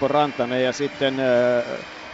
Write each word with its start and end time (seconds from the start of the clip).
Rantanen 0.00 0.62
ja 0.62 0.72
sitten 0.72 1.16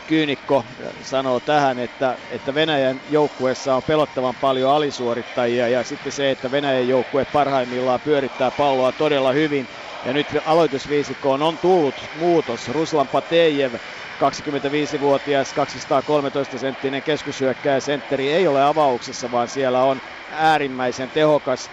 Kyynikko 0.06 0.64
sanoo 1.00 1.40
tähän, 1.40 1.78
että, 1.78 2.18
että 2.28 2.54
Venäjän 2.54 3.00
joukkueessa 3.08 3.74
on 3.76 3.82
pelottavan 3.82 4.36
paljon 4.36 4.70
alisuorittajia 4.70 5.68
ja 5.68 5.84
sitten 5.84 6.12
se, 6.12 6.30
että 6.30 6.50
Venäjän 6.50 6.88
joukkue 6.88 7.24
parhaimmillaan 7.24 8.00
pyörittää 8.00 8.50
palloa 8.50 8.92
todella 8.92 9.32
hyvin. 9.32 9.68
Ja 10.04 10.12
nyt 10.12 10.28
aloitusviisikkoon 10.44 11.42
on 11.42 11.58
tullut 11.58 12.10
muutos. 12.12 12.68
Ruslan 12.68 13.08
Patejev, 13.08 13.74
25-vuotias, 13.74 15.54
213 15.54 16.58
senttinen 16.58 17.02
keskushyökkäjä 17.02 17.80
sentteri 17.80 18.32
ei 18.32 18.46
ole 18.46 18.64
avauksessa, 18.64 19.30
vaan 19.30 19.48
siellä 19.48 19.84
on 19.84 20.00
äärimmäisen 20.28 21.10
tehokas 21.10 21.70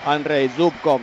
Andrei 0.00 0.48
Zubkov, 0.48 1.02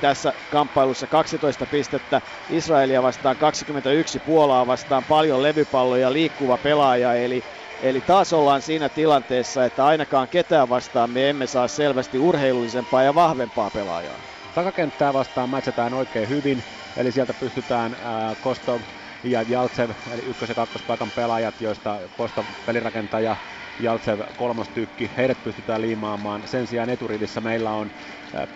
tässä 0.00 0.34
kamppailussa 0.48 1.06
12 1.06 1.66
pistettä 1.66 2.22
Israelia 2.48 3.02
vastaan 3.02 3.38
21 3.38 4.20
Puolaa 4.20 4.66
vastaan 4.66 5.04
paljon 5.04 5.42
levypalloja 5.42 6.12
liikkuva 6.12 6.58
pelaaja 6.58 7.14
eli 7.14 7.44
Eli 7.80 8.00
taas 8.00 8.32
ollaan 8.32 8.62
siinä 8.62 8.88
tilanteessa, 8.88 9.64
että 9.64 9.86
ainakaan 9.86 10.28
ketään 10.28 10.68
vastaan 10.68 11.10
me 11.10 11.30
emme 11.30 11.46
saa 11.46 11.68
selvästi 11.68 12.18
urheilullisempaa 12.18 13.02
ja 13.02 13.14
vahvempaa 13.14 13.70
pelaajaa. 13.70 14.22
Takakenttää 14.54 15.12
vastaan 15.12 15.50
mätsätään 15.50 15.94
oikein 15.94 16.28
hyvin, 16.28 16.64
eli 16.96 17.12
sieltä 17.12 17.34
pystytään 17.34 17.94
äh, 17.94 18.00
Kostov 18.40 18.82
ja 19.22 19.42
Jaltsev, 19.42 19.90
eli 20.10 20.22
ykkös- 20.22 20.48
ja 20.48 20.54
kakkospaikan 20.54 21.12
pelaajat, 21.12 21.60
joista 21.60 22.00
Kostov 22.16 22.46
pelirakentaja 22.64 23.36
Jaltsev 23.78 24.20
kolmostykki, 24.36 25.10
heidät 25.16 25.42
pystytään 25.42 25.80
liimaamaan. 25.80 26.42
Sen 26.44 26.66
sijaan 26.66 26.88
eturivissä 26.88 27.40
meillä 27.40 27.72
on 27.72 27.90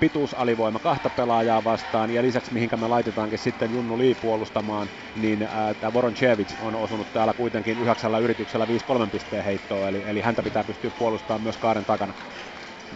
pituusalivoima 0.01 0.79
kahta 0.81 1.11
pelaajaa 1.11 1.65
vastaan 1.65 2.11
ja 2.11 2.23
lisäksi 2.23 2.53
mihinkä 2.53 2.77
me 2.77 2.89
laitetaankin 2.89 3.39
sitten 3.39 3.71
Junnu 3.71 3.99
Lii 3.99 4.15
puolustamaan, 4.15 4.91
niin 5.15 5.49
tämä 5.81 5.93
Voroncevic 5.93 6.55
on 6.59 6.75
osunut 6.75 7.13
täällä 7.13 7.35
kuitenkin 7.35 7.79
yhdeksällä 7.79 8.19
yrityksellä 8.19 8.67
5-3 9.07 9.11
pisteen 9.11 9.45
heittoa, 9.45 9.89
eli, 9.89 10.03
eli 10.07 10.21
häntä 10.21 10.43
pitää 10.43 10.65
pystyä 10.65 10.91
puolustamaan 10.99 11.43
myös 11.43 11.57
kaaren 11.57 11.85
takana. 11.85 12.15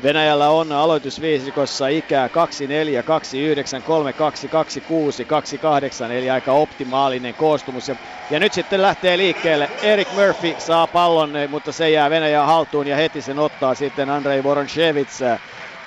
Venäjällä 0.02 0.50
on 0.50 0.72
aloitusviisikossa 0.72 1.88
ikää 1.88 2.28
24, 2.28 3.02
29, 3.02 3.82
32, 3.82 4.48
26, 4.48 5.24
28, 5.24 6.12
eli 6.12 6.30
aika 6.30 6.52
optimaalinen 6.52 7.34
koostumus. 7.34 7.88
Ja, 7.88 7.96
ja 8.30 8.40
nyt 8.40 8.52
sitten 8.52 8.82
lähtee 8.82 9.18
liikkeelle. 9.18 9.70
Erik 9.82 10.08
Murphy 10.12 10.54
saa 10.58 10.86
pallon, 10.86 11.32
mutta 11.48 11.72
se 11.72 11.90
jää 11.90 12.10
Venäjän 12.10 12.46
haltuun 12.46 12.86
ja 12.86 12.96
heti 12.96 13.22
sen 13.22 13.38
ottaa 13.38 13.74
sitten 13.74 14.10
Andrei 14.10 14.42
Voronchevits. 14.42 15.20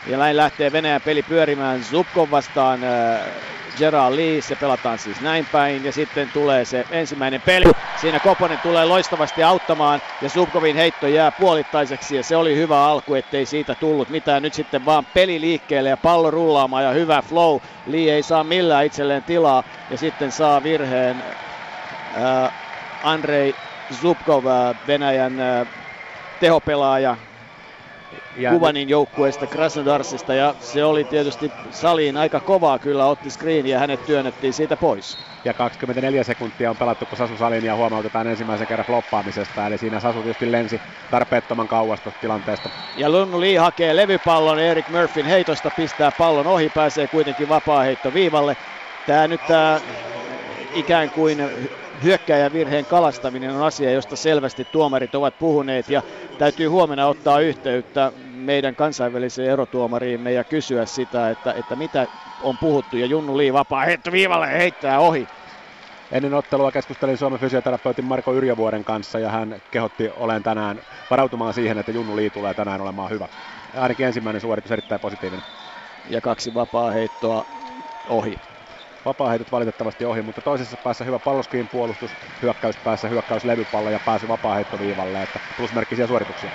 Ja 0.10 0.18
näin 0.18 0.38
lähtee 0.38 0.72
Venäjän 0.72 1.02
peli 1.02 1.24
pyörimään. 1.24 1.84
Zubkov 1.84 2.32
vastaan 2.32 2.84
äh, 2.84 3.20
Gerard 3.78 4.16
Lee, 4.16 4.42
se 4.42 4.56
pelataan 4.56 5.00
siis 5.00 5.22
näin 5.22 5.46
päin. 5.52 5.86
Ja 5.86 5.92
sitten 5.92 6.30
tulee 6.34 6.66
se 6.66 6.86
ensimmäinen 6.92 7.42
peli. 7.42 7.66
Siinä 8.02 8.20
Koponen 8.20 8.60
tulee 8.60 8.86
loistavasti 8.86 9.44
auttamaan. 9.44 10.02
Ja 10.22 10.30
Zubkovin 10.30 10.76
heitto 10.76 11.08
jää 11.08 11.32
puolittaiseksi. 11.32 12.16
Ja 12.16 12.24
se 12.24 12.36
oli 12.36 12.56
hyvä 12.56 12.86
alku, 12.86 13.14
ettei 13.14 13.46
siitä 13.46 13.76
tullut 13.76 14.10
mitään. 14.10 14.44
Nyt 14.44 14.54
sitten 14.54 14.86
vaan 14.86 15.06
peli 15.06 15.42
liikkeelle 15.42 15.90
ja 15.90 15.98
pallo 15.98 16.32
rullaamaan 16.32 16.84
ja 16.84 16.92
hyvä 16.92 17.22
flow. 17.22 17.60
Lee 17.88 18.14
ei 18.14 18.24
saa 18.24 18.44
millään 18.44 18.86
itselleen 18.86 19.24
tilaa. 19.24 19.64
Ja 19.90 19.98
sitten 19.98 20.32
saa 20.32 20.64
virheen 20.64 21.24
äh, 22.18 22.52
Andrei 23.04 23.56
Zubkov, 24.02 24.46
äh, 24.46 24.76
Venäjän 24.88 25.40
äh, 25.40 25.68
tehopelaaja, 26.40 27.18
ja 28.36 28.52
Kubanin 28.52 28.90
joukkueesta 28.90 29.48
Krasnodarsista 29.48 30.34
ja 30.34 30.56
se 30.60 30.84
oli 30.84 31.06
tietysti 31.06 31.54
saliin 31.70 32.18
aika 32.18 32.42
kovaa 32.42 32.80
kyllä 32.80 33.06
otti 33.06 33.30
screen 33.30 33.66
ja 33.66 33.80
hänet 33.80 34.06
työnnettiin 34.06 34.54
siitä 34.54 34.78
pois. 34.78 35.20
Ja 35.44 35.54
24 35.54 36.24
sekuntia 36.24 36.70
on 36.70 36.78
pelattu, 36.78 37.06
kun 37.06 37.18
Sasu 37.18 37.38
Salin 37.38 37.66
ja 37.66 37.76
huomautetaan 37.76 38.28
ensimmäisen 38.28 38.68
kerran 38.68 38.86
floppaamisesta, 38.86 39.68
eli 39.68 39.78
siinä 39.78 40.00
Sasu 40.00 40.22
tietysti 40.22 40.52
lensi 40.52 40.82
tarpeettoman 41.10 41.68
kauasta 41.68 42.12
tilanteesta. 42.22 42.70
Ja 42.98 43.10
Lunnu 43.10 43.40
Lee 43.40 43.58
hakee 43.58 43.96
levypallon, 43.96 44.60
Erik 44.60 44.90
Murphyn 44.90 45.26
heitosta 45.26 45.72
pistää 45.72 46.12
pallon 46.12 46.48
ohi, 46.48 46.70
pääsee 46.70 47.08
kuitenkin 47.08 47.50
vapaa 47.50 47.84
heitto 47.84 48.14
viivalle. 48.14 48.58
Tää 49.06 49.28
nyt 49.28 49.42
tää 49.48 49.82
ikään 50.74 51.10
kuin 51.10 51.38
hyökkäjävirheen 52.04 52.86
kalastaminen 52.86 53.52
on 53.52 53.64
asia, 53.64 53.92
josta 53.92 54.16
selvästi 54.16 54.66
tuomarit 54.72 55.16
ovat 55.16 55.40
puhuneet 55.40 55.90
ja 55.90 56.04
täytyy 56.38 56.68
huomenna 56.68 57.08
ottaa 57.08 57.40
yhteyttä 57.40 58.12
meidän 58.34 58.76
kansainväliseen 58.76 59.50
erotuomariimme 59.52 60.32
ja 60.34 60.44
kysyä 60.44 60.86
sitä, 60.86 61.30
että, 61.30 61.54
että 61.54 61.76
mitä 61.76 62.08
on 62.40 62.58
puhuttu 62.58 62.98
ja 62.98 63.06
Junnu 63.06 63.38
Lii 63.38 63.54
vapaa 63.54 63.86
heitto 63.86 64.12
viivalle 64.12 64.48
heittää 64.48 65.00
ohi. 65.00 65.28
Ennen 66.12 66.34
ottelua 66.34 66.72
keskustelin 66.72 67.18
Suomen 67.18 67.40
fysioterapeutin 67.40 68.06
Marko 68.06 68.34
Yrjövuoren 68.34 68.84
kanssa 68.84 69.20
ja 69.20 69.30
hän 69.30 69.62
kehotti 69.72 70.10
olen 70.10 70.44
tänään 70.44 70.82
varautumaan 71.10 71.54
siihen, 71.54 71.78
että 71.78 71.92
Junnu 71.92 72.16
Lii 72.16 72.30
tulee 72.30 72.54
tänään 72.54 72.82
olemaan 72.82 73.10
hyvä. 73.10 73.28
Ainakin 73.76 74.06
ensimmäinen 74.06 74.42
suoritus 74.42 74.72
erittäin 74.72 75.02
positiivinen. 75.02 75.46
Ja 76.10 76.22
kaksi 76.22 76.54
vapaa 76.54 76.92
heittoa 76.92 77.46
ohi. 78.08 78.36
Vapaaheitot 79.06 79.52
valitettavasti 79.52 80.06
ohi, 80.06 80.22
mutta 80.22 80.42
toisessa 80.42 80.78
päässä 80.78 81.06
hyvä 81.06 81.20
palloskiin 81.20 81.70
puolustus, 81.70 82.18
hyökkäyspäässä 82.42 83.08
hyökkäys 83.10 83.44
levypallo 83.46 83.90
ja 83.90 84.00
pääsy 84.00 84.28
vapaaheittoviivalle, 84.28 85.24
että 85.24 85.40
plusmerkkisiä 85.56 86.08
suorituksia. 86.08 86.52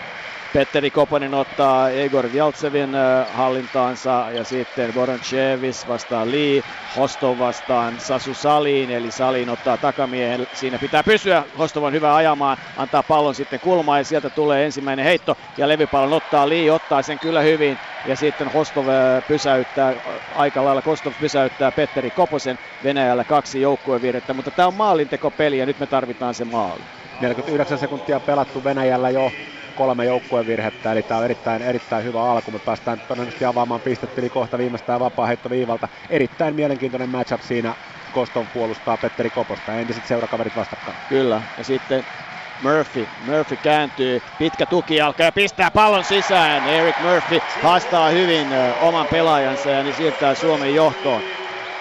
Petteri 0.55 0.91
Koponen 0.91 1.35
ottaa 1.35 1.91
Egor 1.91 2.33
Vjaltsevin 2.33 2.91
hallintaansa 3.29 4.27
ja 4.33 4.45
sitten 4.45 4.95
Voronchevis 4.95 5.87
vastaan 5.87 6.31
Lee, 6.31 6.63
Hostov 6.97 7.39
vastaan 7.39 8.01
Sasu 8.01 8.35
Saliin, 8.35 8.91
eli 8.91 9.11
Saliin 9.11 9.49
ottaa 9.49 9.79
takamiehen, 9.79 10.47
siinä 10.53 10.79
pitää 10.79 11.05
pysyä, 11.05 11.45
Hostov 11.59 11.83
on 11.83 11.93
hyvä 11.93 12.15
ajamaan, 12.15 12.57
antaa 12.77 13.03
pallon 13.03 13.35
sitten 13.35 13.61
kulmaan 13.61 14.01
ja 14.01 14.05
sieltä 14.05 14.31
tulee 14.31 14.65
ensimmäinen 14.65 15.05
heitto 15.05 15.37
ja 15.57 15.69
levypallon 15.69 16.13
ottaa. 16.13 16.49
Lee, 16.49 16.71
ottaa 16.73 17.03
sen 17.03 17.19
kyllä 17.19 17.41
hyvin 17.41 17.79
ja 18.05 18.17
sitten 18.17 18.49
Hostov 18.49 18.87
pysäyttää, 19.27 19.95
aika 20.35 20.65
lailla 20.65 20.83
Kostov 20.83 21.13
pysäyttää 21.21 21.73
Petteri 21.73 22.11
Koposen 22.11 22.59
Venäjällä 22.83 23.25
kaksi 23.25 23.61
joukkuevirrettä, 23.61 24.35
mutta 24.35 24.51
tämä 24.51 24.69
on 24.69 24.75
maalintekopeli 24.75 25.59
ja 25.59 25.67
nyt 25.67 25.79
me 25.79 25.87
tarvitaan 25.87 26.35
se 26.35 26.45
maali. 26.45 26.83
49 27.21 27.79
sekuntia 27.79 28.21
pelattu 28.21 28.65
Venäjällä 28.65 29.11
jo 29.11 29.33
kolme 29.75 30.05
joukkuevirhettä, 30.05 30.93
eli 30.93 31.03
tämä 31.03 31.19
on 31.19 31.25
erittäin, 31.25 31.63
erittäin 31.63 32.05
hyvä 32.05 32.31
alku. 32.31 32.51
Me 32.51 32.59
päästään 32.59 33.01
todennäköisesti 33.01 33.45
avaamaan 33.45 33.81
pistetili 33.81 34.31
kohta 34.31 34.59
viimeistään 34.59 35.01
vapaa 35.01 35.29
viivalta. 35.51 35.89
Erittäin 36.11 36.55
mielenkiintoinen 36.55 37.09
matchup 37.09 37.41
siinä. 37.41 37.75
Koston 38.13 38.47
puolustaa 38.49 38.97
Petteri 38.99 39.31
Koposta 39.31 39.73
ja 39.73 39.79
entiset 39.79 40.05
seurakaverit 40.05 40.57
vastakkain. 40.57 40.97
Kyllä, 41.09 41.43
ja 41.59 41.65
sitten 41.65 42.05
Murphy. 42.63 43.09
Murphy 43.27 43.57
kääntyy, 43.57 44.23
pitkä 44.39 44.67
tuki 44.67 45.01
alkaa 45.01 45.27
ja 45.27 45.33
pistää 45.33 45.71
pallon 45.71 46.05
sisään. 46.05 46.69
Eric 46.69 46.95
Murphy 47.03 47.39
haastaa 47.63 48.09
hyvin 48.09 48.47
oman 48.81 49.07
pelaajansa 49.11 49.71
ja 49.71 49.83
niin 49.83 49.95
siirtää 49.95 50.35
Suomen 50.35 50.75
johtoon. 50.75 51.23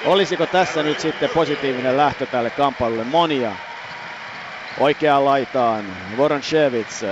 Olisiko 0.06 0.48
tässä 0.48 0.84
nyt 0.84 1.00
sitten 1.00 1.30
positiivinen 1.34 1.98
lähtö 1.98 2.26
tälle 2.26 2.50
kamppailulle? 2.50 3.04
Monia 3.04 3.52
oikeaan 4.80 5.26
laitaan. 5.26 5.86
Voronchevits 6.18 7.06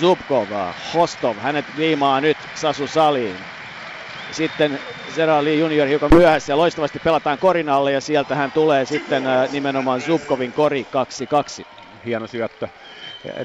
Zubkov, 0.00 0.48
Hostov, 0.94 1.36
hänet 1.36 1.64
liimaa 1.76 2.20
nyt 2.20 2.36
Sasu 2.54 2.86
Saliin. 2.86 3.36
Sitten 4.32 4.78
Zerali 5.14 5.58
junior 5.58 5.88
hiukan 5.88 6.10
myöhässä 6.14 6.52
ja 6.52 6.56
loistavasti 6.56 6.98
pelataan 6.98 7.38
korin 7.38 7.68
alle 7.68 7.92
ja 7.92 8.00
sieltä 8.00 8.34
hän 8.34 8.52
tulee 8.52 8.84
sitten 8.84 9.26
äh, 9.26 9.52
nimenomaan 9.52 10.00
Zubkovin 10.00 10.52
kori 10.52 10.86
2-2. 11.60 11.66
Hieno 12.04 12.26
syöttö 12.26 12.68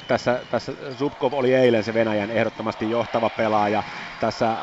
tässä, 0.06 0.46
tässä 0.48 0.72
Zubkov 0.94 1.32
oli 1.32 1.54
eilen 1.54 1.84
se 1.84 1.94
Venäjän 1.94 2.30
ehdottomasti 2.30 2.90
johtava 2.90 3.30
pelaaja. 3.30 3.82
Tässä 4.18 4.50
äh, 4.50 4.58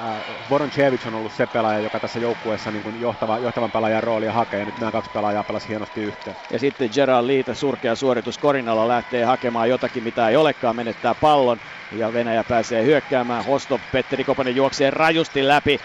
Voroncevic 0.49 1.05
on 1.07 1.15
ollut 1.15 1.33
se 1.33 1.47
pelaaja, 1.47 1.79
joka 1.79 1.99
tässä 1.99 2.19
joukkueessa 2.19 2.71
niin 2.71 2.83
kuin 2.83 2.99
johtava, 2.99 3.39
johtavan 3.39 3.71
pelaajan 3.71 4.03
roolia 4.03 4.33
hakee. 4.33 4.59
Ja 4.59 4.65
nyt 4.65 4.79
nämä 4.79 4.91
kaksi 4.91 5.11
pelaajaa 5.11 5.43
pelasi 5.43 5.67
hienosti 5.67 6.01
yhteen. 6.01 6.35
Ja 6.49 6.59
sitten 6.59 6.89
Gerard 6.93 7.27
Liita, 7.27 7.55
surkea 7.55 7.95
suoritus 7.95 8.37
Korinalla, 8.37 8.87
lähtee 8.87 9.23
hakemaan 9.23 9.69
jotakin, 9.69 10.03
mitä 10.03 10.29
ei 10.29 10.35
olekaan, 10.35 10.75
menettää 10.75 11.15
pallon. 11.15 11.57
Ja 11.91 12.13
Venäjä 12.13 12.43
pääsee 12.43 12.83
hyökkäämään. 12.85 13.45
Hostov, 13.45 13.79
Petteri 13.91 14.23
Koponen 14.23 14.55
juoksee 14.55 14.91
rajusti 14.91 15.47
läpi. 15.47 15.79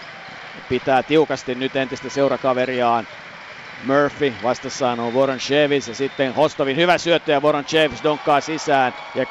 Pitää 0.69 1.03
tiukasti 1.03 1.55
nyt 1.55 1.75
entistä 1.75 2.09
seurakaveriaan 2.09 3.07
Murphy, 3.83 4.35
vastassaan 4.41 4.99
on 4.99 5.13
Voronchevis 5.13 5.87
ja 5.87 5.95
sitten 5.95 6.33
Hostovin 6.33 6.77
hyvä 6.77 6.97
syöttö 6.97 7.31
ja 7.31 7.41
Voronchevis 7.41 8.03
donkkaa 8.03 8.41
sisään 8.41 8.93
ja 9.13 9.23
2-0 9.23 9.27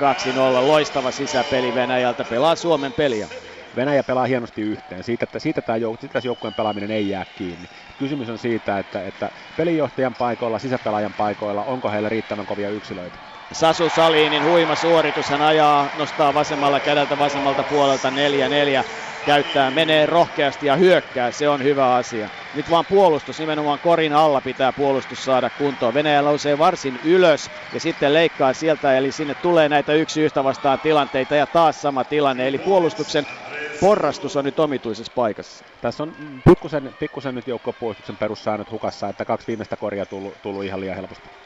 loistava 0.66 1.10
sisäpeli 1.10 1.74
Venäjältä, 1.74 2.24
pelaa 2.24 2.56
Suomen 2.56 2.92
peliä. 2.92 3.28
Venäjä 3.76 4.04
pelaa 4.04 4.26
hienosti 4.26 4.60
yhteen. 4.62 5.04
Siitä, 5.04 5.24
että 5.24 5.38
siitä 5.38 5.62
tämä 5.62 5.78
jouk- 5.78 6.00
siitä 6.00 6.20
joukkueen 6.24 6.54
pelaaminen 6.54 6.90
ei 6.90 7.08
jää 7.08 7.24
kiinni. 7.34 7.68
Kysymys 7.98 8.28
on 8.28 8.38
siitä, 8.38 8.78
että, 8.78 9.06
että 9.06 9.30
pelinjohtajan 9.56 10.14
paikoilla, 10.14 10.58
sisäpelaajan 10.58 11.14
paikoilla, 11.14 11.64
onko 11.64 11.90
heillä 11.90 12.08
riittävän 12.08 12.46
kovia 12.46 12.70
yksilöitä. 12.70 13.18
Sasu 13.52 13.88
Salinin 13.90 14.44
huima 14.44 14.74
suoritus, 14.74 15.28
hän 15.28 15.42
ajaa, 15.42 15.90
nostaa 15.98 16.34
vasemmalla 16.34 16.80
kädeltä 16.80 17.18
vasemmalta 17.18 17.64
puolelta 17.64 18.10
4-4 18.10 18.12
käyttää, 19.26 19.70
menee 19.70 20.06
rohkeasti 20.06 20.66
ja 20.66 20.76
hyökkää, 20.76 21.30
se 21.30 21.48
on 21.48 21.62
hyvä 21.64 21.94
asia. 21.94 22.28
Nyt 22.54 22.70
vaan 22.70 22.84
puolustus, 22.86 23.38
nimenomaan 23.38 23.78
korin 23.78 24.12
alla 24.12 24.40
pitää 24.40 24.72
puolustus 24.72 25.24
saada 25.24 25.50
kuntoon. 25.50 25.94
Venäjä 25.94 26.22
nousee 26.22 26.58
varsin 26.58 27.00
ylös 27.04 27.50
ja 27.74 27.80
sitten 27.80 28.14
leikkaa 28.14 28.52
sieltä, 28.52 28.98
eli 28.98 29.12
sinne 29.12 29.34
tulee 29.34 29.68
näitä 29.68 29.92
yksi 29.92 30.20
yhtä 30.20 30.44
vastaan 30.44 30.80
tilanteita 30.80 31.34
ja 31.34 31.46
taas 31.46 31.82
sama 31.82 32.04
tilanne. 32.04 32.48
Eli 32.48 32.58
puolustuksen 32.58 33.26
porrastus 33.80 34.36
on 34.36 34.44
nyt 34.44 34.60
omituisessa 34.60 35.12
paikassa. 35.14 35.64
Tässä 35.80 36.02
on 36.02 36.12
pikkusen, 36.44 36.94
pikkusen 37.00 37.34
nyt 37.34 37.46
joukkopuolustuksen 37.46 38.16
perussäännöt 38.16 38.70
hukassa, 38.70 39.08
että 39.08 39.24
kaksi 39.24 39.46
viimeistä 39.46 39.76
koria 39.76 40.06
tullut, 40.06 40.42
tullut 40.42 40.64
ihan 40.64 40.80
liian 40.80 40.96
helposti. 40.96 41.37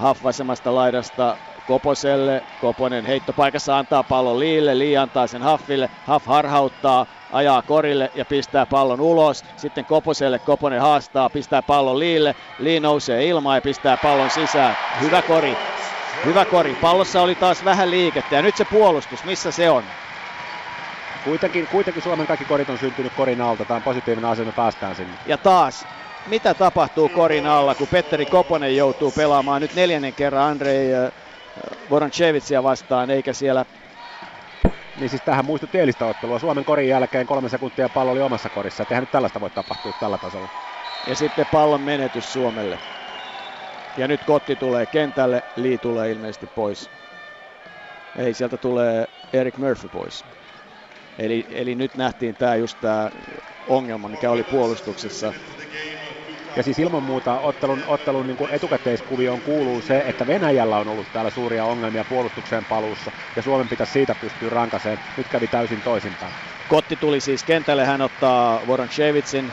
Haff 0.00 0.22
vasemmasta 0.22 0.74
laidasta 0.74 1.36
Koposelle. 1.66 2.42
Koponen 2.60 3.06
heittopaikassa 3.06 3.78
antaa 3.78 4.02
pallon 4.02 4.38
Liille. 4.38 4.78
Lii 4.78 4.96
antaa 4.96 5.26
sen 5.26 5.42
Haffille. 5.42 5.90
Haff 6.06 6.26
harhauttaa, 6.26 7.06
ajaa 7.32 7.62
korille 7.62 8.10
ja 8.14 8.24
pistää 8.24 8.66
pallon 8.66 9.00
ulos. 9.00 9.44
Sitten 9.56 9.84
Koposelle 9.84 10.38
Koponen 10.38 10.80
haastaa, 10.80 11.30
pistää 11.30 11.62
pallon 11.62 11.98
Liille. 11.98 12.34
Lii 12.58 12.80
nousee 12.80 13.26
ilmaan 13.26 13.56
ja 13.56 13.62
pistää 13.62 13.96
pallon 13.96 14.30
sisään. 14.30 14.76
Hyvä 15.00 15.22
kori. 15.22 15.56
Hyvä 16.24 16.44
kori. 16.44 16.74
Pallossa 16.74 17.22
oli 17.22 17.34
taas 17.34 17.64
vähän 17.64 17.90
liikettä 17.90 18.36
ja 18.36 18.42
nyt 18.42 18.56
se 18.56 18.64
puolustus, 18.64 19.24
missä 19.24 19.50
se 19.50 19.70
on? 19.70 19.84
Kuitenkin, 21.24 21.66
kuitenkin 21.66 22.02
Suomen 22.02 22.26
kaikki 22.26 22.44
korit 22.44 22.70
on 22.70 22.78
syntynyt 22.78 23.12
korin 23.16 23.40
alta. 23.40 23.64
Tämä 23.64 23.76
on 23.76 23.82
positiivinen 23.82 24.30
asia, 24.30 24.44
me 24.44 24.52
päästään 24.52 24.96
sinne. 24.96 25.14
Ja 25.26 25.38
taas 25.38 25.86
mitä 26.26 26.54
tapahtuu 26.54 27.08
korin 27.08 27.46
alla, 27.46 27.74
kun 27.74 27.88
Petteri 27.88 28.26
Koponen 28.26 28.76
joutuu 28.76 29.12
pelaamaan 29.12 29.62
nyt 29.62 29.74
neljännen 29.74 30.14
kerran 30.14 30.50
Andrei 30.50 30.94
äh, 30.94 31.10
Voronchevicia 31.90 32.62
vastaan, 32.62 33.10
eikä 33.10 33.32
siellä 33.32 33.64
niin 35.00 35.10
siis 35.10 35.22
tähän 35.22 35.44
muistutti 35.44 35.78
eilistä 35.78 36.06
ottelua. 36.06 36.38
Suomen 36.38 36.64
korin 36.64 36.88
jälkeen 36.88 37.26
kolme 37.26 37.48
sekuntia 37.48 37.88
pallo 37.88 38.12
oli 38.12 38.20
omassa 38.20 38.50
korissa. 38.50 38.84
Eihän 38.90 39.02
nyt 39.02 39.10
tällaista 39.10 39.40
voi 39.40 39.50
tapahtua 39.50 39.92
tällä 39.92 40.18
tasolla. 40.18 40.48
Ja 41.06 41.16
sitten 41.16 41.46
pallon 41.50 41.80
menetys 41.80 42.32
Suomelle. 42.32 42.78
Ja 43.96 44.08
nyt 44.08 44.24
Kotti 44.24 44.56
tulee 44.56 44.86
kentälle, 44.86 45.42
Lee 45.56 45.78
tulee 45.78 46.10
ilmeisesti 46.10 46.46
pois. 46.46 46.90
Ei, 48.16 48.34
sieltä 48.34 48.58
tulee 48.58 49.04
Eric 49.32 49.56
Murphy 49.56 49.88
pois. 49.88 50.24
Eli, 51.18 51.46
eli 51.50 51.74
nyt 51.74 51.94
nähtiin 51.94 52.36
tämä 52.36 52.56
just 52.56 52.78
tämä 52.80 53.10
ongelma, 53.66 54.08
mikä 54.08 54.30
oli 54.30 54.42
puolustuksessa. 54.42 55.32
Ja 56.56 56.62
siis 56.62 56.78
ilman 56.78 57.02
muuta 57.02 57.40
ottelun, 57.40 57.82
ottelun 57.86 58.26
niin 58.26 58.36
kuin 58.36 58.50
etukäteiskuvioon 58.50 59.40
kuuluu 59.40 59.80
se, 59.80 60.04
että 60.06 60.26
Venäjällä 60.26 60.76
on 60.76 60.88
ollut 60.88 61.12
täällä 61.12 61.30
suuria 61.30 61.64
ongelmia 61.64 62.04
puolustukseen 62.04 62.64
paluussa, 62.64 63.10
ja 63.36 63.42
Suomen 63.42 63.68
pitäisi 63.68 63.92
siitä 63.92 64.14
pystyä 64.20 64.50
rankaseen. 64.50 64.98
Nyt 65.16 65.28
kävi 65.28 65.46
täysin 65.46 65.82
toisinpäin. 65.82 66.32
Kotti 66.68 66.96
tuli 66.96 67.20
siis 67.20 67.44
kentälle, 67.44 67.84
hän 67.84 68.02
ottaa 68.02 68.60
Voronchevitsin 68.66 69.52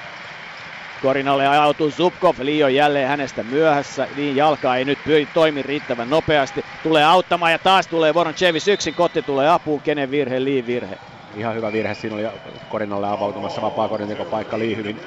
Korinalle 1.01 1.47
ajautuu 1.47 1.91
Zubkov, 1.91 2.35
Liio 2.39 2.67
jälleen 2.67 3.07
hänestä 3.07 3.43
myöhässä, 3.43 4.07
niin 4.15 4.35
jalka 4.35 4.75
ei 4.75 4.85
nyt 4.85 5.00
toimi 5.33 5.61
riittävän 5.61 6.09
nopeasti, 6.09 6.65
tulee 6.83 7.05
auttamaan 7.05 7.51
ja 7.51 7.59
taas 7.59 7.88
tulee 7.88 8.13
Voronchevis 8.13 8.67
yksin, 8.67 8.93
Kotti 8.93 9.21
tulee 9.21 9.50
apuun, 9.50 9.81
kenen 9.81 10.11
virhe, 10.11 10.43
Liin 10.43 10.67
virhe. 10.67 10.97
Ihan 11.35 11.55
hyvä 11.55 11.73
virhe, 11.73 11.93
siinä 11.93 12.15
oli 12.15 12.27
Korinalle 12.69 13.07
avautumassa 13.07 13.61
vapaa 13.61 13.89
paikka. 14.31 14.59
Lii 14.59 14.75
hyvin 14.75 15.00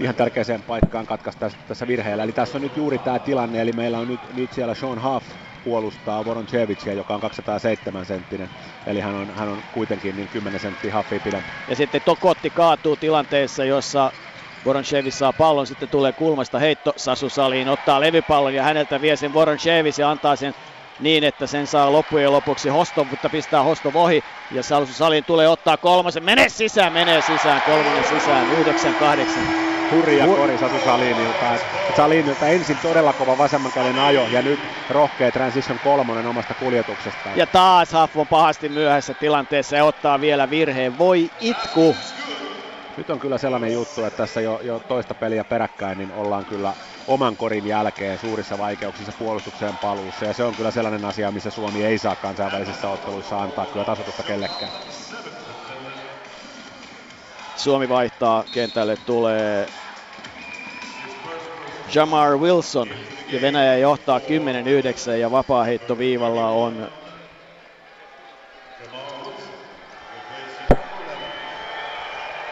ihan 0.00 0.14
tärkeäseen 0.14 0.62
paikkaan 0.62 1.06
katkaista 1.06 1.50
tässä 1.68 1.86
virheellä. 1.86 2.22
Eli 2.22 2.32
tässä 2.32 2.58
on 2.58 2.62
nyt 2.62 2.76
juuri 2.76 2.98
tämä 2.98 3.18
tilanne, 3.18 3.60
eli 3.60 3.72
meillä 3.72 3.98
on 3.98 4.08
nyt, 4.08 4.20
nyt 4.36 4.52
siellä 4.52 4.74
Sean 4.74 5.02
Huff 5.02 5.26
puolustaa 5.64 6.24
Voronchevicia, 6.24 6.92
joka 6.92 7.14
on 7.14 7.20
207 7.20 8.06
senttinen. 8.06 8.50
Eli 8.86 9.00
hän 9.00 9.14
on, 9.14 9.30
hän 9.36 9.48
on 9.48 9.62
kuitenkin 9.74 10.16
niin 10.16 10.28
10 10.28 10.60
senttiä 10.60 10.96
Huffia 10.96 11.20
pidempi. 11.20 11.48
Ja 11.68 11.76
sitten 11.76 12.02
Tokotti 12.04 12.50
kaatuu 12.50 12.96
tilanteessa, 12.96 13.64
jossa 13.64 14.12
Voronchevis 14.64 15.18
saa 15.18 15.32
pallon, 15.32 15.66
sitten 15.66 15.88
tulee 15.88 16.12
kulmasta 16.12 16.58
heitto 16.58 16.92
Sasu 16.96 17.28
Saliin, 17.28 17.68
ottaa 17.68 18.00
levypallon 18.00 18.54
ja 18.54 18.62
häneltä 18.62 19.00
vie 19.00 19.16
sen 19.16 19.34
Voronchevis 19.34 19.98
ja 19.98 20.10
antaa 20.10 20.36
sen 20.36 20.54
niin, 21.00 21.24
että 21.24 21.46
sen 21.46 21.66
saa 21.66 21.92
loppujen 21.92 22.32
lopuksi 22.32 22.68
Hostov, 22.68 23.06
mutta 23.10 23.28
pistää 23.28 23.62
Hostov 23.62 23.94
ohi. 23.96 24.24
Ja 24.50 24.62
Sasu 24.62 24.92
Salin 24.92 25.24
tulee 25.24 25.48
ottaa 25.48 25.76
kolmosen. 25.76 26.24
Mene 26.24 26.48
sisään, 26.48 26.92
menee 26.92 27.22
sisään, 27.22 27.62
kolmonen 27.62 28.04
sisään, 28.04 28.46
9-8 29.76 29.79
hurja 29.90 30.26
kori 30.26 30.58
Sasu 30.58 30.78
Salinilta. 30.84 31.46
Salinilta 31.96 32.48
ensin 32.48 32.76
todella 32.82 33.12
kova 33.12 33.38
vasemman 33.38 33.72
käden 33.72 33.98
ajo 33.98 34.26
ja 34.26 34.42
nyt 34.42 34.60
rohkea 34.90 35.32
transition 35.32 35.78
kolmonen 35.84 36.26
omasta 36.26 36.54
kuljetuksestaan. 36.54 37.38
Ja 37.38 37.46
taas 37.46 37.92
Haff 37.92 38.16
on 38.16 38.26
pahasti 38.26 38.68
myöhässä 38.68 39.14
tilanteessa 39.14 39.76
ja 39.76 39.84
ottaa 39.84 40.20
vielä 40.20 40.50
virheen. 40.50 40.98
Voi 40.98 41.30
itku! 41.40 41.96
Nyt 42.96 43.10
on 43.10 43.18
kyllä 43.18 43.38
sellainen 43.38 43.72
juttu, 43.72 44.04
että 44.04 44.16
tässä 44.16 44.40
jo, 44.40 44.60
jo 44.62 44.80
toista 44.88 45.14
peliä 45.14 45.44
peräkkäin 45.44 45.98
niin 45.98 46.12
ollaan 46.12 46.44
kyllä 46.44 46.72
oman 47.06 47.36
korin 47.36 47.66
jälkeen 47.66 48.18
suurissa 48.18 48.58
vaikeuksissa 48.58 49.12
puolustukseen 49.18 49.78
paluussa. 49.78 50.24
Ja 50.24 50.34
se 50.34 50.44
on 50.44 50.54
kyllä 50.54 50.70
sellainen 50.70 51.04
asia, 51.04 51.32
missä 51.32 51.50
Suomi 51.50 51.84
ei 51.84 51.98
saa 51.98 52.16
kansainvälisissä 52.16 52.88
otteluissa 52.88 53.42
antaa 53.42 53.66
kyllä 53.66 53.84
tasotusta 53.84 54.22
kellekään. 54.22 54.72
Suomi 57.56 57.88
vaihtaa, 57.88 58.44
kentälle 58.52 58.96
tulee 58.96 59.68
Jamar 61.94 62.38
Wilson 62.38 62.88
ja 63.32 63.40
Venäjä 63.40 63.76
johtaa 63.76 64.18
10-9 64.18 65.10
ja 65.10 65.30
vapaaheittoviivalla 65.30 66.48
on 66.48 66.90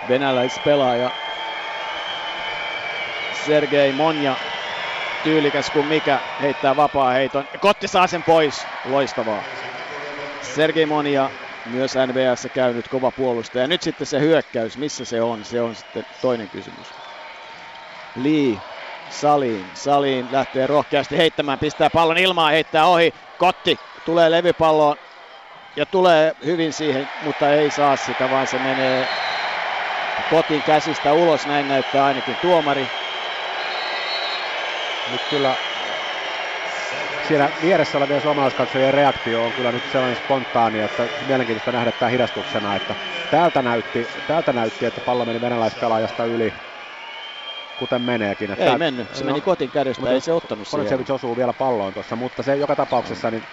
venäläispelaaja 0.08 1.10
Sergei 3.46 3.92
Monja 3.92 4.36
tyylikäs 5.24 5.70
kuin 5.70 5.86
mikä 5.86 6.18
heittää 6.42 6.76
vapaaheiton. 6.76 7.44
Kotti 7.60 7.88
saa 7.88 8.06
sen 8.06 8.22
pois. 8.22 8.66
Loistavaa. 8.84 9.42
Sergei 10.42 10.86
Monja 10.86 11.30
myös 11.66 11.94
NBS 11.94 12.48
käynyt 12.54 12.88
kova 12.88 13.10
puolustaja. 13.10 13.66
Nyt 13.66 13.82
sitten 13.82 14.06
se 14.06 14.20
hyökkäys, 14.20 14.78
missä 14.78 15.04
se 15.04 15.22
on, 15.22 15.44
se 15.44 15.60
on 15.60 15.74
sitten 15.74 16.06
toinen 16.20 16.48
kysymys. 16.48 16.86
Lee 18.16 18.58
Saliin. 19.08 19.70
Saliin 19.74 20.32
lähtee 20.32 20.66
rohkeasti 20.66 21.16
heittämään, 21.16 21.58
pistää 21.58 21.90
pallon 21.90 22.18
ilmaan, 22.18 22.52
heittää 22.52 22.86
ohi. 22.86 23.12
Kotti 23.36 23.76
tulee 24.04 24.30
levypalloon 24.30 24.96
ja 25.76 25.86
tulee 25.86 26.32
hyvin 26.44 26.72
siihen, 26.72 27.10
mutta 27.14 27.52
ei 27.52 27.70
saa 27.70 27.96
sitä, 27.96 28.30
vaan 28.30 28.46
se 28.46 28.58
menee 28.58 29.08
kotin 30.26 30.62
käsistä 30.62 31.14
ulos, 31.14 31.46
näin 31.46 31.66
näyttää 31.68 32.04
ainakin 32.04 32.38
tuomari. 32.40 32.90
Nyt 35.06 35.22
kyllä 35.28 35.56
siellä 37.20 37.50
vieressä 37.60 37.98
olevien 37.98 38.20
suomalaiskatsojien 38.20 38.94
reaktio 38.94 39.44
on 39.44 39.54
kyllä 39.54 39.72
nyt 39.72 39.84
sellainen 39.84 40.16
spontaani, 40.16 40.80
että 40.80 41.08
mielenkiintoista 41.26 41.72
nähdä 41.72 41.92
tämä 41.92 42.08
hidastuksena, 42.08 42.76
että 42.76 42.96
täältä 43.30 43.62
näytti, 43.62 44.08
täältä 44.26 44.52
näytti 44.52 44.84
että 44.86 45.00
pallo 45.00 45.24
meni 45.24 45.40
venäläispelaajasta 45.40 46.24
yli, 46.24 46.54
kuten 47.78 48.02
meneekin. 48.02 48.50
Että 48.50 48.64
ei 48.64 48.68
tämä, 48.68 48.78
mennyt, 48.78 49.14
se 49.14 49.24
no, 49.24 49.26
meni 49.26 49.40
kotin 49.40 49.70
kädestä, 49.70 50.02
mutta 50.02 50.14
ei 50.14 50.20
se 50.20 50.32
ottanut 50.32 50.68
siihen. 50.68 51.12
osuu 51.12 51.36
vielä 51.36 51.52
palloon 51.52 51.94
tuossa, 51.94 52.16
mutta 52.16 52.42
se 52.42 52.56
joka 52.56 52.76
tapauksessa 52.76 53.30
niin 53.30 53.46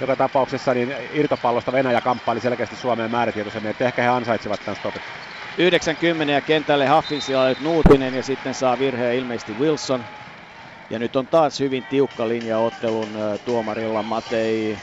joka 0.00 0.16
tapauksessa 0.16 0.74
niin 0.74 0.94
irtopallosta 1.10 1.72
Venäjä 1.72 2.00
kamppaili 2.00 2.40
selkeästi 2.40 2.76
Suomeen 2.76 3.10
määrätietoisemmin, 3.10 3.70
että 3.70 3.84
ehkä 3.84 4.02
he 4.02 4.08
ansaitsivat 4.08 4.60
tämän 4.60 4.76
stopin. 4.76 5.02
90 5.58 6.32
ja 6.32 6.42
kentälle 6.42 6.86
Haffinsilla 6.86 7.48
nyt 7.48 7.60
Nuutinen 7.60 8.14
ja 8.14 8.22
sitten 8.22 8.54
saa 8.54 8.78
virheen 8.78 9.16
ilmeisesti 9.16 9.52
Wilson. 9.52 10.04
Ja 10.90 10.98
nyt 10.98 11.16
on 11.16 11.26
taas 11.26 11.60
hyvin 11.60 11.84
tiukka 11.84 12.28
linja 12.28 12.58
ottelun 12.58 13.14
tuomarilla 13.44 14.02
Matei 14.02 14.78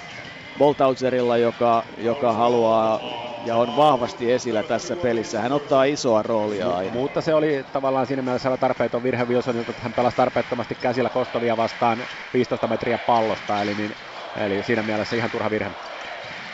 Boltauzerilla, 0.57 1.37
joka, 1.37 1.83
joka 1.97 2.33
haluaa 2.33 2.99
ja 3.45 3.55
on 3.55 3.75
vahvasti 3.75 4.31
esillä 4.31 4.63
tässä 4.63 4.95
pelissä. 4.95 5.41
Hän 5.41 5.51
ottaa 5.51 5.83
isoa 5.83 6.23
roolia 6.23 6.69
aina. 6.69 6.91
Mutta 6.91 7.21
se 7.21 7.33
oli 7.33 7.63
tavallaan 7.71 8.07
siinä 8.07 8.21
mielessä 8.21 8.57
tarpeeton 8.57 9.03
virhe 9.03 9.25
Wilsonilta, 9.25 9.71
että 9.71 9.83
hän 9.83 9.93
pelasi 9.93 10.17
tarpeettomasti 10.17 10.75
käsillä 10.75 11.09
Kostovia 11.09 11.57
vastaan 11.57 12.07
15 12.33 12.67
metriä 12.67 12.97
pallosta, 12.97 13.61
eli, 13.61 13.75
niin, 13.75 13.95
eli 14.35 14.63
siinä 14.63 14.83
mielessä 14.83 15.15
ihan 15.15 15.31
turha 15.31 15.49
virhe. 15.49 15.71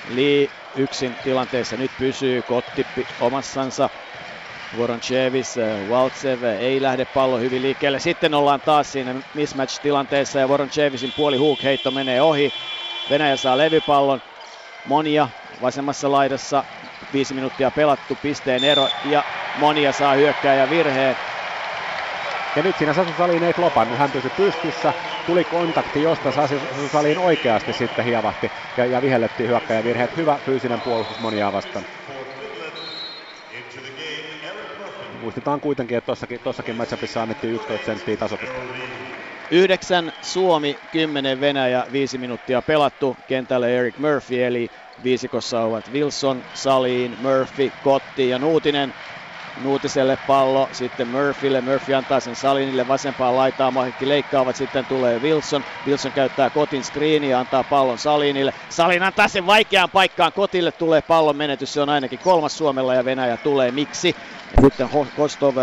Lee 0.07 0.47
yksin 0.75 1.15
tilanteessa 1.23 1.77
nyt 1.77 1.91
pysyy 1.97 2.41
Kotti 2.41 2.87
omassansa 3.19 3.89
Voronchevis, 4.77 5.55
Waltsev 5.89 6.43
ei 6.43 6.81
lähde 6.81 7.05
pallo 7.05 7.37
hyvin 7.39 7.61
liikkeelle. 7.61 7.99
Sitten 7.99 8.33
ollaan 8.33 8.61
taas 8.61 8.91
siinä 8.91 9.15
mismatch-tilanteessa 9.33 10.39
ja 10.39 10.49
Voronchevisin 10.49 11.11
puoli 11.15 11.37
hook 11.37 11.63
heitto 11.63 11.91
menee 11.91 12.21
ohi. 12.21 12.51
Venäjä 13.09 13.37
saa 13.37 13.57
levypallon. 13.57 14.21
Monia 14.85 15.29
vasemmassa 15.61 16.11
laidassa. 16.11 16.63
Viisi 17.13 17.33
minuuttia 17.33 17.71
pelattu, 17.71 18.15
pisteen 18.15 18.63
ero 18.63 18.87
ja 19.05 19.23
Monia 19.59 19.91
saa 19.91 20.13
hyökkääjä 20.13 20.69
virheen. 20.69 21.15
Ja 22.55 22.63
nyt 22.63 22.77
siinä 22.77 22.93
Sasu 22.93 23.13
Salin 23.17 23.43
ei 23.43 23.53
klopannut, 23.53 23.99
hän 23.99 24.11
pysyi 24.11 24.31
pystyssä, 24.37 24.93
tuli 25.25 25.43
kontakti, 25.43 26.01
josta 26.01 26.31
Sasu 26.31 26.59
Salin 26.91 27.17
oikeasti 27.17 27.73
sitten 27.73 28.05
hievahti 28.05 28.51
ja, 28.77 28.85
ja 28.85 29.01
vihellettiin 29.01 29.49
hyökkäjä 29.49 29.83
virheet. 29.83 30.17
Hyvä 30.17 30.39
fyysinen 30.45 30.81
puolustus 30.81 31.19
Moniaa 31.19 31.53
vastaan. 31.53 31.85
Muistetaan 35.21 35.59
kuitenkin, 35.59 35.97
että 35.97 36.05
tossakin, 36.05 36.39
tossakin 36.39 36.75
matchupissa 36.75 37.21
annettiin 37.21 37.53
11 37.53 37.85
senttiä 37.85 38.17
tasopista. 38.17 38.55
9 39.51 40.11
Suomi, 40.21 40.79
10 40.91 41.39
Venäjä, 41.39 41.85
5 41.91 42.17
minuuttia 42.17 42.61
pelattu. 42.61 43.17
Kentälle 43.27 43.77
Eric 43.77 43.97
Murphy, 43.97 44.43
eli 44.43 44.71
viisikossa 45.03 45.61
ovat 45.61 45.91
Wilson, 45.91 46.43
Salin, 46.53 47.17
Murphy, 47.21 47.71
Kotti 47.83 48.29
ja 48.29 48.39
Nuutinen. 48.39 48.93
Nuutiselle 49.63 50.17
pallo, 50.27 50.69
sitten 50.71 51.07
Murphylle, 51.07 51.61
Murphy 51.61 51.93
antaa 51.93 52.19
sen 52.19 52.35
Salinille 52.35 52.87
vasempaan 52.87 53.35
laitaan, 53.35 53.73
mahikki 53.73 54.07
leikkaavat, 54.07 54.55
sitten 54.55 54.85
tulee 54.85 55.19
Wilson, 55.19 55.63
Wilson 55.87 56.11
käyttää 56.11 56.49
Kotin 56.49 56.83
screeniä 56.83 57.29
ja 57.29 57.39
antaa 57.39 57.63
pallon 57.63 57.97
Salinille, 57.97 58.53
Salin 58.69 59.03
antaa 59.03 59.27
sen 59.27 59.45
vaikeaan 59.45 59.89
paikkaan, 59.89 60.33
Kotille 60.33 60.71
tulee 60.71 61.01
pallon 61.01 61.35
menetys, 61.35 61.73
se 61.73 61.81
on 61.81 61.89
ainakin 61.89 62.19
kolmas 62.19 62.57
Suomella 62.57 62.95
ja 62.95 63.05
Venäjä 63.05 63.37
tulee, 63.37 63.71
miksi? 63.71 64.15
Ja 64.55 64.61
sitten 64.61 64.89
Kostov 65.15 65.55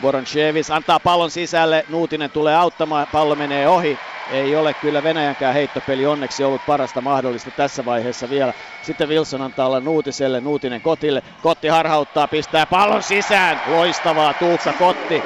Voronchevis 0.00 0.70
antaa 0.70 1.00
pallon 1.00 1.30
sisälle, 1.30 1.84
Nuutinen 1.88 2.30
tulee 2.30 2.56
auttamaan, 2.56 3.06
pallo 3.12 3.36
menee 3.36 3.68
ohi. 3.68 3.96
Ei 4.26 4.56
ole 4.56 4.74
kyllä 4.74 5.02
Venäjänkään 5.02 5.54
heittopeli 5.54 6.06
onneksi 6.06 6.44
ollut 6.44 6.66
parasta 6.66 7.00
mahdollista 7.00 7.50
tässä 7.50 7.84
vaiheessa 7.84 8.28
vielä. 8.28 8.54
Sitten 8.80 9.08
Wilson 9.08 9.42
antaa 9.42 9.66
olla 9.66 9.80
Nuutiselle, 9.80 10.40
Nuutinen 10.40 10.82
Kotille. 10.82 11.22
Kotti 11.40 11.68
harhauttaa, 11.68 12.28
pistää 12.28 12.66
pallon 12.66 13.02
sisään. 13.02 13.62
Loistavaa 13.66 14.34
Tuukka 14.34 14.72
Kotti. 14.78 15.22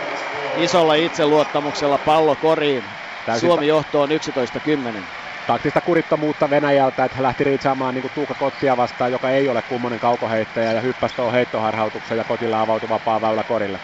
Isolla 0.57 0.95
itseluottamuksella 0.95 1.99
pallo 1.99 2.37
koriin. 2.37 2.85
Täysin 3.25 3.49
Suomi 3.49 3.67
johtoon 3.67 4.09
11-10 4.11 5.07
taktista 5.47 5.81
kurittomuutta 5.81 6.51
Venäjältä, 6.51 7.05
että 7.05 7.17
he 7.17 7.23
lähti 7.23 7.45
riitsaamaan 7.45 7.95
niin 7.95 8.05
Tuukka 8.15 8.35
Kottia 8.35 8.77
vastaan, 8.77 9.13
joka 9.13 9.31
ei 9.31 9.49
ole 9.49 9.63
kummonen 9.63 10.01
kaukoheittäjä 10.01 10.73
ja 10.73 10.81
hyppäsi 10.81 11.17
tuohon 11.17 11.35
heittoharhautuksen 11.35 12.19
ja 12.19 12.25
Kotilla 12.25 12.61
avautui 12.61 12.89
vapaa 12.89 13.21
väylä 13.21 13.45
korille. 13.45 13.81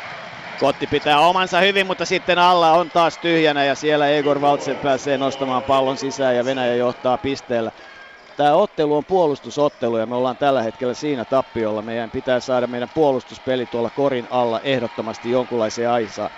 Kotti 0.63 0.87
pitää 0.87 1.21
omansa 1.21 1.61
hyvin, 1.61 1.87
mutta 1.87 2.07
sitten 2.07 2.39
alla 2.39 2.73
on 2.73 2.91
taas 2.91 3.19
tyhjänä 3.19 3.65
ja 3.65 3.75
siellä 3.75 4.09
Egor 4.09 4.41
Valtsen 4.41 4.79
pääsee 4.79 5.19
nostamaan 5.19 5.65
pallon 5.65 5.97
sisään 5.97 6.37
ja 6.37 6.45
Venäjä 6.45 6.75
johtaa 6.75 7.19
pisteellä. 7.19 7.73
Tämä 8.37 8.55
ottelu 8.55 8.97
on 8.97 9.07
puolustusottelu 9.07 9.97
ja 9.99 10.07
me 10.07 10.15
ollaan 10.15 10.39
tällä 10.39 10.63
hetkellä 10.63 10.95
siinä 10.95 11.25
tappiolla. 11.25 11.83
Meidän 11.83 12.11
pitää 12.11 12.41
saada 12.41 12.67
meidän 12.67 12.89
puolustuspeli 12.95 13.67
tuolla 13.67 13.91
korin 13.91 14.27
alla 14.31 14.61
ehdottomasti 14.61 15.31
jonkunlaiseen 15.31 15.91
aisaan 15.91 16.31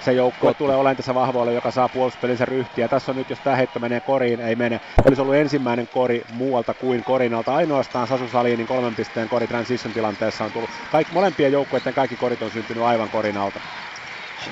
se 0.00 0.12
joukkue 0.12 0.54
tulee 0.54 0.76
olemaan 0.76 0.96
tässä 0.96 1.14
vahvoille, 1.14 1.52
joka 1.52 1.70
saa 1.70 1.88
puolustuspelinsä 1.88 2.44
ryhtiä. 2.44 2.88
Tässä 2.88 3.12
on 3.12 3.16
nyt, 3.16 3.30
jos 3.30 3.38
tämä 3.38 3.56
heitto 3.56 3.80
menee 3.80 4.00
koriin, 4.00 4.40
ei 4.40 4.56
mene. 4.56 4.80
Olisi 5.04 5.22
ollut 5.22 5.34
ensimmäinen 5.34 5.88
kori 5.88 6.22
muualta 6.32 6.74
kuin 6.74 7.04
korinalta. 7.04 7.54
Ainoastaan 7.54 8.06
Sasu 8.06 8.28
Salinin 8.28 8.66
kolmen 8.66 8.94
pisteen 8.94 9.28
kori 9.28 9.46
transition 9.46 9.94
tilanteessa 9.94 10.44
on 10.44 10.52
tullut. 10.52 10.70
Kaikki, 10.92 11.14
molempien 11.14 11.52
joukkueiden 11.52 11.94
kaikki 11.94 12.16
korit 12.16 12.42
on 12.42 12.50
syntynyt 12.50 12.82
aivan 12.82 13.08
korinalta. 13.08 13.60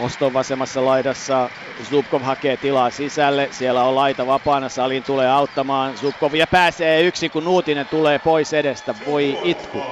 Oston 0.00 0.32
vasemmassa 0.32 0.84
laidassa 0.84 1.50
Zubkov 1.90 2.22
hakee 2.22 2.56
tilaa 2.56 2.90
sisälle. 2.90 3.48
Siellä 3.50 3.84
on 3.84 3.94
laita 3.94 4.26
vapaana. 4.26 4.68
Salin 4.68 5.02
tulee 5.02 5.30
auttamaan. 5.30 5.96
Zubkov 5.98 6.34
ja 6.34 6.46
pääsee 6.46 7.02
yksin, 7.02 7.30
kun 7.30 7.44
Nuutinen 7.44 7.86
tulee 7.86 8.18
pois 8.18 8.52
edestä. 8.52 8.94
Voi 9.06 9.38
itku. 9.42 9.82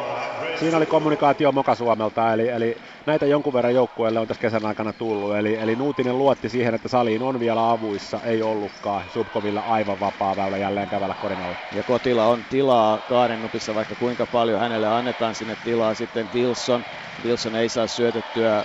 Siinä 0.65 0.77
oli 0.77 0.87
kommunikaatio 0.87 1.53
Moka 1.53 1.75
Suomelta, 1.75 2.33
eli, 2.33 2.49
eli 2.49 2.75
näitä 3.07 3.27
jonkun 3.27 3.53
verran 3.53 3.75
joukkueelle 3.75 4.21
on 4.21 4.29
tässä 4.29 4.41
kesän 4.41 4.67
aikana 4.67 4.93
tullut. 4.93 5.37
Eli, 5.37 5.55
eli 5.57 5.77
Nuutinen 5.77 6.19
luotti 6.19 6.49
siihen, 6.49 6.75
että 6.75 6.89
Saliin 6.89 7.23
on 7.23 7.41
vielä 7.41 7.71
avuissa, 7.71 8.21
ei 8.23 8.43
ollutkaan. 8.43 9.11
Subkovilla 9.11 9.61
aivan 9.61 10.01
vapaa 10.01 10.37
väylä 10.37 10.59
jälleen 10.59 10.89
kävellä 10.89 11.15
korinalle. 11.19 11.59
Ja 11.71 11.85
Kotila 11.85 12.27
on 12.27 12.45
tilaa 12.49 13.01
Kaarennupissa, 13.07 13.75
vaikka 13.75 13.97
kuinka 13.97 14.27
paljon 14.27 14.61
hänelle 14.61 14.87
annetaan 14.87 15.35
sinne 15.35 15.57
tilaa. 15.63 15.95
Sitten 15.95 16.33
Wilson. 16.35 16.85
Wilson 17.25 17.55
ei 17.55 17.69
saa 17.69 17.87
syötettyä 17.87 18.65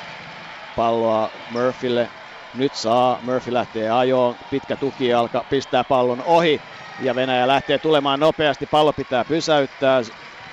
palloa 0.76 1.32
Murphylle. 1.48 2.12
Nyt 2.54 2.74
saa, 2.74 3.20
Murphy 3.22 3.54
lähtee 3.54 3.90
ajoon, 3.90 4.36
pitkä 4.50 4.78
tukijalka, 4.78 5.46
pistää 5.50 5.84
pallon 5.84 6.22
ohi 6.22 6.62
ja 7.00 7.16
Venäjä 7.16 7.48
lähtee 7.48 7.80
tulemaan 7.80 8.20
nopeasti, 8.20 8.66
pallo 8.66 8.94
pitää 8.94 9.26
pysäyttää. 9.26 10.02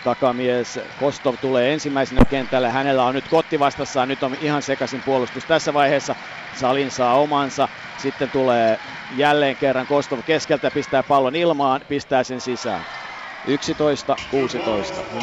Takamies 0.06 0.80
Kostov 0.96 1.34
tulee 1.40 1.72
ensimmäisenä 1.72 2.20
kentälle, 2.28 2.70
hänellä 2.70 3.04
on 3.04 3.14
nyt 3.14 3.28
kotti 3.28 3.58
vastassaan, 3.58 4.08
nyt 4.08 4.22
on 4.22 4.34
ihan 4.40 4.62
sekaisin 4.62 5.02
puolustus 5.02 5.46
tässä 5.46 5.75
vaiheessa. 5.75 6.16
Salin 6.52 6.90
saa 6.90 7.20
omansa, 7.20 7.68
sitten 7.96 8.30
tulee 8.30 8.80
jälleen 9.10 9.56
kerran 9.56 9.86
Kostov 9.86 10.20
keskeltä, 10.25 10.70
pistää 10.70 11.02
pallon 11.02 11.36
ilmaan, 11.36 11.80
pistää 11.88 12.25
sen 12.25 12.40
sisään. 12.40 12.84
11-16. 13.46 13.48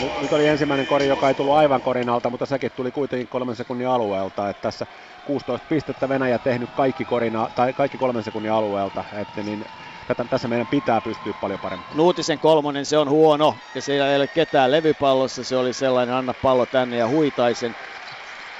Nyt, 0.01 0.21
nyt 0.21 0.33
oli 0.33 0.47
ensimmäinen 0.47 0.87
kori, 0.87 1.07
joka 1.07 1.27
ei 1.27 1.35
tullut 1.35 1.53
aivan 1.53 1.81
korin 1.81 2.09
alta, 2.09 2.29
mutta 2.29 2.45
sekin 2.45 2.71
tuli 2.75 2.91
kuitenkin 2.91 3.27
kolmen 3.27 3.55
sekunnin 3.55 3.87
alueelta. 3.87 4.49
Että 4.49 4.61
tässä 4.61 4.85
16 5.25 5.67
pistettä 5.69 6.09
Venäjä 6.09 6.39
tehnyt 6.39 6.69
kaikki, 6.73 7.05
korina, 7.05 7.47
tai 7.55 7.73
kaikki 7.73 7.97
kolmen 7.97 8.23
sekunnin 8.23 8.51
alueelta. 8.51 9.05
Että 9.13 9.43
niin 9.43 9.65
tätä, 10.07 10.25
tässä 10.29 10.47
meidän 10.47 10.67
pitää 10.67 11.01
pystyä 11.01 11.33
paljon 11.41 11.59
paremmin. 11.59 11.87
Nuutisen 11.95 12.39
kolmonen, 12.39 12.85
se 12.85 12.97
on 12.97 13.09
huono 13.09 13.55
ja 13.75 13.81
siellä 13.81 14.09
ei 14.09 14.15
ole 14.15 14.27
ketään 14.27 14.71
levypallossa. 14.71 15.43
Se 15.43 15.57
oli 15.57 15.73
sellainen, 15.73 16.15
anna 16.15 16.33
pallo 16.33 16.65
tänne 16.65 16.97
ja 16.97 17.07
huitaisen. 17.07 17.75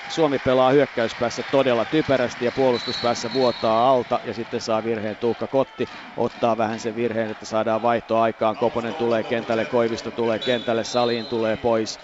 Suomi 0.10 0.40
pelaa 0.40 0.72
hyökkäyspäässä 0.72 1.44
todella 1.52 1.86
typerästi 1.86 2.46
ja 2.46 2.52
puolustuspäässä 2.52 3.30
vuotaa 3.34 3.90
alta 3.90 4.20
ja 4.24 4.34
sitten 4.34 4.62
saa 4.62 4.84
virheen 4.84 5.16
Tuukka 5.16 5.48
Kotti. 5.48 5.90
Ottaa 6.18 6.58
vähän 6.58 6.80
sen 6.80 6.96
virheen, 6.96 7.32
että 7.32 7.46
saadaan 7.46 7.82
vaihto 7.82 8.20
aikaan. 8.20 8.58
Koponen 8.58 8.96
tulee 8.96 9.24
kentälle, 9.24 9.66
Koivisto 9.66 10.12
tulee 10.12 10.40
kentälle, 10.40 10.84
Saliin 10.84 11.26
tulee 11.26 11.58
pois. 11.58 12.00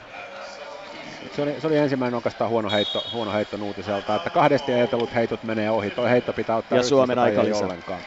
Se 1.31 1.41
oli, 1.41 1.61
se 1.61 1.67
oli 1.67 1.77
ensimmäinen 1.77 2.15
oikeastaan 2.15 2.49
huono 2.49 2.69
heitto, 2.69 3.03
huono 3.13 3.31
heitto 3.33 3.57
Nuutiselta, 3.57 4.15
että 4.15 4.29
kahdesti 4.29 4.73
ajatellut 4.73 5.15
heitot 5.15 5.43
menee 5.43 5.71
ohi. 5.71 5.89
Tuo 5.89 6.05
heitto 6.05 6.33
pitää 6.33 6.57
ottaa 6.57 6.77
ja 6.77 6.83
Suomen 6.83 7.19
aikalisä. 7.19 7.65
ollenkaan. 7.65 7.99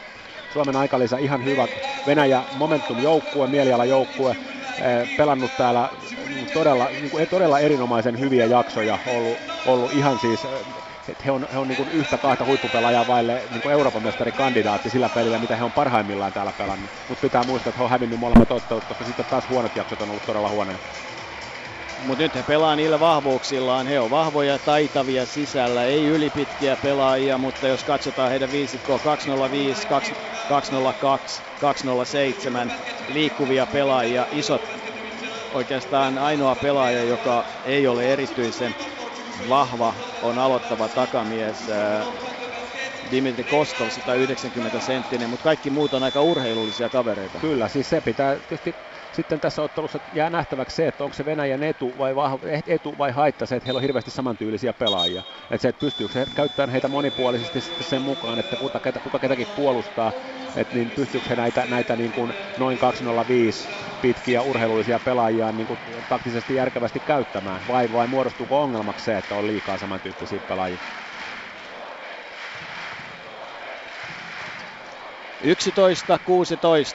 Suomen 0.53 0.75
aikalisä 0.75 1.17
ihan 1.17 1.43
hyvä. 1.43 1.67
Venäjä 2.05 2.45
momentum-joukkue, 2.51 3.47
mielialajoukkue, 3.47 4.31
eh, 4.31 5.09
pelannut 5.15 5.55
täällä 5.55 5.89
todella, 6.53 6.89
niin 6.99 7.11
kuin, 7.11 7.27
todella 7.29 7.59
erinomaisen 7.59 8.19
hyviä 8.19 8.45
jaksoja, 8.45 8.99
ollut, 9.05 9.43
ollut 9.65 9.91
ihan 9.93 10.19
siis 10.19 10.47
että 11.07 11.23
he 11.25 11.31
on, 11.31 11.47
he 11.51 11.57
on 11.57 11.67
niin 11.67 11.89
yhtä 11.91 12.17
kahta 12.17 12.45
huippupelaajaa 12.45 13.07
vaille 13.07 13.47
niin 13.49 13.69
Euroopan 13.71 14.03
mestarikandidaatti 14.03 14.89
sillä 14.89 15.09
pelillä, 15.09 15.39
mitä 15.39 15.55
he 15.55 15.63
on 15.63 15.73
parhaimmillaan 15.73 16.33
täällä 16.33 16.53
pelannut. 16.53 16.91
Mutta 17.07 17.21
pitää 17.21 17.43
muistaa, 17.43 17.69
että 17.69 17.79
he 17.79 17.83
on 17.83 17.89
hävinnyt 17.89 18.19
molemmat 18.19 18.51
ottelut, 18.51 18.85
koska 18.85 19.03
sitten 19.03 19.25
taas 19.29 19.49
huonot 19.49 19.75
jaksot 19.75 20.01
on 20.01 20.09
ollut 20.09 20.25
todella 20.25 20.49
huonoja. 20.49 20.79
Mutta 22.03 22.23
nyt 22.23 22.35
he 22.35 22.43
pelaa 22.43 22.75
niillä 22.75 22.99
vahvuuksillaan. 22.99 23.87
He 23.87 23.99
on 23.99 24.09
vahvoja, 24.09 24.59
taitavia 24.59 25.25
sisällä, 25.25 25.85
ei 25.85 26.05
ylipitkiä 26.05 26.77
pelaajia, 26.77 27.37
mutta 27.37 27.67
jos 27.67 27.83
katsotaan 27.83 28.29
heidän 28.29 28.51
viisikkoa 28.51 28.99
205, 28.99 29.87
202, 30.47 31.43
207, 31.57 32.71
liikkuvia 33.07 33.67
pelaajia, 33.67 34.27
isot, 34.31 34.61
oikeastaan 35.51 36.17
ainoa 36.17 36.55
pelaaja, 36.55 37.03
joka 37.03 37.45
ei 37.63 37.87
ole 37.87 38.13
erityisen 38.13 38.75
vahva, 39.49 39.95
on 40.21 40.37
aloittava 40.37 40.89
takamies. 40.89 41.67
Dimitri 43.11 43.43
Kostov, 43.43 43.89
190 43.89 44.79
senttinen, 44.79 45.29
mutta 45.29 45.43
kaikki 45.43 45.69
muut 45.69 45.93
on 45.93 46.03
aika 46.03 46.21
urheilullisia 46.21 46.89
kavereita. 46.89 47.39
Kyllä, 47.39 47.67
siis 47.67 47.89
se 47.89 48.01
pitää 48.01 48.35
tietysti 48.39 48.75
sitten 49.13 49.39
tässä 49.39 49.61
ottelussa 49.61 49.99
jää 50.11 50.29
nähtäväksi 50.29 50.75
se, 50.75 50.87
että 50.87 51.03
onko 51.03 51.13
se 51.13 51.25
Venäjän 51.25 51.63
etu 51.63 51.97
vai, 51.97 52.15
vahva, 52.15 52.39
etu 52.65 52.97
vai 52.97 53.11
haitta 53.11 53.45
se, 53.45 53.55
että 53.55 53.67
heillä 53.67 53.77
on 53.77 53.81
hirveästi 53.81 54.11
samantyylisiä 54.11 54.73
pelaajia. 54.73 55.23
Että 55.49 55.61
se, 55.61 55.67
että 55.67 55.79
pystyykö 55.79 56.19
he 56.19 56.25
käyttämään 56.35 56.69
heitä 56.69 56.87
monipuolisesti 56.87 57.61
sitten 57.61 57.83
sen 57.87 58.01
mukaan, 58.01 58.39
että 58.39 58.57
kuka, 58.57 58.79
ketä, 58.79 58.99
kuka 58.99 59.19
ketäkin 59.19 59.47
puolustaa, 59.55 60.13
että 60.55 60.75
niin 60.75 60.91
pystyykö 60.91 61.29
he 61.29 61.35
näitä, 61.35 61.65
näitä 61.67 61.95
niin 61.95 62.11
kuin 62.11 62.33
noin 62.55 62.77
205 62.77 63.71
pitkiä 64.01 64.41
urheilullisia 64.41 64.99
pelaajia 64.99 65.51
niin 65.51 65.67
kuin 65.67 65.79
taktisesti 66.07 66.55
järkevästi 66.55 66.99
käyttämään, 66.99 67.67
vai, 67.67 67.91
vai 67.91 68.07
muodostuuko 68.07 68.61
ongelmaksi 68.61 69.05
se, 69.05 69.17
että 69.17 69.35
on 69.35 69.47
liikaa 69.47 69.77
samantyyppisiä 69.77 70.39
pelaajia? 70.47 70.79
11-16 75.43 75.45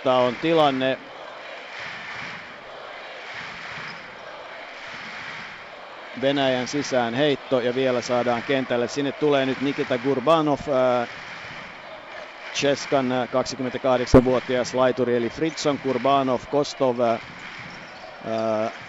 on 0.09 0.37
tilanne. 0.41 1.08
Venäjän 6.21 6.69
sisään 6.69 7.15
heitto 7.15 7.61
ja 7.61 7.75
vielä 7.75 8.03
saadaan 8.03 8.45
kentälle. 8.45 8.89
Sinne 8.89 9.13
tulee 9.13 9.47
nyt 9.47 9.61
Nikita 9.61 9.99
Gurbanov, 9.99 10.59
äh, 10.69 11.09
Cheskan 12.55 13.11
28-vuotias 13.11 14.75
laituri 14.75 15.17
eli 15.17 15.31
Fritson, 15.31 15.79
Kurbanov, 15.79 16.41
Kostov, 16.49 17.01
äh, 17.01 17.21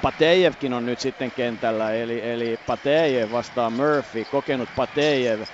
Patejevkin 0.02 0.74
on 0.74 0.86
nyt 0.86 1.00
sitten 1.00 1.32
kentällä, 1.32 1.94
eli, 1.94 2.30
eli 2.30 2.58
Patejev 2.66 3.32
vastaa 3.32 3.70
Murphy, 3.70 4.26
kokenut 4.26 4.70
Patejev. 4.76 5.42
Äh, 5.42 5.48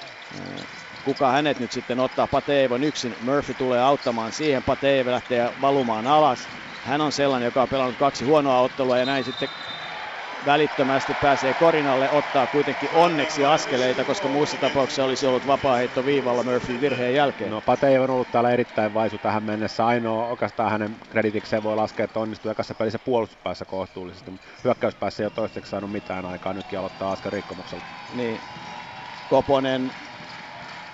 kuka 1.04 1.32
hänet 1.32 1.60
nyt 1.60 1.72
sitten 1.72 2.00
ottaa? 2.00 2.28
Patejev 2.28 2.72
on 2.72 2.84
yksin, 2.84 3.16
Murphy 3.20 3.54
tulee 3.54 3.82
auttamaan 3.82 4.32
siihen, 4.32 4.64
Patejev 4.64 5.08
lähtee 5.08 5.50
valumaan 5.62 6.08
alas. 6.08 6.50
Hän 6.86 7.02
on 7.02 7.12
sellainen, 7.12 7.46
joka 7.48 7.62
on 7.62 7.70
pelannut 7.70 7.98
kaksi 7.98 8.26
huonoa 8.26 8.60
ottelua 8.60 8.98
ja 8.98 9.06
näin 9.06 9.24
sitten 9.24 9.50
välittömästi 10.46 11.14
pääsee 11.14 11.54
korinalle, 11.54 12.10
ottaa 12.10 12.48
kuitenkin 12.48 12.90
onneksi 12.92 13.46
askeleita, 13.46 14.06
koska 14.06 14.28
muussa 14.28 14.58
tapauksessa 14.58 15.04
olisi 15.04 15.26
ollut 15.26 15.48
vapaaheitto 15.48 16.06
viivalla 16.06 16.44
Murphyn 16.44 16.82
virheen 16.82 17.14
jälkeen. 17.14 17.50
No 17.52 17.62
Pate 17.62 18.00
on 18.00 18.10
ollut 18.10 18.32
täällä 18.32 18.52
erittäin 18.52 18.94
vaisu 18.94 19.18
tähän 19.18 19.44
mennessä. 19.44 19.86
Ainoa 19.86 20.28
oikeastaan 20.28 20.72
hänen 20.72 20.98
kreditikseen 21.10 21.64
voi 21.64 21.76
laskea, 21.76 22.04
että 22.06 22.20
onnistui 22.20 22.52
ekassa 22.52 22.76
pelissä 22.76 23.00
puolustuspäässä 23.00 23.66
kohtuullisesti. 23.66 24.32
Hyökkäyspäässä 24.64 25.24
ei 25.24 25.26
ole 25.26 25.32
toistaiseksi 25.36 25.70
saanut 25.70 25.92
mitään 25.92 26.26
aikaa, 26.26 26.54
nytkin 26.54 26.80
aloittaa 26.80 27.12
askel 27.12 27.32
rikkomuksella. 27.32 27.84
Niin. 28.14 28.40
Koponen 29.28 29.92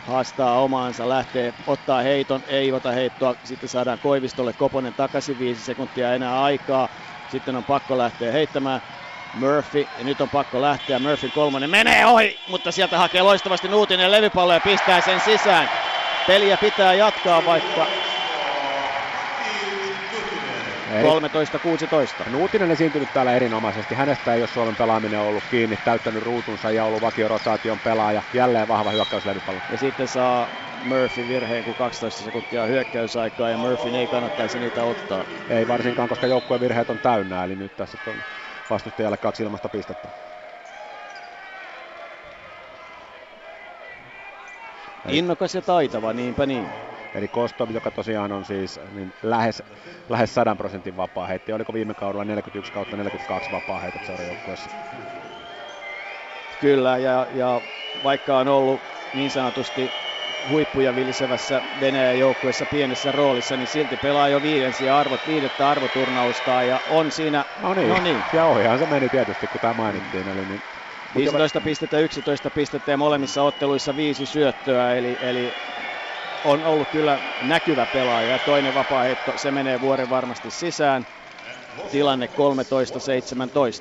haastaa 0.01 0.61
omaansa, 0.61 1.09
lähtee, 1.09 1.53
ottaa 1.67 2.01
heiton, 2.01 2.43
ei 2.47 2.71
ota 2.71 2.91
heittoa, 2.91 3.35
sitten 3.43 3.69
saadaan 3.69 3.99
Koivistolle 3.99 4.53
Koponen 4.53 4.93
takaisin, 4.93 5.39
viisi 5.39 5.61
sekuntia 5.61 6.13
enää 6.13 6.41
aikaa, 6.43 6.89
sitten 7.27 7.55
on 7.55 7.65
pakko 7.65 7.97
lähteä 7.97 8.31
heittämään. 8.31 8.81
Murphy, 9.33 9.87
ja 9.97 10.03
nyt 10.03 10.21
on 10.21 10.29
pakko 10.29 10.61
lähteä, 10.61 10.99
Murphy 10.99 11.29
kolmonen 11.29 11.69
menee 11.69 12.05
ohi, 12.05 12.39
mutta 12.49 12.71
sieltä 12.71 12.97
hakee 12.97 13.21
loistavasti 13.21 13.67
Nuutinen 13.67 14.11
levypallo 14.11 14.53
ja 14.53 14.59
pistää 14.59 15.01
sen 15.01 15.19
sisään. 15.19 15.69
Peliä 16.27 16.57
pitää 16.57 16.93
jatkaa, 16.93 17.45
vaikka 17.45 17.87
13-16. 22.27 22.29
Nuutinen 22.29 22.71
esiintynyt 22.71 23.09
täällä 23.13 23.33
erinomaisesti. 23.33 23.95
Hänestä 23.95 24.33
ei 24.33 24.41
ole 24.41 24.47
Suomen 24.47 24.75
pelaaminen 24.75 25.19
ollut 25.19 25.43
kiinni, 25.51 25.77
täyttänyt 25.83 26.23
ruutunsa 26.23 26.71
ja 26.71 26.85
ollut 26.85 27.01
vakiorotaation 27.01 27.79
pelaaja. 27.79 28.23
Jälleen 28.33 28.67
vahva 28.67 28.91
hyökkäyslevypallo. 28.91 29.61
Ja 29.71 29.77
sitten 29.77 30.07
saa 30.07 30.47
Murphy 30.83 31.27
virheen, 31.27 31.63
kun 31.63 31.75
12 31.75 32.23
sekuntia 32.23 32.65
hyökkäysaikaa 32.65 33.49
ja 33.49 33.57
Murphy 33.57 33.89
ei 33.89 34.07
kannattaisi 34.07 34.59
niitä 34.59 34.83
ottaa. 34.83 35.25
Ei 35.49 35.67
varsinkaan, 35.67 36.09
koska 36.09 36.27
joukkueen 36.27 36.61
virheet 36.61 36.89
on 36.89 36.99
täynnä, 36.99 37.43
eli 37.43 37.55
nyt 37.55 37.75
tässä 37.75 37.97
on 38.07 38.23
vastustajalle 38.71 39.17
kaksi 39.17 39.43
ilmasta 39.43 39.69
pistettä. 39.69 40.09
Innokas 45.09 45.55
ja 45.55 45.61
taitava, 45.61 46.13
niinpä 46.13 46.45
niin. 46.45 46.69
Eli 47.13 47.27
Kostov, 47.27 47.69
joka 47.69 47.91
tosiaan 47.91 48.31
on 48.31 48.45
siis 48.45 48.79
niin 48.91 49.13
lähes, 49.21 49.63
lähes 50.09 50.33
100 50.33 50.55
prosentin 50.55 50.95
vapaa 50.97 51.27
heitti. 51.27 51.53
Oliko 51.53 51.73
viime 51.73 51.93
kaudella 51.93 52.25
41 52.25 52.71
kautta 52.71 52.97
42 52.97 53.51
vapaa 53.51 53.79
heitot 53.79 54.05
seurajoukkueessa? 54.05 54.69
Kyllä, 56.59 56.97
ja, 56.97 57.27
ja 57.33 57.61
vaikka 58.03 58.37
on 58.37 58.47
ollut 58.47 58.81
niin 59.13 59.31
sanotusti 59.31 59.89
huippuja 60.47 60.95
vilisevässä 60.95 61.61
Venäjän 61.79 62.19
joukkueessa 62.19 62.65
pienessä 62.65 63.11
roolissa, 63.11 63.57
niin 63.57 63.67
silti 63.67 63.97
pelaa 63.97 64.29
jo 64.29 64.41
viidensiä 64.41 64.97
arvot, 64.97 65.25
viidettä 65.25 65.69
arvoturnausta 65.69 66.63
ja 66.63 66.81
on 66.85 67.11
siinä... 67.11 67.45
No 67.57 67.73
niin, 67.73 67.89
no 67.89 67.99
niin. 67.99 68.25
ja 68.31 68.45
ohihan 68.45 68.79
se 68.79 68.85
meni 68.85 69.09
tietysti, 69.09 69.47
kun 69.47 69.61
tämä 69.61 69.73
mainittiin. 69.73 70.27
Eli 70.27 70.45
niin 70.45 70.63
15 71.15 71.61
pistettä, 71.61 71.99
11 71.99 72.51
pistettä 72.51 72.91
ja 72.91 72.97
molemmissa 72.97 73.43
otteluissa 73.43 73.95
viisi 73.95 74.25
syöttöä, 74.25 74.95
eli, 74.95 75.17
eli 75.19 75.53
on 76.43 76.63
ollut 76.63 76.89
kyllä 76.89 77.21
näkyvä 77.39 77.87
pelaaja. 77.87 78.29
Ja 78.31 78.39
toinen 78.39 78.73
vapaaheitto, 78.73 79.37
se 79.37 79.51
menee 79.51 79.81
vuoren 79.81 80.09
varmasti 80.09 80.51
sisään. 80.51 81.07
Tilanne 81.91 82.29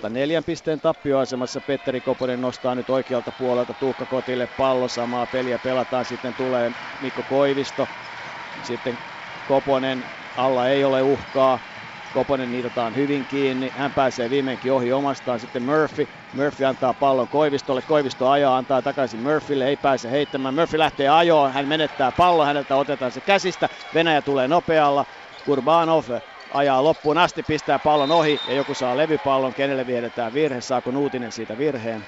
13-17. 0.07 0.09
Neljän 0.09 0.45
pisteen 0.45 0.81
tappioasemassa 0.81 1.61
Petteri 1.61 2.01
Koponen 2.01 2.41
nostaa 2.41 2.75
nyt 2.75 2.91
oikealta 2.91 3.33
puolelta 3.33 3.75
Tuukka 3.75 4.07
Kotille 4.07 4.47
pallo. 4.47 4.89
Samaa 4.89 5.27
peliä 5.27 5.59
pelataan. 5.59 6.05
Sitten 6.05 6.35
tulee 6.35 6.73
Mikko 7.01 7.23
Koivisto. 7.23 7.89
Sitten 8.63 8.99
Koponen. 9.49 10.05
Alla 10.37 10.69
ei 10.69 10.85
ole 10.85 11.03
uhkaa. 11.03 11.59
Koponen 12.15 12.51
niitataan 12.51 12.95
hyvin 12.95 13.27
kiinni. 13.27 13.73
Hän 13.77 13.93
pääsee 13.95 14.31
viimeinkin 14.31 14.73
ohi 14.73 14.93
omastaan. 14.93 15.41
Sitten 15.41 15.63
Murphy. 15.63 16.09
Murphy 16.33 16.65
antaa 16.65 16.95
pallon 16.95 17.29
Koivistolle. 17.29 17.83
Koivisto 17.83 18.29
ajaa, 18.29 18.57
antaa 18.57 18.83
takaisin 18.83 19.21
Murphylle. 19.21 19.69
Ei 19.69 19.77
pääse 19.77 20.11
heittämään. 20.11 20.55
Murphy 20.55 20.79
lähtee 20.79 21.09
ajoon. 21.09 21.53
Hän 21.53 21.69
menettää 21.69 22.13
pallon. 22.13 22.47
Häneltä 22.47 22.77
otetaan 22.77 23.13
se 23.13 23.21
käsistä. 23.21 23.69
Venäjä 23.95 24.23
tulee 24.23 24.49
nopealla. 24.49 25.05
Kurbanov 25.45 26.05
ajaa 26.51 26.85
loppuun 26.85 27.19
asti, 27.19 27.43
pistää 27.43 27.79
pallon 27.79 28.11
ohi 28.11 28.41
ja 28.45 28.55
joku 28.55 28.75
saa 28.75 28.97
levypallon. 28.97 29.55
Kenelle 29.55 29.87
viedetään 29.87 30.33
virhe? 30.33 30.61
Saako 30.61 30.91
Nuutinen 30.91 31.33
siitä 31.33 31.59
virheen? 31.59 32.07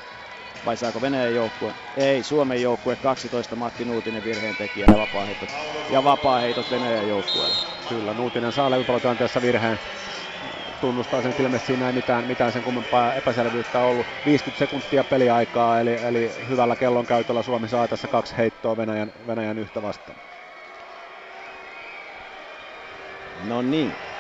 vai 0.65 0.77
saako 0.77 1.01
Venäjän 1.01 1.35
joukkue? 1.35 1.75
Ei, 1.97 2.23
Suomen 2.23 2.63
joukkue 2.63 2.97
12 2.97 3.57
Matti 3.57 3.85
Nuutinen 3.85 4.25
virheen 4.25 4.57
tekijä 4.57 4.87
ja 4.93 4.99
vapaaheitot, 4.99 5.51
ja 5.93 6.05
vapaaheitot 6.05 6.71
Venäjän 6.71 7.09
joukkueelle. 7.09 7.57
Kyllä, 7.89 8.15
Nuutinen 8.15 8.53
saa 8.53 8.71
levypallotilanteessa 8.71 9.43
virheen 9.43 9.79
tunnustaa 10.81 11.23
sen 11.23 11.35
ilmeisesti 11.39 11.67
siinä 11.67 11.87
ei 11.87 11.93
mitään, 11.93 12.27
mitään 12.27 12.53
sen 12.53 12.63
kummempaa 12.63 13.15
epäselvyyttä 13.15 13.81
ollut. 13.81 14.07
50 14.25 14.59
sekuntia 14.59 15.05
peliaikaa, 15.05 15.81
eli, 15.81 15.95
eli 15.95 16.35
hyvällä 16.49 16.77
kellon 16.77 17.07
käytöllä 17.07 17.43
Suomi 17.43 17.69
saa 17.69 17.89
tässä 17.89 18.09
kaksi 18.09 18.37
heittoa 18.37 18.77
Venäjän, 18.77 19.13
Venäjän 19.27 19.59
yhtä 19.59 19.83
vastaan. 19.83 20.21
No 23.49 23.63
niin. 23.63 24.12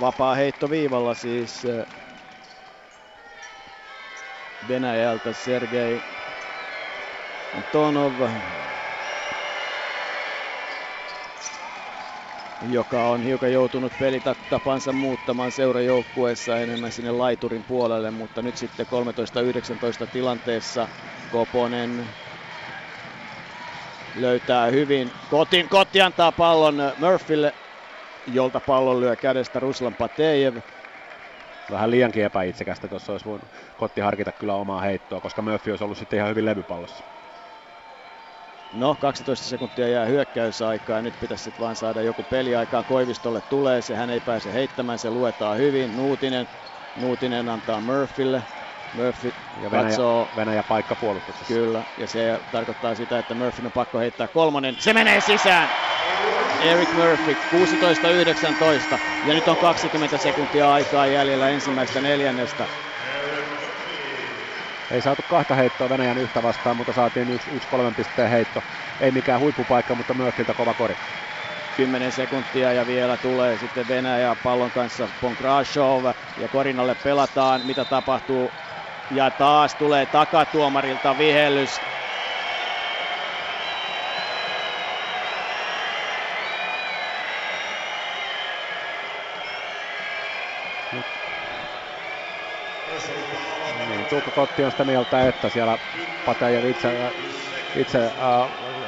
Vapaa 0.00 0.34
heitto 0.34 0.70
viivalla 0.70 1.14
siis 1.14 1.64
eh, 1.64 1.86
Venäjältä 4.68 5.32
Sergei 5.32 6.00
Antonov, 7.56 8.12
joka 12.70 13.08
on 13.08 13.22
hiukan 13.22 13.52
joutunut 13.52 13.92
pelitapansa 13.98 14.92
muuttamaan 14.92 15.52
seurajoukkueessa 15.52 16.58
enemmän 16.58 16.92
sinne 16.92 17.10
laiturin 17.10 17.62
puolelle, 17.62 18.10
mutta 18.10 18.42
nyt 18.42 18.56
sitten 18.56 18.86
13-19 20.04 20.06
tilanteessa 20.06 20.88
Koponen 21.32 22.06
löytää 24.16 24.66
hyvin. 24.66 25.10
Kotin, 25.30 25.68
Kotti 25.68 26.00
antaa 26.00 26.32
pallon 26.32 26.92
Murphylle, 26.98 27.54
jolta 28.26 28.60
pallon 28.60 29.00
lyö 29.00 29.16
kädestä 29.16 29.60
Ruslan 29.60 29.94
Patejev. 29.96 30.56
Vähän 31.70 31.90
liiankin 31.90 32.24
epäitsekästä, 32.24 32.88
tuossa 32.88 33.12
olisi 33.12 33.24
voinut 33.24 33.48
Kotti 33.76 34.00
harkita 34.00 34.32
kyllä 34.32 34.54
omaa 34.54 34.80
heittoa, 34.80 35.20
koska 35.20 35.42
Murphy 35.42 35.70
olisi 35.70 35.84
ollut 35.84 35.98
sitten 35.98 36.16
ihan 36.16 36.30
hyvin 36.30 36.44
levypallossa. 36.44 37.04
No, 38.72 38.96
12 39.00 39.46
sekuntia 39.46 39.88
jää 39.88 40.06
hyökkäysaikaa. 40.06 41.02
Nyt 41.02 41.14
pitäisi 41.20 41.44
sitten 41.44 41.62
vaan 41.62 41.76
saada 41.76 42.02
joku 42.02 42.22
peliaikaa. 42.24 42.84
Koivistolle 42.84 43.42
tulee 43.42 43.82
se, 43.82 43.96
hän 43.96 44.10
ei 44.10 44.20
pääse 44.20 44.52
heittämään, 44.52 44.98
se 44.98 45.10
luetaan 45.10 45.58
hyvin. 45.58 45.96
Nuutinen, 45.96 46.48
Nuutinen 46.94 47.48
antaa 47.48 47.80
Murphylle. 47.80 48.42
Murphy 48.92 49.34
ja 49.60 49.70
Venäjä, 49.70 49.88
katsoo... 49.88 50.28
Venäjä 50.36 50.62
paikka 50.62 50.96
puolustuksessa. 50.96 51.54
Kyllä, 51.54 51.84
ja 51.96 52.06
se 52.06 52.40
tarkoittaa 52.50 52.94
sitä, 52.94 53.18
että 53.18 53.34
Murphy 53.34 53.66
on 53.66 53.72
pakko 53.72 53.98
heittää 53.98 54.28
kolmonen. 54.28 54.76
Se 54.78 54.92
menee 54.92 55.20
sisään! 55.20 55.68
Eric 56.64 56.88
Murphy 56.92 57.36
16-19 58.94 58.98
ja 59.26 59.34
nyt 59.34 59.48
on 59.48 59.56
20 59.56 60.18
sekuntia 60.18 60.72
aikaa 60.72 61.06
jäljellä 61.06 61.48
ensimmäistä 61.48 62.00
neljännestä. 62.00 62.64
Ei 64.90 65.02
saatu 65.02 65.22
kahta 65.30 65.54
heittoa 65.54 65.88
Venäjän 65.88 66.18
yhtä 66.18 66.42
vastaan, 66.42 66.76
mutta 66.76 66.92
saatiin 66.92 67.30
yksi, 67.30 67.50
yksi 67.50 67.68
kolmen 67.68 67.94
pisteen 67.94 68.30
heitto. 68.30 68.62
Ei 69.00 69.10
mikään 69.10 69.40
huippupaikka, 69.40 69.94
mutta 69.94 70.14
Murphyltä 70.14 70.54
kova 70.54 70.74
kori. 70.74 70.96
10 71.76 72.12
sekuntia 72.12 72.72
ja 72.72 72.86
vielä 72.86 73.16
tulee 73.16 73.58
sitten 73.58 73.88
Venäjä 73.88 74.36
pallon 74.42 74.70
kanssa 74.70 75.08
Ponkrashov 75.20 76.04
ja 76.38 76.48
Korinalle 76.48 76.94
pelataan. 76.94 77.60
Mitä 77.66 77.84
tapahtuu? 77.84 78.50
Ja 79.10 79.30
taas 79.30 79.74
tulee 79.76 80.06
takatuomarilta 80.06 81.18
vihellys. 81.18 81.80
Niin, 93.88 94.06
Tuukka 94.06 94.30
Kotti 94.30 94.64
on 94.64 94.70
sitä 94.70 94.84
mieltä, 94.84 95.28
että 95.28 95.48
siellä 95.48 95.78
Patejev 96.24 96.64
itse, 96.64 96.88
itse 97.74 97.98
äh, 97.98 98.12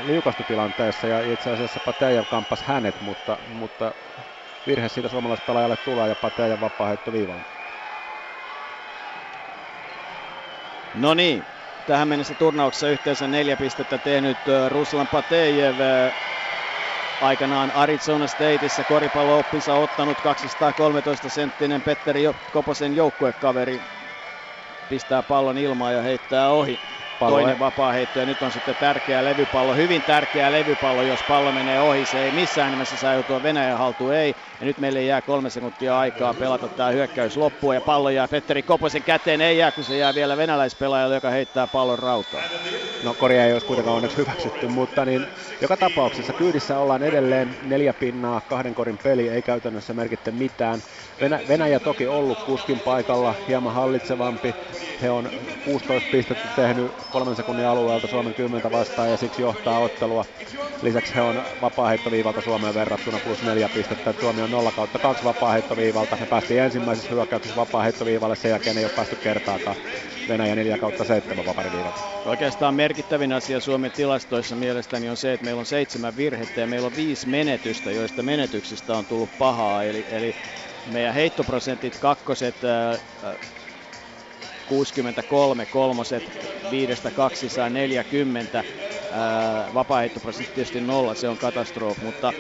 liukastutilanteessa 0.01 1.07
ja 1.07 1.21
itse 1.33 1.51
asiassa 1.51 1.81
Patejev 1.81 2.25
kampas 2.27 2.63
hänet, 2.63 3.01
mutta, 3.01 3.39
mutta 3.47 3.95
virhe 4.67 4.89
siitä 4.89 5.09
suomalaispelaajalle 5.09 5.77
tulee 5.77 6.09
ja 6.09 6.17
Patejev 6.17 6.61
vapaa 6.61 6.89
heitto 6.89 7.13
viivaan. 7.13 7.45
No 10.93 11.15
niin, 11.15 11.47
tähän 11.87 12.09
mennessä 12.09 12.35
turnauksessa 12.35 12.89
yhteensä 12.89 13.29
neljä 13.29 13.57
pistettä 13.57 13.99
tehnyt 13.99 14.41
Ruslan 14.69 15.09
Patejev 15.09 15.79
aikanaan 17.21 17.71
Arizona 17.71 18.27
Stateissa 18.27 18.85
koripallooppinsa 18.85 19.75
ottanut 19.75 20.21
213-senttinen 20.21 21.83
Petteri 21.83 22.23
Koposen 22.51 22.93
joukkuekaveri 22.95 23.83
pistää 24.89 25.23
pallon 25.23 25.59
ilmaan 25.59 25.95
ja 25.95 26.03
heittää 26.03 26.51
ohi. 26.51 26.81
Pallo. 27.25 27.39
toinen 27.39 27.59
vapaa 27.59 27.93
heitto 27.93 28.19
ja 28.19 28.27
nyt 28.27 28.43
on 28.43 28.53
sitten 28.53 28.77
tärkeä 28.77 29.25
levypallo, 29.25 29.75
hyvin 29.75 30.03
tärkeä 30.03 30.53
levypallo, 30.53 31.03
jos 31.03 31.25
pallo 31.25 31.53
menee 31.53 31.81
ohi, 31.81 32.07
se 32.07 32.25
ei 32.25 32.31
missään 32.31 32.71
nimessä 32.73 32.97
saa 32.97 33.15
joutua 33.15 33.43
Venäjän 33.43 33.79
haltuun, 33.79 34.15
ei. 34.15 34.35
Ja 34.61 34.67
nyt 34.67 34.79
meille 34.79 35.03
jää 35.03 35.23
kolme 35.23 35.51
sekuntia 35.51 35.99
aikaa 35.99 36.35
pelata 36.35 36.69
tämä 36.69 36.91
hyökkäys 36.91 37.37
loppuun 37.37 37.75
ja 37.75 37.81
pallo 37.81 38.11
jää 38.11 38.29
Petteri 38.29 38.63
Koposen 38.63 39.05
käteen, 39.05 39.41
ei 39.41 39.59
jää, 39.59 39.73
kun 39.73 39.85
se 39.85 39.97
jää 39.97 40.15
vielä 40.15 40.37
venäläispelaajalle, 40.37 41.15
joka 41.15 41.31
heittää 41.31 41.67
pallon 41.67 41.99
rautaan. 41.99 42.45
No 43.03 43.15
korja 43.15 43.47
ei 43.47 43.53
olisi 43.53 43.67
kuitenkaan 43.67 43.97
onneksi 43.97 44.17
hyväksytty, 44.17 44.69
mutta 44.69 45.05
niin 45.05 45.27
joka 45.61 45.77
tapauksessa 45.77 46.33
kyydissä 46.33 46.79
ollaan 46.79 47.03
edelleen 47.03 47.57
neljä 47.63 47.95
pinnaa, 47.95 48.41
kahden 48.41 48.75
korin 48.75 48.99
peli 48.99 49.29
ei 49.29 49.43
käytännössä 49.43 49.95
merkitse 49.95 50.31
mitään. 50.31 50.83
Venä, 51.23 51.43
Venäjä 51.49 51.81
toki 51.81 52.07
ollut 52.07 52.43
kuskin 52.43 52.81
paikalla, 52.81 53.35
hieman 53.47 53.75
hallitsevampi. 53.75 54.57
He 55.01 55.11
on 55.11 55.31
16 55.63 56.09
pistettä 56.11 56.49
tehnyt 56.55 56.95
kolmen 57.11 57.37
sekunnin 57.37 57.67
alueelta 57.67 58.07
Suomen 58.07 58.35
10 58.35 58.71
vastaan 58.71 59.11
ja 59.11 59.17
siksi 59.17 59.43
johtaa 59.43 59.79
ottelua. 59.79 60.27
Lisäksi 60.81 61.15
he 61.15 61.23
on 61.23 61.45
vapaaheittoviivalta 61.61 62.41
Suomeen 62.41 62.75
verrattuna 62.75 63.21
plus 63.21 63.43
neljä 63.43 63.69
pistettä. 63.69 64.15
Suomi 64.17 64.43
on 64.43 64.51
0 64.51 64.73
kautta 64.73 64.99
2 64.99 65.25
vapaaheittoviivalta. 65.25 66.17
He 66.17 66.27
päästi 66.27 66.59
ensimmäisessä 66.59 67.15
hyökkäyksessä 67.15 67.55
vapaaheittoviivalle, 67.55 68.37
sen 68.37 68.49
jälkeen 68.51 68.79
ei 68.79 68.85
ole 68.85 68.93
päästy 68.95 69.17
kertaakaan. 69.17 69.77
Venäjä 70.29 70.55
4 70.55 70.79
kautta 70.79 71.05
7 71.05 71.45
vapariviivalta. 71.45 72.01
Oikeastaan 72.25 72.75
merkittävin 72.75 73.33
asia 73.33 73.61
Suomen 73.61 73.93
tilastoissa 73.93 74.57
mielestäni 74.57 75.09
on 75.09 75.17
se, 75.17 75.33
että 75.33 75.45
meillä 75.45 75.61
on 75.61 75.67
seitsemän 75.67 76.17
virhettä 76.17 76.61
ja 76.61 76.67
meillä 76.67 76.87
on 76.87 76.97
viisi 76.97 77.29
menetystä, 77.29 77.91
joista 77.91 78.23
menetyksistä 78.23 78.97
on 78.97 79.07
tullut 79.07 79.39
pahaa. 79.39 79.85
Eli, 79.85 80.07
eli 80.09 80.37
meidän 80.85 81.15
heittoprosentit 81.15 81.99
kakkoset, 81.99 82.61
63, 84.67 85.67
kolmoset, 85.67 86.31
viidestä 86.71 87.11
240, 87.11 88.65
vapaa-heittoprosentti 89.75 90.55
tietysti 90.55 90.81
nolla, 90.81 91.15
se 91.15 91.29
on 91.29 91.39
katastrofi, 91.39 92.01
mutta 92.01 92.35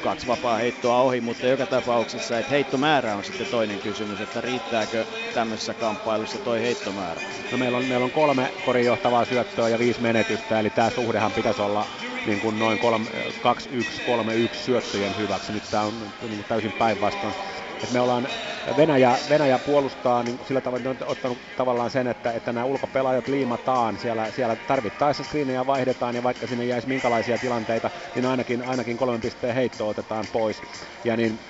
kaksi 0.00 0.26
vapaa-heittoa 0.26 1.00
ohi, 1.00 1.20
mutta 1.20 1.46
joka 1.46 1.66
tapauksessa, 1.66 2.38
että 2.38 2.54
heittomäärä 2.54 3.16
on 3.16 3.24
sitten 3.24 3.48
toinen 3.48 3.80
kysymys, 3.80 4.20
että 4.20 4.40
riittääkö 4.40 5.06
tämmöisessä 5.32 5.74
kamppailussa 5.74 6.38
toi 6.38 6.60
heittomäärä. 6.62 7.22
No 7.50 7.58
meillä 7.58 7.78
on, 7.78 7.86
meillä 7.86 8.04
on 8.04 8.12
kolme 8.12 8.54
korinjohtavaa 8.62 9.24
syöttöä 9.24 9.68
ja 9.68 9.78
viisi 9.78 10.00
menetystä, 10.00 10.60
eli 10.60 10.70
tämä 10.70 10.90
suhdehan 10.90 11.34
pitäisi 11.34 11.62
olla 11.62 11.88
niin 12.24 12.40
kuin 12.40 12.58
noin 12.58 12.78
2-1-3-1 12.78 14.54
syöttöjen 14.54 15.16
hyväksi. 15.16 15.52
Nyt 15.52 15.70
tämä 15.70 15.84
on 15.84 16.14
niin 16.28 16.44
täysin 16.46 16.72
päinvastoin 16.72 17.36
että 17.82 17.92
me 17.92 18.00
ollaan, 18.00 18.28
Venäjä, 18.76 19.20
Venäjä 19.28 19.58
puolustaa 19.58 20.22
niin 20.22 20.38
sillä 20.42 20.60
tavalla, 20.60 20.90
että 20.90 21.04
on 21.04 21.10
ottanut 21.10 21.56
tavallaan 21.56 21.90
sen, 21.90 22.06
että, 22.06 22.32
että 22.32 22.52
nämä 22.52 22.66
ulkopelaajat 22.66 23.28
liimataan, 23.28 23.98
siellä, 23.98 24.30
siellä 24.30 24.56
tarvittaessa 24.56 25.24
screenejä 25.24 25.66
vaihdetaan 25.66 26.14
ja 26.16 26.22
vaikka 26.22 26.46
sinne 26.46 26.64
jäisi 26.64 26.88
minkälaisia 26.88 27.38
tilanteita, 27.38 27.90
niin 28.14 28.26
ainakin, 28.26 28.62
ainakin 28.62 28.96
kolmen 28.96 29.20
pisteen 29.20 29.54
heitto 29.54 29.88
otetaan 29.88 30.28
pois. 30.28 30.62
Ja 31.04 31.16
niin 31.16 31.40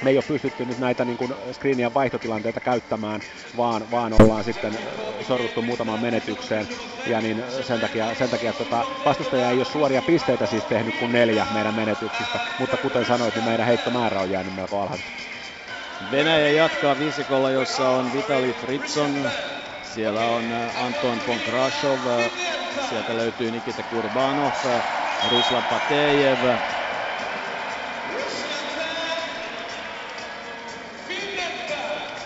me 0.00 0.10
ei 0.10 0.16
ole 0.16 0.24
pystytty 0.28 0.66
nyt 0.66 0.78
näitä 0.78 1.04
niin 1.04 1.16
kuin 1.16 1.34
screenien 1.52 1.94
vaihtotilanteita 1.94 2.60
käyttämään, 2.60 3.22
vaan, 3.56 3.90
vaan 3.90 4.12
ollaan 4.22 4.44
sitten 4.44 4.80
sorruttu 5.22 5.62
muutamaan 5.62 6.00
menetykseen. 6.00 6.68
Ja 7.06 7.20
niin 7.20 7.42
sen 7.60 7.80
takia, 7.80 8.14
sen 8.14 8.30
takia 8.30 8.54
tota, 8.54 8.86
vastustaja 9.04 9.50
ei 9.50 9.58
ole 9.58 9.64
suoria 9.64 10.02
pisteitä 10.02 10.46
siis 10.46 10.66
tehnyt 10.66 10.94
kuin 10.96 11.12
neljä 11.12 11.46
meidän 11.50 11.74
menetyksistä, 11.74 12.40
mutta 12.58 12.78
kuten 12.78 13.04
sanoit, 13.04 13.34
niin 13.34 13.44
meidän 13.44 13.66
heittomäärä 13.66 14.20
on 14.20 14.30
jäänyt 14.30 14.54
melko 14.54 14.80
alhaisesti. 14.80 15.31
Venäjä 16.00 16.50
jatkaa 16.50 16.98
viisikolla, 16.98 17.50
jossa 17.50 17.90
on 17.90 18.12
Vitali 18.12 18.52
Fritson, 18.52 19.32
siellä 19.80 20.26
on 20.26 20.52
äh, 20.52 20.76
Anton 20.76 21.22
Ponkrashov, 21.22 22.06
äh, 22.06 22.30
sieltä 22.78 23.16
löytyy 23.16 23.50
Nikita 23.50 23.82
Kurbanov, 23.84 24.52
äh, 24.66 24.84
Ruslan 25.22 25.64
Patejev, 25.66 26.42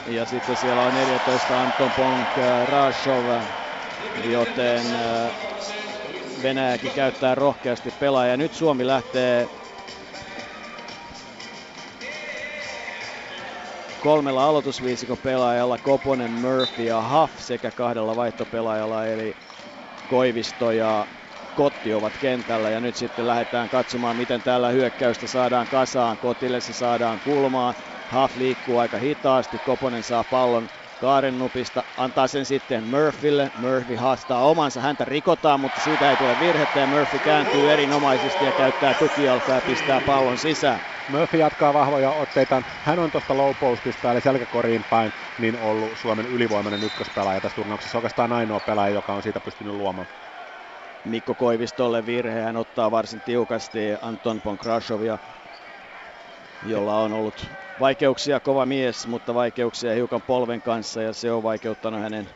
ja 0.07 0.27
sitten 0.27 0.57
siellä 0.57 0.83
on 0.83 0.95
14 0.95 1.63
Anton 1.63 1.95
Ponkrashov, 1.95 3.27
joten 4.15 4.87
Venäjäkin 6.43 6.93
käyttää 6.93 7.35
rohkeasti 7.35 7.93
pelaajia. 7.93 8.37
Nyt 8.37 8.53
Suomi 8.53 8.87
lähtee 8.87 9.49
kolmella 14.07 14.45
aloitusviisikon 14.49 15.19
pelaajalla, 15.19 15.79
Koponen, 15.79 16.33
Murphy 16.33 16.83
ja 16.85 17.03
Huff 17.09 17.39
sekä 17.39 17.73
kahdella 17.73 18.17
vaihtopelaajalla 18.17 19.07
eli 19.07 19.37
Koivisto 20.07 20.71
ja 20.71 21.09
Kotti 21.55 21.93
ovat 21.95 22.19
kentällä 22.19 22.71
ja 22.71 22.81
nyt 22.81 22.95
sitten 22.95 23.27
lähdetään 23.27 23.69
katsomaan 23.69 24.17
miten 24.17 24.43
tällä 24.43 24.69
hyökkäystä 24.71 25.27
saadaan 25.27 25.69
kasaan. 25.69 26.19
Kotille 26.19 26.61
se 26.61 26.73
saadaan 26.73 27.21
kulmaan. 27.21 27.75
Huff 28.15 28.37
liikkuu 28.37 28.79
aika 28.79 28.99
hitaasti, 28.99 29.59
Koponen 29.59 30.03
saa 30.03 30.25
pallon 30.25 30.71
Kaaren 30.99 31.39
nupista, 31.39 31.85
antaa 31.97 32.27
sen 32.29 32.47
sitten 32.47 32.85
Murphylle. 32.89 33.51
Murphy 33.55 33.95
haastaa 33.97 34.47
omansa, 34.51 34.81
häntä 34.81 35.05
rikotaan, 35.05 35.61
mutta 35.61 35.81
siitä 35.81 36.11
ei 36.11 36.17
tule 36.17 36.39
virhettä 36.39 36.81
ja 36.81 36.87
Murphy 36.87 37.21
kääntyy 37.21 37.71
erinomaisesti 37.73 38.45
ja 38.45 38.53
käyttää 38.53 38.95
tukijalkaa 38.95 39.55
ja 39.55 39.63
pistää 39.63 40.01
pallon 40.03 40.39
sisään. 40.39 40.81
Murphy 41.07 41.39
jatkaa 41.39 41.75
vahvoja 41.75 42.13
otteita. 42.13 42.63
Hän 42.83 42.99
on 42.99 43.11
tuosta 43.11 43.37
low 43.37 43.57
postista 43.57 44.11
eli 44.13 44.21
selkäkoriin 44.21 44.85
päin 44.85 45.13
niin 45.37 45.57
ollut 45.57 45.99
Suomen 45.99 46.27
ylivoimainen 46.27 46.83
ykköspelaaja 46.83 47.41
tässä 47.41 47.57
turnauksessa. 47.57 47.99
Oikeastaan 47.99 48.33
ainoa 48.33 48.61
pelaaja, 48.61 48.95
joka 48.95 49.15
on 49.15 49.23
siitä 49.23 49.41
pystynyt 49.41 49.73
luomaan. 49.73 50.07
Mikko 51.05 51.35
Koivistolle 51.35 52.07
virhe, 52.07 52.41
hän 52.41 52.57
ottaa 52.57 52.91
varsin 52.91 53.23
tiukasti 53.23 53.79
Anton 54.01 54.43
Ponkrashovia, 54.43 55.19
jolla 56.63 57.01
on 57.01 57.13
ollut 57.13 57.51
vaikeuksia, 57.79 58.41
kova 58.41 58.67
mies, 58.67 59.07
mutta 59.07 59.35
vaikeuksia 59.35 59.95
hiukan 59.95 60.23
polven 60.23 60.63
kanssa 60.63 61.03
ja 61.03 61.13
se 61.13 61.33
on 61.33 61.43
vaikeuttanut 61.43 62.01
hänen 62.01 62.29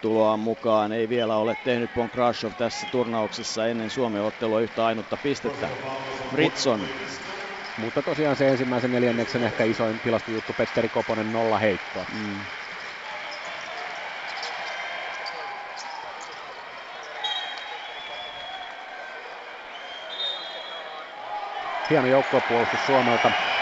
tuloaan 0.00 0.40
mukaan. 0.40 0.92
Ei 0.92 1.08
vielä 1.08 1.36
ole 1.36 1.56
tehnyt 1.64 1.90
Ponkrashov 1.94 2.52
tässä 2.56 2.86
turnauksessa 2.90 3.66
ennen 3.66 3.90
Suomen 3.90 4.22
ottelua 4.22 4.60
yhtä 4.60 4.84
ainutta 4.84 5.16
pistettä. 5.16 5.70
Fritson 6.30 6.88
mutta 7.76 8.02
tosiaan 8.02 8.36
se 8.36 8.48
ensimmäisen 8.48 8.90
neljänneksen 8.90 9.44
ehkä 9.44 9.64
isoin 9.64 10.00
tilastojuttu, 10.00 10.52
Petteri 10.56 10.88
Koponen 10.88 11.32
nolla 11.32 11.58
heittoa. 11.58 12.06
Mm. 12.14 12.40
Hieno 21.90 22.06
joukkuepuolustus 22.06 22.86
Suomelta. 22.86 23.53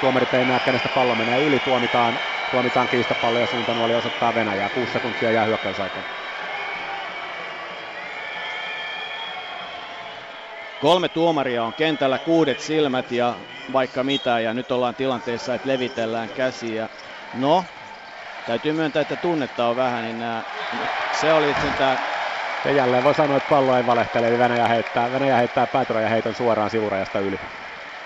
Tuomarit 0.00 0.34
ei 0.34 0.44
näe, 0.44 0.60
kenestä 0.60 0.88
pallo 0.88 1.14
menee 1.14 1.40
yli. 1.40 1.60
Tuomitaan, 1.60 2.20
tuomitaan 2.50 2.88
kiistapallo 2.88 3.38
ja 3.38 3.46
suuntanuoli 3.46 3.94
osoittaa 3.94 4.34
Venäjää. 4.34 4.70
Kuusi 4.70 4.92
sekuntia 4.92 5.30
jää 5.30 5.44
hyökkäysaikaan. 5.44 6.06
Kolme 10.78 11.08
tuomaria 11.08 11.64
on 11.64 11.74
kentällä, 11.74 12.18
kuudet 12.18 12.58
silmät 12.60 13.10
ja 13.10 13.36
vaikka 13.72 14.04
mitä. 14.04 14.40
Ja 14.40 14.54
nyt 14.54 14.70
ollaan 14.70 14.94
tilanteessa, 14.94 15.54
että 15.54 15.68
levitellään 15.68 16.30
käsiä. 16.30 16.88
No, 17.32 17.64
täytyy 18.44 18.72
myöntää, 18.72 19.02
että 19.02 19.16
tunnetta 19.16 19.66
on 19.68 19.76
vähän, 19.76 20.04
niin 20.04 20.18
nää, 20.18 20.44
se 21.12 21.32
oli 21.32 21.54
tämä 21.76 21.98
ja 22.64 22.72
jälleen 22.72 23.04
voi 23.04 23.14
sanoa, 23.14 23.36
että 23.36 23.48
pallo 23.48 23.76
ei 23.76 23.86
valehtele, 23.86 24.28
eli 24.28 24.38
Venäjä 24.38 24.68
heittää, 24.68 25.12
Venäjä 25.12 25.36
heittää 25.36 25.68
heiton 26.10 26.34
suoraan 26.34 26.70
sivurajasta 26.70 27.20
yli. 27.20 27.36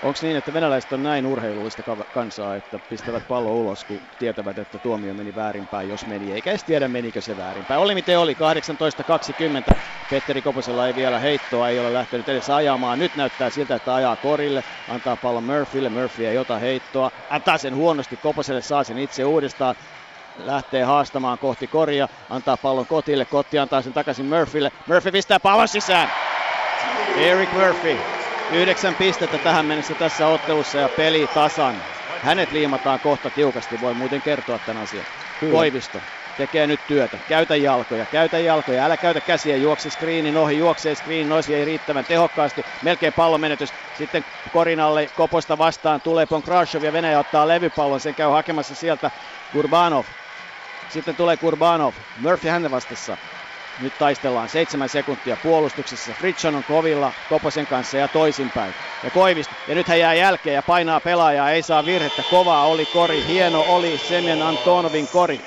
Onko 0.01 0.19
niin, 0.21 0.37
että 0.37 0.53
venäläiset 0.53 0.93
on 0.93 1.03
näin 1.03 1.25
urheilullista 1.25 1.83
kansaa, 2.11 2.55
että 2.55 2.79
pistävät 2.89 3.27
pallo 3.27 3.55
ulos, 3.55 3.85
kun 3.85 4.01
tietävät, 4.19 4.57
että 4.57 4.79
tuomio 4.79 5.13
meni 5.13 5.35
väärinpäin, 5.35 5.89
jos 5.89 6.05
meni, 6.05 6.31
eikä 6.31 6.49
edes 6.49 6.63
tiedä, 6.63 6.87
menikö 6.87 7.21
se 7.21 7.37
väärinpäin. 7.37 7.79
Oli 7.79 7.95
miten 7.95 8.19
oli, 8.19 8.37
18-20. 9.73 9.77
Petteri 10.09 10.41
Koposella 10.41 10.87
ei 10.87 10.95
vielä 10.95 11.19
heittoa, 11.19 11.69
ei 11.69 11.79
ole 11.79 11.93
lähtenyt 11.93 12.29
edes 12.29 12.49
ajamaan. 12.49 12.99
Nyt 12.99 13.15
näyttää 13.15 13.49
siltä, 13.49 13.75
että 13.75 13.95
ajaa 13.95 14.15
korille, 14.15 14.63
antaa 14.89 15.17
pallon 15.17 15.43
Murphylle, 15.43 15.89
Murphy 15.89 16.25
ei 16.25 16.37
ota 16.37 16.59
heittoa, 16.59 17.11
antaa 17.29 17.57
sen 17.57 17.75
huonosti, 17.75 18.17
Koposelle 18.17 18.61
saa 18.61 18.83
sen 18.83 18.97
itse 18.97 19.25
uudestaan, 19.25 19.75
lähtee 20.37 20.83
haastamaan 20.83 21.37
kohti 21.37 21.67
koria, 21.67 22.07
antaa 22.29 22.57
pallon 22.57 22.87
kotille, 22.87 23.25
kotti 23.25 23.59
antaa 23.59 23.81
sen 23.81 23.93
takaisin 23.93 24.25
Murphylle, 24.25 24.71
Murphy 24.87 25.11
pistää 25.11 25.39
pallon 25.39 25.67
sisään. 25.67 26.11
Eric 27.17 27.49
Murphy 27.53 28.20
Yhdeksän 28.51 28.95
pistettä 28.95 29.39
tähän 29.39 29.65
mennessä 29.65 29.95
tässä 29.95 30.27
ottelussa 30.27 30.79
ja 30.79 30.89
peli 30.89 31.27
tasan. 31.27 31.83
Hänet 32.21 32.51
liimataan 32.51 32.99
kohta 32.99 33.31
tiukasti, 33.31 33.79
voi 33.79 33.93
muuten 33.93 34.21
kertoa 34.21 34.59
tämän 34.59 34.83
asian. 34.83 35.05
Kyllä. 35.39 35.51
Koivisto 35.51 36.03
tekee 36.35 36.67
nyt 36.67 36.87
työtä. 36.87 37.19
Käytä 37.27 37.55
jalkoja, 37.55 38.05
käytä 38.05 38.39
jalkoja, 38.39 38.85
älä 38.85 38.97
käytä 38.97 39.21
käsiä, 39.21 39.57
juokse 39.57 39.89
screenin 39.89 40.37
ohi, 40.37 40.57
juoksee 40.57 40.95
screenin 40.95 41.31
ohi, 41.31 41.53
ei 41.55 41.65
riittävän 41.65 42.05
tehokkaasti, 42.05 42.63
melkein 42.81 43.13
pallomenetys. 43.13 43.73
Sitten 43.93 44.25
Korinalle 44.51 45.07
Koposta 45.15 45.57
vastaan 45.57 46.01
tulee 46.01 46.25
Ponkrashov 46.25 46.83
ja 46.83 46.93
Venäjä 46.93 47.19
ottaa 47.19 47.47
levypallon, 47.47 47.99
sen 47.99 48.15
käy 48.15 48.29
hakemassa 48.29 48.75
sieltä 48.75 49.11
Kurbanov. 49.51 50.05
Sitten 50.87 51.15
tulee 51.15 51.37
Kurbanov, 51.37 51.95
Murphy 52.15 52.49
hänen 52.49 52.71
vastassa. 52.71 53.17
Nyt 53.81 53.93
taistellaan 53.97 54.49
seitsemän 54.49 54.89
sekuntia 54.89 55.37
puolustuksessa. 55.37 56.13
Fritson 56.13 56.55
on 56.55 56.63
kovilla 56.63 57.13
Koposen 57.27 57.67
kanssa 57.67 57.97
ja 57.97 58.07
toisinpäin. 58.07 58.75
Ja 59.03 59.11
Koivisto. 59.11 59.55
Ja 59.67 59.75
nyt 59.75 59.87
hän 59.87 59.99
jää 59.99 60.13
jälkeen 60.13 60.53
ja 60.53 60.63
painaa 60.63 61.01
pelaajaa. 61.01 61.51
Ei 61.51 61.63
saa 61.63 61.85
virhettä. 61.85 62.23
Kovaa 62.23 62.65
oli 62.67 62.85
kori. 62.85 63.25
Hieno 63.27 63.63
oli 63.67 63.97
Semjen 63.97 64.41
Antonovin 64.41 65.07
kori. 65.07 65.39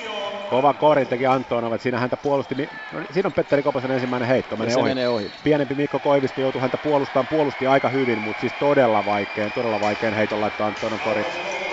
Kova 0.50 0.74
kori 0.74 1.06
teki 1.06 1.26
Antonov, 1.26 1.78
siinä 1.78 1.98
häntä 1.98 2.16
puolusti. 2.16 2.54
No, 2.54 2.98
niin, 2.98 3.06
siinä 3.10 3.26
on 3.26 3.32
Petteri 3.32 3.62
Koposen 3.62 3.90
ensimmäinen 3.90 4.28
heitto, 4.28 4.56
menee 4.56 4.76
ohi. 4.76 4.88
menee 4.88 5.08
ohi. 5.08 5.32
Pienempi 5.42 5.74
Mikko 5.74 6.00
Koivisto 6.00 6.40
joutui 6.40 6.62
häntä 6.62 6.78
puolustamaan, 6.78 7.26
puolusti 7.28 7.66
aika 7.66 7.88
hyvin, 7.88 8.22
mutta 8.22 8.40
siis 8.40 8.54
todella 8.58 9.04
vaikein, 9.04 9.52
todella 9.52 9.80
vaikein 9.80 10.14
heiton 10.14 10.40
laittaa 10.40 10.66
Antonov 10.66 11.00
kori. 11.00 11.22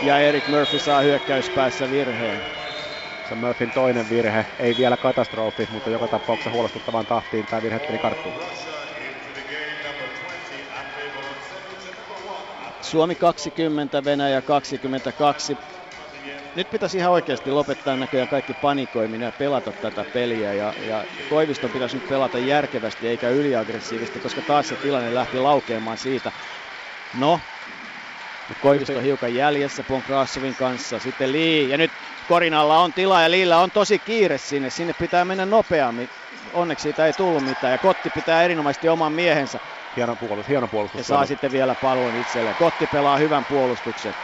Ja 0.01 0.19
Eric 0.19 0.47
Murphy 0.47 0.79
saa 0.79 1.01
hyökkäyspäässä 1.01 1.89
virheen. 1.89 2.41
Se 3.31 3.35
on 3.35 3.39
Murphyn 3.39 3.71
toinen 3.71 4.09
virhe, 4.09 4.45
ei 4.59 4.77
vielä 4.77 4.97
katastrofi, 4.97 5.67
mutta 5.71 5.89
joka 5.89 6.07
tapauksessa 6.07 6.51
huolestuttavaan 6.51 7.05
tahtiin 7.05 7.47
tämä 7.47 7.61
virhe 7.61 7.79
meni 7.87 7.99
karttuun. 7.99 8.35
Suomi 12.81 13.15
20, 13.15 14.03
Venäjä 14.03 14.41
22 14.41 15.57
nyt 16.55 16.69
pitäisi 16.71 16.97
ihan 16.97 17.11
oikeasti 17.11 17.51
lopettaa 17.51 17.97
näköjään 17.97 18.29
kaikki 18.29 18.53
panikoiminen 18.53 19.25
ja 19.25 19.31
pelata 19.31 19.73
tätä 19.81 20.05
peliä. 20.13 20.53
Ja, 20.53 20.73
ja 20.87 21.03
Koiviston 21.29 21.71
pitäisi 21.71 21.97
nyt 21.97 22.07
pelata 22.07 22.39
järkevästi 22.39 23.07
eikä 23.07 23.29
yliaggressiivisesti, 23.29 24.19
koska 24.19 24.41
taas 24.41 24.67
se 24.67 24.75
tilanne 24.75 25.15
lähti 25.15 25.37
laukeamaan 25.37 25.97
siitä. 25.97 26.31
No, 27.19 27.39
Koivisto 28.61 28.99
hiukan 28.99 29.35
jäljessä 29.35 29.83
Ponkrasovin 29.83 30.55
kanssa. 30.55 30.99
Sitten 30.99 31.31
Lee, 31.31 31.61
ja 31.61 31.77
nyt 31.77 31.91
Korinalla 32.31 32.77
on 32.79 32.93
tila 32.93 33.21
ja 33.21 33.31
Liillä 33.31 33.57
on 33.57 33.71
tosi 33.71 33.99
kiire 33.99 34.37
sinne. 34.37 34.69
Sinne 34.69 34.93
pitää 34.93 35.25
mennä 35.25 35.45
nopeammin. 35.45 36.09
Onneksi 36.53 36.83
siitä 36.83 37.05
ei 37.05 37.13
tullut 37.13 37.43
mitään 37.43 37.71
ja 37.71 37.77
Kotti 37.77 38.09
pitää 38.09 38.43
erinomaisesti 38.43 38.89
oman 38.89 39.13
miehensä. 39.13 39.59
Hieno 39.95 40.15
puolustus, 40.15 40.47
hieno 40.47 40.67
puolustus. 40.67 40.97
Ja 40.97 41.03
saa 41.03 41.25
sitten 41.25 41.51
vielä 41.51 41.75
pallon 41.75 42.15
itselleen. 42.21 42.55
Kotti 42.55 42.87
pelaa 42.87 43.17
hyvän 43.17 43.45
puolustuksen. 43.45 44.15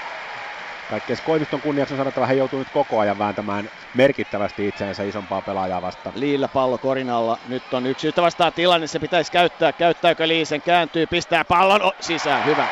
Kaikkein 0.89 1.19
Koiviston 1.25 1.61
kunniaksi 1.61 1.93
on 1.93 1.97
sanottava, 1.97 2.25
hän 2.25 2.37
joutuu 2.37 2.59
nyt 2.59 2.69
koko 2.73 2.99
ajan 2.99 3.19
vääntämään 3.19 3.69
merkittävästi 3.93 4.67
itseensä 4.67 5.03
isompaa 5.03 5.41
pelaajaa 5.41 5.81
vastaan. 5.81 6.19
Liillä 6.19 6.47
pallo 6.47 6.77
korinalla. 6.77 7.37
Nyt 7.47 7.73
on 7.73 7.85
yksi 7.85 8.07
yhtä 8.07 8.21
vastaan 8.21 8.53
tilanne, 8.53 8.87
se 8.87 8.99
pitäisi 8.99 9.31
käyttää. 9.31 9.71
Käyttääkö 9.71 10.27
Liisen? 10.27 10.61
Kääntyy, 10.61 11.07
pistää 11.07 11.45
pallon 11.45 11.81
oh, 11.81 11.93
sisään. 11.99 12.45
Hyvä. 12.45 12.67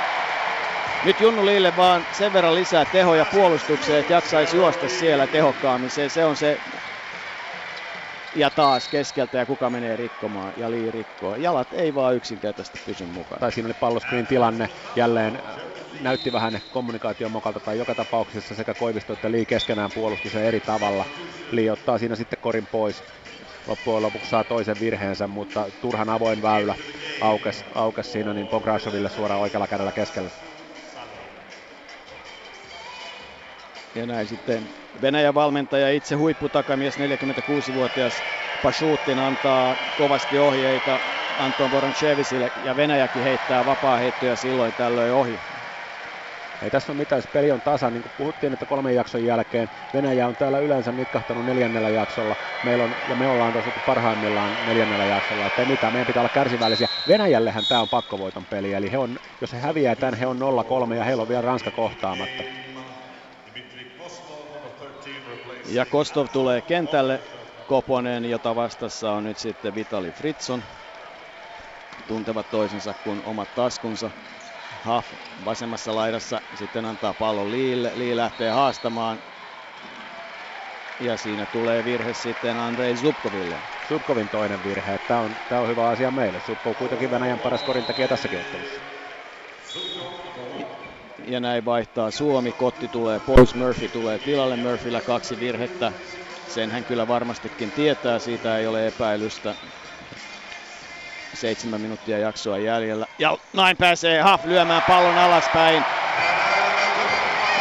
Nyt 1.06 1.22
Junnu 1.22 1.46
Liille 1.46 1.74
vaan 1.78 2.02
sen 2.12 2.34
verran 2.34 2.56
lisää 2.56 2.86
tehoja 2.86 3.26
puolustukseen, 3.26 4.00
että 4.00 4.13
jaksaisi 4.13 4.58
juosta 4.58 4.89
siellä 4.89 5.28
tehokkaammin. 5.28 5.89
Se, 5.89 6.10
se 6.10 6.26
on 6.26 6.36
se 6.36 6.58
ja 8.36 8.50
taas 8.50 8.88
keskeltä 8.88 9.38
ja 9.38 9.46
kuka 9.46 9.70
menee 9.70 9.96
rikkomaan 9.96 10.54
ja 10.58 10.72
Lii 10.72 10.91
rikkoo. 10.91 11.36
Jalat 11.36 11.74
ei 11.74 11.96
vaan 11.96 12.15
yksinkertaisesti 12.15 12.80
pysy 12.86 13.06
mukana. 13.06 13.39
Tai 13.39 13.52
siinä 13.52 13.68
oli 13.68 13.74
palloskriin 13.80 14.28
tilanne 14.28 14.70
jälleen 14.96 15.39
näytti 16.02 16.32
vähän 16.32 16.62
kommunikaation 16.72 17.32
mokalta 17.32 17.60
tai 17.60 17.78
joka 17.78 17.96
tapauksessa 17.96 18.56
sekä 18.56 18.74
Koivisto 18.74 19.13
että 19.13 19.32
Lii 19.32 19.46
keskenään 19.46 19.91
puolustus 19.91 20.36
eri 20.36 20.60
tavalla. 20.60 21.06
Lii 21.52 21.70
ottaa 21.70 21.98
siinä 21.98 22.15
sitten 22.15 22.39
korin 22.41 22.68
pois. 22.68 23.04
Loppujen 23.68 24.02
lopuksi 24.02 24.30
saa 24.30 24.44
toisen 24.44 24.80
virheensä, 24.80 25.28
mutta 25.28 25.65
turhan 25.82 26.10
avoin 26.10 26.41
väylä 26.41 26.76
aukes, 27.22 27.65
aukes 27.76 28.12
siinä 28.12 28.34
niin 28.34 28.48
Pograsoville 28.48 29.10
suoraan 29.10 29.41
oikealla 29.41 29.68
kädellä 29.68 29.91
keskellä. 29.91 30.30
Ja 33.96 34.06
näin 34.06 34.28
sitten 34.28 34.70
Venäjän 35.02 35.34
valmentaja, 35.34 35.90
itse 35.92 36.16
huipputakamies, 36.16 36.98
46-vuotias 37.00 38.24
Pashutin 38.62 39.20
antaa 39.20 39.78
kovasti 39.96 40.38
ohjeita 40.38 41.02
Anton 41.38 41.72
Voronchevisille 41.72 42.52
ja 42.56 42.76
Venäjäkin 42.76 43.24
heittää 43.24 43.66
vapaa 43.66 43.98
heittoja 43.98 44.36
silloin 44.36 44.74
tällöin 44.74 45.14
ohi. 45.14 45.42
Ei 46.62 46.72
tässä 46.72 46.92
ole 46.92 46.98
mitään, 46.98 47.18
jos 47.18 47.28
peli 47.28 47.52
on 47.52 47.62
tasa, 47.62 47.90
niin 47.90 48.02
kuin 48.02 48.12
puhuttiin, 48.18 48.54
että 48.54 48.66
kolmen 48.66 48.96
jakson 48.96 49.24
jälkeen 49.24 49.70
Venäjä 49.94 50.28
on 50.28 50.36
täällä 50.36 50.60
yleensä 50.60 50.92
nitkahtanut 50.92 51.46
neljännellä 51.46 51.90
jaksolla, 51.90 52.36
Meillä 52.62 52.84
on, 52.84 52.96
ja 53.06 53.16
me 53.16 53.28
ollaan 53.28 53.54
tuossa 53.54 53.72
parhaimmillaan 53.86 54.58
neljännellä 54.66 55.06
jaksolla, 55.06 55.48
että 55.48 55.62
ei 55.62 55.66
mitään, 55.66 55.94
meidän 55.94 56.08
pitää 56.08 56.22
olla 56.22 56.30
kärsivällisiä. 56.30 56.88
Venäjällehän 57.08 57.66
tämä 57.66 57.82
on 57.82 57.90
pakkovoiton 57.90 58.46
peli, 58.46 58.74
eli 58.74 58.92
he 58.92 58.98
on, 58.98 59.20
jos 59.42 59.54
he 59.54 59.58
häviää 59.58 59.96
tämän, 59.96 60.14
he 60.14 60.28
on 60.28 60.40
0-3 60.92 60.94
ja 60.94 61.04
heillä 61.04 61.22
on 61.22 61.30
vielä 61.30 61.42
Ranska 61.42 61.72
kohtaamatta. 61.72 62.44
Ja 65.67 65.86
Kostov 65.86 66.28
tulee 66.32 66.62
kentälle, 66.62 67.23
Koponen, 67.65 68.25
jota 68.25 68.56
vastassa 68.56 69.12
on 69.12 69.23
nyt 69.23 69.38
sitten 69.38 69.75
Vitali 69.75 70.12
Fritson. 70.12 70.63
Tuntevat 72.08 72.49
toisensa 72.49 72.93
kuin 72.93 73.21
omat 73.23 73.54
taskunsa. 73.56 74.12
Huff 74.86 75.13
vasemmassa 75.45 75.95
laidassa 75.95 76.41
sitten 76.54 76.86
antaa 76.86 77.13
pallon 77.13 77.51
Liille. 77.51 77.91
Lee 77.95 78.15
lähtee 78.15 78.49
haastamaan. 78.49 79.23
Ja 80.99 81.17
siinä 81.17 81.45
tulee 81.45 81.84
virhe 81.84 82.13
sitten 82.13 82.58
Andrei 82.58 82.95
Zubkoville. 82.95 83.62
Zubkovin 83.88 84.30
toinen 84.30 84.63
virhe. 84.63 84.99
Tämä 85.08 85.19
on, 85.19 85.36
tämä 85.47 85.62
on 85.62 85.67
hyvä 85.69 85.88
asia 85.88 86.12
meille. 86.12 86.39
Zubkov 86.39 86.75
kuitenkin 86.75 87.10
Venäjän 87.12 87.39
paras 87.39 87.63
korintekijä 87.63 88.08
tässäkin 88.08 88.39
ottelussa. 88.39 88.95
Ja 91.28 91.40
näin 91.40 91.66
vaihtaa 91.66 92.12
Suomi. 92.12 92.52
Kotti 92.52 92.88
tulee 92.88 93.20
pois, 93.20 93.56
Murphy 93.56 93.88
tulee 93.88 94.20
tilalle. 94.20 94.56
Murphyllä 94.56 95.02
kaksi 95.02 95.40
virhettä. 95.40 95.92
Sen 96.48 96.72
hän 96.72 96.86
kyllä 96.86 97.08
varmastikin 97.08 97.72
tietää, 97.72 98.20
siitä 98.20 98.58
ei 98.58 98.68
ole 98.68 98.88
epäilystä. 98.88 99.56
Seitsemän 101.34 101.82
minuuttia 101.82 102.18
jaksoa 102.18 102.58
jäljellä. 102.58 103.06
Ja 103.20 103.38
näin 103.54 103.78
pääsee 103.78 104.22
Haf 104.22 104.46
lyömään 104.46 104.82
pallon 104.88 105.18
alaspäin. 105.18 105.84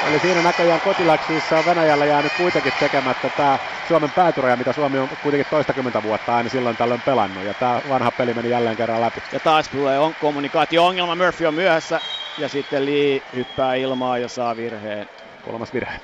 Eli 0.08 0.20
siinä 0.20 0.42
näköjään 0.42 0.80
kotiläksissä 0.80 1.58
on 1.58 1.64
Venäjällä 1.64 2.06
jäänyt 2.06 2.32
kuitenkin 2.36 2.72
tekemättä 2.80 3.30
tämä 3.36 3.58
Suomen 3.88 4.10
päätyraja, 4.10 4.56
mitä 4.56 4.72
Suomi 4.72 4.98
on 4.98 5.08
kuitenkin 5.22 5.50
toistakymmentä 5.50 6.02
vuotta 6.02 6.36
aina 6.36 6.48
silloin 6.48 6.76
tällöin 6.76 7.02
pelannut. 7.02 7.44
Ja 7.44 7.54
tämä 7.54 7.80
vanha 7.88 8.10
peli 8.10 8.34
meni 8.34 8.50
jälleen 8.50 8.76
kerran 8.76 9.00
läpi. 9.00 9.22
Ja 9.32 9.40
taas 9.40 9.68
tulee 9.68 9.98
on 9.98 10.14
kommunikaatio-ongelma. 10.20 11.14
Murphy 11.14 11.46
on 11.46 11.54
myöhässä. 11.54 12.00
Ja 12.36 12.48
sitten 12.48 12.84
Lee 12.84 13.20
hyppää 13.36 13.74
ilmaa 13.74 14.18
ja 14.18 14.28
saa 14.28 14.56
virheen. 14.56 15.08
Kolmas 15.42 15.72
virhe. 15.72 16.00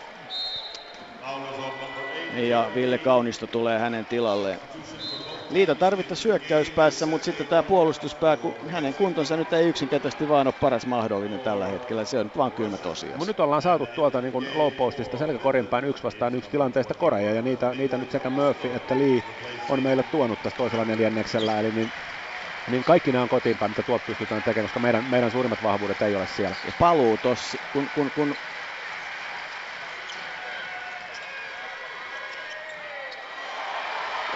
Ja 2.48 2.70
Ville 2.74 2.98
Kaunisto 2.98 3.46
tulee 3.46 3.78
hänen 3.78 4.06
tilalleen. 4.06 4.60
Liita 5.48 5.74
tarvitta 5.76 6.14
syökkäyspäässä, 6.14 7.06
mutta 7.06 7.24
sitten 7.24 7.46
tämä 7.46 7.62
puolustuspää, 7.62 8.36
kun 8.36 8.56
hänen 8.68 8.94
kuntonsa 8.94 9.36
nyt 9.36 9.52
ei 9.52 9.68
yksinkertaisesti 9.68 10.28
vaan 10.28 10.46
ole 10.46 10.54
paras 10.60 10.86
mahdollinen 10.86 11.40
tällä 11.40 11.66
hetkellä. 11.66 12.04
Se 12.04 12.18
on 12.18 12.26
nyt 12.26 12.36
vaan 12.36 12.52
kylmä 12.52 12.78
tosiaan. 12.78 13.18
Mutta 13.18 13.30
nyt 13.30 13.40
ollaan 13.40 13.62
saatu 13.62 13.86
tuolta 13.86 14.20
niin 14.20 14.32
low 14.34 14.72
postista 14.72 15.18
selkäkorin 15.18 15.68
päin 15.68 15.84
yksi 15.84 16.02
vastaan 16.02 16.34
yksi 16.34 16.50
tilanteesta 16.50 16.94
koreja 16.94 17.32
ja 17.32 17.42
niitä, 17.42 17.74
niitä 17.74 17.98
nyt 17.98 18.10
sekä 18.10 18.30
Murphy 18.30 18.70
että 18.74 18.98
Lee 18.98 19.20
on 19.68 19.82
meille 19.82 20.02
tuonut 20.02 20.42
tässä 20.42 20.56
toisella 20.56 20.84
neljänneksellä. 20.84 21.60
Eli 21.60 21.72
niin 21.72 21.92
niin 22.66 22.84
kaikki 22.84 23.12
nämä 23.12 23.22
on 23.22 23.28
kotiin 23.28 23.58
päin, 23.58 23.70
mitä 23.70 23.82
tuot 23.82 24.06
pystytään 24.06 24.42
tekemään, 24.42 24.64
koska 24.64 24.80
meidän, 24.80 25.04
meidän 25.04 25.30
suurimmat 25.30 25.62
vahvuudet 25.62 26.02
ei 26.02 26.14
ole 26.14 26.26
siellä. 26.26 26.56
Ja 26.64 26.72
paluu 26.78 27.18
tossa, 27.18 27.58
kun, 27.72 27.90
kun, 27.94 28.10
kun 28.10 28.34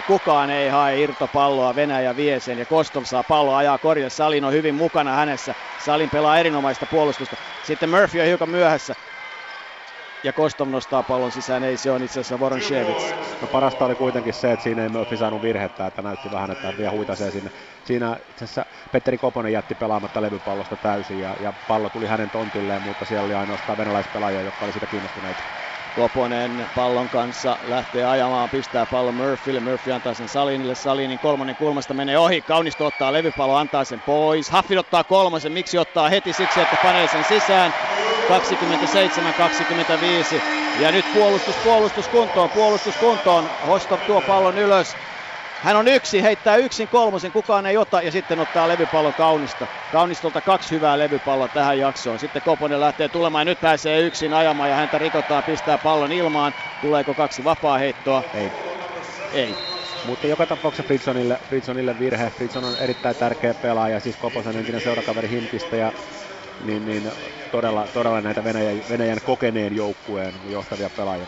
kukaan 0.07 0.49
ei 0.49 0.69
hae 0.69 0.99
irtopalloa, 1.01 1.75
Venäjä 1.75 2.15
vie 2.15 2.39
sen 2.39 2.59
ja 2.59 2.65
Kostov 2.65 3.03
saa 3.03 3.23
palloa 3.23 3.57
ajaa 3.57 3.77
korjalle, 3.77 4.09
Salin 4.09 4.45
on 4.45 4.53
hyvin 4.53 4.75
mukana 4.75 5.15
hänessä, 5.15 5.55
Salin 5.77 6.09
pelaa 6.09 6.37
erinomaista 6.37 6.85
puolustusta, 6.85 7.35
sitten 7.63 7.89
Murphy 7.89 8.19
on 8.19 8.27
hiukan 8.27 8.49
myöhässä, 8.49 8.95
ja 10.25 10.33
Kostov 10.33 10.69
nostaa 10.69 11.03
pallon 11.03 11.31
sisään, 11.31 11.63
ei 11.63 11.77
se 11.77 11.91
on 11.91 12.03
itse 12.03 12.19
asiassa 12.19 12.39
Voronshevits. 12.39 13.03
No 13.41 13.47
parasta 13.47 13.85
oli 13.85 13.95
kuitenkin 13.95 14.33
se, 14.33 14.51
että 14.51 14.63
siinä 14.63 14.83
ei 14.83 14.89
Murphy 14.89 15.17
saanut 15.17 15.41
virhettä, 15.41 15.87
että 15.87 16.01
näytti 16.01 16.31
vähän, 16.31 16.51
että 16.51 16.77
vielä 16.77 16.91
huitasee 16.91 17.31
sinne. 17.31 17.51
Siinä 17.85 18.17
itse 18.29 18.45
asiassa 18.45 18.65
Petteri 18.91 19.17
Koponen 19.17 19.51
jätti 19.51 19.75
pelaamatta 19.75 20.21
levypallosta 20.21 20.75
täysin 20.75 21.19
ja, 21.19 21.35
ja 21.39 21.53
pallo 21.67 21.89
tuli 21.89 22.05
hänen 22.05 22.29
tontilleen, 22.29 22.81
mutta 22.81 23.05
siellä 23.05 23.25
oli 23.25 23.33
ainoastaan 23.33 23.77
venäläispelaajia, 23.77 24.41
jotka 24.41 24.65
oli 24.65 24.73
sitä 24.73 24.85
kiinnostuneita. 24.85 25.43
Koponen 25.95 26.65
pallon 26.75 27.09
kanssa 27.09 27.57
lähtee 27.67 28.05
ajamaan, 28.05 28.49
pistää 28.49 28.85
pallon 28.85 29.15
Murphylle. 29.15 29.59
Murphy 29.59 29.91
antaa 29.91 30.13
sen 30.13 30.29
Salinille. 30.29 30.75
Salinin 30.75 31.19
kolmonen 31.19 31.55
kulmasta 31.55 31.93
menee 31.93 32.17
ohi. 32.17 32.41
Kaunisto 32.41 32.85
ottaa 32.85 33.13
levypallo, 33.13 33.55
antaa 33.55 33.83
sen 33.83 34.01
pois. 34.01 34.49
Haffin 34.49 34.79
ottaa 34.79 35.03
kolmosen. 35.03 35.51
Miksi 35.51 35.77
ottaa 35.77 36.09
heti? 36.09 36.33
Siksi, 36.33 36.61
että 36.61 36.77
panee 36.83 37.07
sen 37.07 37.23
sisään. 37.23 37.73
27-25. 38.25 40.43
Ja 40.73 40.91
nyt 40.91 41.11
puolustus, 41.11 41.57
puolustus 41.57 42.09
kuntoon, 42.09 42.49
puolustus 42.49 42.97
kuntoon. 42.97 43.49
Hostov 43.67 44.01
tuo 44.01 44.21
pallon 44.21 44.57
ylös. 44.57 44.97
Hän 45.59 45.77
on 45.77 45.87
yksi, 45.87 46.21
heittää 46.21 46.55
yksin 46.55 46.87
kolmosen, 46.87 47.31
kukaan 47.31 47.65
ei 47.65 47.77
ota 47.77 48.01
ja 48.01 48.11
sitten 48.11 48.39
ottaa 48.39 48.67
levypallon 48.67 49.13
Kaunista. 49.13 49.67
Kaunistolta 49.91 50.41
kaksi 50.41 50.75
hyvää 50.75 50.99
levypalloa 50.99 51.47
tähän 51.47 51.79
jaksoon. 51.79 52.19
Sitten 52.19 52.41
Koponen 52.41 52.79
lähtee 52.79 53.09
tulemaan 53.09 53.41
ja 53.41 53.51
nyt 53.51 53.61
pääsee 53.61 53.99
yksin 53.99 54.33
ajamaan 54.33 54.69
ja 54.69 54.75
häntä 54.75 54.97
rikotaan, 54.97 55.43
pistää 55.43 55.77
pallon 55.77 56.11
ilmaan. 56.11 56.53
Tuleeko 56.81 57.13
kaksi 57.13 57.43
vapaa 57.43 57.77
heittoa? 57.77 58.23
Ei. 58.33 58.51
Ei. 59.33 59.55
Mutta 60.05 60.27
joka 60.27 60.45
tapauksessa 60.45 60.87
Fritzonille, 60.87 61.39
Fritzonille 61.49 61.99
virhe. 61.99 62.29
Fritzon 62.29 62.63
on 62.63 62.75
erittäin 62.79 63.15
tärkeä 63.15 63.53
pelaaja, 63.53 63.99
siis 63.99 64.17
Koposen 64.17 64.57
entinen 64.57 64.81
seurakaveri 64.81 65.29
Himkistä 65.29 65.75
ja 65.75 65.91
niin, 66.59 66.85
niin 66.85 67.11
todella, 67.51 67.87
todella 67.93 68.21
näitä 68.21 68.43
Venäjän, 68.43 68.83
Venäjän 68.89 69.21
kokeneen 69.21 69.75
joukkueen 69.75 70.33
johtavia 70.49 70.89
pelaajia. 70.89 71.27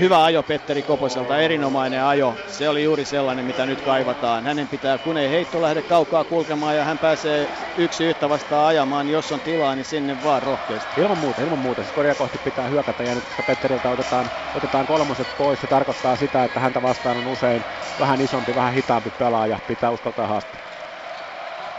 Hyvä 0.00 0.24
ajo 0.24 0.42
Petteri 0.42 0.82
Koposelta, 0.82 1.38
erinomainen 1.38 2.04
ajo. 2.04 2.34
Se 2.46 2.68
oli 2.68 2.84
juuri 2.84 3.04
sellainen, 3.04 3.44
mitä 3.44 3.66
nyt 3.66 3.80
kaivataan. 3.80 4.46
Hänen 4.46 4.68
pitää, 4.68 4.98
kun 4.98 5.16
ei 5.16 5.30
heitto 5.30 5.62
lähde 5.62 5.82
kaukaa 5.82 6.24
kulkemaan 6.24 6.76
ja 6.76 6.84
hän 6.84 6.98
pääsee 6.98 7.48
yksi 7.76 8.04
yhtä 8.04 8.28
vastaan 8.28 8.66
ajamaan, 8.66 9.08
jos 9.08 9.32
on 9.32 9.40
tilaa, 9.40 9.74
niin 9.74 9.84
sinne 9.84 10.16
vaan 10.24 10.42
rohkeasti. 10.42 11.00
Ilman 11.00 11.18
muuta, 11.18 11.42
ilman 11.42 11.58
muuta. 11.58 11.82
Siis 11.82 11.92
korjaa 11.92 12.14
kohti 12.14 12.38
pitää 12.38 12.68
hyökätä 12.68 13.02
ja 13.02 13.14
nyt 13.14 13.24
Petteriltä 13.46 13.90
otetaan, 13.90 14.30
otetaan 14.54 14.86
kolmoset 14.86 15.28
pois. 15.38 15.60
Se 15.60 15.66
tarkoittaa 15.66 16.16
sitä, 16.16 16.44
että 16.44 16.60
häntä 16.60 16.82
vastaan 16.82 17.16
on 17.16 17.26
usein 17.26 17.64
vähän 17.98 18.20
isompi, 18.20 18.54
vähän 18.54 18.74
hitaampi 18.74 19.10
pelaaja. 19.10 19.58
Pitää 19.66 19.90
uskaltaa 19.90 20.26
haastaa. 20.26 20.60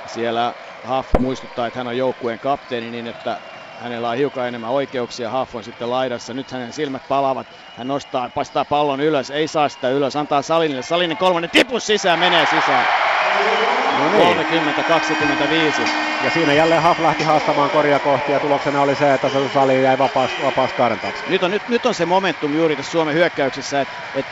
Siellä 0.05 0.53
Huff 0.87 1.09
muistuttaa, 1.19 1.67
että 1.67 1.79
hän 1.79 1.87
on 1.87 1.97
joukkueen 1.97 2.39
kapteeni 2.39 2.91
niin, 2.91 3.07
että 3.07 3.41
hänellä 3.81 4.09
on 4.09 4.17
hiukan 4.17 4.47
enemmän 4.47 4.69
oikeuksia. 4.69 5.39
Huff 5.39 5.55
on 5.55 5.63
sitten 5.63 5.89
laidassa. 5.89 6.33
Nyt 6.33 6.51
hänen 6.51 6.73
silmät 6.73 7.07
palavat. 7.07 7.47
Hän 7.77 7.87
nostaa, 7.87 8.29
pastaa 8.29 8.65
pallon 8.65 8.99
ylös. 9.01 9.29
Ei 9.31 9.47
saa 9.47 9.69
sitä 9.69 9.89
ylös. 9.89 10.15
Antaa 10.15 10.41
Salinille. 10.41 10.81
Salinen 10.81 11.17
kolmannen 11.17 11.51
tipus 11.51 11.87
sisään. 11.87 12.19
Menee 12.19 12.45
sisään. 12.45 12.85
No 13.99 14.09
niin. 14.11 14.37
30-25. 14.37 15.89
Ja 16.23 16.29
siinä 16.29 16.53
jälleen 16.53 16.83
Huff 16.83 16.99
lähti 16.99 17.23
haastamaan 17.23 17.71
korjaa 17.71 17.99
kohti 17.99 18.31
ja 18.31 18.39
tuloksena 18.39 18.81
oli 18.81 18.95
se, 18.95 19.13
että 19.13 19.27
Sali 19.53 19.83
jäi 19.83 19.97
vapaas, 19.97 20.31
vapaas. 20.45 20.71
Nyt 21.29 21.43
on, 21.43 21.51
nyt, 21.51 21.67
nyt 21.67 21.85
on 21.85 21.93
se 21.93 22.05
momentum 22.05 22.55
juuri 22.55 22.75
tässä 22.75 22.91
Suomen 22.91 23.15
hyökkäyksessä, 23.15 23.81
että, 23.81 23.93
että 24.15 24.31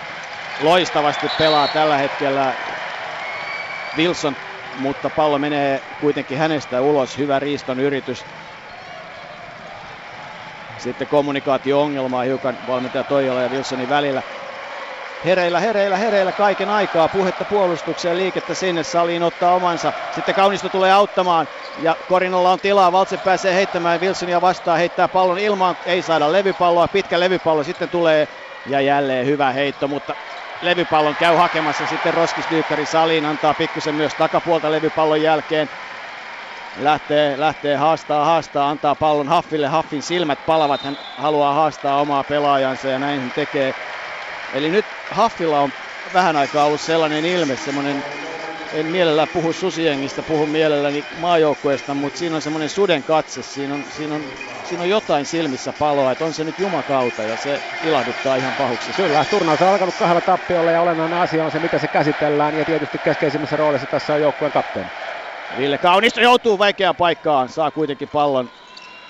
loistavasti 0.63 1.27
pelaa 1.38 1.67
tällä 1.67 1.97
hetkellä 1.97 2.53
Wilson 3.97 4.35
mutta 4.79 5.09
pallo 5.09 5.39
menee 5.39 5.83
kuitenkin 5.99 6.37
hänestä 6.37 6.81
ulos. 6.81 7.17
Hyvä 7.17 7.39
riiston 7.39 7.79
yritys. 7.79 8.25
Sitten 10.77 11.07
kommunikaatio-ongelmaa 11.07 12.23
hiukan 12.23 12.57
valmentaja 12.67 13.03
Toijola 13.03 13.41
ja 13.41 13.49
Wilsonin 13.49 13.89
välillä. 13.89 14.23
Hereillä, 15.25 15.59
hereillä, 15.59 15.97
hereillä 15.97 16.31
kaiken 16.33 16.69
aikaa. 16.69 17.09
Puhetta 17.09 17.45
puolustukseen, 17.45 18.17
liikettä 18.17 18.53
sinne. 18.55 18.83
Saliin 18.83 19.23
ottaa 19.23 19.55
omansa. 19.55 19.93
Sitten 20.09 20.35
Kaunisto 20.35 20.69
tulee 20.69 20.91
auttamaan. 20.91 21.47
Ja 21.77 21.97
Korinolla 22.07 22.51
on 22.51 22.59
tilaa. 22.59 22.91
Valtse 22.91 23.17
pääsee 23.17 23.53
heittämään 23.55 24.01
Wilsonia 24.01 24.41
vastaan. 24.41 24.77
Heittää 24.77 25.07
pallon 25.07 25.39
ilmaan. 25.39 25.75
Ei 25.85 26.01
saada 26.01 26.31
levypalloa. 26.31 26.87
Pitkä 26.87 27.19
levypallo. 27.19 27.63
Sitten 27.63 27.89
tulee 27.89 28.27
ja 28.65 28.81
jälleen 28.81 29.25
hyvä 29.25 29.51
heitto, 29.51 29.87
mutta 29.87 30.15
levypallon 30.61 31.15
käy 31.15 31.35
hakemassa 31.35 31.87
sitten 31.87 32.13
Roskisdyykkari 32.13 32.85
saliin, 32.85 33.25
antaa 33.25 33.53
pikkusen 33.53 33.95
myös 33.95 34.15
takapuolta 34.15 34.71
levypallon 34.71 35.21
jälkeen. 35.21 35.69
Lähtee, 36.79 37.39
lähtee 37.39 37.75
haastaa, 37.75 38.25
haastaa, 38.25 38.69
antaa 38.69 38.95
pallon 38.95 39.27
Haffille, 39.27 39.67
Haffin 39.67 40.01
silmät 40.03 40.39
palavat, 40.45 40.83
hän 40.83 40.97
haluaa 41.17 41.53
haastaa 41.53 42.01
omaa 42.01 42.23
pelaajansa 42.23 42.89
ja 42.89 42.99
näin 42.99 43.21
hän 43.21 43.31
tekee. 43.31 43.73
Eli 44.53 44.69
nyt 44.69 44.85
Haffilla 45.11 45.59
on 45.59 45.69
vähän 46.13 46.35
aikaa 46.35 46.65
ollut 46.65 46.81
sellainen 46.81 47.25
ilme, 47.25 47.55
semmoinen 47.55 48.03
en 48.73 48.85
mielellään 48.85 49.27
puhu 49.33 49.53
susiengistä, 49.53 50.23
puhun 50.23 50.49
mielelläni 50.49 51.05
maajoukkueesta, 51.17 51.93
mutta 51.93 52.19
siinä 52.19 52.35
on 52.35 52.41
semmoinen 52.41 52.69
suden 52.69 53.03
katse, 53.03 53.43
siinä 53.43 53.73
on, 53.73 53.83
siinä 53.89 54.15
on, 54.15 54.21
siinä 54.69 54.84
on 54.84 54.89
jotain 54.89 55.25
silmissä 55.25 55.73
paloa, 55.79 56.12
että 56.12 56.25
on 56.25 56.34
se 56.34 56.43
nyt 56.43 56.60
jumakauta 56.60 57.23
ja 57.23 57.38
se 57.38 57.62
ilahduttaa 57.84 58.36
ihan 58.36 58.53
pahuksi. 58.58 58.91
Kyllä, 58.93 59.25
turnaus 59.25 59.62
on 59.62 59.67
alkanut 59.67 59.95
kahdella 59.99 60.21
tappiolla 60.21 60.71
ja 60.71 60.82
olennainen 60.82 61.19
asia 61.19 61.45
on 61.45 61.51
se, 61.51 61.60
miten 61.60 61.79
se 61.79 61.88
käsitellään 61.88 62.58
ja 62.58 62.65
tietysti 62.65 62.97
keskeisimmässä 62.97 63.55
roolissa 63.55 63.88
tässä 63.88 64.13
on 64.13 64.21
joukkueen 64.21 64.51
kapteeni. 64.51 64.89
Ville 65.58 65.77
Kaunisto 65.77 66.21
joutuu 66.21 66.60
vaikeaan 66.60 66.95
paikkaan, 66.95 67.49
saa 67.49 67.71
kuitenkin 67.71 68.10
pallon 68.10 68.49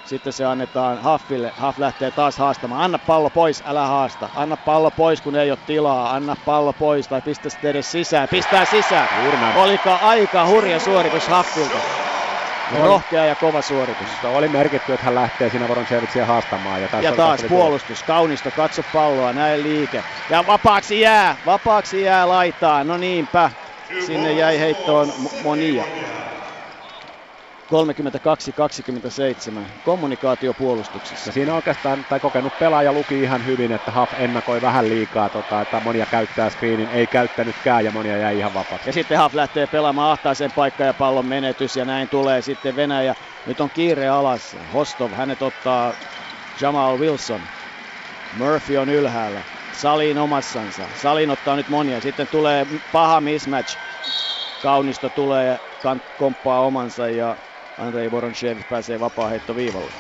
sitten 0.06 0.34
se 0.34 0.46
annetaan 0.46 0.98
Haffille. 0.98 1.52
Haff 1.58 1.80
lähtee 1.80 2.12
taas 2.12 2.38
haastamaan. 2.38 2.82
Anna 2.82 3.00
pallo 3.00 3.30
pois, 3.30 3.64
älä 3.66 3.86
haasta. 3.88 4.30
Anna 4.36 4.58
pallo 4.58 4.92
pois, 4.92 5.22
kun 5.22 5.36
ei 5.36 5.52
ole 5.52 5.60
tilaa. 5.68 6.14
Anna 6.14 6.36
pallo 6.46 6.74
pois 6.74 7.08
tai 7.08 7.22
pistä 7.22 7.50
sitten 7.50 7.70
edes 7.70 7.92
sisään. 7.92 8.28
Pistää 8.28 8.66
sisään. 8.66 9.08
Oliko 9.56 9.98
aika 10.02 10.46
hurja 10.46 10.80
suoritus 10.80 11.28
Haffilta? 11.28 11.78
Rohkea 12.78 13.26
ja 13.26 13.36
kova 13.36 13.62
suoritus. 13.62 14.22
Se 14.22 14.28
oli 14.28 14.48
merkitty, 14.48 14.94
että 14.94 15.06
hän 15.06 15.16
lähtee 15.16 15.50
siinä 15.50 15.68
Voronchevitsiä 15.68 16.26
haastamaan. 16.26 16.82
Ja, 16.82 16.90
ja 17.02 17.16
taas 17.16 17.44
puolustus. 17.50 18.04
Kaunisto, 18.04 18.52
katso 18.52 18.84
palloa, 18.84 19.34
näin 19.34 19.64
liike. 19.64 20.04
Ja 20.30 20.46
vapaaksi 20.48 21.00
jää, 21.00 21.38
vapaaksi 21.46 22.02
jää 22.02 22.28
laitaa. 22.30 22.84
No 22.84 22.98
niinpä. 22.98 23.52
Sinne 24.06 24.32
jäi 24.32 24.60
heittoon 24.60 25.14
Monia. 25.44 25.84
32-27 27.70 27.72
kommunikaatio 29.84 30.54
puolustuksessa. 30.54 31.30
Ja 31.30 31.34
siinä 31.34 31.56
oikeastaan, 31.56 32.06
tai 32.10 32.20
kokenut 32.20 32.54
pelaaja 32.60 32.94
luki 32.94 33.22
ihan 33.22 33.46
hyvin, 33.46 33.72
että 33.72 33.92
Haf 33.92 34.14
ennakoi 34.18 34.62
vähän 34.62 34.90
liikaa, 34.90 35.30
tota, 35.30 35.62
että 35.62 35.82
monia 35.84 36.06
käyttää 36.06 36.50
screenin, 36.50 36.90
ei 36.90 37.08
käyttänytkään 37.08 37.86
ja 37.86 37.92
monia 37.92 38.18
jäi 38.18 38.38
ihan 38.38 38.54
vapaaksi. 38.54 38.90
Ja 38.90 38.94
sitten 38.94 39.18
Haf 39.18 39.34
lähtee 39.34 39.68
pelaamaan 39.68 40.12
ahtaisen 40.12 40.52
paikkaan 40.56 40.88
ja 40.88 40.94
pallon 40.94 41.26
menetys 41.26 41.76
ja 41.76 41.86
näin 41.86 42.10
tulee 42.10 42.42
sitten 42.42 42.76
Venäjä. 42.76 43.16
Nyt 43.46 43.62
on 43.62 43.70
kiire 43.74 44.08
alas. 44.08 44.56
Hostov, 44.74 45.12
hänet 45.12 45.42
ottaa 45.42 45.94
Jamal 46.62 47.00
Wilson. 47.00 47.42
Murphy 48.38 48.78
on 48.78 48.90
ylhäällä. 48.90 49.42
Salin 49.74 50.18
omassansa. 50.18 50.84
Salin 50.96 51.30
ottaa 51.30 51.56
nyt 51.56 51.70
monia. 51.70 52.02
Sitten 52.02 52.28
tulee 52.32 52.66
paha 52.92 53.22
mismatch. 53.22 53.78
Kaunisto 54.62 55.10
tulee 55.10 55.60
komppaa 56.18 56.62
omansa 56.62 57.10
ja 57.10 57.38
Andrei 57.80 58.12
Voronchev 58.12 58.58
pääsee 58.70 59.00
vapaa 59.00 59.32
viivalle. 59.56 59.94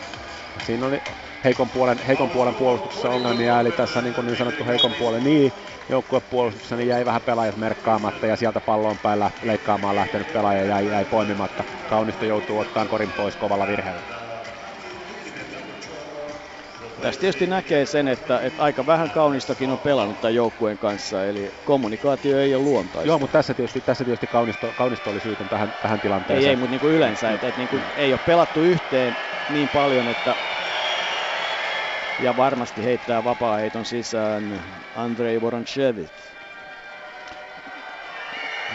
Siinä 0.62 0.86
oli 0.86 1.04
heikon 1.44 1.70
puolen, 1.70 2.00
heikon 2.08 2.32
puolen 2.32 2.56
puolustuksessa 2.56 3.10
ongelmia, 3.10 3.60
eli 3.60 3.72
tässä 3.72 4.02
niin, 4.02 4.14
kuin 4.14 4.26
niin 4.26 4.36
sanottu 4.38 4.66
heikon 4.66 4.96
puolen 4.96 5.24
niin 5.24 5.54
joukkuepuolustuksessa 5.90 6.76
niin 6.76 6.88
jäi 6.88 7.06
vähän 7.06 7.22
pelaajat 7.22 7.56
merkkaamatta 7.56 8.28
ja 8.28 8.36
sieltä 8.36 8.62
pallon 8.62 9.00
päällä 9.00 9.32
leikkaamaan 9.42 9.96
lähtenyt 9.96 10.32
pelaaja 10.32 10.66
jäi, 10.66 10.88
jäi 10.88 11.06
poimimatta. 11.06 11.64
Kaunisto 11.88 12.26
joutuu 12.26 12.60
ottaan 12.60 12.88
korin 12.88 13.14
pois 13.14 13.38
kovalla 13.38 13.68
virheellä. 13.68 14.29
Tässä 17.02 17.20
tietysti 17.20 17.48
näkee 17.48 17.86
sen, 17.86 18.08
että, 18.08 18.40
että 18.42 18.62
aika 18.64 18.86
vähän 18.86 19.12
kaunistakin 19.12 19.70
on 19.70 19.80
pelannut 19.80 20.20
tämän 20.20 20.36
joukkueen 20.36 20.78
kanssa, 20.78 21.26
eli 21.26 21.52
kommunikaatio 21.64 22.40
ei 22.40 22.56
ole 22.56 22.64
luontaista. 22.64 23.08
Joo, 23.08 23.20
mutta 23.20 23.38
tässä 23.38 23.54
tietysti, 23.54 23.82
tässä 23.82 24.06
tietysti 24.06 24.28
kaunisto, 24.28 24.74
kaunisto 24.74 25.10
oli 25.10 25.20
syytön 25.20 25.50
tähän, 25.50 25.74
tähän 25.82 26.02
tilanteeseen. 26.02 26.44
Ei, 26.44 26.50
ei 26.50 26.56
mutta 26.56 26.72
niin 26.72 26.80
kuin 26.80 26.94
yleensä, 26.94 27.32
että, 27.32 27.48
että 27.48 27.60
niin 27.60 27.70
kuin 27.70 27.92
ei 27.96 28.14
ole 28.14 28.22
pelattu 28.26 28.62
yhteen 28.62 29.18
niin 29.48 29.70
paljon, 29.70 30.08
että 30.08 30.36
ja 32.18 32.36
varmasti 32.36 32.84
heittää 32.84 33.24
vapaa-heiton 33.24 33.86
sisään 33.86 34.64
Andrei 34.94 35.42
Voronchevit 35.42 36.29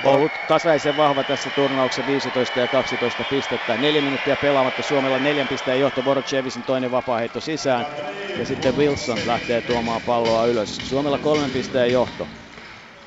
ollut 0.03 0.39
tasaisen 0.47 0.97
vahva 0.97 1.25
tässä 1.25 1.51
turnauksessa 1.51 2.07
15 2.07 2.61
ja 2.61 2.69
12 2.69 3.25
pistettä. 3.25 3.79
Neljä 3.79 4.03
minuuttia 4.03 4.37
pelaamatta 4.37 4.83
Suomella 4.83 5.19
neljän 5.19 5.49
pisteen 5.49 5.81
johto 5.81 6.05
Vorochevisin 6.05 6.65
toinen 6.65 6.91
vapaaheitto 6.91 7.41
sisään. 7.41 7.87
Ja 8.35 8.47
sitten 8.47 8.77
Wilson 8.77 9.27
lähtee 9.27 9.63
tuomaan 9.63 10.03
palloa 10.03 10.47
ylös. 10.47 10.81
Suomella 10.83 11.19
kolmen 11.19 11.53
pisteen 11.53 11.93
johto. 11.93 12.29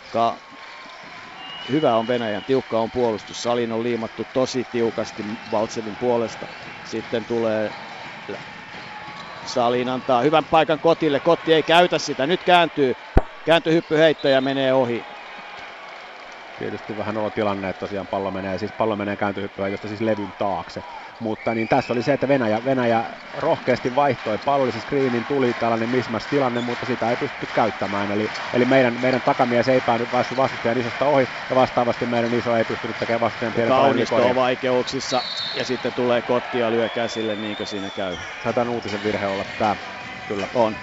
Ka- 0.10 0.42
Hyvä 1.72 1.98
on 1.98 2.08
Venäjän, 2.08 2.46
tiukka 2.46 2.80
on 2.80 2.92
puolustus. 2.92 3.44
Salin 3.44 3.72
on 3.72 3.84
liimattu 3.84 4.26
tosi 4.34 4.66
tiukasti 4.72 5.24
Valtsevin 5.52 5.98
puolesta. 5.98 6.48
Sitten 6.84 7.26
tulee 7.26 7.72
Salin 9.46 9.90
antaa 9.90 10.22
hyvän 10.22 10.46
paikan 10.46 10.80
Kotille. 10.80 11.20
Kotti 11.20 11.54
ei 11.54 11.64
käytä 11.64 12.00
sitä. 12.00 12.28
Nyt 12.28 12.44
kääntyy. 12.44 12.94
Kääntyy 13.46 13.74
hyppyheitto 13.74 14.28
ja 14.28 14.42
menee 14.42 14.74
ohi 14.74 15.17
tietysti 16.58 16.98
vähän 16.98 17.18
olo 17.18 17.30
tilanne, 17.32 17.70
että 17.70 17.80
tosiaan 17.80 18.08
pallo 18.08 18.32
menee, 18.32 18.58
siis 18.58 18.74
pallo 18.74 18.96
menee 18.96 19.18
kääntöhyppyä, 19.18 19.78
siis 19.78 20.02
levyn 20.02 20.34
taakse. 20.38 20.84
Mutta 21.20 21.54
niin 21.54 21.68
tässä 21.68 21.94
oli 21.94 22.04
se, 22.04 22.14
että 22.14 22.28
Venäjä, 22.28 22.64
Venäjä 22.64 23.10
rohkeasti 23.34 23.96
vaihtoi 23.96 24.38
pallollisen 24.38 24.82
screenin, 24.82 25.26
tuli 25.26 25.54
tällainen 25.54 25.90
mismatch-tilanne, 25.90 26.62
mutta 26.62 26.86
sitä 26.86 27.10
ei 27.10 27.18
pystytty 27.18 27.48
käyttämään. 27.54 28.12
Eli, 28.12 28.28
eli 28.54 28.66
meidän, 28.66 29.00
meidän 29.02 29.22
takamies 29.22 29.68
ei 29.68 29.82
päässyt 30.12 30.38
vastustajan 30.38 30.78
isosta 30.78 31.06
ohi, 31.06 31.30
ja 31.50 31.56
vastaavasti 31.56 32.06
meidän 32.06 32.34
iso 32.34 32.56
ei 32.56 32.66
pystynyt 32.66 32.98
tekemään 33.00 33.20
vastustajan 33.20 33.54
pienen 33.54 33.74
Kaunisto 33.74 34.16
on 34.16 34.36
vaikeuksissa, 34.36 35.24
ja 35.54 35.66
sitten 35.66 35.94
tulee 35.94 36.22
kotti 36.22 36.58
ja 36.58 36.72
lyö 36.72 36.90
käsille, 36.90 37.36
niin 37.36 37.58
kuin 37.58 37.68
siinä 37.68 37.92
käy. 37.92 38.18
Saatan 38.44 38.70
uutisen 38.70 39.04
virhe 39.04 39.28
olla 39.28 39.46
tämä. 39.58 39.78
Kyllä. 40.28 40.48
On. 40.54 40.78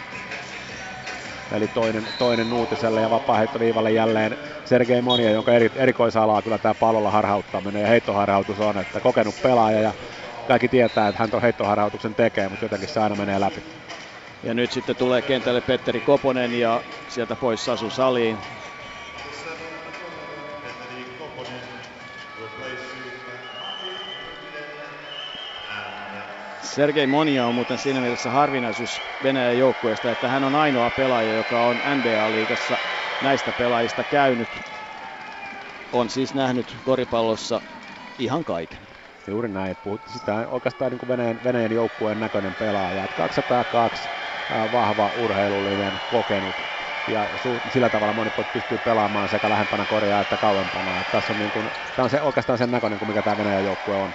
Eli 1.50 1.68
toinen, 1.68 2.14
toinen 2.18 2.50
Nuutiselle 2.50 3.00
ja 3.00 3.10
vapaa-heittoviivalle 3.10 3.92
jälleen 3.92 4.36
Sergei 4.64 5.02
Monia, 5.02 5.30
jonka 5.30 5.52
eri, 5.52 5.70
erikoisalaa 5.74 6.42
kyllä 6.42 6.58
tämä 6.58 6.74
pallolla 6.74 7.10
harhauttaminen 7.10 7.82
ja 7.82 7.88
heittoharhautus 7.88 8.60
on, 8.60 8.78
että 8.78 9.00
kokenut 9.00 9.42
pelaaja 9.42 9.80
ja 9.80 9.94
kaikki 10.44 10.68
tietää, 10.68 11.08
että 11.08 11.22
hän 11.22 11.30
tuon 11.30 11.42
heittoharhautuksen 11.42 12.14
tekee, 12.14 12.48
mutta 12.48 12.64
jotenkin 12.64 12.88
se 12.88 13.00
aina 13.00 13.16
menee 13.16 13.40
läpi. 13.40 13.60
Ja 14.42 14.54
nyt 14.54 14.70
sitten 14.70 14.96
tulee 14.96 15.22
kentälle 15.22 15.60
Petteri 15.60 16.00
Koponen 16.00 16.54
ja 16.54 16.84
sieltä 17.06 17.36
pois 17.36 17.64
Sasu 17.64 17.90
Saliin. 17.90 18.42
Sergei 26.74 27.06
Monia 27.06 27.46
on 27.46 27.54
muuten 27.54 27.78
siinä 27.78 28.00
mielessä 28.00 28.30
harvinaisuus 28.30 29.02
Venäjän 29.22 29.58
joukkueesta, 29.58 30.10
että 30.10 30.28
hän 30.28 30.44
on 30.44 30.54
ainoa 30.54 30.90
pelaaja, 30.90 31.34
joka 31.34 31.66
on 31.66 31.76
NBA-liigassa 31.76 32.78
näistä 33.20 33.52
pelaajista 33.52 34.04
käynyt. 34.04 34.62
On 35.92 36.10
siis 36.10 36.34
nähnyt 36.34 36.76
koripallossa 36.84 37.62
ihan 38.18 38.44
kaiken. 38.44 38.78
Juuri 39.26 39.48
näin, 39.48 39.76
puhuttiin 39.82 40.12
sitä 40.18 40.48
oikeastaan 40.48 40.90
niin 40.90 40.98
kuin 40.98 41.08
Venäjän, 41.08 41.42
Venäjän 41.44 41.72
joukkueen 41.72 42.18
näköinen 42.18 42.54
pelaaja. 42.54 43.06
202 43.14 44.10
vahva, 44.72 45.12
urheilullinen, 45.14 46.00
kokenut 46.08 46.62
ja 47.06 47.30
su- 47.34 47.70
sillä 47.70 47.90
tavalla 47.90 48.12
moni 48.12 48.30
pystyy 48.52 48.78
pelaamaan 48.78 49.28
sekä 49.28 49.48
lähempänä 49.48 49.86
korjaa 49.86 50.20
että 50.20 50.38
kauempana. 50.38 51.00
Et 51.00 51.10
tässä 51.10 51.32
on, 51.32 51.38
niin 51.38 51.50
kuin, 51.52 51.70
tämä 51.94 52.04
on 52.04 52.10
se, 52.10 52.22
oikeastaan 52.22 52.58
sen 52.58 52.70
näköinen 52.70 52.98
kuin 52.98 53.08
mikä 53.08 53.22
tämä 53.22 53.36
Venäjän 53.36 53.64
joukkue 53.64 53.96
on. 53.96 54.14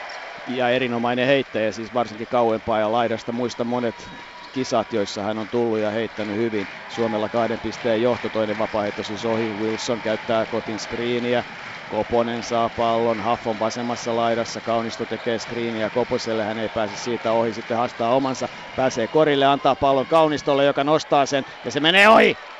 Ja 0.49 0.69
erinomainen 0.69 1.27
heittäjä, 1.27 1.71
siis 1.71 1.93
varsinkin 1.93 2.27
kauempaa 2.27 2.79
ja 2.79 2.91
laidasta. 2.91 3.31
Muista 3.31 3.63
monet 3.65 4.11
kisat, 4.51 4.93
joissa 4.93 5.23
hän 5.23 5.37
on 5.37 5.49
tullut 5.49 5.79
ja 5.79 5.91
heittänyt 5.91 6.35
hyvin. 6.37 6.67
Suomella 6.87 7.29
kahden 7.29 7.59
pisteen 7.61 8.01
johto, 8.01 8.29
toinen 8.29 8.57
vapaaehto 8.57 9.03
siis 9.03 9.25
ohi. 9.25 9.53
Wilson 9.53 10.01
käyttää 10.01 10.45
kotin 10.45 10.79
screeniä. 10.79 11.43
Koponen 11.87 12.43
saa 12.43 12.69
pallon, 12.69 13.19
Haff 13.19 13.47
on 13.47 13.59
vasemmassa 13.59 14.15
laidassa, 14.15 14.61
Kaunisto 14.61 15.05
tekee 15.05 15.39
screeniä 15.39 15.89
Koposelle, 15.89 16.43
hän 16.43 16.57
ei 16.57 16.69
pääse 16.69 16.97
siitä 16.97 17.31
ohi, 17.33 17.53
sitten 17.53 17.77
haastaa 17.77 18.15
omansa, 18.15 18.49
pääsee 18.75 19.07
korille, 19.07 19.45
antaa 19.45 19.75
pallon 19.75 20.07
Kaunistolle, 20.07 20.65
joka 20.65 20.83
nostaa 20.83 21.25
sen, 21.25 21.43
ja 21.63 21.71
se 21.71 21.79
menee 21.79 22.09
ohi! 22.09 22.58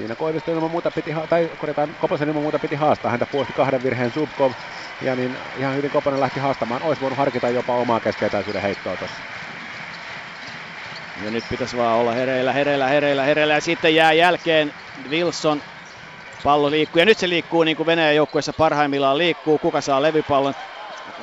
Siinä 0.00 0.16
Koivisto 0.16 0.52
ilman 0.52 0.70
muuta 0.70 0.90
piti, 0.90 1.10
tai 1.28 1.50
korjataan, 1.58 1.96
Koposen 2.00 2.28
ilman 2.28 2.42
muuta 2.42 2.58
piti 2.58 2.74
haastaa, 2.74 3.10
häntä 3.10 3.26
puosti 3.26 3.52
kahden 3.52 3.82
virheen 3.82 4.10
Subkov, 4.10 4.52
ja 5.02 5.16
niin 5.16 5.36
ihan 5.58 5.76
hyvin 5.76 5.90
Koponen 5.90 6.20
lähti 6.20 6.40
haastamaan, 6.40 6.82
olisi 6.82 7.00
voinut 7.00 7.18
harkita 7.18 7.48
jopa 7.48 7.74
omaa 7.74 8.00
keskietäisyyden 8.00 8.62
heittoa 8.62 8.96
tuossa. 8.96 9.16
Ja 11.24 11.30
nyt 11.30 11.44
pitäisi 11.50 11.76
vaan 11.76 11.98
olla 11.98 12.12
hereillä, 12.12 12.52
hereillä, 12.52 12.88
hereillä, 12.88 13.22
hereillä, 13.22 13.54
ja 13.54 13.60
sitten 13.60 13.94
jää 13.94 14.12
jälkeen 14.12 14.72
Wilson 15.10 15.62
Pallo 16.42 16.70
liikkuu 16.70 17.00
ja 17.00 17.06
nyt 17.06 17.18
se 17.18 17.28
liikkuu 17.28 17.64
niin 17.64 17.76
kuin 17.76 17.86
Venäjän 17.86 18.16
joukkueessa 18.16 18.52
parhaimmillaan 18.52 19.18
liikkuu. 19.18 19.58
Kuka 19.58 19.80
saa 19.80 20.02
levypallon? 20.02 20.54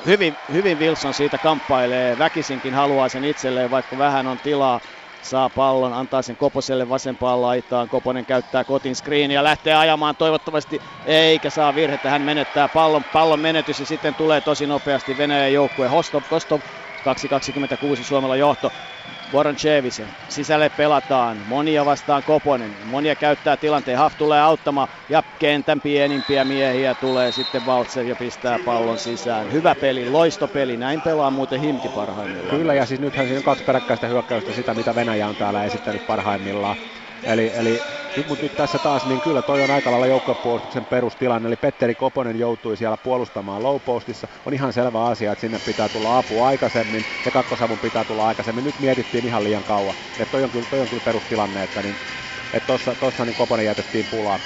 Hyvin, 0.06 0.36
hyvin 0.52 0.78
Wilson 0.78 1.14
siitä 1.14 1.38
kamppailee. 1.38 2.18
Väkisinkin 2.18 2.74
haluaa 2.74 3.08
sen 3.08 3.24
itselleen, 3.24 3.70
vaikka 3.70 3.98
vähän 3.98 4.26
on 4.26 4.38
tilaa. 4.38 4.80
Saa 5.28 5.50
pallon, 5.50 5.92
antaa 5.92 6.22
sen 6.22 6.36
Koposelle 6.36 6.88
vasempaan 6.88 7.42
laitaan. 7.42 7.88
Koponen 7.88 8.26
käyttää 8.26 8.64
kotin 8.64 8.96
screen 8.96 9.30
ja 9.30 9.44
lähtee 9.44 9.74
ajamaan 9.74 10.16
toivottavasti 10.16 10.78
eikä 11.04 11.50
saa 11.50 11.74
virhettä. 11.74 12.10
Hän 12.10 12.22
menettää 12.22 12.68
pallon, 12.68 13.04
pallon 13.04 13.40
menetys 13.40 13.80
ja 13.80 13.86
sitten 13.86 14.14
tulee 14.14 14.40
tosi 14.40 14.66
nopeasti 14.66 15.16
Venäjän 15.16 15.52
joukkue. 15.52 15.88
Hostov, 15.88 16.22
Kostov 16.28 16.60
2.26 17.98 18.04
Suomella 18.04 18.36
johto. 18.36 18.72
Voronchevis. 19.32 20.02
Sisälle 20.28 20.68
pelataan. 20.68 21.42
Monia 21.46 21.84
vastaan 21.84 22.24
Koponen. 22.24 22.76
Monia 22.84 23.16
käyttää 23.16 23.56
tilanteen. 23.56 23.98
Haf 23.98 24.16
tulee 24.16 24.40
auttamaan 24.40 24.88
ja 25.08 25.22
kentän 25.38 25.80
pienimpiä 25.80 26.44
miehiä 26.44 26.94
tulee 26.94 27.32
sitten 27.32 27.64
Valtser 27.66 28.06
ja 28.06 28.16
pistää 28.16 28.58
pallon 28.64 28.98
sisään. 28.98 29.52
Hyvä 29.52 29.74
peli, 29.74 30.06
loistopeli. 30.06 30.76
Näin 30.76 31.02
pelaa 31.02 31.30
muuten 31.30 31.60
Himki 31.60 31.88
parhaimmillaan. 31.88 32.58
Kyllä 32.58 32.74
ja 32.74 32.86
siis 32.86 33.00
nythän 33.00 33.26
siinä 33.26 33.38
on 33.38 33.44
kaksi 33.44 33.64
peräkkäistä 33.64 34.06
hyökkäystä 34.06 34.52
sitä, 34.52 34.74
mitä 34.74 34.94
Venäjä 34.94 35.28
on 35.28 35.36
täällä 35.36 35.64
esittänyt 35.64 36.06
parhaimmillaan. 36.06 36.76
Eli, 37.24 37.50
eli 37.54 37.82
nyt, 38.16 38.26
mutta 38.26 38.44
nyt 38.44 38.56
tässä 38.56 38.78
taas, 38.78 39.06
niin 39.06 39.20
kyllä 39.20 39.42
toi 39.42 39.62
on 39.62 39.70
aika 39.70 39.90
lailla 39.90 40.06
joukkopuolustuksen 40.06 40.86
perustilanne, 40.86 41.46
eli 41.46 41.56
Petteri 41.56 41.94
Koponen 41.94 42.36
joutui 42.36 42.76
siellä 42.76 42.96
puolustamaan 42.96 43.62
low 43.62 43.80
postissa. 43.84 44.28
On 44.44 44.54
ihan 44.54 44.72
selvä 44.72 45.04
asia, 45.04 45.32
että 45.32 45.40
sinne 45.40 45.58
pitää 45.58 45.88
tulla 45.88 46.18
apu 46.18 46.42
aikaisemmin 46.42 47.06
ja 47.24 47.30
kakkosavun 47.30 47.80
pitää 47.80 48.04
tulla 48.04 48.26
aikaisemmin. 48.26 48.64
Nyt 48.64 48.78
mietittiin 48.78 49.24
ihan 49.24 49.44
liian 49.44 49.64
kauan. 49.64 49.94
Että 50.18 50.30
toi 50.30 50.44
on 50.44 50.50
kyllä, 50.50 50.66
toi 50.66 50.80
on 50.80 50.88
kyllä 50.88 51.00
perustilanne, 51.00 51.62
että, 51.62 51.82
niin, 51.82 51.98
että 52.52 52.66
tossa, 52.66 52.96
tossa 52.96 53.24
niin 53.24 53.34
Koponen 53.36 53.66
jätettiin 53.66 54.08
pulaan. 54.08 54.40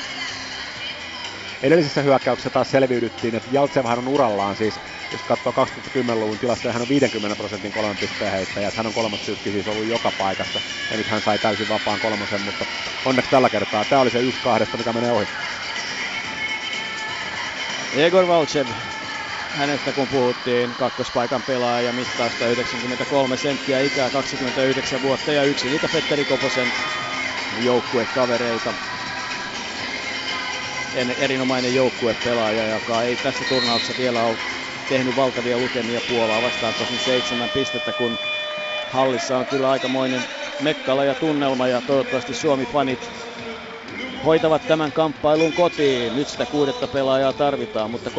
Edellisessä 1.63 2.03
hyökkäyksessä 2.03 2.51
taas 2.51 2.71
selviydyttiin, 2.71 3.35
että 3.35 3.51
Jaltsevhan 3.53 3.99
on 3.99 4.09
urallaan 4.09 4.57
siis 4.57 4.81
jos 5.13 5.23
katsoo 5.25 5.53
2010-luvun 5.53 6.39
tilasta, 6.39 6.73
hän 6.73 6.83
on 6.83 6.89
50 6.89 7.37
prosentin 7.37 7.73
kolmen 7.73 7.99
pisteen 7.99 8.33
heittäjä, 8.33 8.73
hän 8.77 8.87
on 8.87 8.93
kolmas 8.93 9.23
tykki 9.23 9.51
siis 9.51 9.69
ollut 9.69 9.87
joka 9.87 10.13
paikassa, 10.13 10.61
ja 10.91 10.97
nyt 10.97 11.09
hän 11.09 11.21
sai 11.21 11.39
täysin 11.39 11.69
vapaan 11.69 12.01
kolmosen, 12.01 12.41
mutta 12.41 12.67
onneksi 13.05 13.31
tällä 13.31 13.51
kertaa 13.51 13.85
tämä 13.85 14.03
oli 14.03 14.11
se 14.11 14.19
yksi 14.19 14.41
kahdesta, 14.41 14.77
mikä 14.79 14.93
menee 14.93 15.13
ohi. 15.13 15.29
Egor 17.93 18.27
Valchev, 18.27 18.67
hänestä 19.53 19.93
kun 19.93 20.09
puhuttiin, 20.09 20.75
kakkospaikan 20.77 21.43
pelaaja, 21.43 21.93
mittausta 21.93 22.49
93 22.49 23.37
senttiä, 23.37 23.81
ikää 23.81 24.11
29 24.11 25.03
vuotta 25.03 25.33
ja 25.33 25.45
yksi 25.45 25.69
niitä 25.69 25.89
Petteri 25.89 26.25
Koposen 26.25 26.69
joukkuekavereita. 27.59 28.75
En, 30.95 31.11
erinomainen 31.11 31.75
joukkuepelaaja, 31.75 32.67
joka 32.67 33.03
ei 33.03 33.17
tässä 33.17 33.45
turnauksessa 33.45 33.95
vielä 33.97 34.23
ole 34.23 34.39
tehnyt 34.93 35.15
valtavia 35.17 35.59
lukemia 35.59 36.01
Puolaa 36.01 36.43
vastaan 36.43 36.75
tosin 36.75 36.99
seitsemän 37.01 37.51
pistettä, 37.51 37.93
kun 37.93 38.19
hallissa 38.89 39.39
on 39.39 39.47
kyllä 39.47 39.71
aikamoinen 39.71 40.29
mekkala 40.59 41.05
ja 41.05 41.15
tunnelma 41.15 41.69
ja 41.69 41.83
toivottavasti 41.83 42.35
Suomi-fanit 42.35 43.13
hoitavat 44.25 44.67
tämän 44.67 44.93
kamppailun 44.93 45.55
kotiin. 45.55 46.15
Nyt 46.15 46.29
sitä 46.29 46.47
kuudetta 46.47 46.89
pelaajaa 46.89 47.33
tarvitaan, 47.33 47.91
mutta 47.91 48.11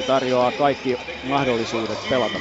32-32 0.00 0.02
tarjoaa 0.06 0.52
kaikki 0.52 0.98
mahdollisuudet 1.22 2.08
pelata 2.08 2.40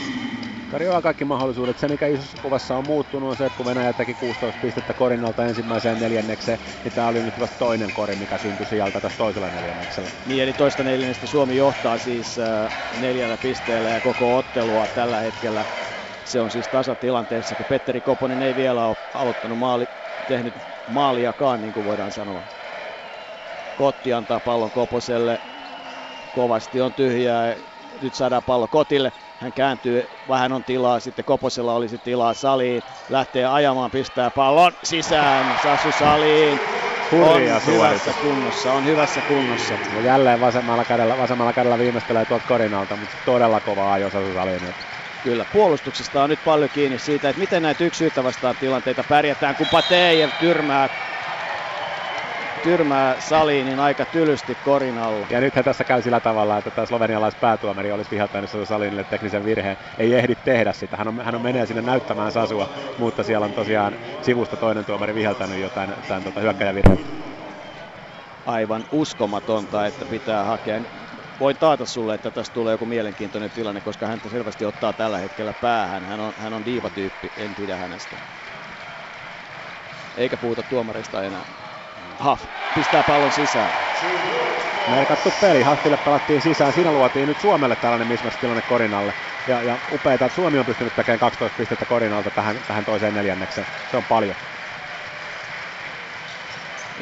tarjoaa 0.71 1.01
kaikki 1.01 1.25
mahdollisuudet. 1.25 1.77
Se, 1.77 1.87
mikä 1.87 2.07
isossa 2.07 2.37
kuvassa 2.41 2.77
on 2.77 2.85
muuttunut, 2.87 3.29
on 3.29 3.35
se, 3.37 3.45
että 3.45 3.57
kun 3.57 3.65
Venäjä 3.65 3.93
teki 3.93 4.15
16 4.15 4.59
pistettä 4.61 4.93
Korinalta 4.93 5.45
ensimmäiseen 5.45 5.99
neljännekseen, 5.99 6.59
niin 6.83 6.93
tämä 6.93 7.07
oli 7.07 7.21
nyt 7.23 7.39
vasta 7.39 7.57
toinen 7.57 7.93
kori, 7.93 8.15
mikä 8.15 8.37
syntyi 8.37 8.65
sieltä 8.65 9.01
tässä 9.01 9.17
toisella 9.17 9.49
neljänneksellä. 9.49 10.09
Niin, 10.25 10.43
eli 10.43 10.53
toista 10.53 10.83
neljännestä 10.83 11.27
Suomi 11.27 11.55
johtaa 11.55 11.97
siis 11.97 12.39
äh, 12.39 12.71
neljällä 12.97 13.37
pisteellä 13.37 13.89
ja 13.89 14.01
koko 14.01 14.37
ottelua 14.37 14.87
tällä 14.87 15.19
hetkellä. 15.19 15.65
Se 16.23 16.41
on 16.41 16.51
siis 16.51 16.69
tasatilanteessa, 16.69 17.55
kun 17.55 17.65
Petteri 17.65 18.01
Koponen 18.01 18.41
ei 18.41 18.55
vielä 18.55 18.87
ole 18.87 18.95
aloittanut 19.13 19.57
maali, 19.57 19.85
tehnyt 20.25 20.55
maaliakaan, 20.85 21.61
niin 21.61 21.73
kuin 21.73 21.85
voidaan 21.85 22.11
sanoa. 22.11 22.43
Kotti 23.75 24.13
antaa 24.13 24.39
pallon 24.39 24.71
Koposelle. 24.71 25.39
Kovasti 26.31 26.81
on 26.81 26.93
tyhjää. 26.93 27.55
Nyt 28.01 28.13
saadaan 28.13 28.43
pallo 28.43 28.67
Kotille. 28.67 29.11
Hän 29.39 29.53
kääntyy, 29.53 30.03
vähän 30.27 30.51
on 30.51 30.63
tilaa, 30.63 30.99
sitten 30.99 31.25
Koposella 31.25 31.73
olisi 31.73 31.99
tilaa 31.99 32.33
saliin, 32.33 32.83
lähtee 33.09 33.45
ajamaan, 33.45 33.91
pistää 33.91 34.31
pallon 34.31 34.71
sisään, 34.83 35.57
Sasu 35.57 35.91
saliin. 35.91 36.61
Hurja 37.11 37.55
on 37.55 37.61
hyvässä 37.73 38.13
kunnossa, 38.13 38.73
on 38.73 38.85
hyvässä 38.85 39.21
kunnossa. 39.21 39.79
Ja 39.89 40.01
jälleen 40.01 40.39
vasemmalla 40.39 40.85
kädellä, 40.85 41.17
vasemmalla 41.17 41.53
kädellä 41.53 41.77
viimeistelee 41.77 42.25
tuolta 42.25 42.45
korinalta, 42.45 42.97
mutta 42.97 43.15
todella 43.25 43.61
kova 43.61 43.93
ajo 43.93 44.09
Sasu 44.09 44.33
saliin. 44.33 44.75
Kyllä, 45.21 45.45
puolustuksesta 45.45 46.23
on 46.23 46.29
nyt 46.29 46.43
paljon 46.43 46.69
kiinni 46.69 46.99
siitä, 46.99 47.29
että 47.29 47.39
miten 47.39 47.61
näitä 47.61 47.83
yksi 47.83 48.05
vastaan 48.23 48.57
tilanteita 48.57 49.03
pärjätään, 49.03 49.55
kun 49.55 49.69
Pateev 49.69 50.29
tyrmää 50.37 50.89
tyrmää 52.63 53.15
niin 53.63 53.79
aika 53.79 54.05
tylysti 54.05 54.55
korin 54.55 54.97
alla. 54.97 55.27
Ja 55.29 55.41
nythän 55.41 55.65
tässä 55.65 55.83
käy 55.83 56.01
sillä 56.01 56.19
tavalla, 56.19 56.57
että 56.57 56.71
tämä 56.71 56.85
slovenialaispäätuomari 56.85 57.91
olisi 57.91 58.11
viheltänyt 58.11 58.49
Salinille 58.63 59.03
teknisen 59.03 59.45
virheen. 59.45 59.77
Ei 59.97 60.13
ehdi 60.13 60.35
tehdä 60.35 60.73
sitä. 60.73 60.97
Hän 60.97 61.07
on, 61.07 61.19
hän 61.19 61.35
on 61.35 61.41
menee 61.41 61.65
sinne 61.65 61.81
näyttämään 61.81 62.31
Sasua, 62.31 62.69
mutta 62.97 63.23
siellä 63.23 63.45
on 63.45 63.53
tosiaan 63.53 63.93
sivusta 64.21 64.57
toinen 64.57 64.85
tuomari 64.85 65.15
viheltänyt 65.15 65.61
jotain 65.61 65.93
tämän, 66.07 66.23
tota, 66.23 66.39
hyökkäjän 66.39 66.75
virheen. 66.75 66.99
Aivan 68.45 68.83
uskomatonta, 68.91 69.87
että 69.87 70.05
pitää 70.05 70.43
hakea 70.43 70.81
voin 71.39 71.57
taata 71.57 71.85
sulle, 71.85 72.15
että 72.15 72.31
tästä 72.31 72.53
tulee 72.53 72.71
joku 72.71 72.85
mielenkiintoinen 72.85 73.51
tilanne, 73.51 73.81
koska 73.81 74.07
häntä 74.07 74.29
selvästi 74.29 74.65
ottaa 74.65 74.93
tällä 74.93 75.17
hetkellä 75.17 75.53
päähän. 75.53 76.05
Hän 76.05 76.19
on, 76.19 76.33
hän 76.37 76.53
on 76.53 76.65
diivatyyppi, 76.65 77.31
en 77.37 77.55
pidä 77.55 77.77
hänestä. 77.77 78.15
Eikä 80.17 80.37
puhuta 80.37 80.63
tuomarista 80.63 81.23
enää. 81.23 81.68
Huff 82.23 82.45
pistää 82.73 83.03
pallon 83.03 83.31
sisään. 83.31 83.71
Merkattu 84.87 85.29
peli, 85.41 85.61
Haftille 85.63 85.97
pelattiin 85.97 86.41
sisään. 86.41 86.73
Siinä 86.73 86.91
luotiin 86.91 87.27
nyt 87.27 87.39
Suomelle 87.39 87.75
tällainen 87.75 88.07
mismatch-tilanne 88.07 88.61
Korinalle. 88.61 89.13
Ja, 89.47 89.63
ja 89.63 89.77
upeeta, 89.91 90.25
että 90.25 90.35
Suomi 90.35 90.59
on 90.59 90.65
pystynyt 90.65 90.95
tekemään 90.95 91.19
12 91.19 91.57
pistettä 91.57 91.85
Korinalta 91.85 92.31
tähän, 92.31 92.55
tähän 92.67 92.85
toiseen 92.85 93.13
neljännekseen. 93.13 93.67
Se 93.91 93.97
on 93.97 94.03
paljon. 94.05 94.35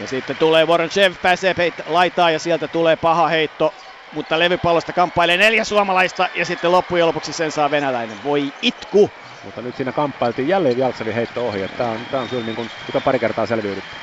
Ja 0.01 0.07
sitten 0.07 0.38
tulee 0.38 0.68
Voronchev, 0.68 1.13
pääsee 1.22 1.53
peit- 1.53 1.84
laitaa 1.86 2.32
ja 2.32 2.39
sieltä 2.39 2.68
tulee 2.68 2.95
paha 2.95 3.28
heitto. 3.28 3.76
Mutta 4.11 4.39
levypallosta 4.39 4.93
kamppailee 4.93 5.38
neljä 5.38 5.63
suomalaista 5.63 6.30
ja 6.34 6.45
sitten 6.45 6.72
loppujen 6.72 7.07
lopuksi 7.07 7.34
sen 7.34 7.51
saa 7.51 7.72
venäläinen. 7.72 8.24
Voi 8.24 8.51
itku! 8.61 9.11
Mutta 9.43 9.61
nyt 9.61 9.76
siinä 9.76 9.91
kamppailtiin 9.91 10.47
jälleen 10.47 10.78
Jaltsevin 10.78 11.13
heitto 11.13 11.47
ohi. 11.47 11.59
Tämä 11.78 11.89
on, 11.89 12.05
tää 12.11 12.22
on 12.22 12.30
kyllä 12.30 12.43
niin 12.43 12.55
kuin, 12.55 12.70
pari 13.03 13.20
kertaa 13.20 13.45
selviydytty. 13.45 13.97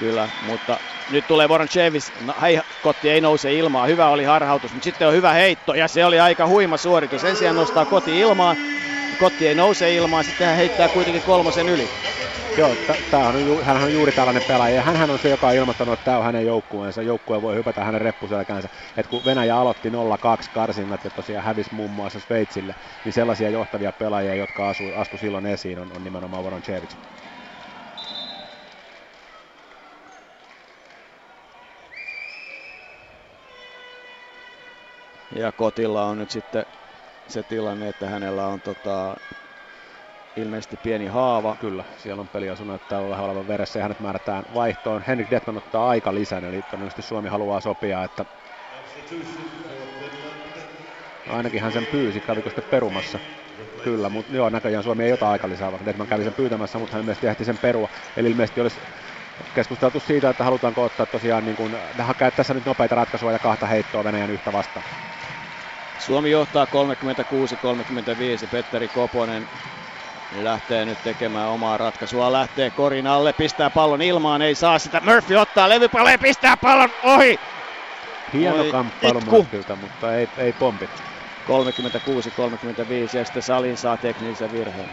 Kyllä, 0.00 0.28
mutta 0.40 0.80
nyt 1.10 1.26
tulee 1.26 1.48
Voronchevis. 1.48 2.12
No, 2.20 2.34
kotti 2.80 3.10
ei 3.10 3.20
nouse 3.20 3.54
ilmaan. 3.54 3.88
Hyvä 3.88 4.08
oli 4.08 4.24
harhautus, 4.24 4.72
mutta 4.74 4.84
sitten 4.84 5.08
on 5.08 5.14
hyvä 5.14 5.32
heitto 5.32 5.74
ja 5.74 5.88
se 5.88 6.04
oli 6.04 6.20
aika 6.20 6.46
huima 6.46 6.76
suoritus. 6.76 7.20
Sen 7.20 7.36
sijaan 7.36 7.56
nostaa 7.56 7.86
koti 7.86 8.18
ilmaan. 8.18 8.56
Kotti 9.18 9.46
ei 9.46 9.54
nouse 9.54 9.94
ilmaan, 9.94 10.24
sitten 10.24 10.46
hän 10.46 10.56
heittää 10.56 10.88
kuitenkin 10.88 11.22
kolmosen 11.22 11.68
yli. 11.68 11.90
Joo, 12.56 12.76
t- 12.76 13.14
on, 13.14 13.46
ju- 13.46 13.60
hän 13.62 13.82
on 13.82 13.92
juuri 13.92 14.12
tällainen 14.12 14.42
pelaaja 14.44 14.74
ja 14.74 14.82
hän 14.82 15.10
on 15.10 15.18
se, 15.18 15.28
joka 15.28 15.48
on 15.48 15.54
ilmoittanut, 15.54 15.92
että 15.92 16.04
tämä 16.04 16.18
on 16.18 16.24
hänen 16.24 16.46
joukkueensa. 16.46 17.02
Joukkue 17.02 17.42
voi 17.42 17.54
hypätä 17.54 17.84
hänen 17.84 18.00
reppuselkäänsä. 18.00 18.68
Et 18.96 19.06
kun 19.06 19.24
Venäjä 19.24 19.56
aloitti 19.56 19.90
0-2 19.90 19.92
karsinnat 20.52 21.04
ja 21.04 21.10
tosiaan 21.10 21.44
hävisi 21.44 21.74
muun 21.74 21.90
muassa 21.90 22.20
Sveitsille, 22.20 22.74
niin 23.04 23.12
sellaisia 23.12 23.50
johtavia 23.50 23.92
pelaajia, 23.92 24.34
jotka 24.34 24.68
asu, 24.68 24.92
astu 24.94 25.18
silloin 25.18 25.46
esiin, 25.46 25.78
on, 25.78 25.92
on 25.92 26.04
nimenomaan 26.04 26.44
Voroncevic. 26.44 26.94
Ja 35.36 35.52
Kotilla 35.52 36.04
on 36.04 36.18
nyt 36.18 36.30
sitten 36.30 36.66
se 37.28 37.42
tilanne, 37.42 37.88
että 37.88 38.08
hänellä 38.08 38.46
on 38.46 38.60
tota, 38.60 39.16
ilmeisesti 40.36 40.76
pieni 40.76 41.06
haava. 41.06 41.56
Kyllä, 41.60 41.84
siellä 41.96 42.20
on 42.20 42.28
peliasu 42.28 42.64
näyttää 42.64 43.08
vähän 43.08 43.24
olevan 43.24 43.46
veressä 43.46 43.78
ja 43.78 43.82
hänet 43.82 44.00
määrätään 44.00 44.44
vaihtoon. 44.54 45.02
Henrik 45.02 45.30
Detman 45.30 45.56
ottaa 45.56 45.88
aika 45.88 46.14
lisän, 46.14 46.44
eli 46.44 46.62
todennäköisesti 46.62 47.02
Suomi 47.02 47.28
haluaa 47.28 47.60
sopia, 47.60 48.04
että 48.04 48.24
ainakin 51.28 51.62
hän 51.62 51.72
sen 51.72 51.86
pyysi, 51.86 52.20
kävikö 52.20 52.50
sitten 52.50 52.64
perumassa. 52.70 53.18
Kyllä, 53.84 54.08
mutta 54.08 54.36
joo, 54.36 54.50
näköjään 54.50 54.84
Suomi 54.84 55.04
ei 55.04 55.12
ota 55.12 55.38
lisää, 55.48 55.72
vaan 55.72 55.86
Detman 55.86 56.06
kävi 56.06 56.24
sen 56.24 56.34
pyytämässä, 56.34 56.78
mutta 56.78 56.92
hän 56.92 57.00
ilmeisesti 57.00 57.26
ehti 57.26 57.44
sen 57.44 57.58
perua. 57.58 57.88
Eli 58.16 58.30
ilmeisesti 58.30 58.60
olisi 58.60 58.80
keskusteltu 59.54 60.00
siitä, 60.00 60.30
että 60.30 60.44
halutaanko 60.44 60.84
ottaa 60.84 61.06
tosiaan 61.06 61.44
niin 61.44 61.56
kuin, 61.56 61.76
tässä 62.36 62.54
nyt 62.54 62.66
nopeita 62.66 62.94
ratkaisuja 62.94 63.32
ja 63.32 63.38
kahta 63.38 63.66
heittoa 63.66 64.04
Venäjän 64.04 64.30
yhtä 64.30 64.52
vastaan. 64.52 64.84
Suomi 66.00 66.30
johtaa 66.30 66.64
36-35. 68.44 68.46
Petteri 68.50 68.88
Koponen 68.88 69.48
lähtee 70.42 70.84
nyt 70.84 71.02
tekemään 71.04 71.48
omaa 71.48 71.76
ratkaisua. 71.76 72.32
Lähtee 72.32 72.70
korin 72.70 73.06
alle, 73.06 73.32
pistää 73.32 73.70
pallon 73.70 74.02
ilmaan, 74.02 74.42
ei 74.42 74.54
saa 74.54 74.78
sitä. 74.78 75.00
Murphy 75.04 75.36
ottaa 75.36 75.68
levypallon 75.68 76.12
ja 76.12 76.18
pistää 76.18 76.56
pallon 76.56 76.90
ohi. 77.02 77.40
Hieno 78.32 78.64
kamppailu 78.70 79.20
Murphyltä, 79.20 79.76
mutta 79.76 80.14
ei, 80.14 80.28
ei 80.38 80.52
pompi. 80.52 80.88
36-35 81.48 83.16
ja 83.16 83.24
sitten 83.24 83.42
Salin 83.42 83.76
saa 83.76 83.96
teknisen 83.96 84.52
virheen. 84.52 84.90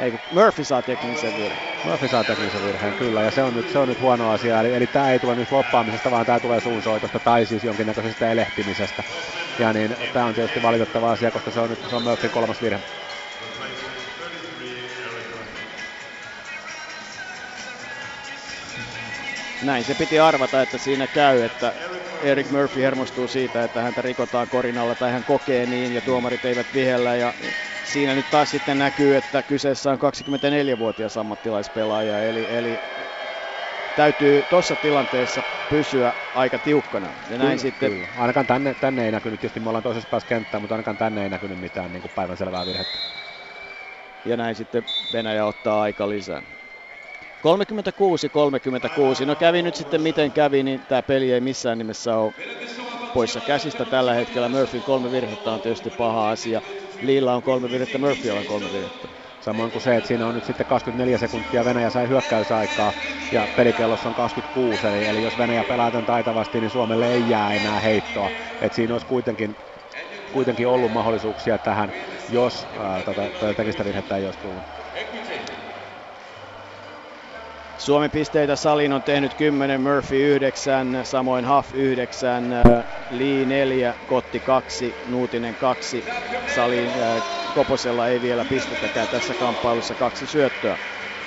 Ei, 0.00 0.12
Murphy 0.30 0.64
saa 0.64 0.82
teknisen 0.82 1.36
virheen. 1.36 1.64
Murphy 1.82 2.08
saa 2.08 2.24
teknisen 2.24 2.62
virheen, 2.62 2.94
kyllä, 2.94 3.22
ja 3.22 3.30
se 3.30 3.42
on 3.42 3.54
nyt, 3.54 3.68
se 3.68 3.78
on 3.78 3.88
nyt 3.88 4.00
huono 4.00 4.30
asia. 4.30 4.60
Eli, 4.60 4.74
eli 4.74 4.86
tämä 4.86 5.12
ei 5.12 5.20
tule 5.20 5.34
nyt 5.34 5.52
loppaamisesta, 5.52 6.10
vaan 6.10 6.26
tämä 6.26 6.40
tulee 6.40 6.60
suunsoitosta 6.60 7.20
tai 7.20 7.46
siis 7.46 7.64
jonkinnäköisestä 7.64 8.30
elehtimisestä. 8.30 9.02
Ja 9.58 9.72
niin 9.72 9.96
tämä 10.12 10.26
on 10.26 10.34
tietysti 10.34 10.62
valitettava 10.62 11.10
asia, 11.10 11.30
koska 11.30 11.50
se 11.50 11.60
on 11.60 11.70
nyt 11.70 11.78
se 11.88 11.96
on 11.96 12.02
Murphyn 12.02 12.30
kolmas 12.30 12.62
virhe. 12.62 12.80
Näin 19.60 19.84
se 19.84 19.94
piti 19.94 20.18
arvata, 20.18 20.62
että 20.62 20.78
siinä 20.78 21.06
käy, 21.08 21.42
että 21.42 21.72
Eric 22.22 22.50
Murphy 22.50 22.82
hermostuu 22.82 23.28
siitä, 23.28 23.64
että 23.64 23.82
häntä 23.82 24.02
rikotaan 24.02 24.48
korinalla 24.48 24.94
tai 24.94 25.12
hän 25.12 25.24
kokee 25.24 25.66
niin 25.66 25.92
ja 25.92 26.02
tuomarit 26.02 26.44
eivät 26.44 26.74
vihellä 26.74 27.16
ja 27.16 27.34
siinä 27.86 28.14
nyt 28.14 28.30
taas 28.30 28.50
sitten 28.50 28.78
näkyy, 28.78 29.16
että 29.16 29.42
kyseessä 29.42 29.90
on 29.90 29.98
24-vuotias 29.98 31.16
ammattilaispelaaja, 31.16 32.22
eli, 32.22 32.46
eli 32.50 32.78
täytyy 33.96 34.42
tuossa 34.50 34.76
tilanteessa 34.76 35.42
pysyä 35.68 36.12
aika 36.34 36.58
tiukkana. 36.58 37.06
Ja 37.30 37.38
näin 37.38 37.50
kyllä, 37.50 37.56
sitten... 37.56 37.92
Kyllä. 37.92 38.08
Ainakaan 38.16 38.46
tänne, 38.46 38.74
tänne 38.74 39.04
ei 39.04 39.12
näkynyt, 39.12 39.40
tietysti 39.40 39.60
me 39.60 39.68
ollaan 39.68 39.82
toisessa 39.82 40.08
päässä 40.10 40.28
kenttää, 40.28 40.60
mutta 40.60 40.74
ainakaan 40.74 40.96
tänne 40.96 41.22
ei 41.22 41.28
näkynyt 41.28 41.58
mitään 41.58 41.92
niin 41.92 42.02
päivänselvää 42.14 42.66
virhettä. 42.66 42.98
Ja 44.24 44.36
näin 44.36 44.54
sitten 44.54 44.82
Venäjä 45.12 45.46
ottaa 45.46 45.82
aika 45.82 46.08
lisää. 46.08 46.42
36-36. 49.22 49.26
No 49.26 49.36
kävi 49.36 49.62
nyt 49.62 49.74
sitten 49.74 50.00
miten 50.00 50.32
kävi, 50.32 50.62
niin 50.62 50.80
tämä 50.88 51.02
peli 51.02 51.32
ei 51.32 51.40
missään 51.40 51.78
nimessä 51.78 52.16
ole 52.16 52.32
poissa 53.14 53.40
käsistä 53.40 53.84
tällä 53.84 54.14
hetkellä. 54.14 54.48
Murphyn 54.48 54.82
kolme 54.82 55.10
virhettä 55.10 55.50
on 55.50 55.60
tietysti 55.60 55.90
paha 55.90 56.30
asia. 56.30 56.62
Liilla 57.00 57.34
on 57.34 57.42
kolme 57.42 57.70
virhettä, 57.70 57.98
Murphylla 57.98 58.40
on 58.40 58.46
kolme 58.46 58.70
virhettä. 58.70 59.08
Samoin 59.40 59.72
kuin 59.72 59.82
se, 59.82 59.96
että 59.96 60.08
siinä 60.08 60.26
on 60.26 60.34
nyt 60.34 60.44
sitten 60.44 60.66
24 60.66 61.18
sekuntia 61.18 61.64
Venäjä 61.64 61.90
sai 61.90 62.08
hyökkäysaikaa 62.08 62.92
ja 63.30 63.48
pelikellossa 63.48 64.08
on 64.08 64.14
26, 64.14 64.86
eli, 64.86 65.04
eli 65.04 65.22
jos 65.22 65.38
Venäjä 65.38 65.64
pelaa 65.64 65.90
tämän 65.90 66.06
taitavasti, 66.06 66.60
niin 66.60 66.70
Suomelle 66.70 67.12
ei 67.12 67.28
jää 67.28 67.54
enää 67.54 67.80
heittoa. 67.80 68.30
Et 68.60 68.72
siinä 68.72 68.94
olisi 68.94 69.06
kuitenkin, 69.06 69.56
kuitenkin 70.32 70.68
ollut 70.68 70.92
mahdollisuuksia 70.92 71.58
tähän, 71.58 71.92
jos 72.28 72.68
ää, 72.78 73.02
tätä, 73.02 73.30
tätä 73.38 73.54
tekistä 73.54 73.84
virhettä 73.84 74.16
ei 74.16 74.24
olisi 74.26 74.40
tullut. 74.40 74.64
Suomen 77.76 78.10
pisteitä 78.10 78.56
Salin 78.56 78.92
on 78.92 79.02
tehnyt 79.02 79.34
10, 79.34 79.80
Murphy 79.80 80.16
9, 80.34 81.00
samoin 81.02 81.48
Huff 81.48 81.74
9, 81.74 82.44
Lee 83.08 83.44
4, 83.46 83.96
Kotti 84.06 84.40
2, 84.40 84.96
Nuutinen 85.04 85.56
2. 85.56 86.06
Salin 86.44 86.96
äh, 86.98 87.22
Koposella 87.52 88.08
ei 88.08 88.20
vielä 88.20 88.44
pistettäkään 88.44 89.08
tässä 89.08 89.34
kamppailussa 89.34 89.94
kaksi 89.94 90.26
syöttöä. 90.26 90.78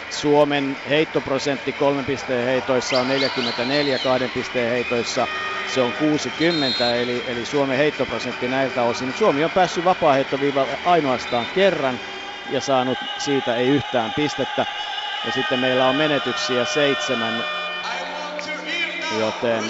Suomen 0.10 0.78
heittoprosentti 0.90 1.74
kolmen 1.74 2.06
pisteen 2.06 2.46
heitoissa 2.46 3.00
on 3.00 3.08
44, 3.08 4.00
kahden 4.00 4.32
pisteen 4.32 4.72
heitoissa 4.72 5.28
se 5.66 5.82
on 5.82 5.94
60, 5.96 6.96
eli, 6.96 7.24
eli 7.26 7.46
Suomen 7.46 7.78
heittoprosentti 7.78 8.48
näiltä 8.48 8.84
osin. 8.84 9.14
Suomi 9.14 9.44
on 9.44 9.52
päässyt 9.52 9.84
vapaa 9.84 10.16
ainoastaan 10.84 11.48
kerran 11.52 12.00
ja 12.46 12.62
saanut 12.62 13.00
siitä 13.18 13.56
ei 13.56 13.70
yhtään 13.70 14.14
pistettä. 14.14 14.66
Ja 15.24 15.32
sitten 15.32 15.60
meillä 15.60 15.90
on 15.90 15.96
menetyksiä 15.96 16.66
seitsemän, 16.66 17.46
joten... 19.10 19.66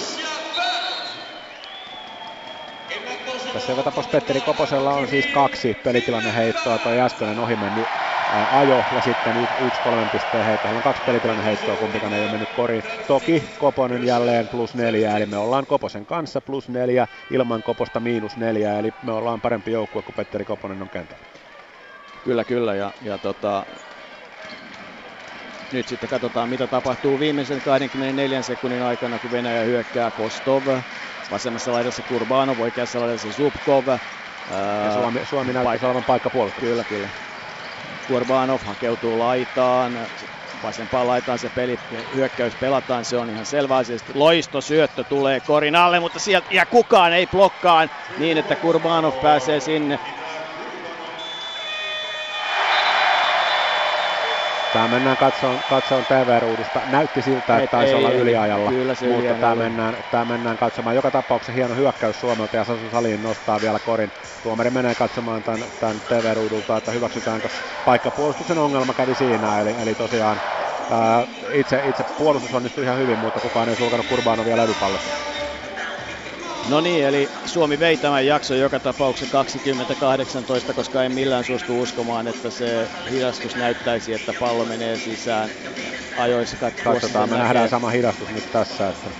Tässä 3.50 3.72
joka 3.72 3.82
tapauksessa 3.82 4.10
Petteri 4.10 4.40
Koposella 4.40 4.94
on 4.94 5.08
siis 5.08 5.26
kaksi 5.26 5.74
pelitilanne 5.82 6.34
heittoa, 6.34 6.78
toi 6.78 6.98
äskeinen 7.00 7.38
ohi 7.38 7.56
mennyt 7.56 7.90
ajo 8.50 8.86
ja 8.90 9.00
sitten 9.00 9.36
yksi 9.58 9.80
kolmen 9.80 10.10
pisteen 10.10 10.44
heitto. 10.44 10.68
Heillä 10.68 10.78
on 10.78 10.82
kaksi 10.82 11.02
pelitilanne 11.02 11.44
heittoa, 11.44 11.76
kumpikaan 11.76 12.12
ei 12.12 12.22
ole 12.22 12.30
mennyt 12.30 12.50
koriin. 12.52 12.82
Toki 13.06 13.50
Koponen 13.58 14.04
jälleen 14.04 14.48
plus 14.48 14.74
neljä, 14.74 15.16
eli 15.16 15.26
me 15.26 15.36
ollaan 15.38 15.66
Koposen 15.66 16.06
kanssa 16.06 16.40
plus 16.40 16.68
neljä, 16.68 17.08
ilman 17.30 17.62
Koposta 17.62 18.00
miinus 18.00 18.36
neljä, 18.36 18.78
eli 18.78 18.90
me 19.02 19.12
ollaan 19.12 19.40
parempi 19.40 19.72
joukkue 19.72 20.02
kuin 20.02 20.14
Petteri 20.14 20.44
Koponen 20.44 20.82
on 20.82 20.90
kentällä. 20.90 21.26
Kyllä, 22.22 22.44
kyllä, 22.44 22.74
ja, 22.74 22.94
ja 23.00 23.18
tota, 23.18 23.66
nyt 25.72 25.88
sitten 25.88 26.08
katsotaan, 26.10 26.48
mitä 26.48 26.66
tapahtuu 26.66 27.18
viimeisen 27.18 27.60
24 27.60 28.42
sekunnin 28.42 28.82
aikana, 28.82 29.18
kun 29.18 29.30
Venäjä 29.30 29.62
hyökkää 29.62 30.10
Kostov. 30.10 30.62
Vasemmassa 31.30 31.72
laidassa 31.72 32.02
Kurbanov, 32.02 32.60
oikeassa 32.60 33.00
laidassa 33.00 33.32
Zubkov. 33.32 33.88
Ja 34.84 34.92
Suomi, 34.92 35.20
Suomi 35.24 35.52
näyttää 35.52 35.88
olevan 35.88 36.04
paikka 36.04 36.30
puolustus. 36.30 36.60
Kyllä, 36.60 36.84
kyllä. 36.84 37.08
Kurbanov 38.08 38.60
hakeutuu 38.64 39.18
laitaan. 39.18 39.92
Vasempaan 40.62 41.06
laitaan 41.06 41.38
se 41.38 41.50
peli, 41.54 41.78
hyökkäys 42.14 42.54
pelataan, 42.54 43.04
se 43.04 43.16
on 43.16 43.30
ihan 43.30 43.46
selvä 43.46 43.76
asia. 43.76 43.96
Loisto 44.14 44.60
syöttö 44.60 45.04
tulee 45.04 45.40
korin 45.40 45.76
alle, 45.76 46.00
mutta 46.00 46.18
sieltä 46.18 46.46
ja 46.50 46.66
kukaan 46.66 47.12
ei 47.12 47.26
blokkaan 47.26 47.90
niin, 48.18 48.38
että 48.38 48.56
Kurbanov 48.56 49.12
pääsee 49.12 49.60
sinne 49.60 49.98
Tämä 54.72 54.88
mennään 54.88 55.16
katsoon, 55.16 55.62
katsoon 55.66 56.06
TV-ruudusta. 56.06 56.82
Näytti 56.86 57.22
siltä, 57.22 57.56
että 57.58 57.68
taisi 57.76 57.94
olla 57.94 58.10
yliajalla, 58.10 58.70
kyllä 58.70 58.94
se 58.94 59.08
mutta 59.08 59.34
tämä 59.34 59.54
mennään, 59.54 59.96
tämä 60.10 60.24
mennään 60.24 60.56
katsomaan. 60.56 60.96
Joka 60.96 61.10
tapauksessa 61.10 61.52
hieno 61.52 61.74
hyökkäys 61.74 62.20
Suomelta 62.20 62.56
ja 62.56 62.64
Sasu 62.64 62.90
Salin 62.90 63.22
nostaa 63.22 63.60
vielä 63.60 63.80
korin. 63.80 64.12
Tuomari 64.42 64.70
menee 64.70 64.94
katsomaan 64.94 65.42
tämän, 65.44 65.70
tämän 65.78 66.02
TV-ruudulta, 66.08 66.76
että 66.76 66.92
hyväksytäänkö 66.92 67.48
paikkapuolustuksen 67.84 68.58
ongelma 68.58 68.94
kävi 68.94 69.14
siinä. 69.14 69.60
Eli, 69.60 69.74
eli 69.78 69.94
tosiaan 69.94 70.40
ää, 70.90 71.26
itse, 71.52 71.80
itse 71.84 72.04
puolustus 72.16 72.54
onnistui 72.54 72.84
ihan 72.84 72.98
hyvin, 72.98 73.18
mutta 73.18 73.40
kukaan 73.40 73.68
ei 73.68 73.76
sulkanut 73.76 74.06
Kurbaanovia 74.06 74.56
levypallossa. 74.56 75.12
No 76.70 76.80
niin, 76.80 77.04
eli 77.04 77.28
Suomi 77.44 77.78
vei 77.78 77.96
tämän 77.96 78.26
jakson 78.26 78.58
joka 78.58 78.80
tapauksessa 78.80 79.32
2018, 79.32 80.74
koska 80.74 81.04
en 81.04 81.12
millään 81.12 81.44
suostu 81.44 81.80
uskomaan, 81.80 82.26
että 82.26 82.50
se 82.50 82.90
hidastus 83.10 83.56
näyttäisi, 83.56 84.12
että 84.12 84.34
pallo 84.34 84.64
menee 84.64 84.98
sisään 84.98 85.50
ajoissa. 86.16 86.56
Katsotaan, 86.56 87.30
me 87.30 87.38
nähdään 87.38 87.68
sama 87.68 87.90
hidastus 87.90 88.30
nyt 88.30 88.44
tässä. 88.50 88.88
Että... 88.88 89.10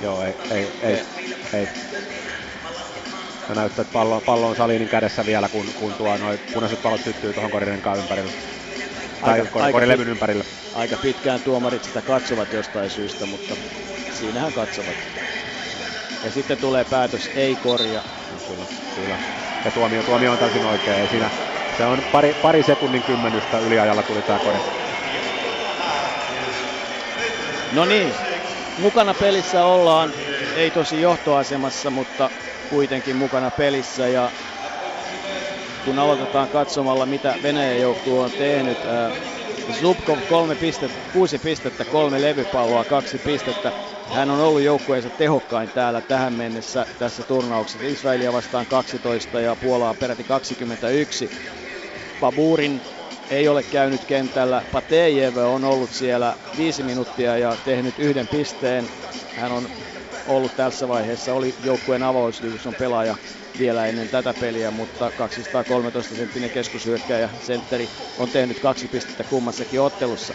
Joo, 0.00 0.22
ei, 0.22 0.34
ei, 0.50 0.72
ei, 0.82 1.04
ei. 1.52 1.68
Ja 3.48 3.54
näyttää, 3.54 3.82
että 3.82 3.92
pallo, 3.92 4.20
pallo 4.20 4.48
on 4.48 4.56
Salinin 4.56 4.88
kädessä 4.88 5.26
vielä, 5.26 5.48
kun, 5.48 5.74
kun 5.74 5.96
tuo 5.96 6.18
noin 6.18 6.40
punaiset 6.52 6.82
pallot 6.82 7.00
syttyy 7.00 7.34
tuohon 7.34 7.50
korirenkaan 7.50 7.98
ympärille. 7.98 8.32
Tai 9.20 9.40
aika, 9.40 9.72
korilevyn 9.72 10.08
ympärille. 10.08 10.44
Aika 10.72 10.96
pitkään 10.98 11.42
tuomarit 11.42 11.82
sitä 11.82 12.02
katsovat 12.02 12.52
jostain 12.52 12.90
syystä, 12.90 13.26
mutta 13.26 13.56
siinähän 14.18 14.52
katsovat. 14.52 14.96
Ja 16.22 16.30
sitten 16.30 16.58
tulee 16.58 16.84
päätös, 16.84 17.30
ei 17.34 17.56
korja. 17.56 18.02
Kyllä, 18.46 18.66
kyllä. 18.94 19.18
ja 19.64 19.70
tuomio, 19.70 20.02
tuomio 20.02 20.32
on 20.32 20.38
täysin 20.38 20.64
oikein. 20.64 20.98
Ei 20.98 21.08
siinä, 21.08 21.30
se 21.76 21.84
on 21.84 21.98
pari, 22.12 22.34
pari 22.42 22.62
sekunnin 22.62 23.02
kymmenystä 23.02 23.58
yliajalla 23.58 24.02
tuli 24.02 24.22
tämä 24.22 24.38
kone. 24.38 24.60
No 27.72 27.84
niin, 27.84 28.14
mukana 28.78 29.14
pelissä 29.14 29.64
ollaan, 29.64 30.12
ei 30.56 30.70
tosi 30.70 31.00
johtoasemassa, 31.00 31.90
mutta 31.90 32.30
kuitenkin 32.68 33.16
mukana 33.16 33.50
pelissä 33.50 34.08
ja 34.08 34.30
kun 35.84 35.98
aloitetaan 35.98 36.48
katsomalla 36.48 37.06
mitä 37.06 37.34
Venäjän 37.42 37.80
joukkue 37.80 38.24
on 38.24 38.30
tehnyt, 38.32 38.78
Zubkov 39.72 40.22
kolme 40.26 40.56
pistettä, 40.56 41.00
kuusi 41.10 41.38
pistettä, 41.38 41.84
kolme 41.84 42.20
levypalloa, 42.20 42.84
kaksi 42.84 43.18
pistettä. 43.18 43.72
Hän 44.10 44.30
on 44.30 44.40
ollut 44.40 44.60
joukkueensa 44.62 45.10
tehokkain 45.10 45.70
täällä 45.70 46.02
tähän 46.02 46.32
mennessä 46.32 46.86
tässä 46.98 47.24
turnauksessa. 47.24 47.86
Israelia 47.86 48.32
vastaan 48.32 48.66
12 48.66 49.40
ja 49.40 49.56
Puolaa 49.56 49.94
peräti 49.94 50.24
21. 50.24 51.30
Baburin 52.20 52.82
ei 53.30 53.48
ole 53.48 53.62
käynyt 53.62 54.04
kentällä. 54.04 54.64
Patejev 54.70 55.36
on 55.36 55.64
ollut 55.64 55.92
siellä 55.92 56.36
viisi 56.56 56.82
minuuttia 56.82 57.38
ja 57.38 57.56
tehnyt 57.56 57.98
yhden 57.98 58.28
pisteen. 58.28 58.90
Hän 59.32 59.52
on 59.52 59.68
ollut 60.24 60.56
tässä 60.56 60.88
vaiheessa, 60.88 61.34
oli 61.34 61.54
joukkueen 61.58 62.02
avausliikassa 62.02 62.72
pelaaja 62.72 63.16
vielä 63.58 63.86
ennen 63.86 64.10
tätä 64.10 64.34
peliä, 64.34 64.70
mutta 64.70 65.12
213 65.12 66.14
senttinen 66.14 66.50
keskushyökkäjä 66.50 67.30
sentteri 67.38 67.90
on 68.16 68.30
tehnyt 68.30 68.60
kaksi 68.60 68.88
pistettä 68.88 69.24
kummassakin 69.24 69.80
ottelussa. 69.80 70.34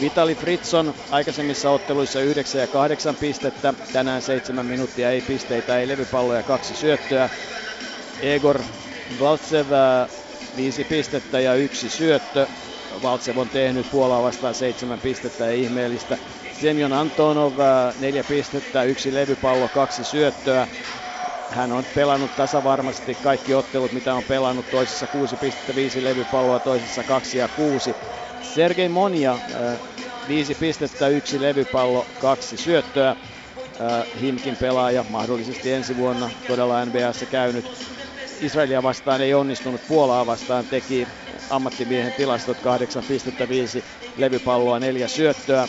Vitali 0.00 0.34
Fritson 0.34 0.94
aikaisemmissa 1.10 1.70
otteluissa 1.70 2.20
9 2.20 2.60
ja 2.60 2.68
8 2.68 3.16
pistettä, 3.16 3.74
tänään 3.92 4.22
7 4.22 4.66
minuuttia 4.66 5.10
ei 5.10 5.22
pisteitä, 5.22 5.78
ei 5.78 5.88
levypalloja, 5.88 6.42
kaksi 6.42 6.74
syöttöä. 6.74 7.30
Egor 8.20 8.64
Valtsev 9.18 9.66
5 10.56 10.84
pistettä 10.84 11.40
ja 11.40 11.54
yksi 11.54 11.88
syöttö. 11.90 12.48
Valtsev 13.02 13.36
on 13.36 13.50
tehnyt 13.50 13.90
Puolaa 13.90 14.22
vastaan 14.22 14.54
7 14.54 15.00
pistettä 15.00 15.44
ja 15.44 15.52
ihmeellistä. 15.52 16.18
Semjon 16.50 16.92
Antonov 16.92 17.54
4 17.96 18.24
pistettä, 18.24 18.82
yksi 18.84 19.14
levypallo, 19.14 19.68
kaksi 19.68 20.04
syöttöä. 20.04 20.68
Hän 21.48 21.72
on 21.72 21.86
pelannut 21.86 22.34
tasavarmasti 22.36 23.16
kaikki 23.16 23.54
ottelut, 23.54 23.92
mitä 23.92 24.14
on 24.14 24.24
pelannut. 24.24 24.70
Toisessa 24.70 25.06
6,5 25.06 26.04
levypalloa, 26.04 26.60
toisessa 26.60 27.04
2 27.04 27.38
ja 27.38 27.48
6. 27.48 27.96
Sergei 28.40 28.88
Monia, 28.88 29.40
5 30.26 30.54
pistettä, 30.54 31.08
yksi 31.08 31.40
levypallo, 31.40 32.14
kaksi 32.18 32.56
syöttöä. 32.56 33.16
Himkin 34.20 34.56
pelaaja, 34.56 35.04
mahdollisesti 35.08 35.72
ensi 35.72 35.96
vuonna 35.96 36.32
todella 36.46 36.84
NBAssa 36.86 37.26
käynyt. 37.26 37.72
Israelia 38.38 38.82
vastaan 38.82 39.20
ei 39.20 39.34
onnistunut, 39.34 39.86
Puolaa 39.86 40.26
vastaan 40.26 40.66
teki 40.66 41.08
ammattimiehen 41.48 42.14
tilastot 42.14 42.60
8 42.60 43.04
pistettä, 43.04 43.48
5 43.48 43.84
levypalloa, 44.16 44.80
neljä 44.80 45.08
syöttöä. 45.08 45.68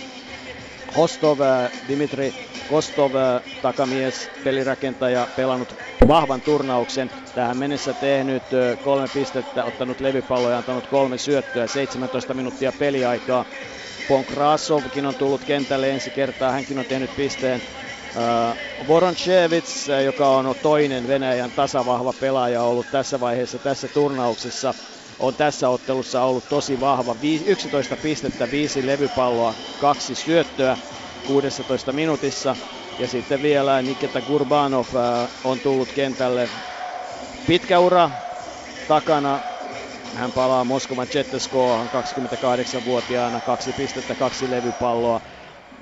Hostov, 0.96 1.40
Dimitri 1.88 2.36
Kostov, 2.68 3.14
takamies, 3.62 4.32
pelirakentaja, 4.44 5.28
pelannut 5.36 5.74
vahvan 6.08 6.42
turnauksen. 6.42 7.12
Tähän 7.34 7.58
mennessä 7.58 7.94
tehnyt 7.94 8.44
kolme 8.82 9.10
pistettä, 9.10 9.66
ottanut 9.66 10.00
levypalloja 10.00 10.54
ja 10.54 10.58
antanut 10.58 10.88
kolme 10.88 11.18
syöttöä, 11.18 11.68
17 11.68 12.34
minuuttia 12.34 12.74
peliaikaa. 12.74 13.46
Ponkrasovkin 14.08 15.06
on 15.06 15.16
tullut 15.16 15.46
kentälle 15.46 15.92
ensi 15.92 16.12
kertaa, 16.12 16.52
hänkin 16.52 16.80
on 16.80 16.86
tehnyt 16.86 17.16
pisteen. 17.16 17.64
Voronchevits, 18.88 19.88
joka 20.06 20.30
on 20.30 20.56
toinen 20.62 21.08
Venäjän 21.08 21.52
tasavahva 21.52 22.14
pelaaja 22.14 22.64
ollut 22.64 22.90
tässä 22.92 23.20
vaiheessa 23.20 23.60
tässä 23.60 23.88
turnauksessa, 23.90 24.74
on 25.20 25.36
tässä 25.36 25.70
ottelussa 25.70 26.24
ollut 26.24 26.50
tosi 26.50 26.80
vahva. 26.80 27.16
11 27.46 27.98
pistettä, 27.98 28.52
5 28.52 28.86
levypalloa, 28.86 29.56
kaksi 29.78 30.16
syöttöä 30.16 30.78
16 31.28 31.94
minuutissa. 31.94 32.58
Ja 32.98 33.08
sitten 33.08 33.42
vielä 33.42 33.82
Nikita 33.82 34.22
Gurbanov 34.22 34.88
on 35.44 35.62
tullut 35.62 35.92
kentälle. 35.94 36.50
Pitkä 37.46 37.80
ura 37.80 38.12
takana. 38.88 39.42
Hän 40.16 40.34
palaa 40.34 40.64
Moskovan 40.66 41.08
Chetteskoahan 41.08 41.90
28-vuotiaana, 41.90 43.42
kaksi 43.42 43.74
pistettä, 43.74 44.16
kaksi 44.16 44.50
levypalloa. 44.50 45.22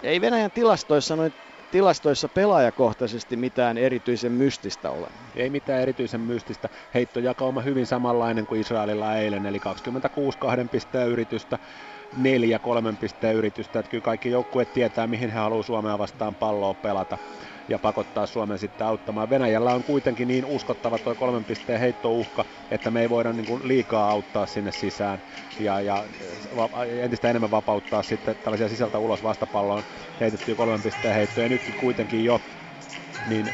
Ei 0.04 0.22
Venäjän 0.22 0.52
tilastoissa 0.52 1.16
noin 1.16 1.34
tilastoissa 1.72 2.30
pelaajakohtaisesti 2.30 3.38
mitään 3.38 3.78
erityisen 3.78 4.32
mystistä 4.32 4.92
ole. 4.92 5.08
Ei 5.36 5.50
mitään 5.50 5.82
erityisen 5.82 6.22
mystistä. 6.22 6.70
Heittojakauma 6.94 7.62
hyvin 7.62 7.88
samanlainen 7.88 8.46
kuin 8.46 8.62
Israelilla 8.62 9.16
eilen, 9.16 9.46
eli 9.46 9.60
26 9.60 10.38
kahden 10.40 10.70
pisteen 10.70 11.10
yritystä, 11.10 11.60
neljä 12.16 12.60
kolmen 12.60 12.98
pisteen 12.98 13.36
yritystä. 13.36 13.80
Että 13.80 13.90
kyllä 13.90 14.02
kaikki 14.02 14.30
joukkueet 14.30 14.74
tietää, 14.74 15.08
mihin 15.08 15.30
he 15.30 15.40
haluaa 15.40 15.64
Suomea 15.64 15.98
vastaan 15.98 16.36
palloa 16.36 16.74
pelata 16.74 17.18
ja 17.68 17.80
pakottaa 17.80 18.26
Suomen 18.26 18.60
sitten 18.60 18.88
auttamaan. 18.88 19.30
Venäjällä 19.30 19.74
on 19.74 19.84
kuitenkin 19.84 20.28
niin 20.28 20.46
uskottava 20.46 21.00
tuo 21.00 21.16
kolmen 21.16 21.46
pisteen 21.46 21.80
heittouhka, 21.80 22.46
että 22.72 22.92
me 22.92 23.02
ei 23.02 23.10
voida 23.10 23.34
niin 23.34 23.46
kuin 23.46 23.68
liikaa 23.68 24.10
auttaa 24.10 24.46
sinne 24.46 24.72
sisään 24.72 25.22
ja, 25.60 25.82
ja 25.82 26.04
entistä 27.02 27.30
enemmän 27.30 27.52
vapauttaa 27.52 28.04
sitten 28.04 28.36
tällaisia 28.44 28.70
sisältä 28.70 29.00
ulos 29.00 29.24
vastapalloon 29.24 29.84
heitettyjä 30.20 30.56
kolmen 30.56 30.82
pisteen 30.82 31.16
heittoja. 31.16 31.50
Nytkin 31.50 31.74
kuitenkin 31.74 32.24
jo 32.26 32.42
niin 33.30 33.46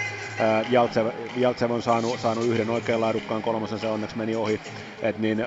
Jaltsev, 0.69 1.07
Jaltsev 1.35 1.71
on 1.71 1.81
saanut, 1.81 2.19
saanut 2.19 2.45
yhden 2.45 2.69
oikein 2.69 3.01
laadukkaan 3.01 3.41
kolmosen, 3.41 3.79
se 3.79 3.87
onneksi 3.87 4.17
meni 4.17 4.35
ohi. 4.35 4.61
Et 5.01 5.17
niin 5.17 5.45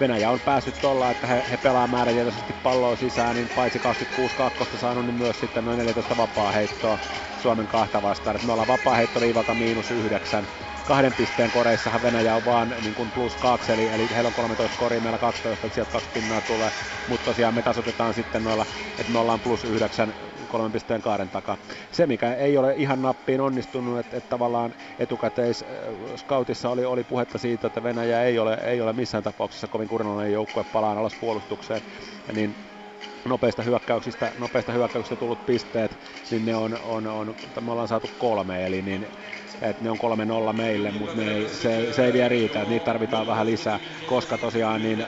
Venäjä 0.00 0.30
on 0.30 0.40
päässyt 0.40 0.80
tuolla, 0.80 1.10
että 1.10 1.26
he, 1.26 1.44
he 1.50 1.56
pelaa 1.56 1.86
määrätietoisesti 1.86 2.52
palloa 2.52 2.96
sisään, 2.96 3.36
niin 3.36 3.48
paitsi 3.50 3.78
26 3.80 4.34
kakkosta 4.34 4.78
saanut, 4.78 5.06
niin 5.06 5.14
myös 5.14 5.40
sitten 5.40 5.64
noin 5.64 5.78
14 5.78 6.16
vapaa 6.16 6.52
heittoa 6.52 6.98
Suomen 7.36 7.68
kahta 7.68 8.02
vastaan. 8.02 8.36
Et 8.36 8.42
me 8.42 8.52
ollaan 8.52 8.66
vapaa 8.66 8.94
heittoliivalta 8.94 9.54
miinus 9.54 9.90
yhdeksän. 9.90 10.48
Kahden 10.84 11.14
pisteen 11.14 11.50
koreissahan 11.50 12.02
Venäjä 12.02 12.36
on 12.36 12.44
vaan 12.44 12.74
niin 12.80 12.94
kuin 12.94 13.12
plus 13.12 13.36
kaksi, 13.36 13.72
eli, 13.72 13.88
eli 13.88 14.08
heillä 14.10 14.28
on 14.28 14.34
13 14.34 14.76
koria, 14.76 15.00
meillä 15.00 15.18
12, 15.18 15.66
että 15.66 15.74
sieltä 15.74 15.90
kaksi 15.90 16.10
pinnaa 16.10 16.42
tulee. 16.42 16.70
Mutta 17.06 17.24
tosiaan 17.24 17.54
me 17.54 17.62
tasoitetaan 17.62 18.14
sitten 18.14 18.44
noilla, 18.44 18.66
että 18.98 19.12
me 19.12 19.18
ollaan 19.18 19.40
plus 19.40 19.64
yhdeksän 19.64 20.14
kolmen 20.52 20.72
pisteen 20.72 21.02
kaaren 21.02 21.30
takaa. 21.30 21.56
Se, 21.90 22.06
mikä 22.06 22.34
ei 22.34 22.56
ole 22.58 22.74
ihan 22.76 23.02
nappiin 23.02 23.40
onnistunut, 23.40 23.98
että, 23.98 24.16
että 24.16 24.28
tavallaan 24.28 24.74
etukäteis 24.98 25.62
äh, 25.62 25.68
scoutissa 26.16 26.70
oli, 26.70 26.84
oli 26.84 27.04
puhetta 27.04 27.38
siitä, 27.38 27.66
että 27.66 27.82
Venäjä 27.82 28.22
ei 28.22 28.38
ole, 28.38 28.54
ei 28.54 28.80
ole 28.80 28.92
missään 28.92 29.24
tapauksessa 29.24 29.68
kovin 29.68 29.88
kurinalainen 29.88 30.32
joukkue 30.32 30.64
palaan 30.64 30.98
alas 30.98 31.14
puolustukseen, 31.14 31.82
niin 32.32 32.56
nopeista 33.24 33.62
hyökkäyksistä, 33.62 34.32
nopeista 34.38 34.72
hyökkäyksistä 34.72 35.16
tullut 35.16 35.46
pisteet, 35.46 35.98
niin 36.30 36.44
ne 36.44 36.56
on, 36.56 36.78
on, 36.80 37.06
on, 37.06 37.36
me 37.60 37.72
ollaan 37.72 37.88
saatu 37.88 38.10
kolme, 38.18 38.66
eli 38.66 38.82
niin, 38.82 39.06
että 39.62 39.84
ne 39.84 39.90
on 39.90 39.98
3-0 40.50 40.52
meille, 40.52 40.90
mutta 40.90 41.16
ne 41.16 41.34
ei, 41.34 41.48
se, 41.52 41.86
se 41.90 42.04
ei 42.04 42.12
vielä 42.12 42.28
riitä, 42.28 42.62
että 42.62 42.68
niitä 42.68 42.84
tarvitaan 42.84 43.26
vähän 43.26 43.46
lisää, 43.46 43.80
koska 44.06 44.38
tosiaan 44.38 44.82
niin 44.82 45.06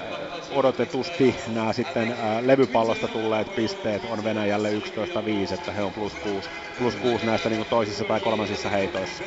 odotetusti 0.51 1.41
nämä 1.47 1.73
sitten 1.73 2.11
ää, 2.11 2.47
levypallosta 2.47 3.09
tulleet 3.09 3.55
pisteet 3.55 4.05
on 4.05 4.25
Venäjälle 4.25 4.71
11-5, 4.71 5.55
että 5.55 5.73
he 5.73 5.83
on 5.83 5.93
plus 5.93 6.17
6, 6.17 6.51
plus 6.77 6.97
6 6.97 7.27
näistä 7.27 7.49
niin 7.49 7.67
toisissa 7.69 8.05
tai 8.05 8.21
kolmansissa 8.21 8.69
heitoissa. 8.69 9.25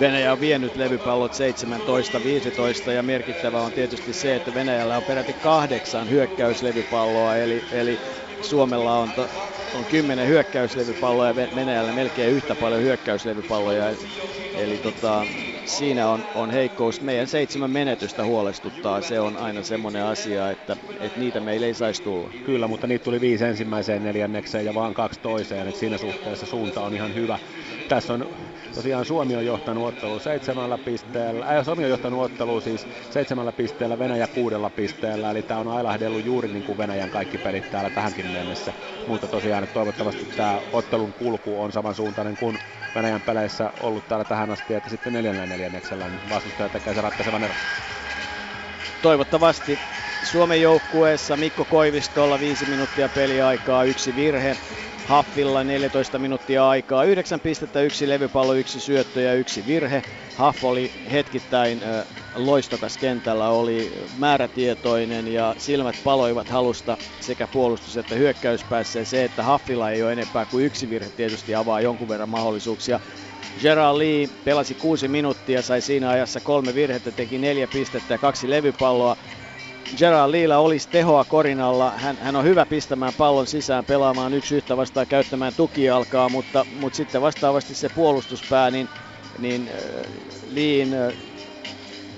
Venäjä 0.00 0.32
on 0.32 0.40
vienyt 0.40 0.76
levypallot 0.76 1.32
17-15 2.88 2.90
ja 2.90 3.02
merkittävä 3.02 3.62
on 3.62 3.72
tietysti 3.72 4.12
se, 4.12 4.34
että 4.34 4.54
Venäjällä 4.54 4.96
on 4.96 5.04
peräti 5.04 5.34
kahdeksan 5.34 6.08
hyökkäyslevypalloa, 6.08 7.36
eli, 7.36 7.64
eli 7.70 8.00
Suomella 8.40 8.98
on, 8.98 9.12
to, 9.12 9.28
on 9.72 9.86
kymmenen 9.86 10.28
hyökkäyslevypalloa 10.28 11.26
ja 11.26 11.34
Venäjällä 11.34 11.92
melkein 11.92 12.32
yhtä 12.32 12.56
paljon 12.56 12.82
hyökkäyslevypalloja. 12.82 13.88
Eli, 13.88 13.98
eli 14.54 14.78
tota, 14.78 15.28
siinä 15.70 16.08
on, 16.08 16.24
on 16.34 16.50
heikkous. 16.50 17.00
Meidän 17.00 17.26
seitsemän 17.26 17.70
menetystä 17.70 18.24
huolestuttaa. 18.24 19.00
Se 19.00 19.20
on 19.20 19.36
aina 19.36 19.62
semmoinen 19.62 20.04
asia, 20.04 20.50
että, 20.50 20.76
että 21.00 21.20
niitä 21.20 21.40
meille 21.40 21.66
ei 21.66 21.74
saisi 21.74 22.02
tulla. 22.02 22.30
Kyllä, 22.46 22.68
mutta 22.68 22.86
niitä 22.86 23.04
tuli 23.04 23.20
viisi 23.20 23.44
ensimmäiseen 23.44 24.04
neljännekseen 24.04 24.64
ja 24.64 24.74
vaan 24.74 24.94
kaksi 24.94 25.20
toiseen. 25.20 25.68
Että 25.68 25.80
siinä 25.80 25.98
suhteessa 25.98 26.46
suunta 26.46 26.80
on 26.80 26.94
ihan 26.94 27.14
hyvä. 27.14 27.38
Tässä 27.88 28.12
on 28.12 28.28
tosiaan 28.74 29.04
Suomi 29.04 29.36
on 29.36 29.46
johtanut 29.46 29.88
ottelu 29.88 30.18
seitsemällä 30.18 30.78
pisteellä, 30.78 31.46
äh, 31.46 31.64
Suomi 31.64 31.84
on 31.84 31.90
johtanut 31.90 32.22
ottelu 32.22 32.60
siis 32.60 32.86
seitsemällä 33.10 33.52
pisteellä, 33.52 33.98
Venäjä 33.98 34.26
kuudella 34.26 34.70
pisteellä, 34.70 35.30
eli 35.30 35.42
tämä 35.42 35.60
on 35.60 35.68
ailahdellut 35.68 36.24
juuri 36.24 36.48
niin 36.48 36.62
kuin 36.62 36.78
Venäjän 36.78 37.10
kaikki 37.10 37.38
pelit 37.38 37.70
täällä 37.70 37.90
tähänkin 37.90 38.26
mennessä. 38.26 38.72
Mutta 39.06 39.26
tosiaan, 39.26 39.68
toivottavasti 39.74 40.24
tämä 40.36 40.60
ottelun 40.72 41.12
kulku 41.12 41.62
on 41.62 41.72
samansuuntainen 41.72 42.36
kuin 42.36 42.58
Venäjän 42.94 43.22
peleissä 43.22 43.72
ollut 43.80 44.08
täällä 44.08 44.24
tähän 44.24 44.50
asti, 44.50 44.74
että 44.74 44.90
sitten 44.90 45.12
neljännellä 45.12 45.46
neljänneksellä 45.46 46.08
niin 46.08 46.28
vastustaja 46.28 46.70
tekee 46.70 46.94
se 46.94 47.00
ratkaisevan 47.00 47.42
ero. 47.44 47.56
Toivottavasti 49.02 49.80
Suomen 50.22 50.60
joukkueessa 50.60 51.36
Mikko 51.36 51.64
Koivistolla 51.64 52.38
viisi 52.38 52.66
minuuttia 52.66 53.08
peliaikaa, 53.08 53.84
yksi 53.84 54.14
virhe. 54.14 54.58
Haffilla 55.10 55.64
14 55.64 56.18
minuuttia 56.18 56.68
aikaa, 56.68 57.04
9 57.04 57.40
pistettä, 57.40 57.80
yksi 57.82 58.08
levypallo, 58.08 58.54
yksi 58.54 58.80
syöttö 58.80 59.20
ja 59.20 59.34
yksi 59.34 59.66
virhe. 59.66 60.04
Haff 60.34 60.64
oli 60.64 60.92
hetkittäin 61.12 61.80
loistokas 62.34 62.98
kentällä, 62.98 63.48
oli 63.50 63.92
määrätietoinen 64.10 65.28
ja 65.28 65.54
silmät 65.58 66.02
paloivat 66.02 66.50
halusta 66.50 66.98
sekä 67.20 67.48
puolustus- 67.48 67.96
että 67.96 68.14
hyökkäyspäässä. 68.14 68.98
Ja 68.98 69.04
se, 69.04 69.24
että 69.24 69.42
Haffilla 69.42 69.90
ei 69.90 70.02
ole 70.02 70.12
enempää 70.12 70.46
kuin 70.46 70.64
yksi 70.64 70.88
virhe, 70.90 71.10
tietysti 71.10 71.54
avaa 71.54 71.80
jonkun 71.80 72.08
verran 72.08 72.28
mahdollisuuksia. 72.28 73.00
Gerard 73.62 73.98
Lee 73.98 74.28
pelasi 74.44 74.74
kuusi 74.74 75.08
minuuttia, 75.08 75.62
sai 75.62 75.80
siinä 75.80 76.10
ajassa 76.10 76.40
kolme 76.40 76.74
virhettä, 76.74 77.12
teki 77.12 77.38
neljä 77.38 77.68
pistettä 77.68 78.14
ja 78.14 78.18
kaksi 78.18 78.50
levypalloa. 78.50 79.16
Gerard 79.96 80.32
Leela 80.32 80.58
olisi 80.58 80.88
tehoa 80.88 81.24
korinalla. 81.24 81.90
Hän, 81.90 82.16
hän 82.16 82.36
on 82.36 82.44
hyvä 82.44 82.66
pistämään 82.66 83.12
pallon 83.18 83.46
sisään, 83.46 83.84
pelaamaan 83.84 84.34
yksi 84.34 84.56
yhtä 84.56 84.76
vastaan, 84.76 85.06
käyttämään 85.06 85.52
tukialkaa, 85.56 86.28
mutta, 86.28 86.66
mutta 86.80 86.96
sitten 86.96 87.22
vastaavasti 87.22 87.74
se 87.74 87.88
puolustuspää, 87.88 88.70
niin, 88.70 88.88
niin 89.38 89.68
äh, 89.68 89.74
Liin 90.50 90.94
äh, 90.94 91.12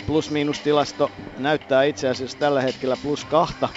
plus-miinus 0.06 0.60
tilasto 0.60 1.10
näyttää 1.38 1.82
itse 1.82 2.08
asiassa 2.08 2.38
tällä 2.38 2.60
hetkellä 2.62 2.96
plus 3.02 3.24
kahta, 3.24 3.68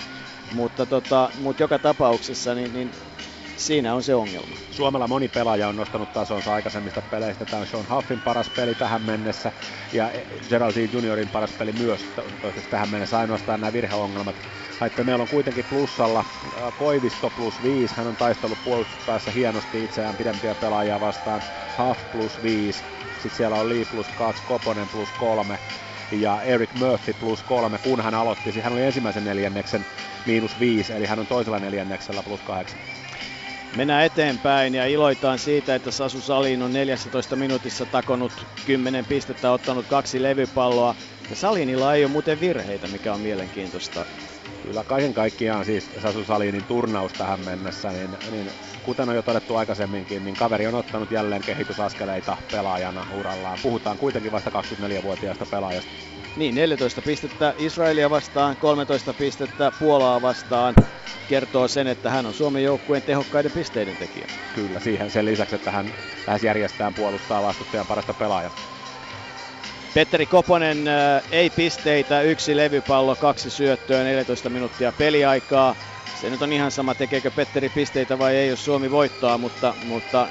mutta, 0.52 0.86
tota, 0.86 1.30
mutta 1.42 1.64
joka 1.64 1.80
tapauksessa 1.80 2.56
niin, 2.56 2.74
niin 2.74 2.92
siinä 3.58 3.96
on 3.96 4.04
se 4.04 4.16
ongelma. 4.16 4.56
Suomella 4.72 5.08
moni 5.08 5.28
pelaaja 5.28 5.68
on 5.68 5.76
nostanut 5.76 6.14
tasonsa 6.14 6.54
aikaisemmista 6.54 7.02
peleistä. 7.02 7.46
Tämä 7.46 7.62
on 7.62 7.68
Sean 7.68 7.90
Huffin 7.90 8.22
paras 8.22 8.50
peli 8.50 8.76
tähän 8.76 9.02
mennessä 9.02 9.52
ja 9.94 10.12
Geraldine 10.50 10.90
Juniorin 10.94 11.30
paras 11.30 11.52
peli 11.54 11.72
myös 11.72 12.06
tähän 12.70 12.90
mennessä. 12.90 13.20
Ainoastaan 13.20 13.62
nämä 13.62 13.74
virheongelmat. 13.74 14.36
Että 14.86 15.04
meillä 15.04 15.22
on 15.22 15.28
kuitenkin 15.28 15.66
plussalla 15.66 16.20
äh, 16.20 16.74
Koivisto 16.78 17.30
plus 17.30 17.64
5. 17.64 17.96
Hän 17.98 18.08
on 18.08 18.16
taistellut 18.16 18.58
puolustuspäässä 18.64 19.32
hienosti 19.32 19.84
itseään 19.84 20.16
pidempiä 20.16 20.56
pelaajia 20.56 21.00
vastaan. 21.00 21.42
Huff 21.78 22.12
plus 22.12 22.44
5. 22.44 22.84
Sitten 23.18 23.38
siellä 23.38 23.56
on 23.56 23.70
Lee 23.70 23.86
plus 23.86 24.08
2, 24.08 24.44
Koponen 24.44 24.88
plus 24.90 25.10
3 25.12 25.60
ja 26.12 26.42
Eric 26.42 26.74
Murphy 26.74 27.14
plus 27.14 27.44
3, 27.44 27.78
kun 27.78 28.02
hän 28.02 28.14
aloitti. 28.14 28.62
Hän 28.62 28.74
oli 28.74 28.84
ensimmäisen 28.84 29.24
neljänneksen 29.24 29.86
miinus 30.26 30.60
5, 30.60 30.94
eli 30.94 31.06
hän 31.06 31.20
on 31.20 31.28
toisella 31.28 31.60
neljänneksellä 31.60 32.24
plus 32.24 32.42
8. 32.42 32.80
Mennään 33.76 34.06
eteenpäin 34.06 34.76
ja 34.76 34.86
iloitaan 34.88 35.40
siitä, 35.40 35.76
että 35.76 35.92
Sasu 35.92 36.22
Salin 36.22 36.62
on 36.62 36.74
14 36.74 37.36
minuutissa 37.36 37.86
takonut 37.86 38.48
10 38.66 39.06
pistettä, 39.06 39.52
ottanut 39.52 39.88
kaksi 39.88 40.22
levypalloa. 40.24 40.96
Ja 41.30 41.36
Salinilla 41.36 41.94
ei 41.96 42.06
ole 42.06 42.12
muuten 42.12 42.40
virheitä, 42.40 42.88
mikä 42.88 43.14
on 43.14 43.22
mielenkiintoista. 43.22 44.06
Kyllä 44.66 44.84
kaiken 44.84 45.14
kaikkiaan 45.14 45.66
siis 45.66 45.92
Sasu 45.98 46.24
Salinin 46.24 46.66
turnaus 46.66 47.14
tähän 47.14 47.40
mennessä, 47.40 47.92
niin, 47.92 48.18
niin 48.32 48.52
kuten 48.84 49.10
on 49.10 49.16
jo 49.16 49.22
todettu 49.22 49.56
aikaisemminkin, 49.56 50.24
niin 50.24 50.36
kaveri 50.36 50.68
on 50.68 50.76
ottanut 50.76 51.12
jälleen 51.12 51.42
kehitysaskeleita 51.46 52.38
pelaajana 52.52 53.08
urallaan. 53.12 53.58
Puhutaan 53.62 53.98
kuitenkin 53.98 54.32
vasta 54.32 54.50
24-vuotiaasta 54.50 55.46
pelaajasta. 55.52 55.92
Niin, 56.36 56.56
14 56.56 57.02
pistettä 57.02 57.54
Israelia 57.58 58.10
vastaan, 58.10 58.58
13 58.58 59.14
pistettä 59.14 59.72
Puolaa 59.80 60.22
vastaan. 60.22 60.76
Kertoo 61.28 61.68
sen, 61.68 61.88
että 61.88 62.10
hän 62.10 62.26
on 62.26 62.34
Suomen 62.34 62.64
joukkueen 62.64 63.04
tehokkaiden 63.04 63.52
pisteiden 63.52 63.98
tekijä. 63.98 64.28
Kyllä, 64.54 64.80
siihen 64.80 65.12
sen 65.12 65.26
lisäksi, 65.26 65.56
että 65.56 65.72
hän 65.72 65.86
lähes 66.28 66.44
järjestään 66.44 66.94
puolustaa 66.94 67.44
vastustajan 67.44 67.88
parasta 67.88 68.14
pelaajaa. 68.14 68.52
Petteri 69.96 70.26
Koponen 70.26 70.88
äh, 70.88 71.24
ei 71.32 71.50
pisteitä, 71.50 72.22
yksi 72.22 72.58
levypallo, 72.58 73.16
kaksi 73.16 73.50
syöttöä, 73.50 74.04
14 74.04 74.50
minuuttia 74.50 74.92
peliaikaa. 74.92 75.76
Se 76.22 76.30
nyt 76.30 76.42
on 76.42 76.54
ihan 76.54 76.72
sama, 76.72 76.96
tekeekö 76.96 77.32
Petteri 77.32 77.70
pisteitä 77.70 78.20
vai 78.20 78.36
ei, 78.36 78.50
jos 78.50 78.66
Suomi 78.66 78.92
voittaa, 78.92 79.38
mutta, 79.38 79.76
mutta 79.88 80.28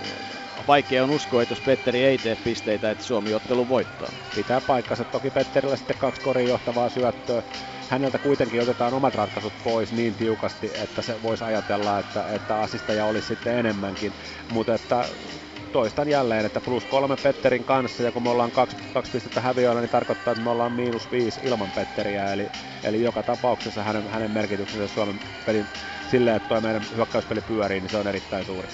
vaikea 0.68 1.04
on 1.04 1.10
uskoa, 1.10 1.42
että 1.42 1.52
jos 1.52 1.60
Petteri 1.60 2.04
ei 2.04 2.18
tee 2.18 2.36
pisteitä, 2.44 2.90
että 2.90 3.04
Suomi 3.04 3.34
ottelu 3.34 3.68
voittaa. 3.68 4.08
Pitää 4.34 4.60
paikkansa. 4.60 5.04
Toki 5.04 5.30
Petterillä 5.30 5.76
sitten 5.76 5.96
kaksi 5.98 6.20
korin 6.20 6.48
johtavaa 6.48 6.88
syöttöä. 6.88 7.42
Häneltä 7.88 8.18
kuitenkin 8.18 8.62
otetaan 8.62 8.94
omat 8.94 9.14
ratkaisut 9.14 9.52
pois 9.64 9.92
niin 9.92 10.14
tiukasti, 10.14 10.70
että 10.82 11.02
se 11.02 11.22
voisi 11.22 11.44
ajatella, 11.44 11.98
että, 11.98 12.24
että 12.34 12.60
assisteja 12.60 13.04
olisi 13.04 13.26
sitten 13.26 13.58
enemmänkin. 13.58 14.12
Mutta 14.50 14.74
että 14.74 15.04
toistan 15.74 16.08
jälleen, 16.08 16.46
että 16.46 16.60
plus 16.60 16.84
kolme 16.84 17.16
Petterin 17.22 17.64
kanssa 17.64 18.02
ja 18.02 18.12
kun 18.12 18.22
me 18.22 18.30
ollaan 18.30 18.52
kaksi, 18.52 18.76
kaksi 18.92 19.12
pistettä 19.12 19.40
häviöillä, 19.40 19.80
niin 19.80 19.90
tarkoittaa, 19.90 20.32
että 20.32 20.44
me 20.44 20.50
ollaan 20.50 20.72
miinus 20.72 21.10
viisi 21.10 21.40
ilman 21.44 21.70
Petteriä. 21.74 22.32
Eli, 22.32 22.48
eli 22.84 23.02
joka 23.02 23.22
tapauksessa 23.22 23.82
hänen, 23.82 24.08
hänen 24.08 24.30
merkityksensä 24.30 24.94
Suomen 24.94 25.20
pelin 25.46 25.66
silleen, 26.10 26.36
että 26.36 26.48
tuo 26.48 26.60
meidän 26.60 26.82
hyökkäyspeli 26.96 27.40
pyörii, 27.40 27.80
niin 27.80 27.90
se 27.90 27.96
on 27.96 28.06
erittäin 28.06 28.44
suuri. 28.44 28.68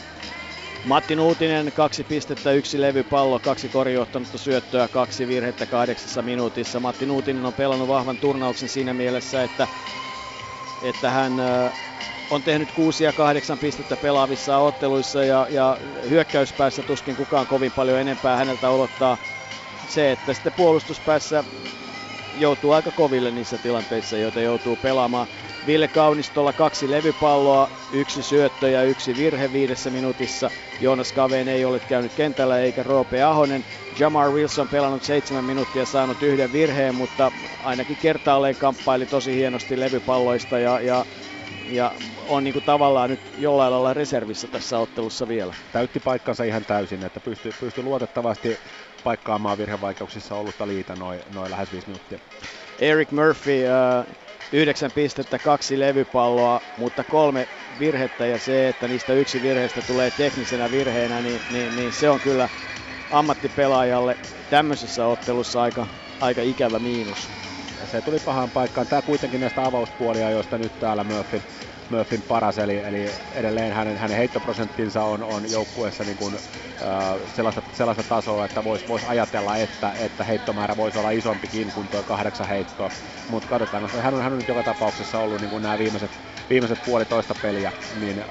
Matti 0.85 1.17
Nuutinen, 1.17 1.73
kaksi 1.73 2.05
pistettä, 2.05 2.53
yksi 2.53 2.81
levypallo, 2.81 3.39
kaksi 3.39 3.69
korjohtanutta 3.69 4.39
syöttöä, 4.39 4.89
kaksi 4.89 5.29
virhettä 5.29 5.67
kahdeksassa 5.67 6.23
minuutissa. 6.23 6.81
Matti 6.81 7.07
Nuutinen 7.07 7.47
on 7.47 7.53
pelannut 7.53 7.89
vahvan 7.89 8.17
turnauksen 8.17 8.69
siinä 8.69 8.95
mielessä, 8.95 9.43
että, 9.43 9.69
että 10.83 11.11
hän 11.11 11.33
on 12.31 12.43
tehnyt 12.43 12.72
6 12.72 13.05
ja 13.05 13.12
8 13.12 13.59
pistettä 13.59 13.97
pelaavissa 13.97 14.59
otteluissa 14.59 15.24
ja, 15.24 15.47
ja 15.51 15.78
hyökkäyspäässä 16.09 16.83
tuskin 16.83 17.16
kukaan 17.16 17.47
kovin 17.47 17.72
paljon 17.72 17.99
enempää 17.99 18.37
häneltä 18.37 18.70
odottaa 18.70 19.18
se, 19.87 20.12
että 20.12 20.35
sitten 20.35 20.53
puolustuspäässä 20.53 21.45
joutuu 22.35 22.72
aika 22.72 22.93
koville 22.93 23.31
niissä 23.31 23.59
tilanteissa, 23.59 24.16
joita 24.16 24.41
joutuu 24.41 24.76
pelaamaan. 24.76 25.26
Ville 25.66 25.89
Kaunistolla 25.89 26.53
kaksi 26.53 26.91
levypalloa, 26.91 27.68
yksi 27.93 28.22
syöttö 28.22 28.68
ja 28.70 28.83
yksi 28.83 29.16
virhe 29.16 29.53
viidessä 29.53 29.91
minuutissa. 29.91 30.51
Joonas 30.81 31.12
Kaveen 31.12 31.49
ei 31.49 31.64
ole 31.64 31.81
käynyt 31.81 32.12
kentällä 32.14 32.59
eikä 32.61 32.83
Roope 32.83 33.22
Ahonen. 33.22 33.64
Jamar 33.99 34.31
Wilson 34.31 34.68
pelannut 34.68 35.03
seitsemän 35.03 35.45
minuuttia 35.45 35.87
saanut 35.87 36.22
yhden 36.22 36.53
virheen, 36.53 36.95
mutta 36.95 37.33
ainakin 37.62 37.97
kertaalleen 37.97 38.57
kamppaili 38.57 39.07
tosi 39.07 39.35
hienosti 39.35 39.81
levypalloista 39.81 40.59
ja, 40.59 40.81
ja, 40.81 41.07
ja 41.71 41.93
on 42.16 42.45
niin 42.45 42.53
kuin 42.53 42.64
tavallaan 42.64 43.11
nyt 43.11 43.21
jollain 43.39 43.73
lailla 43.73 43.95
reservissä 43.95 44.49
tässä 44.49 44.79
ottelussa 44.79 45.29
vielä. 45.29 45.55
Täytti 45.73 46.01
paikkansa 46.01 46.45
ihan 46.45 46.64
täysin, 46.64 47.05
että 47.05 47.21
pystyy 47.21 47.53
pysty 47.53 47.83
luotettavasti 47.83 48.57
paikkaamaan 49.03 49.59
virhevaikeuksissa 49.59 50.37
ollutta 50.37 50.66
liitä 50.66 50.97
noin 50.97 51.21
noi 51.35 51.51
lähes 51.51 51.73
viisi 51.73 51.87
minuuttia. 51.87 52.18
Eric 52.79 53.11
Murphy, 53.11 53.53
uh, 53.53 54.14
yhdeksän 54.53 54.93
pistettä, 54.93 55.39
kaksi 55.39 55.79
levypalloa, 55.79 56.61
mutta 56.77 57.05
kolme 57.05 57.49
virhettä 57.79 58.27
ja 58.27 58.39
se, 58.39 58.68
että 58.68 58.89
niistä 58.89 59.12
yksi 59.12 59.43
virheestä 59.43 59.83
tulee 59.83 60.11
teknisenä 60.11 60.71
virheenä, 60.71 61.21
niin, 61.21 61.41
niin, 61.53 61.77
niin 61.77 61.93
se 61.93 62.11
on 62.11 62.21
kyllä 62.21 62.49
ammattipelaajalle 63.11 64.16
tämmöisessä 64.51 65.07
ottelussa 65.07 65.62
aika, 65.62 65.87
aika 66.21 66.43
ikävä 66.43 66.79
miinus. 66.79 67.29
Ja 67.81 67.87
se 67.87 68.03
tuli 68.03 68.18
pahaan 68.25 68.51
paikkaan. 68.51 68.87
Tämä 68.87 69.03
kuitenkin 69.03 69.41
näistä 69.41 69.66
avauspuolia, 69.66 70.31
joista 70.31 70.59
nyt 70.59 70.73
täällä 70.81 71.05
Murphy 71.05 71.43
Murphyn 71.91 72.22
paras, 72.22 72.59
eli, 72.59 72.78
eli 72.78 73.14
edelleen 73.30 73.72
hänen, 73.72 73.97
hänen 73.97 74.16
heittoprosenttinsa 74.16 75.05
on, 75.05 75.22
on 75.22 75.51
joukkueessa 75.51 76.05
niin 76.05 76.16
kuin, 76.16 76.34
äh, 76.34 76.41
sellaista, 77.26 77.62
sellaista 77.72 78.05
tasoa, 78.05 78.45
että 78.45 78.64
voisi 78.64 78.86
vois 78.86 79.05
ajatella, 79.05 79.57
että, 79.57 79.95
että 79.97 80.24
heittomäärä 80.24 80.76
voisi 80.76 80.99
olla 80.99 81.11
isompikin 81.11 81.72
kuin 81.72 81.88
tuo 81.88 82.05
kahdeksan 82.05 82.49
heittoa. 82.49 82.91
Mutta 83.26 83.49
katsotaan, 83.49 83.91
hän 84.03 84.14
on, 84.14 84.22
hän 84.22 84.32
on 84.32 84.38
nyt 84.38 84.49
joka 84.49 84.64
tapauksessa 84.64 85.18
ollut 85.18 85.41
niin 85.41 85.51
kuin 85.51 85.62
nämä 85.62 85.78
viimeiset, 85.78 86.12
viimeiset 86.51 86.84
puolitoista 86.84 87.34
peliä, 87.34 87.72
niin 87.91 88.18
äh, 88.18 88.26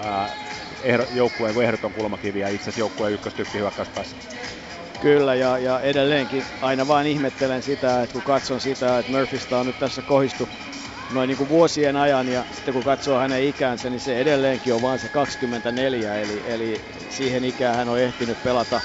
ehdo, 0.79 1.07
joukkueen 1.09 1.61
ehdoton 1.61 1.93
kulmakivi 1.93 2.39
ja 2.39 2.49
itse 2.49 2.63
asiassa 2.69 2.79
joukkueen 2.79 3.13
ykköstykki 3.13 3.57
hyökkäyspäässä. 3.57 4.17
Kyllä, 4.99 5.35
ja, 5.35 5.57
ja 5.59 5.79
edelleenkin 5.81 6.47
aina 6.61 6.87
vain 6.87 7.07
ihmettelen 7.07 7.61
sitä, 7.61 8.03
että 8.03 8.13
kun 8.13 8.23
katson 8.23 8.61
sitä, 8.61 8.99
että 8.99 9.11
Murphystä 9.11 9.57
on 9.57 9.65
nyt 9.65 9.77
tässä 9.77 10.01
kohistu 10.01 10.49
noin 11.09 11.27
niin 11.27 11.37
kuin 11.37 11.49
vuosien 11.49 11.95
ajan 11.95 12.29
ja 12.29 12.45
sitten 12.51 12.73
kun 12.73 12.83
katsoo 12.83 13.19
hänen 13.19 13.43
ikänsä, 13.43 13.89
niin 13.89 13.99
se 13.99 14.19
edelleenkin 14.19 14.73
on 14.73 14.81
vain 14.81 14.99
se 14.99 15.09
24, 15.09 16.17
eli, 16.17 16.41
eli 16.45 16.81
siihen 17.07 17.43
ikään 17.43 17.75
hän 17.75 17.89
on 17.89 17.99
ehtinyt 17.99 18.43
pelata 18.43 18.81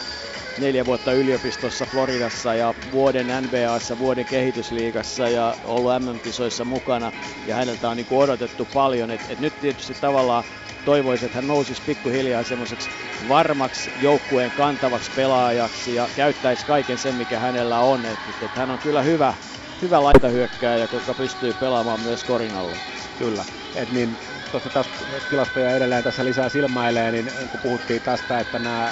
neljä 0.57 0.87
vuotta 0.87 1.13
yliopistossa 1.13 1.87
Floridassa 1.87 2.55
ja 2.55 2.75
vuoden 2.91 3.27
NBAssa, 3.41 3.99
vuoden 3.99 4.27
kehitysliigassa 4.27 5.29
ja 5.29 5.57
ollut 5.65 5.93
MM-kisoissa 5.99 6.65
mukana. 6.65 7.13
Ja 7.45 7.55
häneltä 7.55 7.89
on 7.89 7.97
niin 7.97 8.07
kuin 8.07 8.19
odotettu 8.19 8.67
paljon, 8.67 9.11
että 9.11 9.33
et 9.33 9.39
nyt 9.39 9.59
tietysti 9.59 9.95
tavallaan 10.01 10.45
toivoisin, 10.85 11.27
että 11.27 11.39
hän 11.39 11.47
nousisi 11.47 11.83
pikkuhiljaa 11.83 12.45
semmoiseksi 12.45 12.91
varmaksi 13.29 13.91
joukkueen 13.95 14.53
kantavaksi 14.53 15.13
pelaajaksi 15.13 15.95
ja 15.95 16.11
käyttäisi 16.15 16.67
kaiken 16.67 16.99
sen, 16.99 17.15
mikä 17.15 17.39
hänellä 17.39 17.81
on. 17.81 18.05
Että 18.05 18.47
et 18.47 18.57
hän 18.57 18.71
on 18.71 18.81
kyllä 18.81 19.03
hyvä, 19.03 19.35
hyvä 19.83 20.03
laitahyökkääjä, 20.03 20.89
joka 20.93 21.15
pystyy 21.15 21.53
pelaamaan 21.53 22.01
myös 22.01 22.25
korin 22.25 22.55
alla. 22.55 22.77
Kyllä. 23.19 23.45
Et 23.75 23.93
niin, 23.93 24.17
tuossa 24.51 24.71
taas 24.71 24.87
tilastoja 25.31 25.77
edelleen 25.77 26.05
tässä 26.05 26.25
lisää 26.25 26.49
silmäilee, 26.49 27.11
niin 27.11 27.31
kun 27.51 27.61
puhuttiin 27.61 28.03
tästä, 28.03 28.41
että 28.41 28.59
nämä 28.59 28.91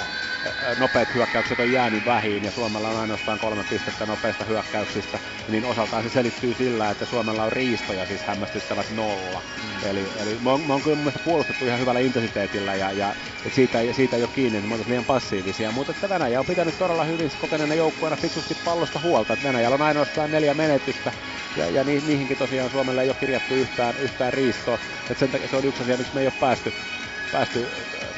nopeat 0.75 1.13
hyökkäykset 1.13 1.59
on 1.59 1.71
jäänyt 1.71 2.05
vähin 2.05 2.43
ja 2.43 2.51
Suomella 2.51 2.89
on 2.89 2.97
ainoastaan 2.97 3.39
kolme 3.39 3.63
pistettä 3.63 4.05
nopeista 4.05 4.45
hyökkäyksistä, 4.45 5.19
niin 5.47 5.65
osaltaan 5.65 6.03
se 6.03 6.09
selittyy 6.09 6.53
sillä, 6.53 6.89
että 6.89 7.05
Suomella 7.05 7.43
on 7.43 7.51
riistoja 7.51 8.05
siis 8.05 8.23
hämmästyttävät 8.23 8.89
nolla. 8.89 9.41
Mm. 9.61 9.83
Eli, 9.83 10.11
eli 10.15 10.39
me 10.39 10.49
on, 10.49 10.67
me 10.67 10.73
on 10.73 10.81
kyllä 10.81 10.95
mun 10.95 11.03
mielestä 11.03 11.19
puolustettu 11.23 11.65
ihan 11.65 11.79
hyvällä 11.79 11.99
intensiteetillä 11.99 12.75
ja, 12.75 12.91
ja 12.91 13.15
et 13.45 13.53
siitä, 13.53 13.79
siitä 13.91 14.15
ei 14.17 14.23
ole 14.23 14.29
kiinni, 14.33 14.57
että 14.57 14.67
me 14.67 14.73
oltaisiin 14.73 14.91
liian 14.91 15.05
passiivisia, 15.05 15.71
mutta 15.71 15.91
että 15.91 16.09
Venäjä 16.09 16.39
on 16.39 16.45
pitänyt 16.45 16.77
todella 16.77 17.03
hyvin 17.03 17.29
kokeneena 17.37 17.75
joukkueena 17.75 18.17
fiksusti 18.17 18.55
pallosta 18.55 18.99
huolta, 18.99 19.33
että 19.33 19.43
Venäjällä 19.47 19.75
on 19.75 19.81
ainoastaan 19.81 20.31
neljä 20.31 20.53
menetystä 20.53 21.13
ja, 21.55 21.69
ja 21.69 21.83
ni, 21.83 22.01
niihinkin 22.01 22.37
tosiaan 22.37 22.69
Suomelle 22.69 23.01
ei 23.01 23.09
ole 23.09 23.15
kirjattu 23.15 23.55
yhtään, 23.55 23.97
yhtään 23.97 24.33
riistoa, 24.33 24.79
että 25.09 25.19
sen 25.19 25.31
takia 25.31 25.47
se 25.47 25.55
on 25.55 25.65
yksi 25.65 25.83
asia, 25.83 25.97
miksi 25.97 26.13
me 26.13 26.21
ei 26.21 26.27
ole 26.27 26.33
päästy 26.39 26.73
päästy 27.31 27.71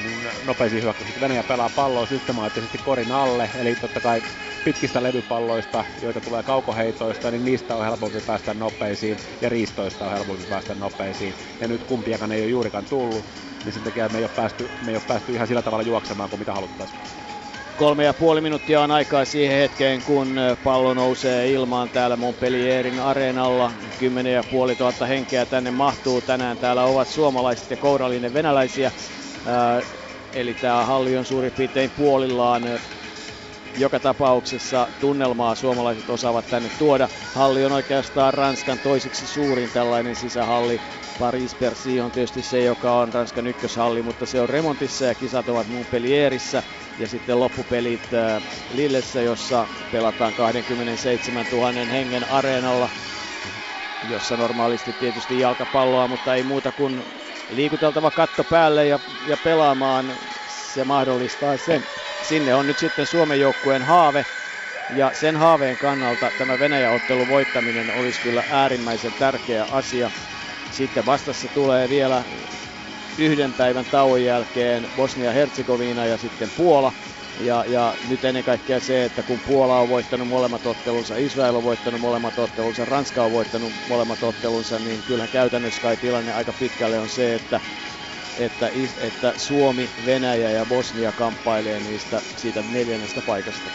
niin 0.06 0.22
nopeisiin 0.42 0.84
hyökkäyksiin. 0.84 1.22
Venäjä 1.22 1.44
pelaa 1.44 1.70
palloa 1.70 2.06
systemaattisesti 2.06 2.78
korin 2.78 3.12
alle, 3.12 3.50
eli 3.56 3.76
totta 3.76 4.02
kai 4.02 4.24
pitkistä 4.64 5.04
levypalloista, 5.04 5.86
joita 6.02 6.22
tulee 6.22 6.44
kaukoheitoista, 6.44 7.32
niin 7.32 7.46
niistä 7.46 7.76
on 7.76 7.86
helpompi 7.86 8.22
päästä 8.22 8.54
nopeisiin 8.54 9.20
ja 9.42 9.50
riistoista 9.50 10.06
on 10.06 10.12
helpompi 10.12 10.46
päästä 10.46 10.76
nopeisiin. 10.76 11.36
Ja 11.60 11.68
nyt 11.68 11.84
kumpiakaan 11.84 12.32
ei 12.32 12.42
ole 12.42 12.50
juurikaan 12.50 12.86
tullut, 12.86 13.26
niin 13.64 13.74
sen 13.74 13.84
takia 13.84 14.10
me 14.10 14.18
ei 14.18 14.24
ole 14.24 14.32
päästy, 14.36 14.72
me 14.82 14.92
ei 14.92 14.96
ole 14.96 15.04
päästy 15.08 15.34
ihan 15.34 15.48
sillä 15.48 15.62
tavalla 15.62 15.84
juoksemaan 15.84 16.30
kuin 16.30 16.40
mitä 16.40 16.54
haluttaisiin. 16.54 17.00
Kolme 17.76 18.04
ja 18.04 18.14
puoli 18.14 18.42
minuuttia 18.42 18.82
on 18.82 18.92
aikaa 18.92 19.26
siihen 19.26 19.58
hetkeen, 19.58 20.02
kun 20.04 20.36
pallo 20.64 20.94
nousee 20.94 21.52
ilmaan 21.52 21.90
täällä 21.90 22.18
Montpellierin 22.18 23.00
areenalla. 23.00 23.72
Kymmenen 23.98 24.34
ja 24.34 24.44
puoli 24.44 24.76
tuhatta 24.76 25.06
henkeä 25.06 25.46
tänne 25.46 25.72
mahtuu 25.72 26.22
tänään. 26.22 26.58
Täällä 26.58 26.84
ovat 26.84 27.08
suomalaiset 27.08 27.70
ja 27.72 27.78
kourallinen 27.78 28.34
venäläisiä. 28.34 28.92
Eli 30.34 30.56
tämä 30.56 30.86
halli 30.86 31.18
on 31.18 31.26
suurin 31.26 31.54
piirtein 31.54 31.92
puolillaan. 31.92 32.64
Joka 33.78 34.00
tapauksessa 34.00 34.90
tunnelmaa 35.00 35.56
suomalaiset 35.56 36.10
osaavat 36.10 36.50
tänne 36.50 36.70
tuoda. 36.70 37.10
Halli 37.32 37.66
on 37.66 37.72
oikeastaan 37.72 38.34
Ranskan 38.34 38.80
toiseksi 38.80 39.28
suurin 39.28 39.72
tällainen 39.72 40.16
sisähalli. 40.16 40.82
Paris 41.18 41.56
Bercy 41.56 42.00
on 42.00 42.12
tietysti 42.12 42.42
se, 42.42 42.64
joka 42.64 43.00
on 43.00 43.14
Ranskan 43.14 43.48
ykköshalli, 43.48 44.02
mutta 44.02 44.26
se 44.26 44.42
on 44.42 44.50
remontissa 44.50 45.06
ja 45.06 45.16
kisat 45.16 45.50
ovat 45.50 45.68
Montpellierissä 45.68 46.64
ja 46.98 47.08
sitten 47.08 47.40
loppupelit 47.40 48.10
Lillessä, 48.70 49.22
jossa 49.22 49.68
pelataan 49.90 50.36
27 50.36 51.46
000 51.52 51.74
hengen 51.92 52.30
areenalla, 52.30 52.90
jossa 54.02 54.38
normaalisti 54.38 54.94
tietysti 54.94 55.40
jalkapalloa, 55.40 56.08
mutta 56.08 56.36
ei 56.36 56.44
muuta 56.44 56.72
kuin 56.72 57.04
liikuteltava 57.50 58.12
katto 58.12 58.44
päälle 58.44 58.88
ja, 58.88 59.00
ja 59.22 59.38
pelaamaan. 59.38 60.18
Se 60.46 60.84
mahdollistaa 60.86 61.58
sen. 61.58 61.88
Sinne 62.22 62.56
on 62.56 62.68
nyt 62.68 62.78
sitten 62.78 63.06
Suomen 63.06 63.40
joukkueen 63.40 63.84
haave. 63.84 64.26
Ja 64.90 65.14
sen 65.14 65.36
haaveen 65.38 65.78
kannalta 65.78 66.32
tämä 66.38 66.60
Venäjä-ottelun 66.60 67.28
voittaminen 67.28 67.92
olisi 67.92 68.22
kyllä 68.22 68.44
äärimmäisen 68.50 69.14
tärkeä 69.14 69.66
asia. 69.66 70.12
Sitten 70.70 71.06
vastassa 71.06 71.50
tulee 71.50 71.90
vielä 71.90 72.26
yhden 73.18 73.54
päivän 73.54 73.86
tauon 73.86 74.24
jälkeen 74.24 74.90
Bosnia-Herzegovina 74.96 76.06
ja 76.06 76.18
sitten 76.18 76.52
Puola. 76.52 76.94
Ja, 77.40 77.66
ja 77.68 77.98
nyt 78.02 78.24
ennen 78.24 78.44
kaikkea 78.44 78.80
se, 78.80 79.06
että 79.06 79.24
kun 79.24 79.42
Puola 79.42 79.80
on 79.82 79.90
voittanut 79.90 80.28
molemmat 80.28 80.66
ottelunsa, 80.66 81.16
Israel 81.18 81.56
on 81.56 81.64
voittanut 81.64 82.02
molemmat 82.02 82.40
ottelunsa, 82.40 82.86
Ranska 82.86 83.26
on 83.26 83.32
voittanut 83.32 83.74
molemmat 83.86 84.24
ottelunsa, 84.24 84.80
niin 84.80 85.04
kyllähän 85.04 85.30
käytännössä 85.30 85.82
kai 85.82 85.98
tilanne 85.98 86.32
aika 86.32 86.54
pitkälle 86.54 87.00
on 87.00 87.10
se, 87.10 87.36
että, 87.36 87.62
että, 88.36 88.70
että 88.98 89.34
Suomi, 89.36 89.94
Venäjä 90.06 90.52
ja 90.52 90.66
Bosnia 90.66 91.14
kamppailee 91.14 91.80
niistä 91.80 92.22
siitä 92.36 92.64
neljännestä 92.64 93.22
paikasta. 93.22 93.72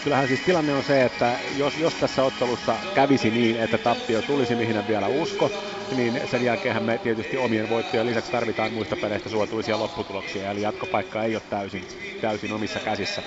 Kyllähän 0.00 0.28
siis 0.28 0.40
tilanne 0.42 0.74
on 0.74 0.84
se, 0.84 1.04
että 1.04 1.40
jos, 1.50 1.76
jos 1.76 1.96
tässä 1.96 2.24
ottelussa 2.24 2.82
kävisi 2.94 3.30
niin, 3.30 3.56
että 3.56 3.78
tappio 3.78 4.22
tulisi, 4.22 4.56
mihin 4.56 4.76
en 4.76 4.86
vielä 4.86 5.08
usko, 5.08 5.52
niin 5.96 6.20
sen 6.24 6.42
jälkeen 6.42 6.82
me 6.82 6.98
tietysti 6.98 7.36
omien 7.36 7.68
voittojen 7.68 8.06
lisäksi 8.06 8.30
tarvitaan 8.30 8.72
muista 8.72 8.96
peleistä 8.96 9.28
suotuisia 9.28 9.78
lopputuloksia, 9.78 10.50
eli 10.50 10.60
jatkopaikka 10.60 11.24
ei 11.24 11.34
ole 11.36 11.42
täysin, 11.48 11.86
täysin 12.20 12.52
omissa 12.52 12.80
käsissä. 12.80 13.22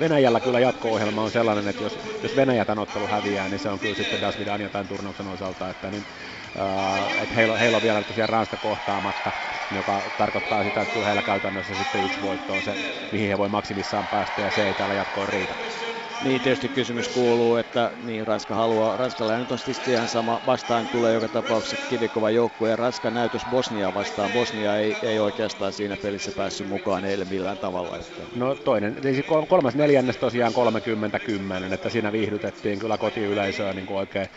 Venäjällä 0.00 0.40
kyllä 0.40 0.60
jatko-ohjelma 0.60 1.22
on 1.22 1.30
sellainen, 1.30 1.68
että 1.68 1.82
jos, 1.82 1.98
jos 2.22 2.36
Venäjä 2.36 2.64
tämän 2.64 2.82
ottelu 2.82 3.06
häviää, 3.08 3.48
niin 3.48 3.58
se 3.60 3.68
on 3.70 3.80
kyllä 3.80 3.94
sitten 3.94 4.20
Dasvidan 4.20 4.60
tämän 4.72 4.88
turnauksen 4.88 5.26
osalta, 5.26 5.70
että 5.70 5.90
niin, 5.90 6.06
uh, 6.54 7.22
että 7.22 7.34
heillä, 7.34 7.58
heillä 7.58 7.76
on 7.76 7.82
vielä 7.82 8.04
tosiaan 8.04 8.28
Ranska 8.28 8.56
kohtaamatta, 8.56 9.32
joka 9.70 10.10
tarkoittaa 10.16 10.64
sitä, 10.64 10.82
että 10.82 10.92
kyllä 10.92 11.06
heillä 11.06 11.22
käytännössä 11.22 11.74
sitten 11.74 12.02
yksi 12.02 12.20
voitto 12.20 12.54
on 12.56 12.62
se, 12.62 12.76
mihin 13.10 13.28
he 13.28 13.38
voi 13.38 13.48
maksimissaan 13.48 14.08
päästä, 14.08 14.42
ja 14.42 14.50
se 14.50 14.66
ei 14.66 14.74
täällä 14.74 14.94
jatkoon 14.94 15.28
riitä. 15.28 15.56
Niin 16.20 16.42
tietysti 16.42 16.68
kysymys 16.68 17.08
kuuluu, 17.08 17.56
että 17.56 17.92
niin 17.96 18.26
Ranska 18.26 18.54
haluaa, 18.54 18.96
Ranskalla 18.96 19.36
nyt 19.38 19.52
on 19.52 19.58
tietysti 19.64 19.90
ihan 19.90 20.08
sama, 20.08 20.40
vastaan 20.46 20.88
tulee 20.88 21.14
joka 21.14 21.28
tapauksessa 21.28 21.76
kivikova 21.88 22.30
joukkue 22.30 22.70
ja 22.70 22.76
Ranska 22.76 23.10
näytös 23.10 23.46
Bosnia 23.46 23.94
vastaan. 23.94 24.32
Bosnia 24.32 24.76
ei, 24.78 24.98
ei 25.02 25.18
oikeastaan 25.18 25.72
siinä 25.72 25.96
pelissä 25.96 26.32
päässyt 26.32 26.66
mukaan 26.66 27.04
eilen 27.04 27.28
millään 27.28 27.58
tavalla. 27.58 27.98
Että... 27.98 28.26
No 28.34 28.56
toinen, 28.56 28.96
siis 29.02 29.24
kolmas 29.48 29.74
neljännes 29.74 30.18
tosiaan 30.18 30.52
30-10, 31.68 31.72
että 31.74 31.90
siinä 31.90 32.12
viihdytettiin 32.12 32.78
kyllä 32.78 32.98
kotiyleisöä 32.98 33.72
niin 33.72 33.86
kuin 33.86 33.98
oikein 33.98 34.28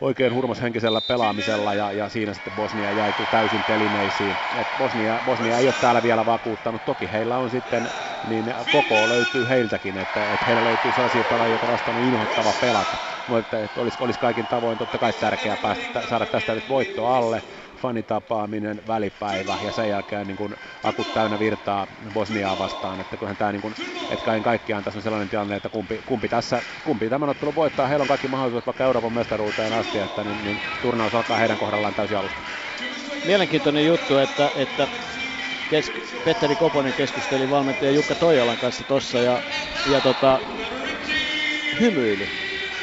oikein 0.00 0.34
hurmoshenkisellä 0.34 1.00
pelaamisella 1.00 1.74
ja, 1.74 1.92
ja 1.92 2.08
siinä 2.08 2.34
sitten 2.34 2.52
Bosnia 2.52 2.92
jäi 2.92 3.12
täysin 3.30 3.64
telineisiin. 3.64 4.40
Et 4.52 4.68
Bosnia, 4.76 5.20
Bosnia 5.24 5.58
ei 5.58 5.68
ole 5.68 5.74
täällä 5.80 6.02
vielä 6.02 6.26
vakuuttanut. 6.26 6.84
Toki 6.84 7.12
heillä 7.12 7.38
on 7.38 7.50
sitten, 7.50 7.90
niin 8.26 8.54
koko 8.68 9.08
löytyy 9.08 9.48
heiltäkin, 9.48 9.96
että, 9.96 10.32
että 10.32 10.46
heillä 10.46 10.64
löytyy 10.64 10.92
sellaisia 10.92 11.24
pelaajia, 11.24 11.52
joita 11.52 11.66
vastaan 11.66 11.96
on 11.96 12.02
inhottava 12.02 12.54
pelata. 12.54 12.98
Mutta 13.26 13.58
että 13.60 13.80
olisi, 13.80 13.96
olisi 14.00 14.18
kaikin 14.18 14.48
tavoin 14.48 14.78
totta 14.78 14.98
kai 14.98 15.12
tärkeää 15.12 15.56
päästä, 15.56 16.06
saada 16.06 16.26
tästä 16.26 16.54
nyt 16.54 16.68
voitto 16.68 17.06
alle 17.06 17.42
fanitapaaminen, 17.84 18.82
välipäivä 18.86 19.58
ja 19.62 19.72
sen 19.72 19.88
jälkeen 19.88 20.26
niin 20.26 20.36
kun 20.36 20.56
akut 20.82 21.12
täynnä 21.12 21.38
virtaa 21.38 21.86
Bosniaa 22.12 22.58
vastaan. 22.58 23.00
Että 23.00 23.16
kyllähän 23.16 23.36
tämä, 23.36 23.52
niin 23.52 23.74
että 24.08 24.24
kaiken 24.24 24.42
kaikkiaan 24.42 24.84
tässä 24.84 24.98
on 24.98 25.02
sellainen 25.02 25.28
tilanne, 25.28 25.56
että 25.56 25.68
kumpi, 25.70 26.00
kumpi, 26.06 26.28
tässä, 26.28 26.62
kumpi 26.84 27.08
tämän 27.10 27.28
ottelun 27.28 27.54
voittaa, 27.54 27.86
heillä 27.86 28.02
on 28.02 28.08
kaikki 28.08 28.28
mahdollisuudet 28.28 28.66
vaikka 28.66 28.84
Euroopan 28.84 29.12
mestaruuteen 29.12 29.72
asti, 29.72 29.98
että 29.98 30.24
niin, 30.24 30.44
niin 30.44 30.60
turnaus 30.80 31.14
alkaa 31.14 31.36
heidän 31.38 31.58
kohdallaan 31.58 31.94
täysin 31.94 32.18
alusta. 32.18 32.42
Mielenkiintoinen 33.22 33.86
juttu, 33.86 34.16
että, 34.16 34.50
että 34.54 34.88
kes- 35.68 35.92
Petteri 36.24 36.56
Koponen 36.56 36.94
keskusteli 36.94 37.48
valmentaja 37.48 37.90
Jukka 37.90 38.16
Toijalan 38.16 38.58
kanssa 38.58 38.84
tuossa 38.84 39.20
ja, 39.20 39.42
ja 39.84 40.00
tota, 40.00 40.42
hymyili. 41.80 42.30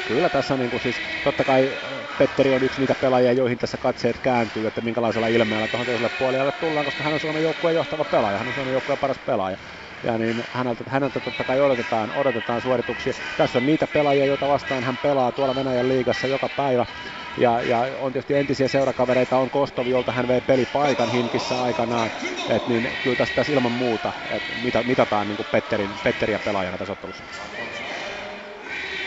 Kyllä 0.06 0.30
tässä 0.30 0.58
niin 0.58 0.70
kuin 0.70 0.82
siis, 0.82 1.02
totta 1.24 1.44
kai 1.44 1.78
Petteri 2.18 2.54
on 2.54 2.64
yksi 2.64 2.82
niitä 2.82 2.96
pelaajia, 2.96 3.34
joihin 3.34 3.58
tässä 3.58 3.78
katseet 3.78 4.20
kääntyy, 4.20 4.68
että 4.68 4.82
minkälaisella 4.82 5.28
ilmeellä 5.28 5.68
tuohon 5.68 5.86
toiselle 5.86 6.10
puolelle 6.10 6.52
tullaan, 6.52 6.86
koska 6.86 7.04
hän 7.04 7.14
on 7.14 7.20
Suomen 7.20 7.44
joukkueen 7.44 7.76
johtava 7.76 8.06
pelaaja, 8.06 8.38
hän 8.38 8.48
on 8.48 8.54
Suomen 8.54 8.72
joukkueen 8.72 9.00
paras 9.00 9.20
pelaaja. 9.20 9.58
Ja 10.04 10.18
niin 10.18 10.44
häneltä, 10.52 10.84
häneltä 10.88 11.22
totta 11.22 11.44
kai 11.44 11.60
odotetaan, 11.60 12.12
odotetaan 12.12 12.62
suorituksia. 12.62 13.14
Tässä 13.38 13.58
on 13.60 13.66
niitä 13.66 13.88
pelaajia, 13.88 14.26
joita 14.26 14.48
vastaan 14.48 14.84
hän 14.84 14.98
pelaa 14.98 15.32
tuolla 15.32 15.56
Venäjän 15.56 15.88
liigassa 15.88 16.28
joka 16.28 16.50
päivä. 16.50 16.86
Ja, 17.38 17.62
ja 17.62 17.80
on 17.98 18.12
tietysti 18.14 18.34
entisiä 18.34 18.68
seurakavereita, 18.68 19.38
on 19.38 19.50
Kostov, 19.50 19.88
jolta 19.88 20.12
hän 20.12 20.28
vei 20.28 20.42
pelipaikan 20.42 21.10
Hinkissä 21.10 21.62
aikanaan. 21.62 22.12
Et 22.48 22.68
niin, 22.68 22.90
kyllä 23.02 23.16
tässä, 23.16 23.34
tässä 23.36 23.54
ilman 23.54 23.72
muuta, 23.72 24.14
että 24.30 24.54
mitä, 24.56 24.84
mitataan 24.84 25.28
niin 25.28 25.38
Petterin, 25.52 26.00
Petteriä 26.04 26.40
pelaajana 26.40 26.78
tässä 26.78 26.94
ottelussa. 26.94 27.24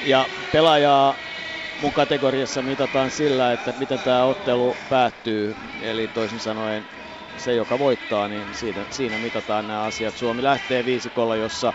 Ja 0.02 0.28
pelaajaa 0.52 1.33
mun 1.78 1.92
kategoriassa 1.92 2.62
mitataan 2.62 3.10
sillä, 3.10 3.52
että 3.52 3.72
miten 3.72 4.02
tämä 4.02 4.24
ottelu 4.24 4.78
päättyy. 4.88 5.56
Eli 5.80 6.08
toisin 6.08 6.40
sanoen 6.40 6.88
se, 7.36 7.54
joka 7.54 7.78
voittaa, 7.78 8.28
niin 8.28 8.54
siinä, 8.54 8.86
siinä 8.90 9.18
mitataan 9.18 9.66
nämä 9.66 9.82
asiat. 9.84 10.16
Suomi 10.16 10.42
lähtee 10.42 10.84
viisikolla, 10.84 11.36
jossa 11.36 11.74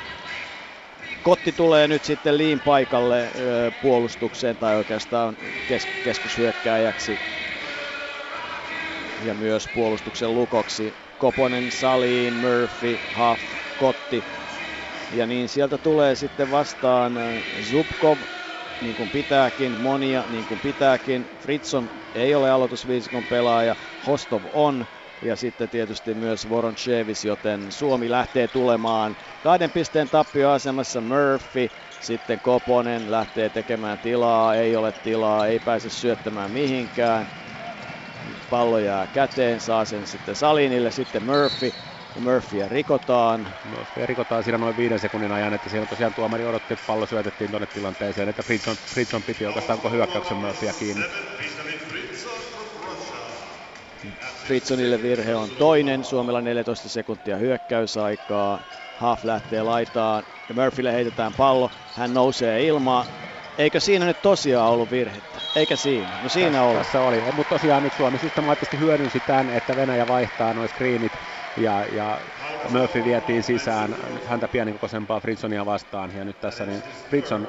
Kotti 1.22 1.54
tulee 1.54 1.88
nyt 1.88 2.04
sitten 2.04 2.38
liin 2.38 2.62
paikalle 2.62 3.32
ö, 3.36 3.72
puolustukseen 3.80 4.58
tai 4.58 4.76
oikeastaan 4.76 5.38
kes- 5.66 5.88
keskushyökkääjäksi 6.02 7.22
ja 9.20 9.36
myös 9.36 9.70
puolustuksen 9.74 10.34
lukoksi. 10.36 10.94
Koponen, 11.18 11.72
Saliin, 11.72 12.34
Murphy, 12.34 13.00
Huff, 13.18 13.44
Kotti. 13.78 14.26
Ja 15.10 15.28
niin 15.28 15.50
sieltä 15.50 15.78
tulee 15.78 16.16
sitten 16.16 16.50
vastaan 16.50 17.14
Zubkov, 17.62 18.22
niin 18.80 18.96
kuin 18.96 19.12
pitääkin, 19.12 19.78
monia 19.80 20.26
niin 20.28 20.46
kuin 20.46 20.62
pitääkin. 20.62 21.30
Fritson 21.40 21.92
ei 22.16 22.36
ole 22.36 22.52
aloitusviisikon 22.52 23.28
pelaaja, 23.28 23.76
Hostov 24.06 24.44
on. 24.46 24.86
Ja 25.22 25.36
sitten 25.36 25.70
tietysti 25.70 26.14
myös 26.16 26.50
Voronchevis, 26.50 27.26
joten 27.26 27.72
Suomi 27.72 28.10
lähtee 28.10 28.48
tulemaan 28.48 29.18
kahden 29.42 29.72
pisteen 29.72 30.10
tappioasemassa 30.10 31.02
Murphy, 31.02 31.70
sitten 32.00 32.42
Koponen 32.42 33.12
lähtee 33.12 33.50
tekemään 33.50 34.00
tilaa, 34.00 34.56
ei 34.56 34.76
ole 34.76 34.92
tilaa, 34.92 35.48
ei 35.48 35.60
pääse 35.60 35.90
syöttämään 35.90 36.52
mihinkään. 36.52 37.30
Pallo 38.50 38.80
jää 38.80 39.08
käteen, 39.08 39.60
saa 39.60 39.86
sen 39.86 40.08
sitten 40.08 40.36
Salinille, 40.36 40.92
sitten 40.92 41.24
Murphy. 41.24 41.74
Murphyä 42.16 42.70
rikotaan. 42.70 43.54
Murphyä 43.64 44.06
rikotaan 44.06 44.44
siinä 44.44 44.58
noin 44.58 44.78
viiden 44.78 45.00
sekunnin 45.00 45.32
ajan, 45.32 45.54
että 45.54 45.70
siinä 45.70 45.86
tosiaan 45.86 46.14
tuomari 46.14 46.46
odotti, 46.46 46.74
että 46.74 46.86
pallo 46.86 47.06
syötettiin 47.06 47.50
tuonne 47.50 47.68
tilanteeseen, 47.68 48.30
että 48.30 48.44
Fritson, 48.44 48.76
Fritson 48.76 49.24
piti 49.24 49.46
oikeastaan 49.46 49.78
onko 49.78 49.90
hyökkäyksen 49.90 50.38
Murphyä 50.38 50.74
kiinni. 50.80 51.04
Fritsonille 54.46 55.02
virhe 55.02 55.36
on 55.36 55.50
toinen, 55.50 56.04
Suomella 56.04 56.42
14 56.42 56.90
sekuntia 56.90 57.38
hyökkäysaikaa. 57.38 58.60
Half 58.96 59.24
lähtee 59.24 59.64
laitaan 59.64 60.24
ja 60.50 60.56
Murphylle 60.56 60.94
heitetään 60.94 61.34
pallo. 61.38 61.72
Hän 61.94 62.14
nousee 62.14 62.64
ilmaan. 62.66 63.06
Eikö 63.58 63.80
siinä 63.80 64.06
nyt 64.06 64.22
tosiaan 64.22 64.70
ollut 64.70 64.92
virhettä? 64.92 65.42
Eikä 65.56 65.76
siinä? 65.76 66.20
No 66.22 66.30
siinä 66.30 66.52
tässä, 66.52 66.64
oli. 66.64 66.78
Tässä 66.78 67.02
oli, 67.02 67.32
mutta 67.32 67.56
tosiaan 67.56 67.84
nyt 67.84 67.94
Suomi 67.94 68.20
systemaattisesti 68.20 68.80
hyödynsi 68.80 69.20
tämän, 69.20 69.50
että 69.50 69.76
Venäjä 69.76 70.08
vaihtaa 70.08 70.54
noin 70.54 70.70
screenit 70.70 71.12
ja, 71.56 71.86
ja 71.92 72.22
Murphy 72.70 73.04
vietiin 73.04 73.44
sisään 73.44 73.98
häntä 74.26 74.48
pienikokoisempaa 74.48 75.20
Fritsonia 75.20 75.66
vastaan. 75.66 76.16
Ja 76.16 76.26
nyt 76.26 76.40
tässä 76.40 76.66
niin 76.66 76.84
Fritson 77.10 77.48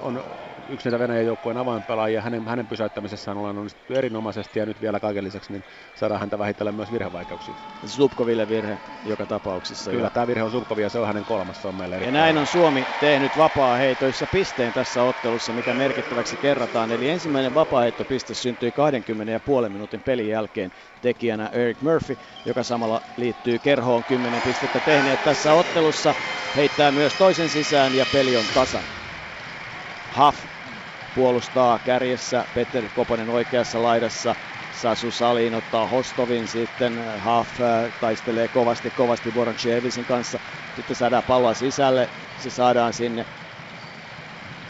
on 0.00 0.24
yksi 0.68 0.88
niitä 0.88 0.98
Venäjän 0.98 1.26
joukkueen 1.26 1.56
avainpelaajia. 1.56 2.22
Hänen, 2.22 2.46
hänen 2.46 2.68
pysäyttämisessään 2.68 3.36
ollaan 3.36 3.58
onnistuttu 3.58 3.94
erinomaisesti 3.94 4.58
ja 4.58 4.66
nyt 4.66 4.80
vielä 4.80 5.00
kaiken 5.00 5.24
lisäksi 5.24 5.52
niin 5.52 5.64
saadaan 5.94 6.20
häntä 6.20 6.38
vähitellen 6.38 6.74
myös 6.74 6.92
virhevaikeuksia. 6.92 7.54
Subkoville 7.84 8.48
virhe 8.48 8.78
joka 9.04 9.26
tapauksessa. 9.26 9.90
Kyllä, 9.90 10.10
tämä 10.10 10.26
virhe 10.26 10.42
on 10.42 10.50
Subkovia 10.50 10.86
ja 10.86 10.90
se 10.90 10.98
on 10.98 11.06
hänen 11.06 11.24
kolmas, 11.24 11.62
se 11.62 11.68
on 11.68 11.74
meille 11.74 11.98
Ja 11.98 12.10
näin 12.10 12.38
on 12.38 12.46
Suomi 12.46 12.88
tehnyt 12.98 13.36
vapaa-heitoissa 13.36 14.26
pisteen 14.26 14.72
tässä 14.72 15.02
ottelussa, 15.02 15.52
mikä 15.52 15.74
merkittäväksi 15.74 16.36
kerrataan. 16.36 16.90
Eli 16.90 17.08
ensimmäinen 17.08 17.54
vapaa-heittopiste 17.54 18.34
syntyi 18.34 18.72
20 18.72 19.32
ja 19.32 19.40
puolen 19.40 19.72
minuutin 19.72 20.02
pelin 20.02 20.28
jälkeen 20.28 20.70
tekijänä 21.00 21.46
Eric 21.52 21.80
Murphy, 21.80 22.16
joka 22.44 22.62
samalla 22.62 23.00
liittyy 23.16 23.58
kerhoon 23.58 24.04
10 24.04 24.42
pistettä 24.42 24.80
tehneet 24.80 25.22
tässä 25.22 25.54
ottelussa. 25.54 26.14
Heittää 26.56 26.92
myös 26.92 27.14
toisen 27.14 27.48
sisään 27.48 27.94
ja 27.94 28.06
peli 28.06 28.36
on 28.36 28.44
tasan. 28.54 28.84
Huff 30.18 30.51
puolustaa 31.14 31.78
kärjessä, 31.78 32.44
Petteri 32.54 32.90
Koponen 32.96 33.30
oikeassa 33.30 33.82
laidassa, 33.82 34.34
Sasu 34.82 35.10
Salin 35.10 35.54
ottaa 35.54 35.86
Hostovin 35.86 36.48
sitten, 36.48 36.92
Huff 37.24 37.60
äh, 37.60 37.92
taistelee 38.00 38.48
kovasti 38.48 38.90
kovasti 38.90 39.34
Voronchevisin 39.34 40.04
kanssa, 40.04 40.38
sitten 40.76 40.96
saadaan 40.96 41.22
palloa 41.22 41.54
sisälle, 41.54 42.08
se 42.42 42.50
saadaan 42.50 42.92
sinne. 42.92 43.26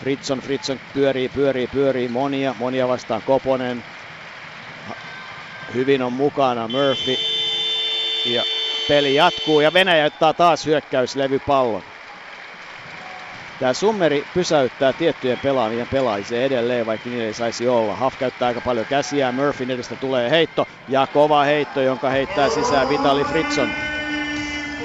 Fritson, 0.00 0.40
Fritson 0.40 0.80
pyörii, 0.94 1.28
pyörii, 1.28 1.66
pyörii, 1.66 2.08
monia, 2.08 2.54
monia 2.58 2.88
vastaan 2.88 3.22
Koponen, 3.22 3.84
hyvin 5.74 6.02
on 6.02 6.12
mukana 6.12 6.68
Murphy. 6.68 7.16
Ja 8.26 8.44
peli 8.88 9.14
jatkuu 9.14 9.60
ja 9.60 9.72
Venäjä 9.72 10.06
ottaa 10.06 10.34
taas 10.34 10.66
hyökkäyslevypallon. 10.66 11.91
Tämä 13.62 13.72
summeri 13.72 14.26
pysäyttää 14.34 14.92
tiettyjen 14.92 15.38
pelaajien 15.38 15.88
pelaajia 15.88 16.42
edelleen, 16.42 16.86
vaikka 16.86 17.08
niillä 17.08 17.26
ei 17.26 17.34
saisi 17.34 17.68
olla. 17.68 17.96
Haf 17.96 18.14
käyttää 18.18 18.48
aika 18.48 18.60
paljon 18.60 18.86
käsiä, 18.86 19.32
Murphyn 19.32 19.70
edestä 19.70 19.96
tulee 19.96 20.30
heitto 20.30 20.66
ja 20.88 21.06
kova 21.12 21.44
heitto, 21.44 21.80
jonka 21.80 22.10
heittää 22.10 22.48
sisään 22.48 22.88
Vitali 22.88 23.24
Fritson. 23.24 23.68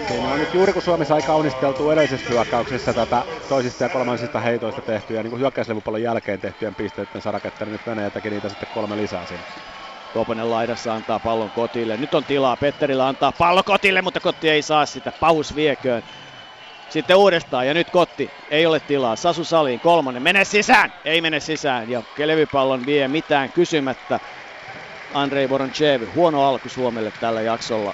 Siinä 0.07 0.27
on 0.27 0.39
nyt 0.39 0.53
juuri 0.53 0.73
kun 0.73 0.81
Suomessa 0.81 1.13
sai 1.13 1.21
kaunisteltu 1.27 1.91
edellisessä 1.91 2.29
hyökkäyksessä 2.29 2.93
tätä 2.93 3.23
toisista 3.49 3.83
ja 3.83 3.89
kolmansista 3.89 4.39
heitoista 4.39 4.81
tehtyjä, 4.81 5.23
niin 5.23 5.31
kuin 5.31 5.39
hyökkäyslevupallon 5.39 6.01
jälkeen 6.01 6.41
tehtyjen 6.41 6.75
pisteiden 6.75 7.21
saraketta, 7.21 7.65
niin 7.65 7.73
nyt 7.73 7.87
Venäjä 7.87 8.09
teki 8.09 8.29
niitä 8.29 8.49
sitten 8.49 8.69
kolme 8.73 8.97
lisää 8.97 9.25
sinne. 9.25 9.43
Koponen 10.13 10.51
laidassa 10.51 10.93
antaa 10.93 11.19
pallon 11.19 11.51
kotille. 11.51 11.97
Nyt 11.97 12.13
on 12.13 12.23
tilaa 12.23 12.57
Petterillä 12.57 13.07
antaa 13.07 13.31
pallo 13.31 13.63
kotille, 13.63 14.01
mutta 14.01 14.19
kotti 14.19 14.49
ei 14.49 14.61
saa 14.61 14.85
sitä. 14.85 15.13
Pahus 15.19 15.55
vieköön. 15.55 16.03
Sitten 16.89 17.17
uudestaan 17.17 17.67
ja 17.67 17.73
nyt 17.73 17.89
Kotti, 17.89 18.31
ei 18.49 18.65
ole 18.65 18.79
tilaa. 18.79 19.15
Sasu 19.15 19.43
Saliin, 19.43 19.79
kolmonen, 19.79 20.23
mene 20.23 20.45
sisään! 20.45 20.93
Ei 21.05 21.21
mene 21.21 21.39
sisään 21.39 21.89
ja 21.89 22.03
levypallon 22.25 22.85
vie 22.85 23.07
mitään 23.07 23.51
kysymättä. 23.51 24.19
Andrei 25.13 25.49
Voronchev, 25.49 26.01
huono 26.15 26.43
alku 26.43 26.69
Suomelle 26.69 27.11
tällä 27.19 27.41
jaksolla. 27.41 27.93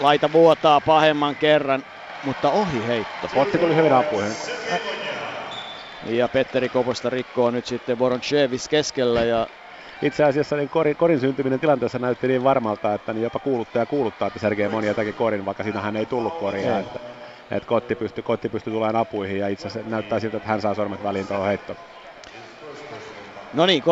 Laita 0.00 0.32
vuotaa 0.32 0.80
pahemman 0.80 1.36
kerran, 1.36 1.82
mutta 2.24 2.50
ohi 2.50 2.86
heitto. 2.86 3.28
Kotti 3.28 3.58
tuli 3.58 3.76
hyvin 3.76 3.92
apuihin. 3.92 4.32
Ja 6.06 6.28
Petteri 6.28 6.68
Koposta 6.68 7.10
rikkoo 7.10 7.50
nyt 7.50 7.66
sitten 7.66 7.98
Voronchevis 7.98 8.68
keskellä 8.68 9.24
ja 9.24 9.46
itse 10.02 10.24
asiassa 10.24 10.56
niin 10.56 10.68
korin, 10.68 10.96
korin 10.96 11.20
syntyminen 11.20 11.60
tilanteessa 11.60 11.98
näytti 11.98 12.28
niin 12.28 12.44
varmalta, 12.44 12.94
että 12.94 13.12
niin 13.12 13.22
jopa 13.22 13.38
kuuluttaja 13.38 13.86
kuuluttaa, 13.86 14.28
että 14.28 14.38
Sergei 14.38 14.68
Monia 14.68 14.94
teki 14.94 15.12
korin, 15.12 15.44
vaikka 15.44 15.62
siinähän 15.62 15.96
ei 15.96 16.06
tullut 16.06 16.38
koria. 16.38 16.78
Että, 16.78 16.98
että 17.50 17.68
Kotti 17.68 17.94
pystyi 17.94 18.22
Kotti 18.22 18.48
pystyi 18.48 18.72
tulemaan 18.72 18.96
apuihin 18.96 19.38
ja 19.38 19.48
itse 19.48 19.68
asiassa 19.68 19.90
näyttää 19.90 20.20
siltä, 20.20 20.36
että 20.36 20.48
hän 20.48 20.60
saa 20.60 20.74
sormet 20.74 21.02
väliin 21.02 21.26
tuohon 21.26 21.46
heittoon. 21.46 21.78
No 23.54 23.66
niin, 23.66 23.82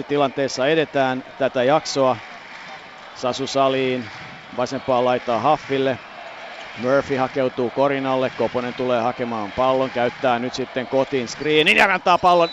38-41 0.00 0.04
tilanteessa 0.08 0.66
edetään 0.66 1.24
tätä 1.38 1.62
jaksoa. 1.62 2.16
Sasu 3.14 3.46
Saliin, 3.46 4.04
vasempaa 4.56 5.04
laittaa 5.04 5.38
Haffille. 5.38 5.98
Murphy 6.78 7.16
hakeutuu 7.16 7.70
korinalle, 7.70 8.30
Koponen 8.38 8.74
tulee 8.74 9.00
hakemaan 9.00 9.52
pallon, 9.52 9.90
käyttää 9.90 10.38
nyt 10.38 10.54
sitten 10.54 10.86
kotiin 10.86 11.28
screenin 11.28 11.76
ja 11.76 11.94
antaa 11.94 12.18
pallon 12.18 12.48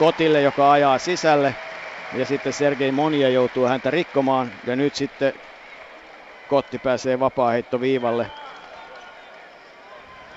Kotille, 0.00 0.42
joka 0.42 0.72
ajaa 0.72 0.98
sisälle. 0.98 1.56
Ja 2.12 2.26
sitten 2.26 2.52
Sergei 2.52 2.92
Monia 2.92 3.28
joutuu 3.28 3.66
häntä 3.66 3.90
rikkomaan. 3.90 4.52
Ja 4.66 4.76
nyt 4.76 4.94
sitten 4.94 5.32
Kotti 6.46 6.78
pääsee 6.78 7.20
vapaaheittoviivalle. 7.20 8.30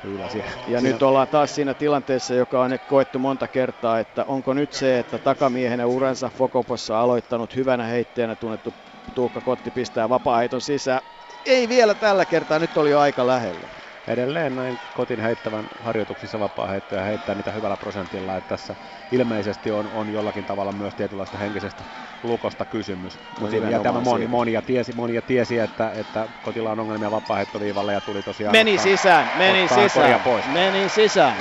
Hyläsi. 0.04 0.44
Ja 0.68 0.82
nyt 0.82 1.04
ollaan 1.04 1.28
taas 1.28 1.56
siinä 1.56 1.74
tilanteessa, 1.74 2.34
joka 2.34 2.62
on 2.62 2.72
koettu 2.88 3.20
monta 3.20 3.48
kertaa, 3.48 4.00
että 4.00 4.26
onko 4.28 4.54
nyt 4.54 4.74
se, 4.74 5.00
että 5.00 5.20
takamiehenä 5.20 5.86
uransa 5.86 6.30
Fokopossa 6.38 7.02
aloittanut 7.02 7.56
hyvänä 7.56 7.84
heittäjänä 7.84 8.36
tunnettu 8.36 8.74
Tuukka 9.16 9.42
Kotti 9.42 9.72
pistää 9.72 10.10
vapaaheiton 10.10 10.62
sisään. 10.62 11.02
Ei 11.46 11.70
vielä 11.70 11.94
tällä 11.94 12.26
kertaa, 12.26 12.60
nyt 12.60 12.78
oli 12.78 12.90
jo 12.90 13.00
aika 13.00 13.28
lähellä 13.28 13.83
edelleen 14.08 14.56
näin 14.56 14.80
kotin 14.94 15.20
heittävän 15.20 15.68
harjoituksissa 15.80 16.40
vapaa 16.40 16.68
heittoja 16.68 17.04
heittää 17.04 17.36
niitä 17.36 17.52
hyvällä 17.52 17.78
prosentilla, 17.78 18.38
että 18.38 18.48
tässä 18.48 18.76
ilmeisesti 19.12 19.72
on, 19.72 19.88
on 19.88 20.10
jollakin 20.10 20.46
tavalla 20.46 20.72
myös 20.72 20.96
tietynlaista 20.96 21.38
henkisestä 21.38 21.84
lukosta 22.24 22.66
kysymys. 22.66 23.20
No, 23.42 23.48
ja 23.48 23.80
tämä 23.80 24.02
moni, 24.02 24.28
monia, 24.28 24.62
tiesi, 24.62 24.94
monia 24.94 25.22
tiesi, 25.22 25.58
että, 25.60 25.92
että 25.92 26.28
kotilla 26.42 26.72
on 26.72 26.80
ongelmia 26.80 27.12
vapaa 27.12 27.40
ja 27.40 28.02
tuli 28.02 28.24
tosiaan 28.24 28.52
Meni 28.52 28.72
ottaa, 28.72 28.84
sisään, 28.84 29.30
meni 29.38 29.68
sisään, 29.68 30.22
pois. 30.22 30.46
meni 30.54 30.90
sisään, 30.90 31.38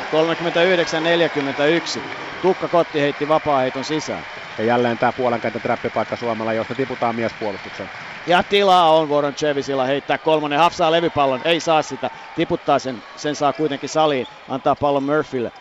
39-41. 1.98 2.00
Tukka 2.42 2.68
Kotti 2.68 3.00
heitti 3.00 3.28
vapaa 3.28 3.62
sisään. 3.82 4.24
Ja 4.58 4.64
jälleen 4.64 4.98
tämä 4.98 5.12
puolenkenttä 5.12 5.60
trappipaikka 5.60 6.16
Suomella, 6.16 6.52
josta 6.52 6.74
tiputaan 6.74 7.16
miespuolustuksen. 7.16 7.88
Ja 8.27 8.43
tilaa 8.43 8.91
on 8.91 9.09
Voron 9.09 9.35
Chevisilla 9.35 9.85
heittää 9.85 10.18
kolmonen. 10.18 10.59
Hafsaa 10.59 10.91
levypallon, 10.91 11.41
ei 11.45 11.61
saa 11.61 11.83
sitä. 11.83 12.11
Tiputtaa 12.37 12.79
sen, 12.79 13.03
sen 13.16 13.35
saa 13.35 13.53
kuitenkin 13.53 13.89
saliin. 13.89 14.27
Antaa 14.49 14.77
pallon 14.77 15.03
Murphylle. 15.03 15.53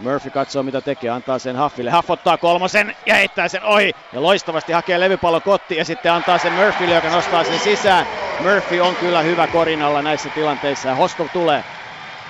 Murphy 0.00 0.30
katsoo 0.30 0.62
mitä 0.62 0.80
tekee, 0.80 1.10
antaa 1.10 1.38
sen 1.38 1.56
Haffille. 1.56 1.90
Haff 1.90 2.10
ottaa 2.10 2.36
kolmosen 2.36 2.96
ja 3.06 3.14
heittää 3.14 3.48
sen 3.48 3.64
ohi. 3.64 3.92
Ja 4.12 4.22
loistavasti 4.22 4.72
hakee 4.72 5.00
levypallon 5.00 5.42
kotti 5.42 5.76
ja 5.76 5.84
sitten 5.84 6.12
antaa 6.12 6.38
sen 6.38 6.52
Murphylle, 6.52 6.94
joka 6.94 7.10
nostaa 7.10 7.44
sen 7.44 7.58
sisään. 7.58 8.06
Murphy 8.40 8.80
on 8.80 8.96
kyllä 8.96 9.22
hyvä 9.22 9.46
korinalla 9.46 10.02
näissä 10.02 10.28
tilanteissa 10.28 10.88
ja 10.88 10.94
Hostov 10.94 11.28
tulee. 11.32 11.64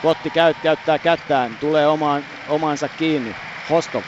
Kotti 0.02 0.30
käyt, 0.30 0.56
käyttää 0.62 0.98
kättään, 0.98 1.56
tulee 1.60 1.86
omaan, 1.86 2.24
omaansa 2.48 2.88
kiinni. 2.88 3.36
Hostov 3.70 4.02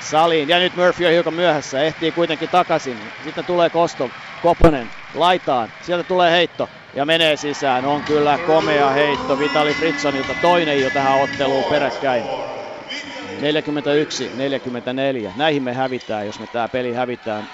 saliin. 0.00 0.48
Ja 0.48 0.58
nyt 0.58 0.76
Murphy 0.76 1.06
on 1.06 1.12
hiukan 1.12 1.34
myöhässä, 1.34 1.82
ehtii 1.82 2.12
kuitenkin 2.12 2.48
takaisin. 2.48 2.98
Sitten 3.24 3.44
tulee 3.44 3.70
Kosto, 3.70 4.10
Koponen 4.42 4.90
laitaan. 5.14 5.68
Sieltä 5.82 6.04
tulee 6.04 6.30
heitto 6.30 6.68
ja 6.94 7.04
menee 7.04 7.36
sisään. 7.36 7.84
On 7.84 8.02
kyllä 8.02 8.38
komea 8.46 8.90
heitto 8.90 9.38
Vitali 9.38 9.74
Fritsonilta. 9.74 10.34
Toinen 10.42 10.82
jo 10.82 10.90
tähän 10.90 11.20
otteluun 11.20 11.64
peräkkäin. 11.64 12.24
41-44. 13.40 15.32
Näihin 15.36 15.62
me 15.62 15.72
hävitään, 15.72 16.26
jos 16.26 16.40
me 16.40 16.46
tämä 16.46 16.68
peli 16.68 16.92
hävitään. 16.92 17.44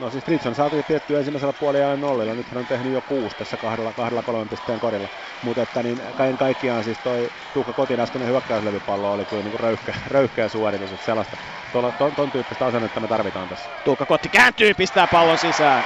No 0.00 0.10
siis 0.10 0.24
Fritson 0.24 0.54
saatu 0.54 0.82
tiettyä 0.82 1.18
ensimmäisellä 1.18 1.52
puolella 1.52 1.96
nollilla, 1.96 2.34
nyt 2.34 2.48
hän 2.48 2.58
on 2.58 2.66
tehnyt 2.66 2.92
jo 2.92 3.00
kuusi 3.00 3.36
tässä 3.36 3.56
kahdella, 3.56 3.92
kahdella 3.92 4.22
kolmen 4.22 4.48
pisteen 4.48 4.80
korilla. 4.80 5.08
Mutta 5.42 5.62
että 5.62 5.82
niin 5.82 6.00
kaiken 6.16 6.38
kaikkiaan 6.38 6.84
siis 6.84 6.98
toi 6.98 7.30
Tuukka 7.54 7.72
Kotin 7.72 8.00
äskeinen 8.00 8.28
hyökkäyslevypallo 8.28 9.12
oli 9.12 9.24
kyllä 9.24 9.42
niin 9.42 9.60
röyhkä, 9.60 9.94
röyhkeä 10.06 10.48
suoritus, 10.48 10.92
että 10.92 11.06
sellaista, 11.06 11.36
tuolla, 11.72 11.92
ton, 11.92 12.12
ton, 12.12 12.30
tyyppistä 12.30 12.66
asennetta 12.66 13.00
me 13.00 13.08
tarvitaan 13.08 13.48
tässä. 13.48 13.70
Tuukka 13.84 14.06
Kotti 14.06 14.28
kääntyy, 14.28 14.74
pistää 14.74 15.06
pallon 15.06 15.38
sisään. 15.38 15.84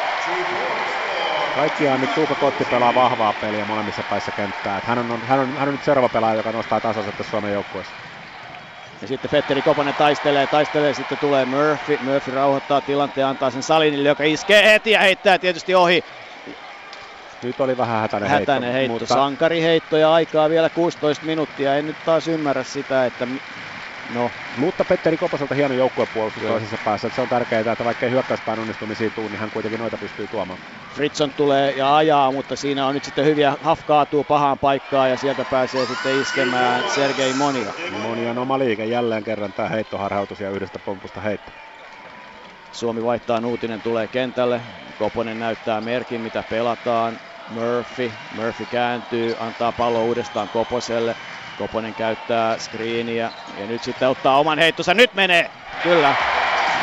Kaikkiaan 1.55 2.01
nyt 2.01 2.15
Tuukka 2.15 2.35
Kotti 2.35 2.65
pelaa 2.65 2.95
vahvaa 2.95 3.35
peliä 3.41 3.65
molemmissa 3.65 4.03
päissä 4.11 4.31
kenttää. 4.31 4.81
hän, 4.85 4.99
on, 4.99 5.21
hän, 5.21 5.41
on, 5.41 5.57
hän 5.57 5.69
on 5.69 5.75
nyt 5.75 5.85
seuraava 5.85 6.09
pelaaja, 6.09 6.37
joka 6.37 6.53
nostaa 6.53 6.81
tässä 6.81 7.03
Suomen 7.31 7.53
joukkueessa. 7.53 8.04
Ja 9.03 9.09
sitten 9.09 9.31
Petteri 9.31 9.63
Koponen 9.63 9.95
taistelee, 9.95 10.47
taistelee, 10.47 10.95
sitten 10.95 11.19
tulee 11.19 11.45
Murphy. 11.45 11.99
Murphy 12.03 12.31
rauhoittaa 12.31 12.81
tilanteen, 12.81 13.27
antaa 13.27 13.51
sen 13.51 13.63
Salinille, 13.63 14.09
joka 14.09 14.25
iskee 14.25 14.73
heti 14.73 14.91
ja 14.91 15.01
heittää 15.01 15.39
tietysti 15.39 15.75
ohi. 15.75 16.05
Nyt 17.43 17.61
oli 17.61 17.77
vähän 17.77 18.01
hätäinen, 18.01 18.31
hätäinen 18.31 18.73
heitto, 18.73 18.93
heitto 18.93 19.05
mutta... 19.05 19.15
sankariheitto 19.15 19.97
ja 19.97 20.13
aikaa 20.13 20.51
vielä 20.51 20.69
16 20.69 21.27
minuuttia. 21.27 21.77
En 21.77 21.87
nyt 21.87 21.97
taas 22.05 22.29
ymmärrä 22.29 22.65
sitä, 22.65 23.07
että 23.07 23.27
No, 24.09 24.33
mutta 24.57 24.85
Petteri 24.85 25.17
Koposelta 25.17 25.55
hieno 25.55 25.75
joukkuepuolustus 25.75 26.43
toisessa 26.43 26.77
päässä. 26.85 27.07
Että 27.09 27.15
se 27.15 27.21
on 27.21 27.29
tärkeää, 27.29 27.73
että 27.73 27.85
vaikkei 27.85 28.11
hyökkäyspään 28.11 28.59
onnistumisia 28.59 29.11
tuu, 29.11 29.29
niin 29.29 29.41
hän 29.41 29.51
kuitenkin 29.51 29.81
noita 29.81 29.99
pystyy 29.99 30.29
tuomaan. 30.29 30.59
Fritson 30.89 31.33
tulee 31.35 31.73
ja 31.73 31.97
ajaa, 31.97 32.33
mutta 32.33 32.57
siinä 32.57 32.87
on 32.87 32.95
nyt 32.95 33.05
sitten 33.05 33.25
hyviä 33.25 33.57
hafkaatuu 33.61 34.25
pahaan 34.25 34.59
paikkaan 34.59 35.11
ja 35.11 35.17
sieltä 35.17 35.45
pääsee 35.45 35.87
sitten 35.87 36.21
iskemään 36.21 36.89
Sergei 36.95 37.35
Monia. 37.35 37.73
Monia 38.03 38.31
on 38.31 38.39
oma 38.39 38.59
liike 38.59 38.85
jälleen 38.85 39.25
kerran 39.25 39.53
tämä 39.53 39.69
heittoharhautus 39.69 40.41
ja 40.41 40.51
yhdestä 40.51 40.79
pompusta 40.79 41.21
heitto. 41.21 41.53
Suomi 42.71 43.03
vaihtaa, 43.05 43.41
Nuutinen 43.41 43.83
tulee 43.83 44.09
kentälle. 44.09 44.63
Koponen 44.97 45.39
näyttää 45.39 45.81
merkin, 45.81 46.21
mitä 46.21 46.45
pelataan. 46.49 47.21
Murphy, 47.49 48.13
Murphy 48.31 48.67
kääntyy, 48.67 49.35
antaa 49.39 49.73
pallo 49.73 50.05
uudestaan 50.05 50.49
Koposelle. 50.49 51.17
Koponen 51.59 51.95
käyttää 51.95 52.59
screeniä 52.59 53.31
ja 53.59 53.67
nyt 53.67 53.83
sitten 53.83 54.09
ottaa 54.09 54.39
oman 54.39 54.59
heittonsa. 54.59 54.95
Nyt 54.95 55.15
menee! 55.15 55.51
Kyllä. 55.83 56.15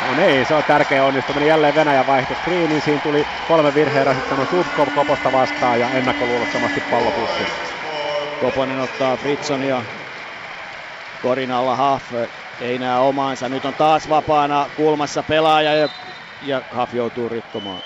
No 0.08 0.26
niin, 0.26 0.46
se 0.46 0.54
on 0.54 0.62
tärkeä 0.64 1.04
onnistuminen. 1.04 1.48
Jälleen 1.48 1.74
Venäjä 1.74 2.06
vaihto 2.06 2.34
screeniin. 2.34 2.82
Siinä 2.82 3.00
tuli 3.00 3.26
kolme 3.48 3.74
virheen 3.74 4.06
rasittanut 4.06 4.50
Subkov 4.50 4.88
Koposta 4.94 5.32
vastaan 5.32 5.80
ja 5.80 5.88
ennakkoluulottomasti 5.90 6.80
pallopussi. 6.90 7.42
Koponen 8.40 8.80
ottaa 8.80 9.16
Fritsonia. 9.16 9.82
Korin 11.22 11.50
alla 11.50 11.76
Haff 11.76 12.12
ei 12.60 12.78
näe 12.78 12.98
omaansa. 12.98 13.48
Nyt 13.48 13.64
on 13.64 13.74
taas 13.74 14.08
vapaana 14.08 14.66
kulmassa 14.76 15.22
pelaaja 15.22 15.74
ja, 15.74 15.88
ja 16.42 16.62
Haff 16.70 16.94
joutuu 16.94 17.28
rikkomaan. 17.28 17.82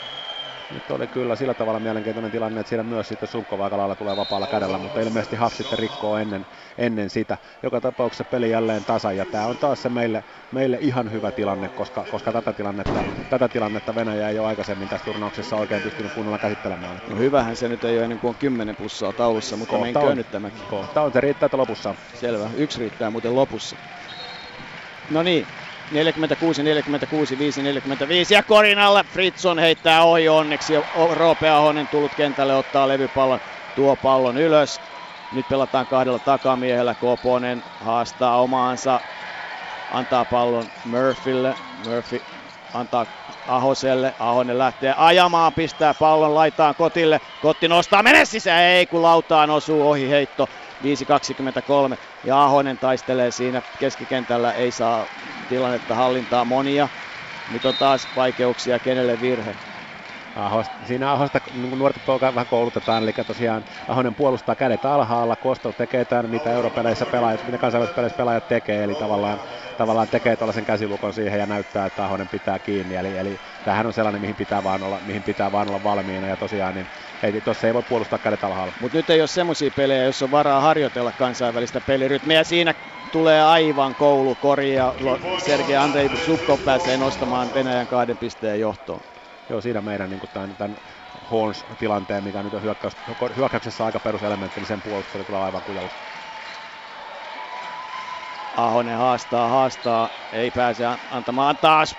Nyt 0.69 0.91
oli 0.91 1.09
kyllä 1.09 1.37
sillä 1.37 1.55
tavalla 1.55 1.81
mielenkiintoinen 1.81 2.31
tilanne, 2.31 2.61
että 2.61 2.69
siinä 2.69 2.83
myös 2.85 3.09
sitten 3.09 3.29
lailla 3.71 3.97
tulee 3.97 4.17
vapaalla 4.17 4.47
kädellä, 4.47 4.79
mutta 4.79 5.01
ilmeisesti 5.01 5.37
Huff 5.37 5.57
sitten 5.57 5.79
rikkoo 5.79 6.17
ennen, 6.17 6.47
ennen 6.79 7.11
sitä. 7.11 7.39
Joka 7.62 7.81
tapauksessa 7.81 8.25
peli 8.25 8.51
jälleen 8.51 8.85
tasa 8.85 9.12
ja 9.12 9.27
tämä 9.27 9.47
on 9.47 9.59
taas 9.59 9.83
se 9.83 9.89
meille, 9.89 10.25
meille 10.51 10.79
ihan 10.81 11.11
hyvä 11.12 11.33
tilanne, 11.33 11.69
koska, 11.69 12.07
koska 12.07 12.33
tätä, 12.33 12.53
tilannetta, 12.53 13.05
tätä 13.29 13.49
tilannetta 13.49 13.95
Venäjä 13.95 14.29
ei 14.29 14.39
ole 14.39 14.49
aikaisemmin 14.49 14.89
tässä 14.89 15.05
turnauksessa 15.05 15.57
oikein 15.57 15.83
pystynyt 15.83 16.12
kunnolla 16.12 16.39
käsittelemään. 16.39 17.01
No 17.07 17.17
hyvähän 17.17 17.57
se 17.57 17.69
nyt 17.69 17.85
ei 17.85 17.97
ole 17.97 18.05
ennen 18.05 18.19
kuin 18.19 18.29
on 18.29 18.37
kymmenen 18.39 18.77
pussaa 18.77 19.12
taulussa, 19.12 19.57
mutta 19.57 19.71
kohta 19.77 20.01
menkö 20.01 20.14
nyt 20.14 20.31
tämäkin. 20.31 20.69
Kohta 20.69 21.03
on, 21.03 21.12
se 21.12 21.21
riittää, 21.21 21.47
että 21.47 21.57
lopussa 21.57 21.95
Selvä, 22.14 22.51
yksi 22.57 22.81
riittää 22.81 23.11
muuten 23.11 23.35
lopussa. 23.35 23.77
No 25.11 25.23
niin, 25.23 25.49
46, 25.91 26.62
46, 26.62 27.39
5, 27.39 27.62
45 27.62 28.34
ja 28.34 28.43
Korinalle 28.43 29.05
Fritson 29.05 29.59
heittää 29.59 30.03
ohi 30.03 30.28
onneksi. 30.28 30.74
Roope 31.12 31.51
Ahonen 31.51 31.89
tullut 31.89 32.14
kentälle 32.14 32.55
ottaa 32.55 32.89
levypallon, 32.89 33.41
tuo 33.76 33.97
pallon 33.97 34.39
ylös. 34.39 34.80
Nyt 35.32 35.49
pelataan 35.49 35.87
kahdella 35.87 36.18
takamiehellä. 36.18 36.95
Koponen 36.95 37.62
haastaa 37.84 38.41
omaansa, 38.41 39.01
antaa 39.93 40.24
pallon 40.24 40.66
Murphylle. 40.84 41.55
Murphy 41.87 42.22
antaa 42.74 43.07
Ahoselle. 43.49 44.14
Ahonen 44.18 44.59
lähtee 44.59 44.95
ajamaan, 44.97 45.53
pistää 45.53 45.95
pallon 45.95 46.34
laitaan 46.34 46.74
Kotille. 46.74 47.20
Kotti 47.43 47.68
nostaa, 47.68 48.03
mene 48.03 48.24
sisään, 48.24 48.62
ei 48.62 48.87
kun 48.87 49.03
lautaan 49.03 49.51
osuu 49.51 49.91
ohi 49.91 50.11
heitto. 50.11 50.49
5.23 50.82 51.97
ja 52.24 52.45
Ahonen 52.45 52.78
taistelee 52.78 53.30
siinä 53.30 53.62
keskikentällä, 53.78 54.53
ei 54.53 54.70
saa 54.70 55.05
tilannetta 55.47 55.95
hallintaa 55.95 56.45
monia. 56.45 56.89
Nyt 57.53 57.65
on 57.65 57.75
taas 57.75 58.09
vaikeuksia, 58.17 58.79
kenelle 58.79 59.21
virhe. 59.21 59.55
Ahosta, 60.37 60.75
siinä 60.87 61.13
Ahosta 61.13 61.41
niin 61.55 61.79
nuorta 61.79 62.01
poikaa 62.07 62.35
vähän 62.35 62.47
koulutetaan, 62.47 63.03
eli 63.03 63.13
tosiaan 63.13 63.65
Ahonen 63.89 64.15
puolustaa 64.15 64.55
kädet 64.55 64.85
alhaalla, 64.85 65.37
Kosto 65.37 65.73
tekee 65.73 66.05
tämän, 66.05 66.31
mitä 66.31 66.51
europeleissä 66.51 67.07
pelaajat, 67.07 67.47
mitä 67.47 67.59
kansainvälisissä 67.59 67.97
peleissä 67.97 68.17
pelaajat 68.17 68.49
tekee, 68.49 68.85
eli 68.85 68.95
tavallaan, 68.95 69.41
tavallaan 69.79 70.09
tekee 70.09 70.37
tuollaisen 70.37 70.65
käsilukon 70.65 71.13
siihen 71.13 71.41
ja 71.41 71.47
näyttää, 71.47 71.87
että 71.87 72.05
Ahonen 72.05 72.29
pitää 72.29 72.59
kiinni, 72.59 72.97
eli, 72.97 73.19
eli 73.19 73.41
tämähän 73.65 73.87
on 73.87 73.93
sellainen, 73.93 74.21
mihin 74.21 74.37
pitää 74.37 74.65
vaan 74.65 74.83
olla, 74.83 74.99
mihin 75.07 75.23
pitää 75.23 75.53
vaan 75.53 75.69
olla 75.69 75.85
valmiina, 75.85 76.27
ja 76.27 76.37
tosiaan 76.37 76.75
niin 76.75 76.87
ei, 77.23 77.41
tuossa 77.41 77.67
ei 77.67 77.75
voi 77.75 77.83
puolustaa 77.83 78.19
kädet 78.19 78.45
alhaalla. 78.45 78.73
Mutta 78.81 78.97
nyt 78.97 79.11
ei 79.11 79.21
ole 79.21 79.27
semmoisia 79.27 79.71
pelejä, 79.77 80.03
joissa 80.03 80.25
on 80.25 80.31
varaa 80.31 80.61
harjoitella 80.61 81.13
kansainvälistä 81.13 81.81
pelirytmiä. 81.81 82.45
Siinä 82.45 82.75
tulee 83.13 83.43
aivan 83.43 83.95
koulukori 83.95 84.75
ja 84.75 84.95
Sergei 85.45 85.77
Andrei 85.77 86.11
Subkov 86.25 86.59
pääsee 86.65 86.97
nostamaan 86.97 87.55
Venäjän 87.55 87.87
kahden 87.87 88.19
pisteen 88.19 88.61
johtoon. 88.61 89.01
Joo, 89.49 89.61
siinä 89.61 89.81
meidän 89.81 90.11
niin 90.11 90.21
tämän, 90.33 90.57
tämän 90.57 90.77
Horns-tilanteen, 91.31 92.25
mikä 92.25 92.43
nyt 92.43 92.55
on 92.55 92.63
hyökkäys, 92.63 92.97
hyökkäyksessä 93.37 93.85
aika 93.85 94.01
peruselementti, 94.01 94.61
niin 94.61 94.69
sen 94.69 94.83
puolustus 94.83 95.15
oli 95.15 95.25
kyllä 95.25 95.45
aivan 95.45 95.63
kujalla. 95.63 95.91
Ahonen 98.57 98.99
haastaa, 98.99 99.49
haastaa, 99.49 100.09
ei 100.33 100.51
pääse 100.51 100.87
antamaan 101.11 101.57
taas 101.57 101.97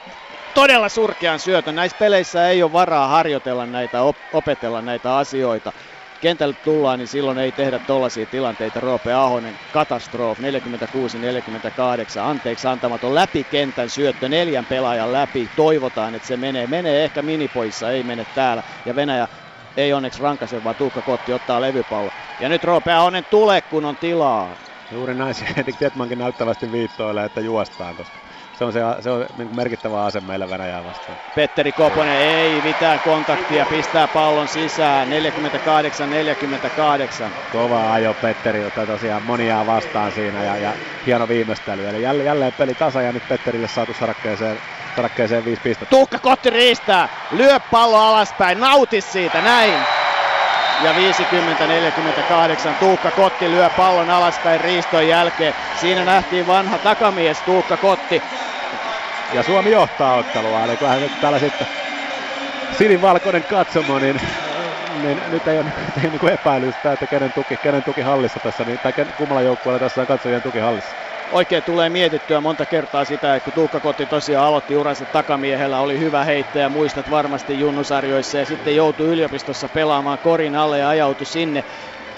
todella 0.54 0.90
surkean 0.90 1.40
syötön. 1.40 1.76
Näissä 1.76 1.98
peleissä 1.98 2.50
ei 2.50 2.64
ole 2.64 2.74
varaa 2.74 3.08
harjoitella 3.08 3.66
näitä, 3.66 4.02
opetella 4.34 4.82
näitä 4.82 5.18
asioita 5.18 5.74
kentälle 6.20 6.54
tullaan, 6.54 7.00
niin 7.00 7.08
silloin 7.08 7.38
ei 7.38 7.52
tehdä 7.52 7.80
tollaisia 7.80 8.28
tilanteita. 8.28 8.80
Roope 8.80 9.14
Ahonen, 9.14 9.60
katastrof, 9.72 10.40
46-48, 10.40 10.42
anteeksi 12.22 12.68
antamaton 12.68 13.16
läpi 13.16 13.46
kentän 13.46 13.90
syöttö, 13.90 14.30
neljän 14.30 14.66
pelaajan 14.66 15.12
läpi. 15.12 15.52
Toivotaan, 15.56 16.16
että 16.16 16.28
se 16.28 16.38
menee. 16.38 16.68
Menee 16.68 17.04
ehkä 17.04 17.22
minipoissa, 17.22 17.92
ei 17.92 18.04
mene 18.04 18.26
täällä. 18.26 18.64
Ja 18.86 18.96
Venäjä 18.96 19.28
ei 19.78 19.94
onneksi 19.94 20.22
rankase, 20.22 20.64
vaan 20.64 20.76
Tuukka 20.76 21.02
Kotti 21.02 21.34
ottaa 21.34 21.62
levypallo. 21.62 22.12
Ja 22.40 22.50
nyt 22.50 22.64
Roope 22.64 22.94
Ahonen 22.94 23.26
tulee, 23.30 23.62
kun 23.62 23.86
on 23.86 23.98
tilaa. 23.98 24.58
Juuri 24.92 25.16
näin, 25.16 25.36
Tietmankin 25.80 26.18
näyttävästi 26.18 26.72
viittoilee, 26.72 27.26
että 27.26 27.42
juostaan, 27.42 27.96
koska 27.96 28.20
se 28.58 28.66
on, 28.66 28.74
se, 28.74 28.80
se 29.00 29.10
on 29.10 29.26
niin 29.38 29.56
merkittävä 29.56 30.06
ase 30.06 30.20
meillä 30.20 30.50
Venäjää 30.50 30.84
vastaan. 30.84 31.18
Petteri 31.36 31.72
Koponen 31.72 32.18
ei 32.18 32.62
mitään 32.62 33.00
kontaktia, 33.00 33.66
pistää 33.66 34.08
pallon 34.08 34.48
sisään, 34.48 35.08
48-48. 35.10 35.12
Kova 37.52 37.94
ajo 37.94 38.14
Petteri, 38.14 38.62
jota 38.62 38.86
tosiaan 38.86 39.24
monia 39.24 39.66
vastaan 39.66 40.12
siinä 40.12 40.44
ja, 40.44 40.58
ja 40.58 40.72
hieno 41.06 41.28
viimeistely. 41.28 41.88
Eli 41.88 42.02
jälleen, 42.02 42.26
jälleen 42.26 42.54
peli 42.54 42.74
tasa 42.74 43.02
ja 43.02 43.12
nyt 43.12 43.28
Petterille 43.30 43.68
saatu 43.68 43.94
sarakkeeseen 43.94 44.58
sarakkeeseen 44.96 45.46
viisi 45.46 45.62
pistettä. 45.62 45.90
Tuukka 45.90 46.20
Kotti 46.20 46.50
riistää, 46.50 47.10
lyö 47.32 47.60
pallo 47.72 47.98
alaspäin, 47.98 48.60
nauti 48.60 49.02
siitä, 49.02 49.42
näin. 49.42 49.74
Ja 50.84 50.94
50-48 52.72 52.74
Tuukka 52.80 53.12
Kotti 53.12 53.52
lyö 53.52 53.70
pallon 53.70 54.10
alaspäin 54.10 54.62
riiston 54.62 55.08
jälkeen. 55.08 55.54
Siinä 55.82 56.06
nähtiin 56.06 56.48
vanha 56.48 56.78
takamies 56.78 57.42
Tuukka 57.42 57.78
Kotti. 57.78 58.22
Ja 59.30 59.44
Suomi 59.44 59.72
johtaa 59.72 60.16
ottelua, 60.18 60.64
eli 60.66 60.78
kyllähän 60.78 61.02
nyt 61.02 61.20
täällä 61.20 61.40
sitten 61.40 61.68
sinivalkoinen 62.72 63.46
katsomo, 63.46 64.00
niin, 64.00 64.20
niin 64.88 65.22
nyt 65.26 65.48
ei 65.48 65.60
ole, 65.60 65.72
ei 65.78 66.10
ole 66.10 66.10
niin 66.12 66.34
epäilystä, 66.34 66.94
että 66.94 67.08
kenen 67.08 67.34
tuki, 67.34 67.58
kenen 67.58 67.84
tuki 67.84 68.02
hallissa 68.02 68.40
tässä, 68.40 68.66
niin, 68.66 68.80
tai 68.82 68.94
kummalla 69.16 69.42
joukkueella 69.42 69.80
tässä 69.80 70.02
on 70.02 70.08
katsojien 70.08 70.42
tuki 70.42 70.60
hallissa 70.60 70.98
oikein 71.30 71.64
tulee 71.64 71.90
mietittyä 71.90 72.42
monta 72.42 72.66
kertaa 72.66 73.06
sitä, 73.06 73.36
että 73.36 73.44
kun 73.46 73.54
Tuukka 73.54 73.82
Kotti 73.82 74.08
tosiaan 74.08 74.46
aloitti 74.48 74.76
uransa 74.76 75.06
takamiehellä, 75.06 75.80
oli 75.80 76.00
hyvä 76.00 76.24
heittäjä, 76.26 76.70
muistat 76.70 77.10
varmasti 77.10 77.60
junnusarjoissa 77.60 78.38
ja 78.38 78.46
sitten 78.46 78.76
joutui 78.76 79.08
yliopistossa 79.08 79.70
pelaamaan 79.70 80.20
korin 80.20 80.56
alle 80.56 80.80
ja 80.80 80.90
ajautui 80.90 81.26
sinne. 81.26 81.64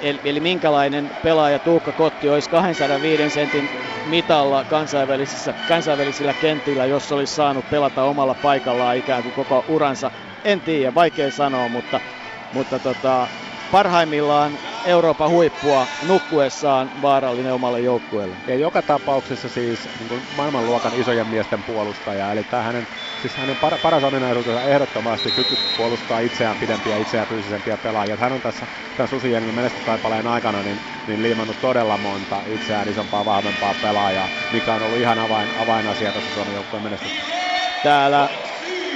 Eli, 0.01 0.19
eli 0.23 0.39
minkälainen 0.39 1.11
pelaaja 1.21 1.59
Tuukka 1.59 1.93
Kotti 1.93 2.30
olisi 2.30 2.49
205 2.49 3.30
sentin 3.30 3.69
mitalla 4.05 4.65
kansainvälisissä, 4.65 5.53
kansainvälisillä 5.67 6.34
kentillä, 6.34 6.85
jos 6.85 7.11
olisi 7.11 7.34
saanut 7.35 7.69
pelata 7.69 8.03
omalla 8.03 8.35
paikallaan 8.35 8.97
ikään 8.97 9.23
kuin 9.23 9.34
koko 9.34 9.63
uransa. 9.67 10.11
En 10.43 10.61
tiedä, 10.61 10.93
vaikea 10.93 11.31
sanoa, 11.31 11.69
mutta, 11.69 12.01
mutta 12.51 12.80
tota, 12.80 13.30
parhaimmillaan 13.71 14.59
Euroopan 14.83 15.29
huippua 15.29 15.87
nukkuessaan 16.01 16.91
vaarallinen 17.01 17.53
omalle 17.53 17.81
joukkueelle. 17.81 18.37
Ja 18.47 18.55
joka 18.55 18.83
tapauksessa 18.83 19.49
siis 19.49 19.89
niin 19.99 20.07
kuin 20.07 20.25
maailmanluokan 20.29 20.93
isojen 20.93 21.27
miesten 21.27 21.63
puolustaja, 21.63 22.31
eli 22.31 22.43
tämä 22.43 22.63
hänen, 22.63 22.87
siis 23.17 23.37
hänen 23.37 23.57
par, 23.57 23.79
paras 23.79 24.03
ominaisuutensa 24.03 24.63
ehdottomasti 24.63 25.31
kyky 25.31 25.57
puolustaa 25.75 26.19
itseään 26.19 26.57
pidempiä, 26.57 26.97
itseään 26.97 27.27
fyysisempiä 27.27 27.77
pelaajia. 27.77 28.17
Hän 28.17 28.33
on 28.33 28.41
tässä 28.41 28.67
tämän 28.95 29.07
Susijengin 29.07 29.55
menestystaipaleen 29.55 30.27
aikana 30.27 30.63
niin, 30.63 30.81
niin 31.05 31.21
liimannut 31.21 31.59
todella 31.59 31.97
monta 31.97 32.43
itseään 32.45 32.87
isompaa, 32.87 33.25
vahvempaa 33.25 33.75
pelaajaa, 33.75 34.29
mikä 34.49 34.73
on 34.73 34.81
ollut 34.81 34.97
ihan 34.99 35.19
avain, 35.19 35.51
avainasia 35.55 36.13
tässä 36.13 36.31
Suomen 36.31 36.53
joukkueen 36.53 36.83
menestyksessä. 36.83 37.35
Täällä 37.81 38.29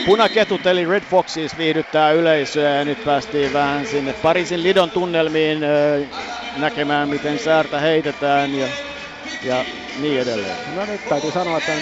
Punaketut 0.05 0.65
eli 0.65 0.85
Red 0.85 1.03
Foxes 1.05 1.57
viihdyttää 1.57 2.11
yleisöä 2.11 2.69
ja 2.75 2.85
nyt 2.85 2.99
päästiin 3.03 3.53
vähän 3.53 3.85
sinne 3.85 4.13
Pariisin 4.13 4.63
Lidon 4.63 4.91
tunnelmiin 4.91 5.59
näkemään 6.55 7.09
miten 7.09 7.39
säärtä 7.39 7.79
heitetään 7.79 8.53
ja, 8.55 8.73
ja 9.41 9.65
niin 9.95 10.21
edelleen. 10.21 10.59
No 10.65 10.85
nyt 10.85 11.01
täytyy 11.03 11.31
sanoa, 11.31 11.57
että 11.57 11.81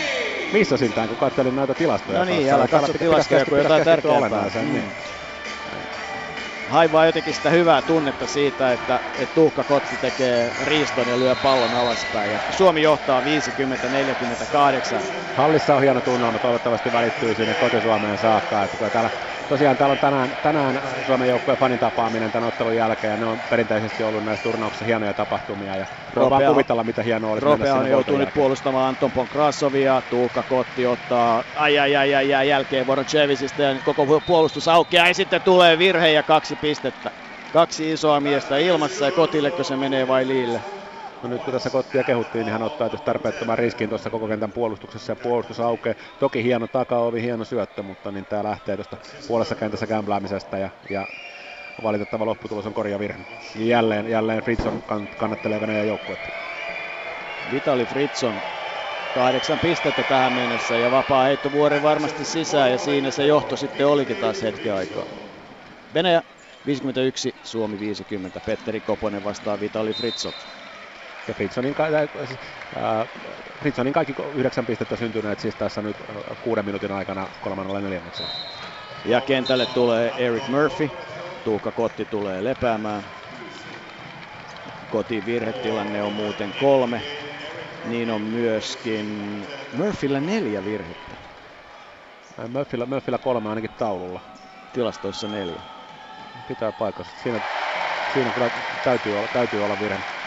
missä 0.51 0.77
siltään, 0.77 1.07
kun 1.07 1.17
katselin 1.17 1.55
näitä 1.55 1.75
tilastoja. 1.75 2.19
No 2.19 2.25
niin, 2.25 2.53
älä 2.53 2.67
katso 2.67 2.93
tilastoja, 2.93 3.45
kun 3.45 3.57
jotain 3.57 3.83
tärkeämpää. 3.83 4.47
Mm. 4.61 4.91
Haivaa 6.71 7.05
jotenkin 7.05 7.33
sitä 7.33 7.49
hyvää 7.49 7.81
tunnetta 7.81 8.27
siitä, 8.27 8.73
että, 8.73 9.01
että 9.13 9.33
Tuukka 9.33 9.63
Kotti 9.63 9.97
tekee 9.97 10.53
riiston 10.61 11.07
ja 11.07 11.19
lyö 11.19 11.35
pallon 11.35 11.73
alaspäin. 11.73 12.31
Ja 12.31 12.41
Suomi 12.49 12.81
johtaa 12.81 13.21
50-48. 13.21 13.23
Hallissa 15.33 15.75
on 15.75 15.81
hieno 15.81 16.01
tunnelma, 16.01 16.39
toivottavasti 16.39 16.91
välittyy 16.91 17.35
sinne 17.35 17.55
kotisuomeen 17.55 18.17
saakka. 18.17 18.63
Että 18.63 18.89
täällä 18.91 19.11
tosiaan 19.51 19.77
täällä 19.77 19.91
on 19.93 19.99
tänään, 19.99 20.37
tänään 20.41 20.81
Suomen 21.03 21.29
joukkueen 21.29 21.57
fanin 21.57 21.79
tapaaminen 21.79 22.31
tämän 22.31 22.47
ottelun 22.47 22.75
jälkeen 22.75 23.11
ja 23.11 23.17
ne 23.17 23.25
on 23.25 23.41
perinteisesti 23.49 24.03
ollut 24.03 24.23
näissä 24.23 24.43
turnauksissa 24.43 24.85
hienoja 24.85 25.13
tapahtumia 25.13 25.77
ja 25.77 25.87
Rope 26.13 26.29
vaan 26.29 26.43
kuvitella 26.45 26.83
mitä 26.83 27.03
hienoa 27.03 27.31
olisi 27.31 27.45
Rope 27.45 27.71
on 27.71 27.89
joutuu 27.89 28.17
nyt 28.17 28.29
puolustamaan 28.33 28.87
Anton 28.89 29.11
Ponkrasovia, 29.11 30.01
Tuukka 30.01 30.43
Kotti 30.43 30.85
ottaa 30.85 31.43
ai 31.55 31.79
ai 31.79 31.95
ai 31.95 32.15
ai, 32.15 32.33
ai 32.33 32.47
jälkeen 32.49 32.87
Voronchevisista 32.87 33.61
ja 33.61 33.75
koko 33.83 34.21
puolustus 34.25 34.67
aukeaa 34.67 35.07
ja 35.07 35.13
sitten 35.13 35.41
tulee 35.43 35.77
virhe 35.77 36.11
ja 36.11 36.23
kaksi 36.23 36.55
pistettä. 36.55 37.11
Kaksi 37.53 37.91
isoa 37.91 38.19
miestä 38.19 38.57
ilmassa 38.57 39.05
ja 39.05 39.11
kotillekö 39.11 39.63
se 39.63 39.77
menee 39.77 40.07
vai 40.07 40.27
liille? 40.27 40.80
No 41.21 41.29
nyt 41.29 41.43
kun 41.43 41.53
tässä 41.53 41.69
Kottia 41.69 42.03
kehuttiin, 42.03 42.45
niin 42.45 42.51
hän 42.51 42.63
ottaa 42.63 42.89
tietysti 42.89 43.05
tarpeettoman 43.05 43.57
riskin 43.57 43.89
tuossa 43.89 44.09
koko 44.09 44.27
kentän 44.27 44.51
puolustuksessa 44.51 45.11
ja 45.11 45.15
puolustus 45.15 45.59
aukeaa. 45.59 45.95
Toki 46.19 46.43
hieno 46.43 46.67
takaovi, 46.67 47.21
hieno 47.21 47.45
syöttö, 47.45 47.83
mutta 47.83 48.11
niin 48.11 48.25
tämä 48.25 48.43
lähtee 48.43 48.77
tuosta 48.77 48.97
puolessa 49.27 49.55
kentässä 49.55 49.87
kämpläämisestä 49.87 50.57
ja, 50.57 50.69
ja 50.89 51.07
valitettava 51.83 52.25
lopputulos 52.25 52.65
on 52.65 52.73
korjavirhe. 52.73 53.19
Jälleen, 53.55 54.07
jälleen 54.09 54.43
Fritson 54.43 54.83
kannattelee 55.17 55.61
Venäjän 55.61 55.87
joukkuetta. 55.87 56.29
Vitali 57.51 57.85
Fritson 57.85 58.41
kahdeksan 59.13 59.59
pistettä 59.59 60.03
tähän 60.03 60.33
mennessä 60.33 60.77
ja 60.77 60.91
vapaa 60.91 61.23
heitto 61.23 61.51
vuoren 61.51 61.81
varmasti 61.81 62.25
sisään 62.25 62.71
ja 62.71 62.77
siinä 62.77 63.11
se 63.11 63.25
johto 63.25 63.55
sitten 63.55 63.87
olikin 63.87 64.17
taas 64.17 64.41
hetken 64.41 64.73
aikaa. 64.73 65.05
Venäjä 65.93 66.21
51, 66.65 67.35
Suomi 67.43 67.79
50. 67.79 68.41
Petteri 68.45 68.81
Koponen 68.81 69.23
vastaa 69.23 69.59
Vitali 69.59 69.93
Fritson. 69.93 70.33
Ja 71.31 71.35
Fritsonin, 71.35 71.75
äh, 72.77 73.07
Fritsonin 73.59 73.93
kaikki 73.93 74.15
yhdeksän 74.35 74.65
pistettä 74.65 74.95
syntyneet 74.95 75.39
siis 75.39 75.55
tässä 75.55 75.81
nyt 75.81 75.95
kuuden 76.43 76.65
minuutin 76.65 76.91
aikana 76.91 77.27
kolmannella 77.41 77.79
neljänneksellä. 77.79 78.31
Ja 79.05 79.21
kentälle 79.21 79.65
tulee 79.65 80.13
Eric 80.17 80.47
Murphy. 80.47 80.89
Tuukka 81.43 81.71
Kotti 81.71 82.05
tulee 82.05 82.43
lepäämään. 82.43 83.03
Kotin 84.89 85.25
virhetilanne 85.25 86.03
on 86.03 86.13
muuten 86.13 86.53
kolme. 86.59 87.01
Niin 87.85 88.11
on 88.11 88.21
myöskin 88.21 89.05
Murphyllä 89.73 90.19
neljä 90.19 90.65
virhettä. 90.65 91.15
Murphyllä, 92.47 92.85
Murphyllä 92.85 93.17
kolme 93.17 93.49
ainakin 93.49 93.71
taululla. 93.77 94.21
Tilastoissa 94.73 95.27
neljä. 95.27 95.61
Pitää 96.47 96.71
paikassa. 96.71 97.17
Siinä, 97.23 97.39
siinä 98.13 98.31
kyllä 98.31 98.49
täytyy 98.83 99.17
olla, 99.17 99.27
täytyy 99.27 99.65
olla 99.65 99.79
virhe. 99.79 100.20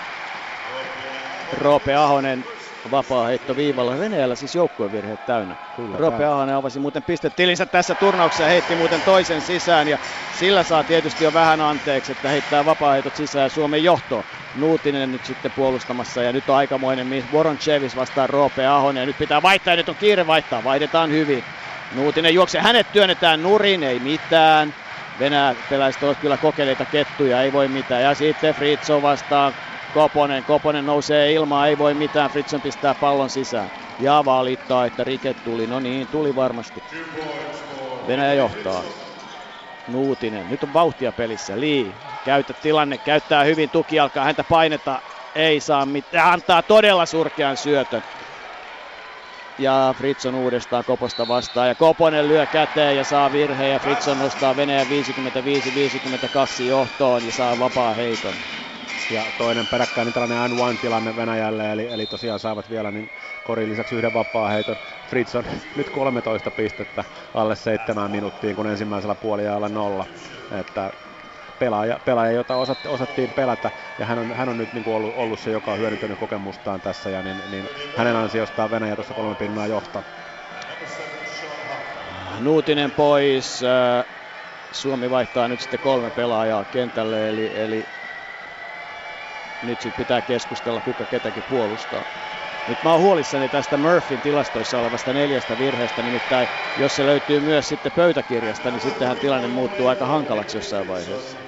Roope 1.52 1.94
Ahonen 1.94 2.44
vapaa 2.90 3.26
heitto 3.26 3.56
viivalla. 3.56 3.98
Venäjällä 3.98 4.34
siis 4.34 4.54
joukkuevirheet 4.54 5.26
täynnä. 5.26 5.56
Kyllä, 5.76 5.96
Roope 5.98 6.24
Ahonen 6.24 6.54
avasi 6.54 6.78
muuten 6.78 7.02
pistetilinsä 7.02 7.66
tässä 7.66 7.94
turnauksessa 7.94 8.44
heitti 8.44 8.74
muuten 8.74 9.00
toisen 9.00 9.40
sisään 9.40 9.88
ja 9.88 9.98
sillä 10.38 10.62
saa 10.62 10.84
tietysti 10.84 11.24
jo 11.24 11.34
vähän 11.34 11.60
anteeksi, 11.60 12.12
että 12.12 12.28
heittää 12.28 12.64
vapaa 12.64 12.96
sisään 13.14 13.50
Suomen 13.50 13.84
johto. 13.84 14.24
Nuutinen 14.56 15.12
nyt 15.12 15.24
sitten 15.24 15.50
puolustamassa 15.50 16.22
ja 16.22 16.32
nyt 16.32 16.48
on 16.48 16.56
aikamoinen 16.56 17.24
Voronchevis 17.32 17.96
vastaan 17.96 18.30
Roope 18.30 18.66
Ahonen 18.66 19.00
ja 19.00 19.06
nyt 19.06 19.18
pitää 19.18 19.42
vaihtaa 19.42 19.72
ja 19.72 19.76
nyt 19.76 19.88
on 19.88 19.94
kiire 19.94 20.26
vaihtaa, 20.26 20.64
vaihdetaan 20.64 21.10
hyvin. 21.10 21.44
Nuutinen 21.94 22.34
juoksee, 22.34 22.60
hänet 22.60 22.92
työnnetään 22.92 23.42
nurin, 23.42 23.82
ei 23.82 23.98
mitään. 23.98 24.74
Venäläiset 25.18 26.02
ovat 26.02 26.18
kyllä 26.18 26.36
kokeileita 26.36 26.84
kettuja, 26.84 27.42
ei 27.42 27.52
voi 27.52 27.68
mitään. 27.68 28.02
Ja 28.02 28.14
sitten 28.14 28.54
Fritzo 28.54 29.02
vastaan 29.02 29.54
Koponen. 29.94 30.44
Koponen 30.44 30.86
nousee 30.86 31.32
ilmaan, 31.32 31.68
ei 31.68 31.78
voi 31.78 31.94
mitään. 31.94 32.30
Fritson 32.30 32.60
pistää 32.60 32.94
pallon 32.94 33.30
sisään. 33.30 33.70
Ja 34.00 34.22
valittaa, 34.24 34.86
että 34.86 35.04
rike 35.04 35.34
tuli. 35.34 35.66
No 35.66 35.80
niin, 35.80 36.06
tuli 36.06 36.36
varmasti. 36.36 36.82
Venäjä 38.06 38.34
johtaa. 38.34 38.82
Nuutinen. 39.88 40.50
Nyt 40.50 40.62
on 40.62 40.72
vauhtia 40.72 41.12
pelissä. 41.12 41.60
Lee 41.60 41.86
käytä 42.24 42.52
tilanne, 42.52 42.98
käyttää 42.98 43.44
hyvin 43.44 43.70
tuki, 43.70 44.00
alkaa 44.00 44.24
häntä 44.24 44.44
paineta. 44.44 45.02
Ei 45.34 45.60
saa 45.60 45.86
mitään. 45.86 46.32
Antaa 46.32 46.62
todella 46.62 47.06
surkean 47.06 47.56
syötön. 47.56 48.02
Ja 49.58 49.94
Fritson 49.98 50.34
uudestaan 50.34 50.84
Koposta 50.84 51.28
vastaan. 51.28 51.68
Ja 51.68 51.74
Koponen 51.74 52.28
lyö 52.28 52.46
käteen 52.46 52.96
ja 52.96 53.04
saa 53.04 53.32
virheen. 53.32 53.72
Ja 53.72 53.78
Fritson 53.78 54.18
nostaa 54.18 54.56
Venäjän 54.56 54.86
55-52 54.86 56.62
johtoon 56.62 57.26
ja 57.26 57.32
saa 57.32 57.58
vapaa 57.58 57.94
heiton. 57.94 58.34
Ja 59.08 59.32
toinen 59.36 59.66
peräkkäinen 59.66 60.12
tällainen 60.12 60.50
N1-tilanne 60.50 61.16
Venäjälle, 61.16 61.72
eli, 61.72 61.86
eli 61.86 62.06
tosiaan 62.06 62.40
saavat 62.40 62.70
vielä 62.70 62.90
niin 62.90 63.10
korin 63.42 63.68
lisäksi 63.68 63.94
yhden 63.94 64.12
vapaa-heiton. 64.12 64.76
Fritz 65.06 65.34
on 65.34 65.44
nyt 65.74 65.90
13 65.90 66.50
pistettä 66.50 67.04
alle 67.34 67.56
seitsemään 67.56 68.10
minuuttiin, 68.10 68.56
kun 68.56 68.66
ensimmäisellä 68.66 69.14
puoliajalla 69.14 69.68
nolla. 69.68 70.06
Että 70.60 70.90
pelaaja, 71.58 72.00
pelaaja 72.04 72.32
jota 72.32 72.56
osat, 72.56 72.86
osattiin 72.86 73.32
pelätä, 73.32 73.70
ja 73.98 74.06
hän 74.06 74.18
on, 74.18 74.32
hän 74.32 74.48
on 74.48 74.56
nyt 74.56 74.72
niin 74.72 74.84
kuin 74.84 74.94
ollut, 74.96 75.14
ollut, 75.16 75.40
se, 75.40 75.50
joka 75.50 75.72
on 75.72 75.78
hyödyntänyt 75.78 76.18
kokemustaan 76.18 76.80
tässä, 76.80 77.10
ja 77.10 77.22
niin, 77.22 77.42
niin 77.48 77.68
hänen 77.96 78.16
ansiostaan 78.16 78.70
Venäjä 78.70 78.94
tuossa 78.94 79.14
kolme 79.14 79.34
pinnaa 79.34 79.66
johtaa. 79.66 80.02
Nuutinen 82.40 82.90
pois, 82.90 83.62
äh, 83.62 84.04
Suomi 84.72 85.10
vaihtaa 85.10 85.48
nyt 85.48 85.60
sitten 85.60 85.80
kolme 85.80 86.10
pelaajaa 86.10 86.64
kentälle, 86.64 87.28
eli, 87.28 87.50
eli 87.54 87.84
nyt 89.66 89.80
sitten 89.80 90.02
pitää 90.04 90.22
keskustella, 90.22 90.80
kuka 90.80 91.06
ketäkin 91.06 91.44
puolustaa. 91.48 92.04
Nyt 92.66 92.82
mä 92.82 92.92
oon 92.92 93.00
huolissani 93.00 93.48
tästä 93.48 93.76
Murphyn 93.76 94.20
tilastoissa 94.20 94.78
olevasta 94.78 95.12
neljästä 95.12 95.58
virheestä, 95.58 96.02
nimittäin 96.02 96.48
jos 96.76 96.96
se 96.96 97.06
löytyy 97.06 97.40
myös 97.40 97.68
sitten 97.68 97.92
pöytäkirjasta, 97.92 98.70
niin 98.70 98.80
sittenhän 98.80 99.18
tilanne 99.18 99.48
muuttuu 99.48 99.86
aika 99.86 100.06
hankalaksi 100.06 100.56
jossain 100.56 100.86
vaiheessa. 100.86 101.38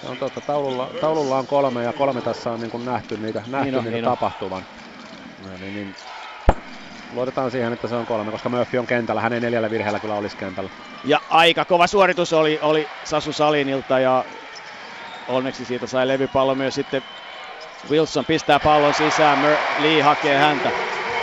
Se 0.00 0.06
on 0.06 0.18
totta, 0.18 0.40
taululla, 0.40 0.90
taululla 1.00 1.38
on 1.38 1.46
kolme 1.46 1.84
ja 1.84 1.92
kolme 1.92 2.22
tässä 2.22 2.50
on 2.50 2.60
niin 2.60 2.70
kuin 2.70 2.84
nähty 2.84 3.16
niitä, 3.16 3.42
nähty 3.46 3.70
niin 3.70 3.78
on, 3.78 3.84
niitä 3.84 3.96
niin 3.96 4.04
tapahtuvan. 4.04 4.62
No, 5.44 5.56
niin, 5.60 5.74
niin. 5.74 5.94
Luotetaan 7.12 7.50
siihen, 7.50 7.72
että 7.72 7.88
se 7.88 7.94
on 7.94 8.06
kolme, 8.06 8.30
koska 8.30 8.48
Murphy 8.48 8.78
on 8.78 8.86
kentällä. 8.86 9.20
Hänen 9.20 9.42
neljällä 9.42 9.70
virheellä 9.70 10.00
kyllä 10.00 10.14
olisi 10.14 10.36
kentällä. 10.36 10.70
Ja 11.04 11.20
aika 11.28 11.64
kova 11.64 11.86
suoritus 11.86 12.32
oli, 12.32 12.58
oli 12.62 12.86
Sasu 13.04 13.32
Salinilta 13.32 13.98
ja 13.98 14.24
onneksi 15.28 15.64
siitä 15.64 15.86
sai 15.86 16.08
levypallo 16.08 16.54
myös 16.54 16.74
sitten 16.74 17.02
Wilson 17.90 18.26
pistää 18.26 18.60
pallon 18.60 18.94
sisään, 18.94 19.38
Mer- 19.38 19.58
Lee 19.76 20.02
hakee 20.02 20.38
häntä. 20.38 20.72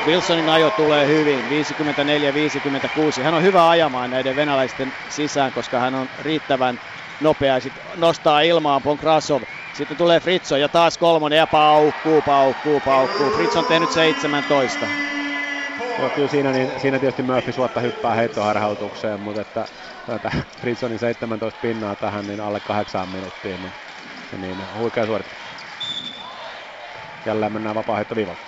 Wilsonin 0.06 0.50
ajo 0.50 0.72
tulee 0.72 1.08
hyvin, 1.08 1.46
54-56. 1.46 3.24
Hän 3.24 3.34
on 3.34 3.44
hyvä 3.44 3.70
ajamaan 3.70 4.10
näiden 4.10 4.36
venäläisten 4.36 4.94
sisään, 5.08 5.54
koska 5.54 5.80
hän 5.80 5.96
on 5.96 6.10
riittävän 6.20 6.80
nopea. 7.20 7.60
Sitten 7.60 7.84
nostaa 7.96 8.42
ilmaan 8.42 8.82
Ponkrasov. 8.84 9.44
Sitten 9.72 9.98
tulee 9.98 10.20
Fritzo 10.20 10.58
ja 10.58 10.70
taas 10.70 10.98
kolmonen 10.98 11.38
ja 11.38 11.48
paukkuu, 11.48 12.22
paukkuu, 12.22 12.82
paukkuu. 12.82 13.32
Fritz 13.32 13.56
on 13.56 13.66
tehnyt 13.66 13.92
17. 13.92 14.90
Joo, 15.98 16.10
kyllä 16.10 16.28
siinä, 16.28 16.52
niin, 16.52 16.80
siinä 16.80 17.00
tietysti 17.00 17.24
Murphy 17.24 17.52
suotta 17.52 17.80
hyppää 17.82 18.16
heittoharhautukseen, 18.16 19.20
mutta 19.20 19.42
että 19.42 19.68
tätä 20.06 20.32
Fritzonin 20.62 21.00
17 21.00 21.60
pinnaa 21.62 21.96
tähän 21.96 22.28
niin 22.28 22.40
alle 22.40 22.60
kahdeksaan 22.60 23.10
minuuttiin, 23.10 23.62
niin, 23.62 24.42
niin 24.42 24.74
huikea 24.74 25.06
suoritus. 25.06 25.43
Jälleen 27.26 27.54
mennään 27.54 27.76
vapaa-heittoviivalle. 27.76 28.40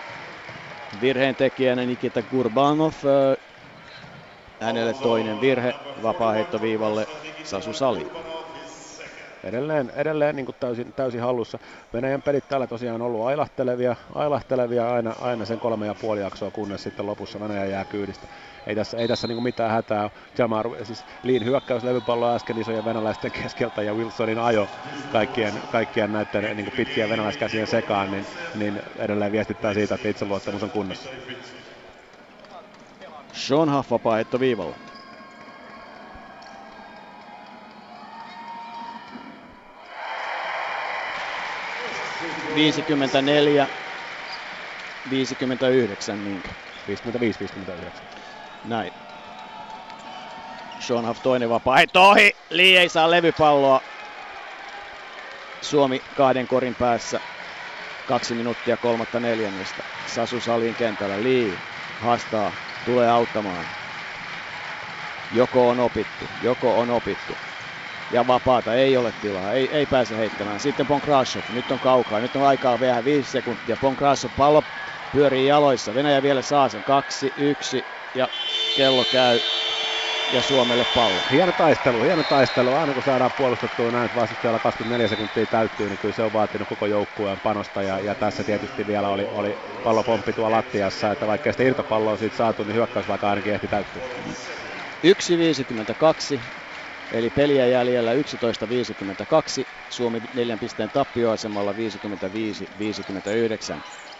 Virheen 1.02 1.36
tekijänä 1.36 1.86
Nikita 1.86 2.24
Gurbanov. 2.24 2.94
Hänelle 4.62 4.94
toinen 4.94 5.42
virhe 5.42 5.74
vapaa-heittoviivalle 6.04 7.08
Sasu 7.44 7.74
Sali. 7.74 8.35
Edelleen, 9.46 9.92
edelleen 9.96 10.36
niin 10.36 10.46
kuin 10.46 10.56
täysin, 10.60 10.94
täysin 10.94 11.22
hallussa. 11.22 11.60
Venäjän 11.94 12.22
pelit 12.22 12.48
täällä 12.50 12.68
tosiaan 12.68 13.02
on 13.02 13.08
ollut 13.08 13.28
ailahtelevia, 13.28 13.96
ailahtelevia 14.16 14.94
aina, 14.94 15.16
aina 15.22 15.46
sen 15.46 15.60
kolme 15.60 15.86
ja 15.86 15.96
puoli 16.02 16.22
jaksoa, 16.22 16.52
kunnes 16.52 16.84
sitten 16.84 17.06
lopussa 17.06 17.40
Venäjä 17.40 17.66
jää 17.66 17.86
kyydistä 17.86 18.28
ei 18.68 18.76
tässä, 18.76 18.98
ei 18.98 19.08
tässä 19.08 19.28
niin 19.28 19.44
mitään 19.44 19.72
hätää 19.72 20.10
Jamar, 20.38 20.70
siis 20.84 21.06
Liin 21.24 21.46
hyökkäys 21.46 21.84
levypallo 21.84 22.36
äsken 22.36 22.62
isojen 22.62 22.86
venäläisten 22.86 23.32
keskeltä 23.42 23.82
ja 23.82 23.94
Wilsonin 23.94 24.40
ajo 24.40 24.68
kaikkien, 25.12 25.54
kaikkien 25.72 26.14
näiden 26.14 26.58
niin 26.58 26.72
pitkien 26.78 27.10
venäläiskäsien 27.10 27.68
sekaan, 27.68 28.12
niin, 28.12 28.26
niin 28.56 28.82
edelleen 28.98 29.32
viestittää 29.32 29.74
siitä, 29.74 29.96
että 29.96 30.08
itseluottamus 30.08 30.64
on 30.64 30.70
kunnossa. 30.70 31.10
Sean 33.34 33.74
Huff 33.74 33.92
vapaa 33.92 34.18
viivalla. 34.40 34.76
Viisikymmentäneljä 42.56 43.68
59 45.10 46.18
minkä? 46.18 46.50
55-59. 46.88 46.92
Näin. 48.66 48.92
Sean 50.80 51.08
Huff 51.08 51.24
toinen 51.24 51.50
vapaa. 51.50 51.80
Ei 51.80 51.88
tohi! 51.88 52.32
Lee 52.50 52.80
ei 52.80 52.90
saa 52.90 53.12
levypalloa. 53.12 53.82
Suomi 55.62 56.02
kahden 56.18 56.48
korin 56.48 56.76
päässä. 56.76 57.20
Kaksi 58.08 58.34
minuuttia 58.34 58.78
kolmatta 58.78 59.20
neljännestä. 59.20 59.84
Sasu 60.08 60.40
Salin 60.40 60.76
kentällä. 60.76 61.24
Lee 61.24 61.54
haastaa. 62.02 62.52
Tulee 62.86 63.10
auttamaan. 63.10 63.66
Joko 65.32 65.70
on 65.70 65.80
opittu. 65.80 66.26
Joko 66.42 66.80
on 66.80 66.90
opittu. 66.90 67.34
Ja 68.16 68.28
vapaata 68.28 68.76
ei 68.76 68.98
ole 68.98 69.12
tilaa. 69.22 69.54
Ei, 69.54 69.70
ei 69.72 69.86
pääse 69.86 70.18
heittämään. 70.18 70.60
Sitten 70.60 70.88
Ponkrashov. 70.88 71.44
Nyt 71.50 71.72
on 71.72 71.80
kaukaa. 71.80 72.20
Nyt 72.20 72.36
on 72.36 72.44
aikaa 72.44 72.80
vielä 72.80 73.04
viisi 73.04 73.32
sekuntia. 73.32 73.78
Ponkrashov 73.78 74.32
pallo 74.38 74.64
pyörii 75.12 75.46
jaloissa. 75.46 75.94
Venäjä 75.94 76.22
vielä 76.22 76.42
saa 76.42 76.70
sen. 76.70 76.84
Kaksi, 76.84 77.34
yksi 77.38 77.86
ja 78.14 78.28
kello 78.74 79.06
käy 79.06 79.40
ja 80.34 80.42
Suomelle 80.42 80.86
pallo. 80.94 81.22
Hieno 81.32 81.52
taistelu, 81.52 82.02
hieno 82.02 82.24
taistelu. 82.24 82.74
Aina 82.74 82.94
kun 82.94 83.04
saadaan 83.04 83.32
puolustettua 83.38 83.92
näin, 83.92 84.06
että 84.06 84.16
vastustajalla 84.22 84.60
24 84.60 85.08
sekuntia 85.08 85.46
täyttyy, 85.46 85.90
niin 85.90 86.00
kyllä 86.00 86.14
se 86.14 86.24
on 86.24 86.34
vaatinut 86.34 86.70
koko 86.70 86.86
joukkueen 86.86 87.40
panosta. 87.40 87.84
Ja, 87.84 88.00
ja 88.00 88.16
tässä 88.16 88.44
tietysti 88.44 88.88
vielä 88.88 89.10
oli, 89.10 89.28
oli 89.32 89.58
pallopomppi 89.84 90.34
tuolla 90.34 90.56
lattiassa, 90.58 91.12
että 91.12 91.28
vaikka 91.28 91.52
sitä 91.52 91.64
irtopalloa 91.64 92.18
siitä 92.18 92.38
saatu, 92.38 92.64
niin 92.64 92.76
hyökkäysvaika 92.76 93.30
ainakin 93.30 93.54
ehti 93.54 93.68
täyttyä. 93.68 94.02
1.52, 96.36 96.40
eli 97.12 97.30
peliä 97.30 97.68
jäljellä 97.68 98.14
11.52. 98.14 98.20
Suomi 99.90 100.22
neljän 100.34 100.60
pisteen 100.60 100.92
tappioasemalla 100.92 101.74
55-59. 101.74 101.76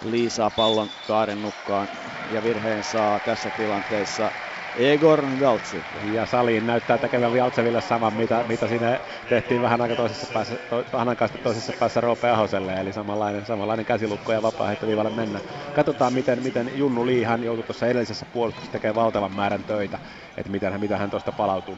Liisaa 0.04 0.52
pallon 0.52 0.92
kaaren 1.04 1.42
nukkaan 1.42 1.90
ja 2.26 2.44
virheen 2.44 2.84
saa 2.84 3.20
tässä 3.20 3.52
tilanteessa 3.52 4.32
Egor 4.76 5.26
Galtsi. 5.40 5.86
Ja 6.02 6.26
saliin 6.26 6.66
näyttää 6.66 6.98
tekevän 6.98 7.34
Valtseville 7.34 7.82
saman, 7.82 8.14
mitä, 8.14 8.44
mitä 8.48 8.68
siinä 8.68 9.00
tehtiin 9.30 9.62
vähän 9.62 9.82
aika 9.82 9.96
toisessa 9.96 10.28
päässä, 10.34 10.56
to, 10.70 10.86
vähän 10.94 11.10
aikaa 11.10 11.30
toisessa 11.30 11.74
päässä 11.80 12.02
Roope 12.02 12.30
Ahoselle, 12.30 12.74
eli 12.74 12.94
samanlainen, 12.94 13.46
samanlainen 13.46 13.86
käsilukko 13.86 14.34
ja 14.34 14.42
vapaa-heittoviivalle 14.42 15.10
mennä. 15.10 15.40
Katsotaan, 15.76 16.14
miten, 16.14 16.44
miten 16.44 16.72
Junnu 16.78 17.06
Lee, 17.06 17.26
hän 17.26 17.44
joutui 17.44 17.64
tuossa 17.64 17.88
edellisessä 17.88 18.26
puolustuksessa 18.26 18.72
tekemään 18.72 18.96
valtavan 18.96 19.32
määrän 19.32 19.64
töitä, 19.64 20.00
että 20.38 20.52
miten, 20.52 20.80
miten 20.80 20.98
hän 20.98 21.10
tuosta 21.10 21.32
palautuu. 21.32 21.78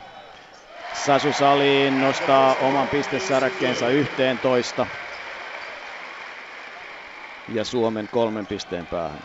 Sasu 0.92 1.34
Saliin 1.34 2.00
nostaa 2.00 2.56
oman 2.56 2.90
pistesarkkeensa 2.90 3.90
11 3.90 4.88
ja 7.48 7.64
Suomen 7.66 8.10
kolmen 8.10 8.48
pisteen 8.48 8.88
päähän. 8.88 9.24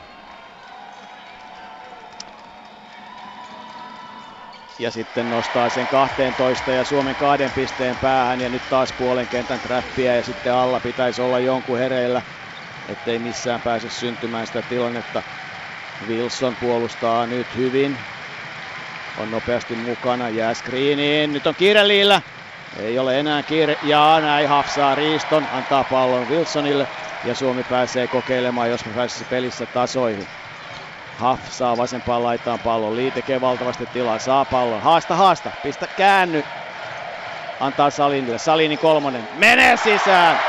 ja 4.78 4.90
sitten 4.90 5.30
nostaa 5.30 5.68
sen 5.68 5.88
12 5.88 6.72
ja 6.72 6.84
Suomen 6.84 7.16
kahden 7.16 7.52
pisteen 7.52 7.98
päähän 7.98 8.40
ja 8.40 8.48
nyt 8.48 8.68
taas 8.68 8.92
puolen 8.92 9.28
kentän 9.28 9.60
trappia 9.60 10.16
ja 10.16 10.22
sitten 10.22 10.54
alla 10.54 10.80
pitäisi 10.80 11.22
olla 11.22 11.40
jonkun 11.40 11.78
hereillä, 11.78 12.22
ettei 12.86 13.18
missään 13.18 13.62
pääse 13.62 13.88
syntymään 13.88 14.46
sitä 14.46 14.62
tilannetta. 14.62 15.22
Wilson 16.06 16.56
puolustaa 16.56 17.26
nyt 17.26 17.56
hyvin, 17.56 17.98
on 19.18 19.30
nopeasti 19.30 19.74
mukana, 19.74 20.28
jää 20.28 20.54
screeniin, 20.54 21.32
nyt 21.32 21.46
on 21.46 21.54
kiire 21.54 21.88
Liillä, 21.88 22.22
ei 22.80 22.98
ole 22.98 23.20
enää 23.20 23.42
kiire, 23.42 23.78
ja 23.82 24.18
näin 24.20 24.48
hafsaa 24.48 24.94
riiston, 24.94 25.46
antaa 25.52 25.84
pallon 25.84 26.28
Wilsonille 26.28 26.88
ja 27.24 27.34
Suomi 27.34 27.64
pääsee 27.64 28.06
kokeilemaan, 28.06 28.70
jos 28.70 28.84
me 28.84 28.92
pääsisi 28.92 29.24
pelissä 29.24 29.66
tasoihin. 29.66 30.26
Huff 31.20 31.50
saa 31.50 31.76
vasempaan 31.76 32.22
laitaan 32.22 32.58
pallon. 32.58 32.96
Lee 32.96 33.10
tekee 33.10 33.40
valtavasti 33.40 33.86
tilaa. 33.86 34.18
Saa 34.18 34.44
pallon. 34.44 34.82
Haasta, 34.82 35.16
haasta. 35.16 35.50
Pistä 35.62 35.86
käänny. 35.86 36.44
Antaa 37.60 37.90
Salinille. 37.90 38.38
Salini 38.38 38.76
kolmonen. 38.76 39.28
Menee 39.34 39.76
sisään. 39.76 40.40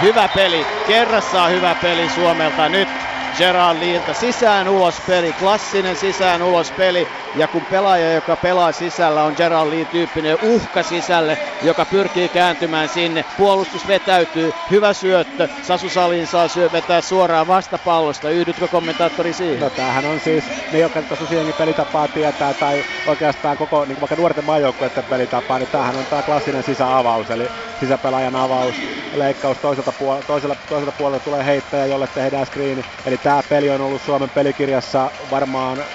Hyvä 0.00 0.28
peli. 0.28 0.66
Kerrassaan 0.86 1.50
hyvä 1.50 1.74
peli 1.82 2.10
Suomelta. 2.10 2.68
Nyt 2.68 2.88
Gerard 3.38 3.80
Leeltä 3.80 4.14
sisään 4.14 4.68
ulos 4.68 5.00
peli, 5.06 5.32
klassinen 5.32 5.96
sisään 5.96 6.42
ulos 6.42 6.70
peli. 6.72 7.08
Ja 7.36 7.48
kun 7.48 7.62
pelaaja, 7.70 8.12
joka 8.14 8.36
pelaa 8.36 8.72
sisällä, 8.72 9.22
on 9.24 9.34
Gerard 9.36 9.70
Lee 9.70 9.84
tyyppinen 9.84 10.38
uhka 10.42 10.82
sisälle, 10.82 11.38
joka 11.62 11.84
pyrkii 11.84 12.28
kääntymään 12.28 12.88
sinne. 12.88 13.24
Puolustus 13.36 13.86
vetäytyy, 13.88 14.52
hyvä 14.70 14.92
syöttö. 14.92 15.48
Sasu 15.62 15.88
Salin 15.88 16.26
saa 16.26 16.48
syö 16.48 16.72
vetää 16.72 17.00
suoraan 17.00 17.46
vastapallosta. 17.46 18.30
Yhdytkö 18.30 18.68
kommentaattori 18.68 19.32
siihen? 19.32 19.60
No 19.60 19.70
tämähän 19.70 20.04
on 20.04 20.20
siis, 20.20 20.44
ne 20.72 20.78
jotka 20.78 21.02
tuossa 21.02 21.26
Susiengin 21.26 21.54
pelitapaa 21.54 22.08
tietää, 22.08 22.54
tai 22.54 22.84
oikeastaan 23.06 23.56
koko 23.56 23.84
niin 23.84 24.00
vaikka 24.00 24.16
nuorten 24.16 24.44
maajoukkueiden 24.44 25.04
pelitapaa, 25.04 25.58
niin 25.58 25.68
tämähän 25.68 25.96
on 25.96 26.04
tämä 26.10 26.22
klassinen 26.22 26.62
sisäavaus, 26.62 27.30
eli 27.30 27.48
sisäpelaajan 27.80 28.36
avaus, 28.36 28.74
leikkaus 29.14 29.58
toiselta, 29.58 29.92
puolelta, 29.92 30.26
toiselta, 30.26 30.56
toiselta 30.68 30.92
puolelta 30.98 31.24
tulee 31.24 31.44
heittäjä, 31.46 31.86
jolle 31.86 32.06
tehdään 32.06 32.46
screeni. 32.46 32.84
Eli 33.06 33.18
tämä 33.22 33.42
peli 33.42 33.70
on 33.70 33.80
ollut 33.80 34.02
Suomen 34.02 34.30
pelikirjassa 34.30 35.12
varmaan 35.30 35.86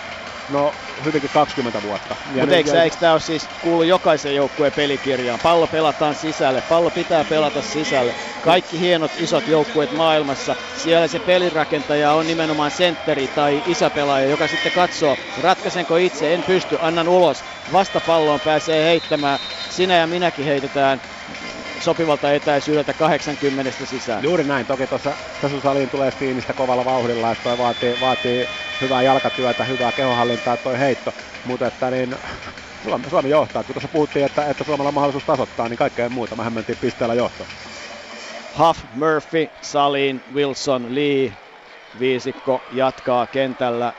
no 0.47 0.75
hyvinkin 1.03 1.29
20 1.29 1.81
vuotta. 1.81 2.15
Mutta 2.25 2.55
eikö, 2.55 2.81
eikö 2.83 2.97
tämä 2.99 3.11
ole 3.11 3.19
siis 3.19 3.49
kuulu 3.61 3.83
jokaisen 3.83 4.35
joukkueen 4.35 4.73
pelikirjaan? 4.73 5.39
Pallo 5.39 5.67
pelataan 5.67 6.15
sisälle, 6.15 6.61
pallo 6.61 6.91
pitää 6.91 7.25
pelata 7.25 7.61
sisälle. 7.61 8.15
Kaikki 8.41 8.79
hienot 8.79 9.11
isot 9.15 9.47
joukkueet 9.47 9.91
maailmassa, 9.91 10.55
siellä 10.73 11.07
se 11.07 11.19
pelirakentaja 11.19 12.13
on 12.13 12.27
nimenomaan 12.27 12.71
sentteri 12.71 13.27
tai 13.27 13.61
isäpelaaja, 13.65 14.27
joka 14.27 14.47
sitten 14.47 14.71
katsoo, 14.71 15.17
ratkaisenko 15.37 15.95
itse, 15.95 16.33
en 16.33 16.43
pysty, 16.43 16.77
annan 16.79 17.07
ulos. 17.07 17.45
Vastapalloon 17.71 18.41
pääsee 18.41 18.83
heittämään, 18.85 19.39
sinä 19.67 19.95
ja 19.97 20.07
minäkin 20.07 20.45
heitetään 20.45 21.01
sopivalta 21.79 22.33
etäisyydeltä 22.33 22.93
80 22.93 23.71
sisään. 23.85 24.23
Juuri 24.23 24.43
näin, 24.43 24.67
toki 24.67 24.87
tuossa 24.87 25.17
saliin 25.61 25.89
tulee 25.89 26.11
Stiinistä 26.11 26.53
kovalla 26.53 26.85
vauhdilla, 26.85 27.31
että 27.31 27.43
toi 27.43 27.57
vaatii, 27.57 27.99
vaatii 27.99 28.47
hyvää 28.81 29.01
jalkatyötä, 29.01 29.65
hyvää 29.65 29.91
kehohallintaa 29.91 30.57
toi 30.57 30.79
heitto, 30.79 31.13
mutta 31.43 31.67
että 31.67 31.91
niin 31.91 32.17
Suomi, 32.83 33.09
Suomi 33.09 33.29
johtaa. 33.29 33.63
Kun 33.63 33.75
tuossa 33.75 33.89
puhuttiin, 33.89 34.25
että, 34.25 34.45
että 34.45 34.63
Suomella 34.63 34.87
on 34.87 34.93
mahdollisuus 34.93 35.25
tasoittaa, 35.25 35.69
niin 35.69 35.77
kaikkea 35.77 36.09
muuta. 36.09 36.35
Mehän 36.35 36.53
mentiin 36.53 36.77
pisteellä 36.77 37.15
johtoon. 37.15 37.49
Huff, 38.59 38.83
Murphy, 38.93 39.47
Salin, 39.61 40.23
Wilson, 40.33 40.95
Lee, 40.95 41.33
viisikko 41.99 42.65
jatkaa 42.69 43.27
kentällä. 43.27 43.93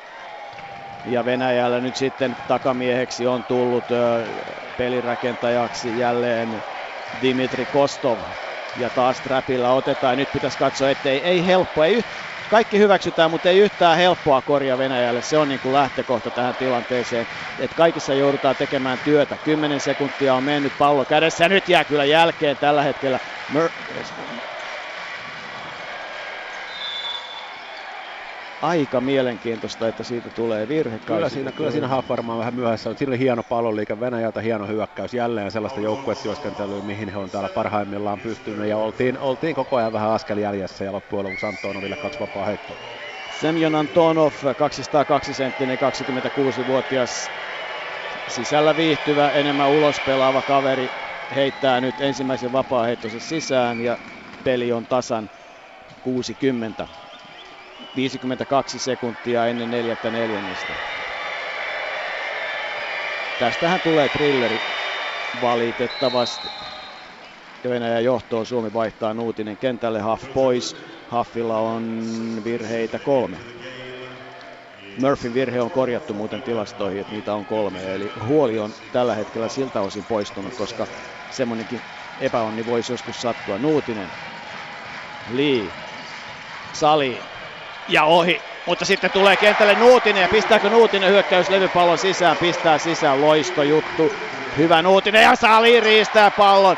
Ja 1.04 1.24
Venäjällä 1.24 1.80
nyt 1.80 1.96
sitten 1.96 2.36
takamieheksi 2.46 3.26
on 3.26 3.44
tullut 3.44 3.90
ö, 3.90 3.96
pelirakentajaksi 4.76 5.96
jälleen 5.96 6.64
Dimitri 7.20 7.66
Kostov. 7.66 8.20
Ja 8.76 8.90
taas 8.90 9.20
trapilla 9.20 9.72
otetaan. 9.72 10.18
Nyt 10.18 10.32
pitäisi 10.32 10.58
katsoa, 10.58 10.90
ettei 10.90 11.18
ei 11.24 11.46
helppo. 11.46 11.84
Ei, 11.84 12.02
kaikki 12.48 12.78
hyväksytään, 12.78 13.30
mutta 13.30 13.48
ei 13.50 13.58
yhtään 13.58 13.96
helppoa 13.96 14.42
korja 14.42 14.78
Venäjälle. 14.78 15.22
Se 15.22 15.38
on 15.38 15.48
niin 15.48 15.60
kuin 15.60 15.72
lähtökohta 15.72 16.30
tähän 16.30 16.56
tilanteeseen, 16.56 17.26
että 17.58 17.74
kaikissa 17.74 18.14
joudutaan 18.14 18.56
tekemään 18.56 19.00
työtä. 19.00 19.38
10 19.38 19.80
sekuntia 19.80 20.34
on 20.34 20.44
mennyt 20.44 20.78
pallo 20.78 21.06
kädessä 21.06 21.44
ja 21.44 21.48
nyt 21.48 21.68
jää 21.68 21.84
kyllä 21.84 22.04
jälkeen 22.04 22.58
tällä 22.58 22.82
hetkellä. 22.82 23.20
Mur- 23.52 24.47
aika 28.60 29.00
mielenkiintoista, 29.00 29.88
että 29.88 30.04
siitä 30.04 30.30
tulee 30.30 30.68
virhe. 30.68 30.98
Kyllä 30.98 31.28
siinä, 31.28 31.52
kyllä 31.52 31.70
siinä 31.70 31.88
Haaf 31.88 32.08
varmaan 32.08 32.38
vähän 32.38 32.54
myöhässä 32.54 32.90
on. 32.90 32.98
Siinä 32.98 33.10
oli 33.10 33.18
hieno 33.18 33.42
pallonliike 33.42 34.00
Venäjältä, 34.00 34.40
hieno 34.40 34.66
hyökkäys. 34.66 35.14
Jälleen 35.14 35.50
sellaista 35.50 35.80
joukkuetyöskentelyä, 35.80 36.82
mihin 36.82 37.08
he 37.08 37.16
on 37.16 37.30
täällä 37.30 37.48
parhaimmillaan 37.48 38.20
pystynyt. 38.20 38.68
Ja 38.68 38.76
oltiin, 38.78 39.18
oltiin 39.18 39.54
koko 39.54 39.76
ajan 39.76 39.92
vähän 39.92 40.10
askel 40.10 40.38
jäljessä 40.38 40.84
ja 40.84 40.92
loppujen 40.92 41.24
lopuksi 41.24 41.46
Antonoville 41.46 41.96
kaksi 41.96 42.20
vapaa 42.20 42.44
heittoa. 42.44 42.76
Semjon 43.40 43.74
Antonov, 43.74 44.32
202 44.58 45.34
senttinen, 45.34 45.78
26-vuotias, 45.78 47.30
sisällä 48.28 48.76
viihtyvä, 48.76 49.30
enemmän 49.30 49.70
ulos 49.70 50.00
pelaava 50.06 50.42
kaveri, 50.42 50.88
heittää 51.34 51.80
nyt 51.80 52.00
ensimmäisen 52.00 52.52
vapaa 52.52 52.86
sisään 53.18 53.80
ja 53.80 53.98
peli 54.44 54.72
on 54.72 54.86
tasan 54.86 55.30
60. 56.02 56.88
52 57.98 58.78
sekuntia 58.78 59.46
ennen 59.46 59.70
neljättä 59.70 60.10
neljännestä. 60.10 60.76
Tästähän 63.38 63.80
tulee 63.80 64.08
trilleri 64.08 64.62
valitettavasti. 65.40 66.48
Venäjän 67.68 68.04
johtoon 68.04 68.46
Suomi 68.46 68.72
vaihtaa 68.72 69.14
Nuutinen 69.14 69.58
kentälle, 69.58 70.00
Huff 70.00 70.32
pois. 70.34 70.76
Huffilla 71.12 71.58
on 71.58 72.40
virheitä 72.44 72.98
kolme. 72.98 73.38
Murphyn 75.00 75.34
virhe 75.34 75.60
on 75.60 75.70
korjattu 75.70 76.14
muuten 76.14 76.42
tilastoihin, 76.42 77.00
että 77.00 77.12
niitä 77.12 77.34
on 77.34 77.46
kolme. 77.46 77.94
Eli 77.94 78.12
huoli 78.20 78.58
on 78.58 78.74
tällä 78.92 79.14
hetkellä 79.14 79.48
siltä 79.48 79.80
osin 79.80 80.04
poistunut, 80.04 80.54
koska 80.56 80.86
semmonenkin 81.30 81.82
epäonni 82.18 82.66
voisi 82.66 82.92
joskus 82.92 83.20
sattua. 83.20 83.58
Nuutinen, 83.58 84.08
Lee, 85.30 85.72
Sali, 86.72 87.37
ja 87.88 88.04
ohi. 88.04 88.42
Mutta 88.66 88.84
sitten 88.84 89.10
tulee 89.10 89.36
kentälle 89.36 89.74
Nuutinen 89.74 90.22
ja 90.22 90.28
pistääkö 90.28 90.70
Nuutinen 90.70 91.10
hyökkäys 91.10 91.48
levypallon 91.48 91.98
sisään, 91.98 92.36
pistää 92.36 92.78
sisään, 92.78 93.20
loisto 93.20 93.62
juttu. 93.62 94.12
Hyvä 94.56 94.82
Nuutinen 94.82 95.22
ja 95.22 95.36
Sali 95.36 95.80
riistää 95.80 96.30
pallon. 96.30 96.76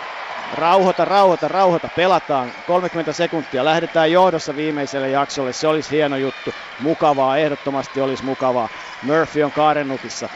Rauhoita, 0.55 1.05
rauhoita, 1.05 1.49
rauhoita, 1.49 1.89
pelataan. 1.97 2.53
30 2.67 3.13
sekuntia, 3.13 3.65
lähdetään 3.65 4.13
johdossa 4.13 4.57
viimeiselle 4.57 5.09
jaksolle, 5.09 5.53
se 5.53 5.69
olisi 5.69 5.91
hieno 5.91 6.17
juttu. 6.17 6.55
Mukavaa, 6.81 7.37
ehdottomasti 7.37 8.01
olisi 8.01 8.25
mukavaa. 8.25 8.69
Murphy 9.03 9.43
on 9.43 9.53
kaarennutissa. 9.53 10.29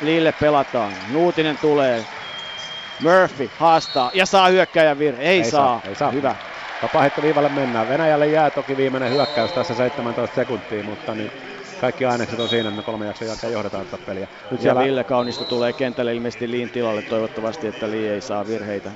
Lille 0.00 0.32
pelataan, 0.32 0.92
Nuutinen 1.08 1.58
tulee, 1.58 2.04
Murphy 3.00 3.50
haastaa 3.58 4.10
ja 4.14 4.26
saa 4.26 4.48
hyökkäjän 4.48 4.98
virhe. 4.98 5.22
Ei, 5.22 5.42
ei 5.42 5.50
saa. 5.50 5.50
saa. 5.50 5.80
Ei 5.88 5.94
saa. 5.94 6.10
Hyvä. 6.10 6.34
Vapaaheittoviivalle 6.82 7.48
mennään. 7.48 7.88
Venäjälle 7.88 8.28
jää 8.28 8.50
toki 8.50 8.76
viimeinen 8.76 9.10
hyökkäys 9.10 9.52
tässä 9.52 9.74
17 9.74 10.34
sekuntia, 10.34 10.84
mutta 10.84 11.14
niin 11.14 11.32
kaikki 11.80 12.04
ainekset 12.04 12.40
on 12.40 12.48
siinä, 12.48 12.68
että 12.68 12.82
kolme 12.82 13.06
jakson 13.06 13.28
jälkeen 13.28 13.52
johdetaan 13.52 13.86
tätä 13.86 14.04
peliä. 14.06 14.28
Nyt 14.50 14.60
ja 14.60 14.62
siellä... 14.62 14.80
Ville 14.84 15.04
Kaunisto 15.04 15.44
tulee 15.44 15.72
kentälle 15.72 16.14
ilmeisesti 16.14 16.50
Liin 16.50 16.70
tilalle 16.70 17.02
toivottavasti, 17.02 17.66
että 17.66 17.90
Lee 17.90 18.14
ei 18.14 18.20
saa 18.20 18.46
virheitä. 18.46 18.92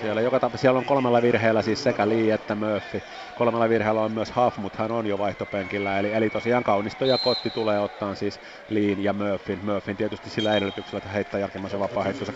Siellä, 0.00 0.20
joka 0.20 0.40
tapa, 0.40 0.56
siellä 0.56 0.78
on 0.78 0.84
kolmella 0.84 1.22
virheellä 1.22 1.62
siis 1.62 1.82
sekä 1.82 2.08
Lee 2.08 2.34
että 2.34 2.54
Murphy. 2.54 3.02
Kolmella 3.34 3.68
virheellä 3.68 4.00
on 4.00 4.12
myös 4.12 4.32
Huff, 4.36 4.56
mutta 4.58 4.82
hän 4.82 4.92
on 4.92 5.06
jo 5.06 5.18
vaihtopenkillä. 5.18 5.98
Eli, 5.98 6.12
eli 6.12 6.30
tosiaan 6.30 6.64
Kaunisto 6.64 7.04
ja 7.04 7.18
Kotti 7.18 7.50
tulee 7.50 7.80
ottaa 7.80 8.14
siis 8.14 8.40
Leen 8.68 9.00
ja 9.00 9.12
Murphyn. 9.12 9.64
Murphyn 9.64 9.96
tietysti 9.96 10.30
sillä 10.30 10.56
edellytyksellä, 10.56 10.98
että 10.98 11.10
heittää 11.10 11.40
jälkimmäisen 11.40 11.80
vapaa 11.80 12.04
heittonsa. 12.04 12.32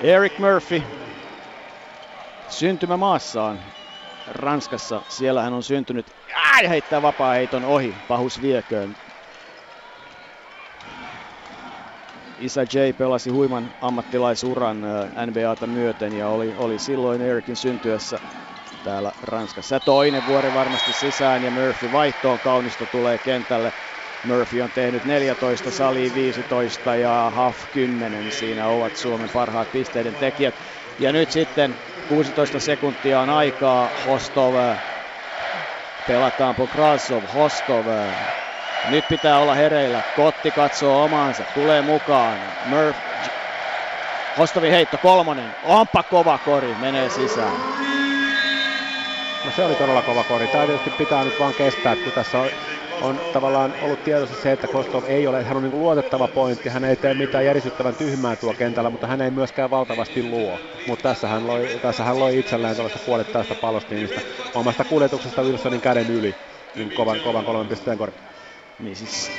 Eric 0.00 0.38
Murphy 0.38 0.82
syntymämaassaan 2.48 3.60
Ranskassa. 4.26 5.02
Siellä 5.08 5.42
hän 5.42 5.52
on 5.52 5.62
syntynyt 5.62 6.06
ja 6.62 6.68
heittää 6.68 7.02
vapaa-heiton 7.02 7.64
ohi. 7.64 7.96
Pahus 8.08 8.42
vieköön. 8.42 8.96
Isä 12.38 12.62
J 12.62 12.92
pelasi 12.98 13.30
huiman 13.30 13.70
ammattilaisuran 13.80 14.80
NBAta 15.26 15.66
myöten 15.66 16.12
ja 16.12 16.28
oli, 16.28 16.54
oli 16.54 16.78
silloin 16.78 17.20
Ericin 17.22 17.56
syntyessä 17.56 18.18
täällä 18.84 19.12
Ranskassa. 19.22 19.80
Toinen 19.80 20.26
vuori 20.26 20.54
varmasti 20.54 20.92
sisään 20.92 21.44
ja 21.44 21.50
Murphy 21.50 21.92
vaihtoon. 21.92 22.40
Kaunisto 22.40 22.86
tulee 22.86 23.18
kentälle. 23.18 23.72
Murphy 24.24 24.60
on 24.60 24.70
tehnyt 24.70 25.04
14, 25.04 25.70
Sali 25.70 26.12
15 26.14 26.96
ja 26.96 27.32
Huff 27.36 27.58
10. 27.72 28.32
Siinä 28.32 28.66
ovat 28.66 28.96
Suomen 28.96 29.30
parhaat 29.30 29.72
pisteiden 29.72 30.14
tekijät. 30.14 30.54
Ja 30.98 31.12
nyt 31.12 31.30
sitten 31.30 31.74
16 32.08 32.60
sekuntia 32.60 33.20
on 33.20 33.30
aikaa. 33.30 33.88
Hostov 34.06 34.54
pelataan 36.08 36.54
Pokrasov, 36.54 37.22
Hostov. 37.34 37.86
Nyt 38.90 39.08
pitää 39.08 39.38
olla 39.38 39.54
hereillä. 39.54 40.02
Kotti 40.16 40.50
katsoo 40.50 41.04
omaansa, 41.04 41.44
tulee 41.54 41.82
mukaan. 41.82 42.38
Murphy, 42.66 43.00
Hostovin 44.38 44.72
heitto 44.72 44.98
kolmonen. 44.98 45.50
Onpa 45.64 46.02
kova 46.02 46.38
kori, 46.38 46.74
menee 46.80 47.10
sisään. 47.10 47.52
No 49.44 49.50
se 49.56 49.64
oli 49.64 49.74
todella 49.74 50.02
kova 50.02 50.24
kori. 50.24 50.48
Tämä 50.48 50.66
tietysti 50.66 50.90
pitää 50.90 51.24
nyt 51.24 51.38
vaan 51.38 51.54
kestää, 51.54 51.96
kun 51.96 52.12
tässä 52.12 52.38
on 52.38 52.48
on 53.00 53.22
tavallaan 53.32 53.74
ollut 53.78 54.02
tiedossa 54.02 54.34
se, 54.34 54.52
että 54.52 54.68
Kostov 54.68 55.04
ei 55.04 55.26
ole, 55.26 55.44
hän 55.44 55.56
on 55.56 55.62
niin 55.62 55.78
luotettava 55.78 56.28
pointti, 56.28 56.68
hän 56.68 56.84
ei 56.84 56.96
tee 56.96 57.14
mitään 57.14 57.44
järisyttävän 57.44 57.96
tyhmää 57.96 58.36
tuo 58.36 58.54
kentällä, 58.54 58.90
mutta 58.90 59.06
hän 59.06 59.20
ei 59.20 59.30
myöskään 59.30 59.70
valtavasti 59.70 60.22
luo. 60.22 60.60
Mutta 60.84 61.08
tässä 61.08 61.28
hän 61.28 61.46
loi, 61.46 61.78
tässä 61.80 62.04
hän 62.04 62.18
loi 62.18 62.38
itselleen 62.38 62.76
tällaista 62.76 62.98
puolittaista 62.98 63.54
palostiinista 63.56 64.20
omasta 64.54 64.84
kuljetuksesta 64.84 65.42
Wilsonin 65.42 65.80
käden 65.80 66.10
yli, 66.10 66.36
niin 66.74 66.92
kovan, 66.92 67.20
kovan 67.20 67.44
kolmen 67.44 67.68
pisteen 67.68 67.98
kori. 67.98 68.12
Niin 68.78 68.96
siis 68.96 69.32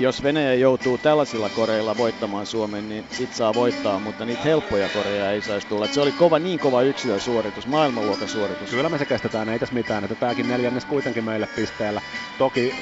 jos 0.00 0.22
Venäjä 0.22 0.54
joutuu 0.54 0.98
tällaisilla 0.98 1.50
koreilla 1.50 1.96
voittamaan 1.96 2.46
Suomen, 2.46 2.88
niin 2.88 3.04
sit 3.10 3.32
saa 3.32 3.54
voittaa, 3.54 3.98
mutta 3.98 4.24
niitä 4.24 4.42
helppoja 4.42 4.88
koreja 4.88 5.30
ei 5.32 5.42
saisi 5.42 5.68
tulla. 5.68 5.84
Et 5.84 5.92
se 5.92 6.00
oli 6.00 6.12
kova, 6.12 6.38
niin 6.38 6.58
kova 6.58 6.82
yksilösuoritus, 6.82 7.66
maailmanluokan 7.66 8.28
suoritus. 8.28 8.70
Kyllä 8.70 8.88
me 8.88 8.98
se 8.98 9.06
kestetään, 9.06 9.48
ei 9.48 9.58
tässä 9.58 9.74
mitään. 9.74 10.04
Että 10.04 10.16
tämäkin 10.16 10.48
neljännes 10.48 10.84
kuitenkin 10.84 11.24
meille 11.24 11.48
pisteellä. 11.56 12.02
Toki 12.38 12.74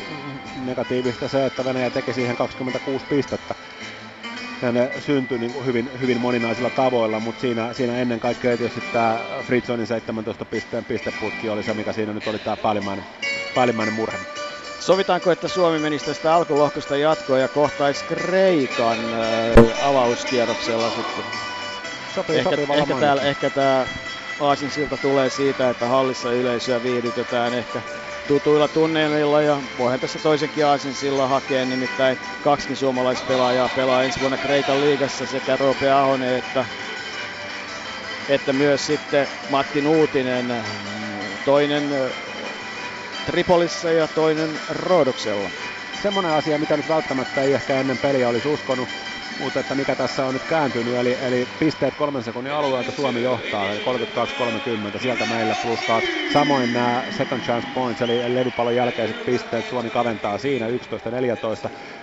negatiivista 0.64 1.28
se, 1.28 1.46
että 1.46 1.64
Venäjä 1.64 1.90
teki 1.90 2.12
siihen 2.12 2.36
26 2.36 3.06
pistettä. 3.06 3.54
Ja 4.62 4.72
ne 4.72 4.90
syntyi 4.98 5.38
niin 5.38 5.66
hyvin, 5.66 5.90
hyvin 6.00 6.20
moninaisilla 6.20 6.70
tavoilla, 6.70 7.20
mutta 7.20 7.40
siinä, 7.40 7.72
siinä 7.72 7.98
ennen 7.98 8.20
kaikkea 8.20 8.56
tietysti 8.56 8.82
tämä 8.92 9.18
Fritzonin 9.42 9.86
17 9.86 10.44
pisteen 10.44 10.84
pisteputki 10.84 11.48
oli 11.48 11.62
se, 11.62 11.74
mikä 11.74 11.92
siinä 11.92 12.12
nyt 12.12 12.26
oli 12.26 12.38
tämä 12.38 12.56
päällimmäinen, 12.56 13.04
päällimmäinen 13.54 13.94
murhe. 13.94 14.37
Sovitaanko, 14.88 15.30
että 15.30 15.48
Suomi 15.48 15.78
menisi 15.78 16.04
tästä 16.04 16.34
alkulohkosta 16.34 16.96
jatkoon 16.96 17.40
ja 17.40 17.48
kohtaisi 17.48 18.04
Kreikan 18.04 18.98
äh, 18.98 19.88
avauskierroksella 19.88 20.90
sitten? 20.90 21.24
Sopii, 22.14 22.36
ehkä, 22.36 22.50
ehkä, 22.74 22.94
täällä, 23.00 23.22
ehkä 23.22 23.50
tämä 23.50 23.86
Aasinsilta 24.38 24.96
tulee 24.96 25.30
siitä, 25.30 25.70
että 25.70 25.86
hallissa 25.86 26.32
yleisöä 26.32 26.82
viihdytetään 26.82 27.54
ehkä 27.54 27.82
tutuilla 28.26 28.68
tunneilla 28.68 29.40
ja 29.40 29.62
voihan 29.78 30.00
tässä 30.00 30.18
toisenkin 30.18 30.66
Aasinsilla 30.66 31.28
hakea, 31.28 31.64
nimittäin 31.64 32.18
kaksi 32.42 32.76
suomalaispelaajaa 32.76 33.68
pelaa 33.76 34.02
ensi 34.02 34.20
vuonna 34.20 34.38
Kreikan 34.38 34.80
liigassa 34.80 35.26
sekä 35.26 35.56
Roope 35.56 35.90
Ahonen 35.90 36.34
että, 36.34 36.64
että 38.28 38.52
myös 38.52 38.86
sitten 38.86 39.28
Matti 39.48 39.80
Nuutinen. 39.80 40.46
Toinen 41.44 41.90
Tripolissa 43.28 43.90
ja 43.90 44.08
toinen 44.08 44.60
Roodoksella. 44.68 45.50
Semmoinen 45.96 46.32
asia, 46.32 46.58
mitä 46.58 46.76
nyt 46.76 46.88
välttämättä 46.88 47.42
ei 47.42 47.52
ehkä 47.52 47.80
ennen 47.80 47.98
peliä 47.98 48.28
olisi 48.28 48.48
uskonut, 48.48 48.90
mutta 49.38 49.60
että 49.60 49.74
mikä 49.74 49.96
tässä 49.96 50.26
on 50.26 50.34
nyt 50.34 50.44
kääntynyt, 50.44 50.94
eli, 50.94 51.16
eli 51.20 51.46
pisteet 51.46 51.94
kolmen 51.94 52.22
sekunnin 52.22 52.52
alueelta 52.52 52.92
Suomi 52.92 53.22
johtaa, 53.22 53.72
eli 53.72 53.80
32-30, 54.96 54.98
sieltä 54.98 55.26
meillä 55.26 55.56
plus 55.56 55.82
kaksi. 55.82 56.12
Samoin 56.26 56.72
nämä 56.72 57.04
second 57.10 57.42
chance 57.42 57.68
points, 57.74 58.02
eli 58.02 58.34
levypallon 58.34 58.74
jälkeiset 58.74 59.24
pisteet, 59.24 59.66
Suomi 59.66 59.90
kaventaa 59.90 60.38
siinä 60.38 60.66
11-14 60.68 60.70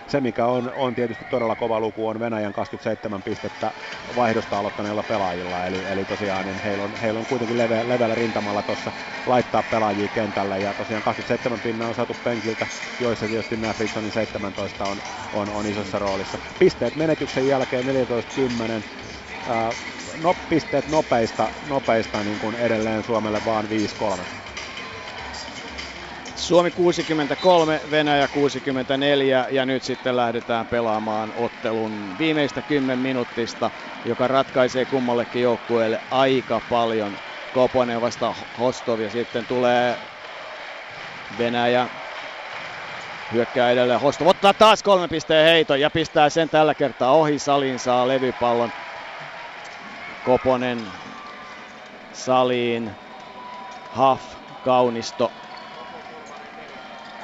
se, 0.08 0.22
mikä 0.22 0.46
on, 0.46 0.72
on 0.74 0.96
tietysti 0.96 1.26
todella 1.26 1.56
kova 1.56 1.80
luku, 1.80 2.08
on 2.08 2.20
Venäjän 2.20 2.54
27 2.54 3.24
pistettä 3.24 3.74
vaihdosta 4.16 4.60
aloittaneilla 4.60 5.04
pelaajilla. 5.04 5.66
Eli, 5.66 5.86
eli 5.86 6.06
tosiaan 6.06 6.46
niin 6.46 6.60
heillä, 6.60 6.84
on, 6.84 6.94
heillä 6.94 7.20
on 7.20 7.26
kuitenkin 7.28 7.58
leve, 7.58 7.88
leveällä 7.88 8.16
rintamalla 8.16 8.64
tuossa 8.64 8.92
laittaa 9.26 9.64
pelaajia 9.64 10.10
kentälle. 10.10 10.60
Ja 10.60 10.74
tosiaan 10.74 11.04
27 11.04 11.62
pinnaa 11.62 11.88
on 11.88 11.96
saatu 11.96 12.14
penkiltä, 12.16 12.68
joissa 13.00 13.28
tietysti 13.28 13.58
nämä 13.58 13.74
Fritzonin 13.74 14.12
17 14.12 14.88
on, 14.88 15.02
on, 15.32 15.50
on 15.50 15.66
isossa 15.66 16.00
roolissa. 16.00 16.40
Pisteet 16.60 16.96
menetyksen 16.96 17.48
jälkeen 17.48 17.86
14-10. 17.86 17.90
Äh, 19.50 19.76
no, 20.18 20.34
pisteet 20.50 20.88
nopeista, 20.88 21.52
nopeista 21.62 22.24
niin 22.24 22.40
kuin 22.40 22.56
edelleen 22.56 23.04
Suomelle 23.04 23.46
vaan 23.46 23.66
5-3. 24.24 24.26
Suomi 26.36 26.72
63, 26.72 27.82
Venäjä 27.92 28.28
64 28.28 29.48
ja 29.52 29.66
nyt 29.66 29.84
sitten 29.84 30.16
lähdetään 30.16 30.68
pelaamaan 30.68 31.34
ottelun 31.38 32.16
viimeistä 32.20 32.62
10 32.62 33.00
minuuttista, 33.00 33.72
joka 34.06 34.28
ratkaisee 34.28 34.86
kummallekin 34.86 35.42
joukkueelle 35.42 36.00
aika 36.12 36.62
paljon. 36.70 37.18
Koponen 37.54 38.02
vasta 38.02 38.36
Hostov 38.60 39.00
ja 39.00 39.10
sitten 39.10 39.46
tulee 39.46 39.98
Venäjä 41.38 41.88
hyökkää 43.34 43.72
edelleen. 43.72 44.00
Hostov 44.00 44.28
ottaa 44.28 44.54
taas 44.54 44.84
kolme 44.84 45.08
pisteen 45.08 45.50
heiton 45.50 45.82
ja 45.82 45.90
pistää 45.90 46.30
sen 46.30 46.50
tällä 46.50 46.74
kertaa 46.74 47.12
ohi. 47.12 47.40
Salin 47.40 47.80
saa 47.80 48.08
levypallon. 48.08 48.72
Koponen 50.26 50.80
Saliin. 52.14 52.92
Huff, 53.98 54.24
Kaunisto 54.64 55.32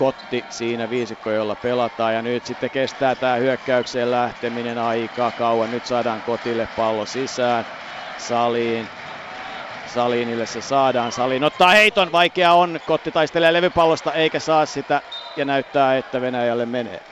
Kotti 0.01 0.45
siinä 0.49 0.89
viisikko, 0.89 1.31
jolla 1.31 1.55
pelataan. 1.55 2.13
Ja 2.13 2.21
nyt 2.21 2.45
sitten 2.45 2.71
kestää 2.71 3.15
tämä 3.15 3.35
hyökkäykseen 3.35 4.11
lähteminen 4.11 4.77
aika 4.77 5.31
kauan. 5.31 5.71
Nyt 5.71 5.85
saadaan 5.85 6.21
Kotille 6.21 6.67
pallo 6.75 7.05
sisään. 7.05 7.65
Saliin. 8.17 8.87
Salinille 9.93 10.45
se 10.45 10.61
saadaan. 10.61 11.11
Salin 11.11 11.43
ottaa 11.43 11.69
heiton. 11.69 12.11
Vaikea 12.11 12.53
on. 12.53 12.79
Kotti 12.85 13.11
taistelee 13.11 13.53
levypallosta 13.53 14.13
eikä 14.13 14.39
saa 14.39 14.65
sitä. 14.65 15.01
Ja 15.37 15.45
näyttää, 15.45 15.97
että 15.97 16.21
Venäjälle 16.21 16.65
menee. 16.65 17.10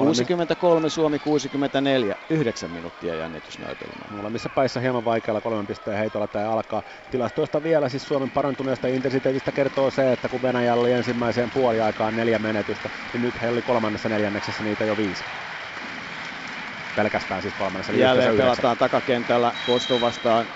63 0.00 0.90
Suomi 0.90 1.18
64, 1.18 2.14
9 2.30 2.70
minuuttia 2.70 3.14
jännitysnäytelmää. 3.14 4.08
Molemmissa 4.10 4.50
päissä 4.50 4.80
hieman 4.80 5.04
vaikealla 5.04 5.40
kolmen 5.40 5.66
pisteen 5.66 5.98
heitolla 5.98 6.28
tämä 6.28 6.50
alkaa. 6.50 6.82
Tilastoista 7.10 7.62
vielä 7.62 7.88
siis 7.88 8.08
Suomen 8.08 8.30
parantuneesta 8.30 8.88
intensiteetistä 8.88 9.52
kertoo 9.52 9.90
se, 9.90 10.12
että 10.12 10.28
kun 10.28 10.42
Venäjä 10.42 10.74
oli 10.74 10.92
ensimmäiseen 10.92 11.50
puoliaikaan 11.54 12.16
neljä 12.16 12.38
menetystä, 12.38 12.90
niin 13.12 13.22
nyt 13.22 13.42
he 13.42 13.48
oli 13.48 13.62
kolmannessa 13.62 14.08
neljänneksessä 14.08 14.62
niitä 14.62 14.84
jo 14.84 14.96
viisi. 14.96 15.24
Pelkästään 16.96 17.42
siis 17.42 17.54
kolmannessa. 17.54 17.92
Jälleen 17.92 18.36
pelataan 18.36 18.78
takakentällä 18.78 19.52
Kostu 19.66 20.00
vastaan 20.00 20.46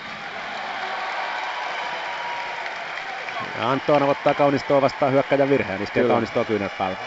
Ja 3.57 3.71
Antonov 3.71 4.09
ottaa 4.09 4.33
Kaunistoa 4.33 4.81
vastaan 4.81 5.11
hyökkäjän 5.11 5.49
virheen, 5.49 5.81
iskee. 5.81 6.03
Kaunistoa 6.03 6.45
kyynät 6.45 6.77
päälle. 6.77 6.97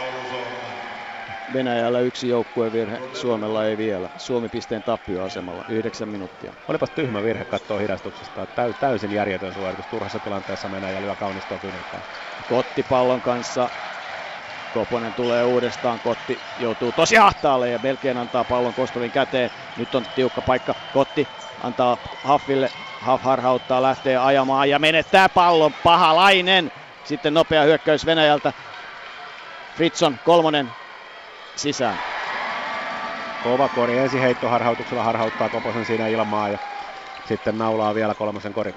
Venäjällä 1.53 2.01
yksi 2.01 2.29
joukkuevirhe, 2.29 2.99
Suomella 3.13 3.65
ei 3.65 3.79
vielä. 3.79 4.09
Suomi 4.17 4.49
pisteen 4.49 4.83
tappioasemalla, 4.83 5.65
yhdeksän 5.69 6.09
minuuttia. 6.09 6.53
Olipas 6.69 6.91
tyhmä 6.91 7.23
virhe 7.23 7.45
katsoa 7.45 7.79
hidastuksesta. 7.79 8.47
Täy, 8.47 8.75
täysin 8.81 9.13
järjetön 9.13 9.55
suoritus. 9.55 9.87
Turhassa 9.87 10.19
tilanteessa 10.19 10.73
Venäjä 10.73 11.01
lyö 11.01 11.15
kaunistoa 11.15 11.59
kyyneltään. 11.59 12.03
Kotti 12.49 12.83
pallon 12.83 13.21
kanssa. 13.21 13.69
Koponen 14.75 15.15
tulee 15.15 15.45
uudestaan, 15.45 16.01
Kotti 16.01 16.39
joutuu 16.61 16.93
tosi 16.93 17.19
ahtaalle 17.19 17.71
ja 17.71 17.79
melkein 17.83 18.17
antaa 18.17 18.45
pallon 18.45 18.75
Kostovin 18.75 19.11
käteen. 19.11 19.51
Nyt 19.77 19.95
on 19.95 20.07
tiukka 20.15 20.41
paikka, 20.41 20.75
Kotti 20.93 21.29
antaa 21.63 21.97
Haffille, 22.25 22.71
Haff 23.01 23.25
harhauttaa, 23.25 23.83
lähtee 23.83 24.17
ajamaan 24.17 24.71
ja 24.71 24.79
menettää 24.79 25.29
pallon, 25.29 25.73
pahalainen. 25.85 26.73
Sitten 27.05 27.35
nopea 27.35 27.63
hyökkäys 27.63 28.07
Venäjältä, 28.07 28.53
Fritson 29.77 30.19
kolmonen 30.25 30.71
sisään. 31.59 31.99
Kova 33.41 33.69
kori 33.69 33.97
ensi 33.99 34.21
heittoharhautuksella 34.21 35.03
harhauttaa 35.03 35.49
Koposen 35.49 35.85
siinä 35.85 36.09
ilmaa 36.09 36.49
ja 36.49 36.59
sitten 37.25 37.59
naulaa 37.59 37.95
vielä 37.95 38.15
kolmosen 38.15 38.53
kori. 38.53 38.75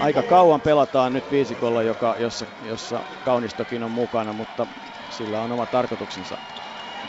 Aika 0.00 0.22
kauan 0.22 0.60
pelataan 0.60 1.12
nyt 1.12 1.30
viisikolla, 1.30 1.82
joka, 1.82 2.14
jossa, 2.18 2.46
jossa 2.62 3.04
Kaunistokin 3.24 3.82
on 3.82 3.90
mukana, 3.90 4.32
mutta 4.32 4.66
sillä 5.08 5.40
on 5.40 5.52
oma 5.52 5.66
tarkoituksensa. 5.66 6.38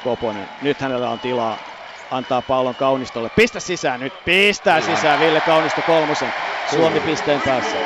Koponen. 0.03 0.49
Nyt 0.61 0.81
hänellä 0.81 1.10
on 1.10 1.19
tilaa 1.19 1.60
antaa 2.10 2.41
pallon 2.41 2.76
Kaunistolle. 2.76 3.30
Pistä 3.35 3.60
sisään 3.60 3.99
nyt, 3.99 4.14
pistää 4.26 4.81
sisään 4.81 5.19
Ville 5.19 5.41
Kaunisto 5.41 5.81
kolmosen. 5.84 6.34
Suomi 6.65 6.99
pisteen 6.99 7.41
päässä. 7.45 7.77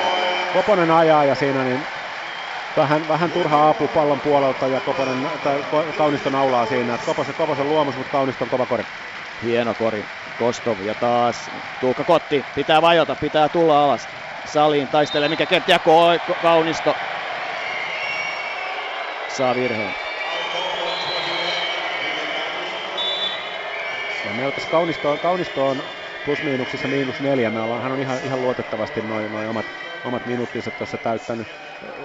Koponen 0.53 0.91
ajaa 0.91 1.25
ja 1.25 1.35
siinä 1.35 1.63
niin 1.63 1.87
vähän, 2.75 3.07
vähän 3.07 3.31
turha 3.31 3.69
apu 3.69 3.87
pallon 3.87 4.21
puolelta 4.21 4.67
ja 4.67 4.81
Koponen, 4.81 5.29
tai 5.43 5.65
Kaunisto 5.97 6.29
naulaa 6.29 6.65
siinä. 6.65 6.97
Koposen, 6.97 7.35
Koposen 7.35 7.69
luomus, 7.69 7.95
mutta 7.97 8.11
Kaunisto 8.11 8.43
on 8.43 8.49
kova 8.49 8.65
kori. 8.65 8.83
Hieno 9.43 9.73
kori. 9.73 10.05
Kostov 10.39 10.81
ja 10.81 10.95
taas 10.95 11.51
Tuukka 11.79 12.03
Kotti. 12.03 12.45
Pitää 12.55 12.81
vajota, 12.81 13.15
pitää 13.15 13.49
tulla 13.49 13.83
alas. 13.83 14.09
Saliin 14.45 14.87
taistelee, 14.87 15.29
mikä 15.29 15.47
ja 15.67 15.79
Kaunisto 16.41 16.95
saa 19.27 19.55
virheen. 19.55 19.95
Ja 24.25 24.33
melko 24.33 24.61
Kaunisto, 24.71 25.17
Kaunisto 25.17 25.67
on 25.67 25.83
plus-miinuksissa 26.25 26.87
miinus 26.87 27.19
neljä. 27.19 27.49
Me 27.49 27.61
ollaan, 27.61 27.81
hän 27.81 27.91
on 27.91 27.99
ihan, 27.99 28.17
ihan 28.25 28.41
luotettavasti 28.41 29.01
noin 29.01 29.31
noi 29.31 29.47
omat, 29.47 29.65
omat 30.05 30.25
minuuttinsa 30.25 30.71
tuossa 30.71 30.97
täyttänyt 30.97 31.47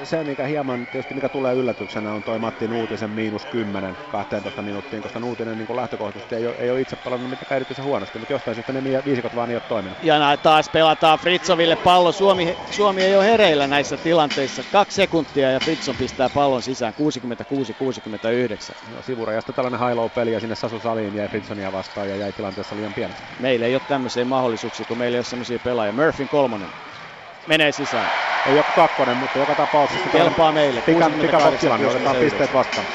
se, 0.05 0.24
mikä 0.24 0.47
hieman 0.47 0.86
tietysti 0.86 1.14
mikä 1.14 1.28
tulee 1.28 1.55
yllätyksenä, 1.55 2.12
on 2.12 2.22
toi 2.22 2.39
Matti 2.39 2.68
Nuutisen 2.68 3.10
miinus 3.10 3.47
10 3.47 3.97
12 4.09 4.62
minuuttiin, 4.62 5.02
koska 5.02 5.20
Nuutinen 5.20 5.59
niin 5.59 5.76
lähtökohtaisesti 5.76 6.35
ei 6.35 6.47
ole, 6.47 6.55
ei 6.59 6.70
ole 6.70 6.81
itse 6.81 6.97
pelannut 6.97 7.31
mitenkään 7.31 7.56
erityisen 7.56 7.85
huonosti, 7.85 8.18
mutta 8.18 8.32
jostain 8.32 8.55
syystä 8.55 8.72
ne 8.72 9.05
viisikot 9.05 9.35
vaan 9.35 9.51
ei 9.51 9.56
ole 9.56 9.62
toiminut. 9.68 9.98
Ja 10.02 10.36
taas 10.43 10.68
pelataan 10.68 11.18
Fritsoville 11.18 11.76
pallo. 11.76 12.12
Suomi, 12.12 12.56
Suomi 12.70 13.02
ei 13.02 13.16
ole 13.16 13.24
hereillä 13.24 13.66
näissä 13.66 13.97
tilanteissa. 13.97 14.62
Kaksi 14.72 14.97
sekuntia 14.97 15.51
ja 15.51 15.60
Fritson 15.60 15.97
pistää 15.97 16.31
pallon 16.35 16.62
sisään 16.62 16.94
66-69. 16.94 16.97
No, 18.94 19.02
sivurajasta 19.02 19.52
tällainen 19.52 19.81
high 19.81 20.14
peli 20.14 20.32
ja 20.32 20.40
sinne 20.40 20.55
Sasu 20.55 20.81
Saliin 20.81 21.14
jäi 21.14 21.28
Fritsonia 21.28 21.72
vastaan 21.72 22.09
ja 22.09 22.16
jäi 22.16 22.32
tilanteessa 22.32 22.76
liian 22.76 22.94
pieneksi. 22.94 23.22
Meillä 23.40 23.66
ei 23.66 23.74
ole 23.74 23.82
tämmöisiä 23.89 24.24
mahdollisuuksia, 24.24 24.86
kun 24.86 24.98
meillä 24.98 25.16
ei 25.16 25.18
ole 25.18 25.24
sellaisia 25.24 25.59
pelaajia. 25.59 25.93
Murphyn 25.93 26.28
kolmonen 26.28 26.68
menee 27.46 27.72
sisään. 27.72 28.10
Ei 28.46 28.54
ole 28.54 28.64
kakkonen, 28.76 29.16
mutta 29.16 29.38
joka 29.38 29.54
tapauksessa... 29.54 30.08
Kelpaa 30.08 30.52
meille. 30.52 30.80
Pika, 30.80 31.10
pika 31.20 31.52
tilanne, 31.60 31.86
otetaan 31.86 32.16
pisteet 32.16 32.54
vastaan. 32.54 32.86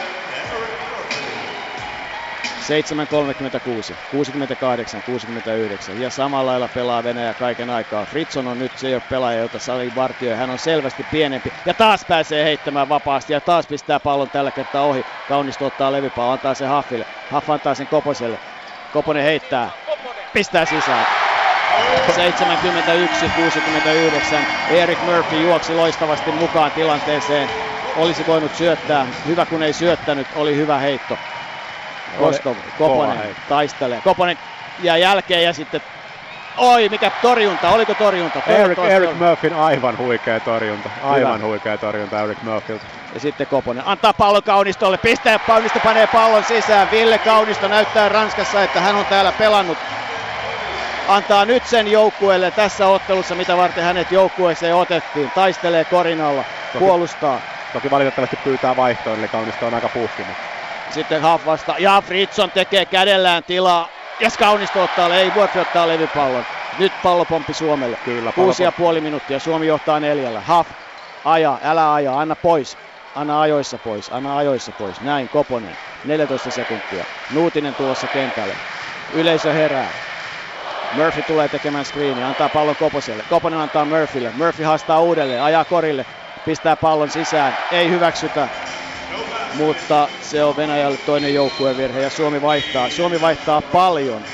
7.36, 2.69 3.95
68, 4.11 5.01
69 5.05 6.01
ja 6.01 6.09
samalla 6.09 6.51
lailla 6.51 6.67
pelaa 6.67 7.03
Venäjä 7.03 7.33
kaiken 7.33 7.69
aikaa. 7.69 8.05
Fritson 8.05 8.47
on 8.47 8.59
nyt 8.59 8.77
se 8.77 8.87
ei 8.87 8.93
ole 8.93 9.03
pelaaja, 9.09 9.39
jota 9.39 9.59
salin 9.59 9.95
vartioi. 9.95 10.37
Hän 10.37 10.49
on 10.49 10.59
selvästi 10.59 11.05
pienempi 11.11 11.53
ja 11.65 11.73
taas 11.73 12.05
pääsee 12.05 12.43
heittämään 12.43 12.89
vapaasti 12.89 13.33
ja 13.33 13.41
taas 13.41 13.67
pistää 13.67 13.99
pallon 13.99 14.29
tällä 14.29 14.51
kertaa 14.51 14.83
ohi. 14.83 15.05
Kaunisto 15.29 15.65
ottaa 15.65 15.91
levypallon, 15.91 16.33
antaa 16.33 16.53
sen 16.53 16.69
Haffille. 16.69 17.05
Haff 17.29 17.49
antaa 17.49 17.75
sen 17.75 17.87
Koposelle. 17.87 18.39
Koponen 18.93 19.23
heittää, 19.23 19.69
pistää 20.33 20.65
sisään. 20.65 21.28
71-69. 22.09 22.11
Erik 24.69 24.99
Murphy 25.05 25.41
juoksi 25.41 25.75
loistavasti 25.75 26.31
mukaan 26.31 26.71
tilanteeseen. 26.71 27.49
Olisi 27.95 28.27
voinut 28.27 28.55
syöttää. 28.55 29.05
Hyvä 29.27 29.45
kun 29.45 29.63
ei 29.63 29.73
syöttänyt. 29.73 30.27
Oli 30.35 30.55
hyvä 30.55 30.77
heitto. 30.77 31.17
Kostov, 32.19 32.55
Koponen 32.77 33.35
taistelee. 33.49 34.01
Koponen 34.03 34.37
ja 34.83 34.97
jälkeen 34.97 35.43
ja 35.43 35.53
sitten 35.53 35.81
Oi, 36.57 36.89
mikä 36.89 37.11
torjunta, 37.21 37.69
oliko 37.69 37.93
torjunta? 37.93 38.39
Eric, 38.47 38.79
Eric 38.79 39.17
Murphyn 39.17 39.53
aivan 39.53 39.97
huikea 39.97 40.39
torjunta, 40.39 40.89
aivan 41.03 41.37
Hyvä. 41.37 41.47
huikea 41.47 41.77
torjunta 41.77 42.21
Eric 42.21 42.41
Murphyltä. 42.41 42.85
Ja 43.13 43.19
sitten 43.19 43.47
Koponen 43.47 43.87
antaa 43.87 44.13
pallon 44.13 44.43
Kaunistolle, 44.43 44.97
pistää 44.97 45.39
Kaunisto 45.39 45.79
panee 45.79 46.07
pallon 46.07 46.43
sisään. 46.43 46.91
Ville 46.91 47.17
Kaunisto 47.17 47.67
näyttää 47.67 48.09
Ranskassa, 48.09 48.63
että 48.63 48.81
hän 48.81 48.95
on 48.95 49.05
täällä 49.05 49.31
pelannut 49.31 49.77
antaa 51.09 51.45
nyt 51.45 51.65
sen 51.65 51.91
joukkueelle 51.91 52.51
tässä 52.51 52.87
ottelussa, 52.87 53.35
mitä 53.35 53.57
varten 53.57 53.83
hänet 53.83 54.11
joukkueeseen 54.11 54.75
otettiin. 54.75 55.31
Taistelee 55.35 55.85
korinalla, 55.85 56.43
toki, 56.73 56.85
puolustaa. 56.85 57.41
Toki 57.73 57.91
valitettavasti 57.91 58.35
pyytää 58.43 58.75
vaihtoon, 58.75 59.19
eli 59.19 59.27
Kaunisto 59.27 59.67
on 59.67 59.73
aika 59.73 59.89
puhkinut. 59.89 60.35
Sitten 60.91 61.21
Haff 61.21 61.45
vasta, 61.45 61.75
ja 61.79 62.03
Fritson 62.05 62.51
tekee 62.51 62.85
kädellään 62.85 63.43
tilaa, 63.43 63.89
ja 64.19 64.29
Kaunisto 64.39 64.83
ottaa, 64.83 65.15
ei 65.15 65.33
Vuotri 65.35 65.61
ottaa 65.61 65.87
levypallon. 65.87 66.45
Nyt 66.79 66.91
pallopomppi 67.03 67.53
Suomelle. 67.53 67.97
Kyllä, 68.05 68.31
Kuusi 68.31 68.63
ja 68.63 68.71
puoli 68.71 69.01
minuuttia, 69.01 69.39
Suomi 69.39 69.67
johtaa 69.67 69.99
neljällä. 69.99 70.41
Haff, 70.41 70.69
aja, 71.25 71.57
älä 71.63 71.93
aja, 71.93 72.19
anna 72.19 72.35
pois. 72.35 72.77
Anna 73.15 73.41
ajoissa 73.41 73.77
pois, 73.77 74.11
anna 74.11 74.37
ajoissa 74.37 74.71
pois. 74.71 75.01
Näin, 75.01 75.29
Koponen. 75.29 75.77
14 76.05 76.51
sekuntia. 76.51 77.05
Nuutinen 77.33 77.75
tulossa 77.75 78.07
kentälle. 78.07 78.53
Yleisö 79.13 79.53
herää. 79.53 80.08
Murphy 80.91 81.23
tulee 81.23 81.49
tekemään 81.49 81.85
screenia, 81.85 82.29
antaa 82.29 82.49
pallon 82.49 82.75
Koposelle. 82.77 83.23
Koponen 83.23 83.59
antaa 83.59 83.85
Murphylle. 83.85 84.31
Murphy 84.31 84.63
haastaa 84.63 85.01
uudelleen, 85.01 85.41
ajaa 85.41 85.65
korille, 85.65 86.05
pistää 86.43 86.77
pallon 86.77 87.09
sisään. 87.09 87.57
Ei 87.71 87.89
hyväksytä, 87.89 88.49
mutta 89.51 90.11
se 90.19 90.43
on 90.43 90.55
Venäjälle 90.55 90.97
toinen 90.97 91.33
joukkuevirhe 91.33 92.01
ja 92.01 92.09
Suomi 92.09 92.41
vaihtaa. 92.41 92.89
Suomi 92.89 93.21
vaihtaa 93.21 93.61
paljon. 93.61 94.27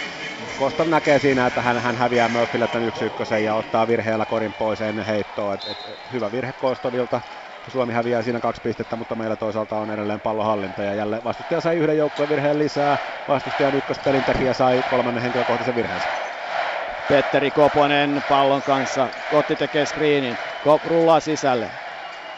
Kostan 0.56 0.90
näkee 0.90 1.20
siinä, 1.20 1.48
että 1.48 1.62
hän, 1.62 1.78
hän 1.78 1.96
häviää 1.96 2.30
Murphylle 2.30 2.68
tämän 2.68 2.88
yksi 2.88 3.06
ykkösen 3.06 3.44
ja 3.44 3.56
ottaa 3.56 3.88
virheellä 3.88 4.26
korin 4.26 4.54
pois 4.54 4.82
ennen 4.82 5.06
heittoa. 5.06 5.54
Et, 5.54 5.62
et, 5.66 5.78
hyvä 6.12 6.32
virhe 6.32 6.54
Kostovilta. 6.54 7.22
Suomi 7.68 7.94
häviää 7.94 8.22
siinä 8.22 8.40
kaksi 8.40 8.62
pistettä, 8.62 8.96
mutta 8.96 9.16
meillä 9.16 9.38
toisaalta 9.38 9.78
on 9.78 9.92
edelleen 9.92 10.22
pallohallinta 10.22 10.84
ja 10.84 10.94
jälleen 10.94 11.24
vastustaja 11.24 11.62
sai 11.62 11.78
yhden 11.78 11.98
joukkueen 11.98 12.30
virheen 12.30 12.58
lisää. 12.58 12.98
Vastustajan 13.28 13.76
ykköspelintekijä 13.76 14.54
sai 14.54 14.84
kolmannen 14.88 15.24
henkilökohtaisen 15.24 15.76
virheensä. 15.76 16.10
Petteri 17.08 17.52
Koponen 17.52 18.24
pallon 18.28 18.64
kanssa. 18.64 19.10
Kotti 19.28 19.56
tekee 19.56 19.86
screenin. 19.86 20.40
Kop 20.62 20.86
rullaa 20.86 21.20
sisälle. 21.20 21.72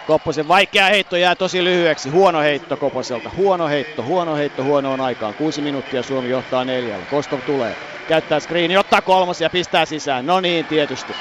Kopposen 0.06 0.48
vaikea 0.48 0.86
heitto 0.86 1.18
jää 1.18 1.36
tosi 1.36 1.64
lyhyeksi. 1.64 2.10
Huono 2.10 2.40
heitto 2.40 2.78
Koposelta. 2.78 3.30
Huono 3.36 3.68
heitto, 3.68 4.04
huono 4.04 4.36
heitto 4.36 4.64
huonoon 4.64 5.02
aikaan. 5.02 5.36
Kuusi 5.36 5.62
minuuttia 5.62 6.04
Suomi 6.04 6.30
johtaa 6.30 6.66
neljällä. 6.66 7.06
Kostov 7.06 7.42
tulee. 7.42 7.78
Käyttää 8.08 8.40
screeni, 8.40 8.78
ottaa 8.78 9.02
kolmas 9.02 9.42
ja 9.42 9.50
pistää 9.50 9.86
sisään. 9.86 10.26
No 10.26 10.40
niin, 10.40 10.66
tietysti. 10.66 11.14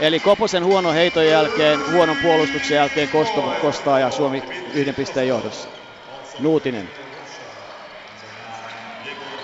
Eli 0.00 0.20
Koposen 0.20 0.64
huono 0.64 0.92
heiton 0.92 1.26
jälkeen, 1.26 1.92
huonon 1.92 2.16
puolustuksen 2.22 2.74
jälkeen 2.74 3.08
Kostov 3.08 3.44
kostaa 3.60 4.00
ja 4.00 4.10
Suomi 4.10 4.42
yhden 4.74 4.94
pisteen 4.94 5.28
johdossa. 5.28 5.68
Nuutinen. 6.40 6.88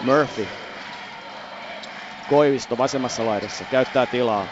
Murphy 0.00 0.46
Koivisto 2.32 2.78
vasemmassa 2.78 3.26
laidassa 3.26 3.64
käyttää 3.64 4.06
tilaa. 4.06 4.48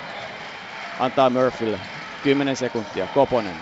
Antaa 0.98 1.30
Murphylle 1.30 1.78
10 2.22 2.56
sekuntia. 2.56 3.08
Koponen 3.14 3.56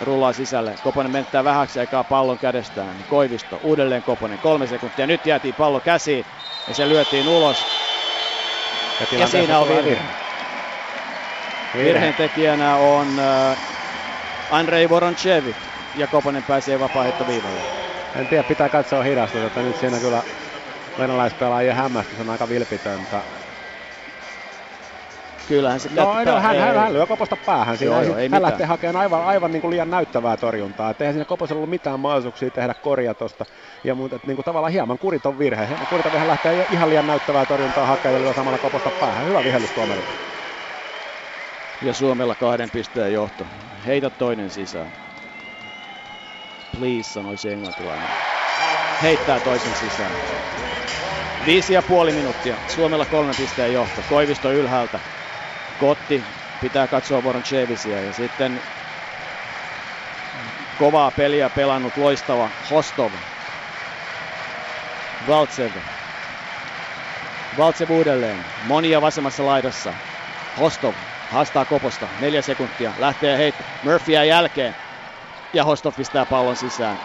rullaa 0.00 0.32
sisälle. 0.32 0.74
Koponen 0.82 1.12
menttää 1.12 1.44
vähäksi 1.44 1.80
aikaa 1.80 2.04
pallon 2.04 2.38
kädestään. 2.38 3.04
Koivisto, 3.08 3.60
uudelleen 3.62 4.02
Koponen, 4.02 4.38
kolme 4.38 4.66
sekuntia. 4.66 5.06
Nyt 5.06 5.26
jäätiin 5.26 5.54
pallo 5.54 5.80
käsiin 5.80 6.24
ja 6.68 6.74
se 6.74 6.88
lyötiin 6.88 7.28
ulos. 7.28 7.56
Ja, 9.12 9.18
ja 9.18 9.26
siinä 9.26 9.58
on 9.58 9.68
virhe. 9.68 9.84
virhe. 9.84 10.04
Virheen 11.74 12.14
tekijänä 12.14 12.76
on 12.76 13.06
äh, 13.18 13.58
Andrei 14.50 14.88
Voronchevi 14.88 15.56
ja 15.96 16.06
Koponen 16.06 16.42
pääsee 16.42 16.80
vapaa 16.80 17.04
viivalle. 17.04 17.60
En 18.16 18.26
tiedä, 18.26 18.42
pitää 18.42 18.68
katsoa 18.68 19.02
hidastusta, 19.02 19.46
että 19.46 19.62
nyt 19.62 19.76
siinä 19.76 19.98
kyllä 19.98 20.22
venäläispelaajien 21.00 21.76
hämmästys 21.76 22.20
on 22.20 22.30
aika 22.30 22.48
vilpitöntä. 22.48 23.22
kyllähän 25.48 25.80
se 25.80 25.88
no, 25.94 26.24
no, 26.24 26.40
hän, 26.40 26.56
hän, 26.56 26.76
hän, 26.76 26.92
lyö 26.92 27.06
Koposta 27.06 27.36
päähän. 27.36 27.78
Siinä 27.78 27.94
joo, 27.94 28.02
joo, 28.02 28.16
ei 28.16 28.28
hän 28.28 28.42
lähtee 28.42 28.66
hakemaan 28.66 28.96
aivan, 28.96 29.24
aivan 29.24 29.52
niin 29.52 29.60
kuin 29.60 29.70
liian 29.70 29.90
näyttävää 29.90 30.36
torjuntaa. 30.36 30.90
Et 30.90 31.00
eihän 31.00 31.14
siinä 31.14 31.24
Koposella 31.24 31.58
ollut 31.58 31.70
mitään 31.70 32.00
mahdollisuuksia 32.00 32.50
tehdä 32.50 32.74
korjaa 32.74 33.14
tosta. 33.14 33.44
Ja 33.84 33.94
muuta, 33.94 34.16
että 34.16 34.26
niin 34.26 34.36
kuin 34.36 34.44
tavallaan 34.44 34.72
hieman 34.72 34.98
kuriton 34.98 35.38
virhe. 35.38 35.68
Kuriton 35.88 36.12
virhe 36.12 36.26
lähtee 36.26 36.66
ihan 36.70 36.88
liian 36.88 37.06
näyttävää 37.06 37.46
torjuntaa 37.46 37.86
hakemaan 37.86 38.24
ja 38.24 38.34
samalla 38.34 38.58
Koposta 38.58 38.90
päähän. 39.00 39.26
Hyvä 39.26 39.44
vihellys 39.44 39.72
tuomarilla. 39.72 40.12
Ja 41.82 41.94
Suomella 41.94 42.34
kahden 42.34 42.70
pisteen 42.70 43.12
johto. 43.12 43.44
Heitä 43.86 44.10
toinen 44.10 44.50
sisään. 44.50 44.92
Please, 46.78 47.12
sanoisi 47.12 47.52
englantilainen. 47.52 48.08
Heittää 49.02 49.40
toisen 49.40 49.74
sisään. 49.74 50.12
Viisi 51.46 51.72
ja 51.72 51.82
puoli 51.82 52.12
minuuttia. 52.12 52.56
Suomella 52.68 53.04
kolmen 53.06 53.34
pisteen 53.36 53.72
johto. 53.72 54.02
Koivisto 54.08 54.52
ylhäältä. 54.52 55.00
Kotti 55.80 56.24
pitää 56.60 56.86
katsoa 56.86 57.22
Chevisiä 57.42 58.00
ja 58.00 58.12
sitten 58.12 58.60
kovaa 60.78 61.10
peliä 61.10 61.50
pelannut 61.50 61.96
loistava 61.96 62.48
Hostov. 62.70 63.12
Valtsev. 65.28 65.70
Valtsev 67.58 67.90
uudelleen. 67.90 68.44
Monia 68.66 69.00
vasemmassa 69.00 69.46
laidassa. 69.46 69.94
Hostov 70.58 70.94
haastaa 71.30 71.64
Koposta. 71.64 72.08
Neljä 72.20 72.42
sekuntia. 72.42 72.92
Lähtee 72.98 73.38
heittää. 73.38 73.66
Murphyä 73.82 74.24
jälkeen. 74.24 74.76
Ja 75.52 75.64
Hostov 75.64 75.94
pistää 75.96 76.26
pallon 76.26 76.56
sisään. 76.56 76.98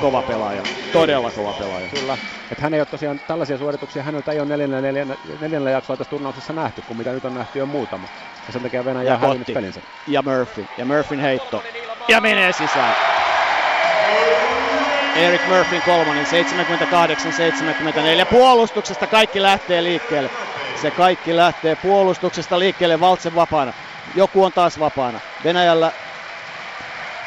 Kova 0.00 0.22
pelaaja. 0.22 0.62
Todella 0.92 1.30
kova 1.30 1.52
pelaaja. 1.52 1.88
Kyllä. 1.88 2.18
Että 2.50 2.62
hän 2.62 2.74
ei 2.74 2.80
ole 2.80 2.86
tosiaan 2.86 3.20
tällaisia 3.28 3.58
suorituksia, 3.58 4.02
häneltä 4.02 4.32
ei 4.32 4.40
ole 4.40 4.48
neljännellä, 4.48 4.82
neljännellä, 4.86 5.22
neljännellä 5.40 5.70
jaksolla 5.70 5.98
tässä 5.98 6.10
turnauksessa 6.10 6.52
nähty, 6.52 6.82
kun 6.82 6.96
mitä 6.96 7.12
nyt 7.12 7.24
on 7.24 7.34
nähty 7.34 7.58
jo 7.58 7.66
muutama. 7.66 8.08
Ja 8.46 8.52
sen 8.52 8.62
takia 8.62 8.84
Venäjä 8.84 9.12
ja 9.12 9.18
hävinnyt 9.18 9.54
pelinsä. 9.54 9.80
Ja 10.06 10.22
Murphy. 10.22 10.66
Ja 10.78 10.84
Murphyn 10.84 11.20
heitto. 11.20 11.62
Ja 12.08 12.20
menee 12.20 12.52
sisään. 12.52 12.96
Eric 15.16 15.40
Murphyn 15.48 15.82
kolmonen, 15.82 16.26
78-74. 18.22 18.26
Puolustuksesta 18.30 19.06
kaikki 19.06 19.42
lähtee 19.42 19.82
liikkeelle. 19.82 20.30
Se 20.82 20.90
kaikki 20.90 21.36
lähtee 21.36 21.76
puolustuksesta 21.76 22.58
liikkeelle 22.58 23.00
Valtsen 23.00 23.34
vapaana. 23.34 23.72
Joku 24.14 24.44
on 24.44 24.52
taas 24.52 24.78
vapaana. 24.78 25.20
Venäjällä 25.44 25.92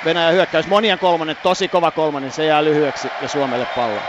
Venäjän 0.04 0.34
hyökkäys, 0.34 0.68
monien 0.68 1.00
kolmonen, 1.00 1.38
tosi 1.38 1.70
kova 1.70 1.92
kolmonen, 1.92 2.32
se 2.32 2.46
jää 2.46 2.64
lyhyeksi 2.64 3.14
ja 3.20 3.28
Suomelle 3.28 3.66
pallo. 3.66 4.06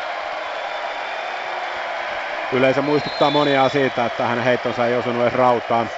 Yleensä 2.52 2.82
muistuttaa 2.82 3.30
monia 3.30 3.68
siitä, 3.68 4.04
että 4.06 4.26
hänen 4.26 4.44
heittonsa 4.44 4.86
ei 4.86 4.94
osunut 4.94 5.22
edes 5.22 5.32
rautaan. 5.34 5.90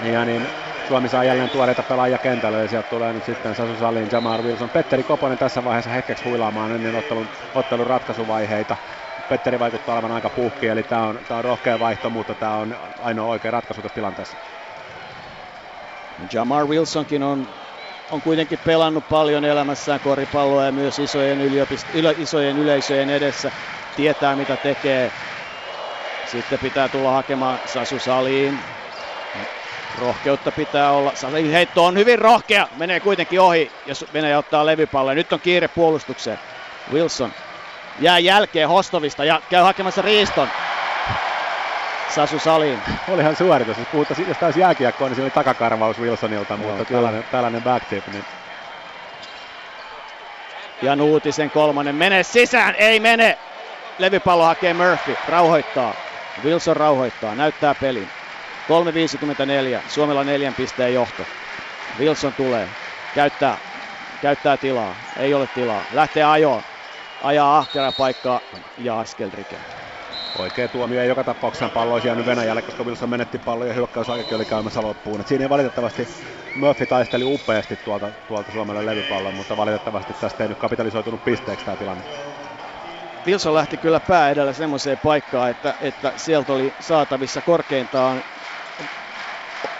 Ja 0.00 0.24
niin 0.24 0.52
Suomi 0.82 1.08
saa 1.08 1.24
jälleen 1.24 1.50
tuoreita 1.50 1.82
pelaajia 1.82 2.18
kentälle 2.18 2.60
ja 2.60 2.68
sieltä 2.68 2.88
tulee 2.88 3.12
nyt 3.12 3.24
sitten 3.24 3.54
Sasu 3.54 3.76
Salin, 3.76 4.08
Jamar 4.12 4.42
Wilson. 4.42 4.70
Petteri 4.70 5.04
Koponen 5.04 5.38
tässä 5.38 5.64
vaiheessa 5.64 5.90
hetkeksi 5.90 6.24
huilaamaan 6.24 6.72
ennen 6.72 6.94
ottelun, 6.94 7.30
ottelun 7.54 7.86
ratkaisuvaiheita. 7.86 8.76
Petteri 9.28 9.58
vaikuttaa 9.58 9.94
olevan 9.94 10.12
aika 10.12 10.30
puhki, 10.30 10.66
eli 10.66 10.82
tämä 10.82 11.06
on, 11.06 11.24
tää 11.28 11.36
on 11.36 11.44
rohkea 11.44 11.78
vaihto, 11.78 12.10
mutta 12.10 12.34
tämä 12.34 12.56
on 12.56 12.76
ainoa 12.98 13.26
oikea 13.26 13.50
ratkaisu 13.50 13.82
tässä 13.82 13.94
tilanteessa. 13.94 14.38
Jamar 16.32 16.66
Wilsonkin 16.66 17.22
on, 17.22 17.46
on 18.10 18.22
kuitenkin 18.22 18.58
pelannut 18.58 19.08
paljon 19.08 19.44
elämässään 19.44 20.00
koripalloa 20.00 20.64
ja 20.64 20.72
myös 20.72 20.98
isojen, 20.98 21.40
yliopist- 21.40 21.94
ylö, 21.94 22.14
isojen 22.18 22.58
yleisöjen 22.58 23.10
edessä. 23.10 23.50
Tietää 23.96 24.36
mitä 24.36 24.56
tekee. 24.56 25.12
Sitten 26.26 26.58
pitää 26.58 26.88
tulla 26.88 27.10
hakemaan 27.10 27.58
Sasu 27.66 27.98
Saliin. 27.98 28.58
Rohkeutta 29.98 30.52
pitää 30.52 30.90
olla. 30.90 31.12
Salin 31.14 31.50
heitto 31.50 31.84
on 31.84 31.96
hyvin 31.96 32.18
rohkea. 32.18 32.68
Menee 32.76 33.00
kuitenkin 33.00 33.40
ohi 33.40 33.72
ja 33.86 33.94
Venäjä 34.12 34.38
ottaa 34.38 34.66
levypalloa. 34.66 35.14
Nyt 35.14 35.32
on 35.32 35.40
kiire 35.40 35.68
puolustukseen. 35.68 36.38
Wilson 36.92 37.32
jää 38.00 38.18
jälkeen 38.18 38.68
Hostovista 38.68 39.24
ja 39.24 39.40
käy 39.50 39.62
hakemassa 39.62 40.02
riiston. 40.02 40.48
Sasu 42.14 42.38
Salin. 42.38 42.82
Olihan 43.08 43.36
suoritus. 43.36 43.78
Jos 43.78 43.88
puhutaan, 43.92 44.28
jos 44.28 44.38
taisi 44.38 44.60
jääkiekkoa, 44.60 45.08
niin 45.08 45.14
siinä 45.14 45.24
oli 45.24 45.30
takakarvaus 45.30 45.98
Wilsonilta, 45.98 46.56
mutta 46.56 46.84
tällainen, 46.84 47.24
tällainen 47.30 47.62
backtip. 47.62 48.06
Niin... 48.06 48.24
Ja 50.82 50.96
Nuutisen 50.96 51.50
kolmonen 51.50 51.94
menee 51.94 52.22
sisään, 52.22 52.74
ei 52.74 53.00
mene. 53.00 53.38
Levypallo 53.98 54.44
hakee 54.44 54.74
Murphy, 54.74 55.16
rauhoittaa. 55.28 55.94
Wilson 56.44 56.76
rauhoittaa, 56.76 57.34
näyttää 57.34 57.74
pelin. 57.74 58.08
3.54, 58.68 59.80
Suomella 59.88 60.24
neljän 60.24 60.54
pisteen 60.54 60.94
johto. 60.94 61.22
Wilson 61.98 62.32
tulee, 62.32 62.68
käyttää, 63.14 63.56
käyttää 64.22 64.56
tilaa, 64.56 64.94
ei 65.16 65.34
ole 65.34 65.46
tilaa, 65.54 65.82
lähtee 65.92 66.24
ajoon, 66.24 66.62
ajaa 67.22 67.58
ahkera 67.58 67.92
paikkaa 67.92 68.40
ja 68.78 68.98
askelrike. 68.98 69.56
Oikea 70.38 70.68
tuomio 70.68 71.00
ei 71.00 71.08
joka 71.08 71.24
tapauksessa 71.24 71.70
pallo 71.70 71.94
olisi 71.94 72.08
jäänyt 72.08 72.26
Venäjälle, 72.26 72.62
koska 72.62 72.84
Wilson 72.84 73.10
menetti 73.10 73.38
pallon 73.38 73.68
ja 73.68 73.74
hyökkäysaikakin 73.74 74.34
oli 74.36 74.46
käymässä 74.46 74.82
loppuun. 74.82 75.20
Et 75.20 75.26
siinä 75.26 75.44
ei 75.44 75.48
valitettavasti 75.48 76.08
Murphy 76.54 76.86
taisteli 76.86 77.24
upeasti 77.24 77.76
tuolta, 77.76 78.12
tuolta 78.26 78.52
Suomelle 78.52 78.86
levypallon, 78.86 79.34
mutta 79.34 79.56
valitettavasti 79.56 80.14
tästä 80.14 80.44
ei 80.44 80.48
nyt 80.48 80.58
kapitalisoitunut 80.58 81.24
pisteeksi 81.24 81.64
tämä 81.64 81.76
tilanne. 81.76 82.04
Wilson 83.26 83.54
lähti 83.54 83.78
kyllä 83.78 84.00
pää 84.00 84.30
edellä 84.30 84.52
semmoiseen 84.52 84.98
paikkaan, 84.98 85.50
että, 85.50 85.74
että 85.80 86.12
sieltä 86.16 86.52
oli 86.52 86.74
saatavissa 86.80 87.42
korkeintaan 87.42 88.24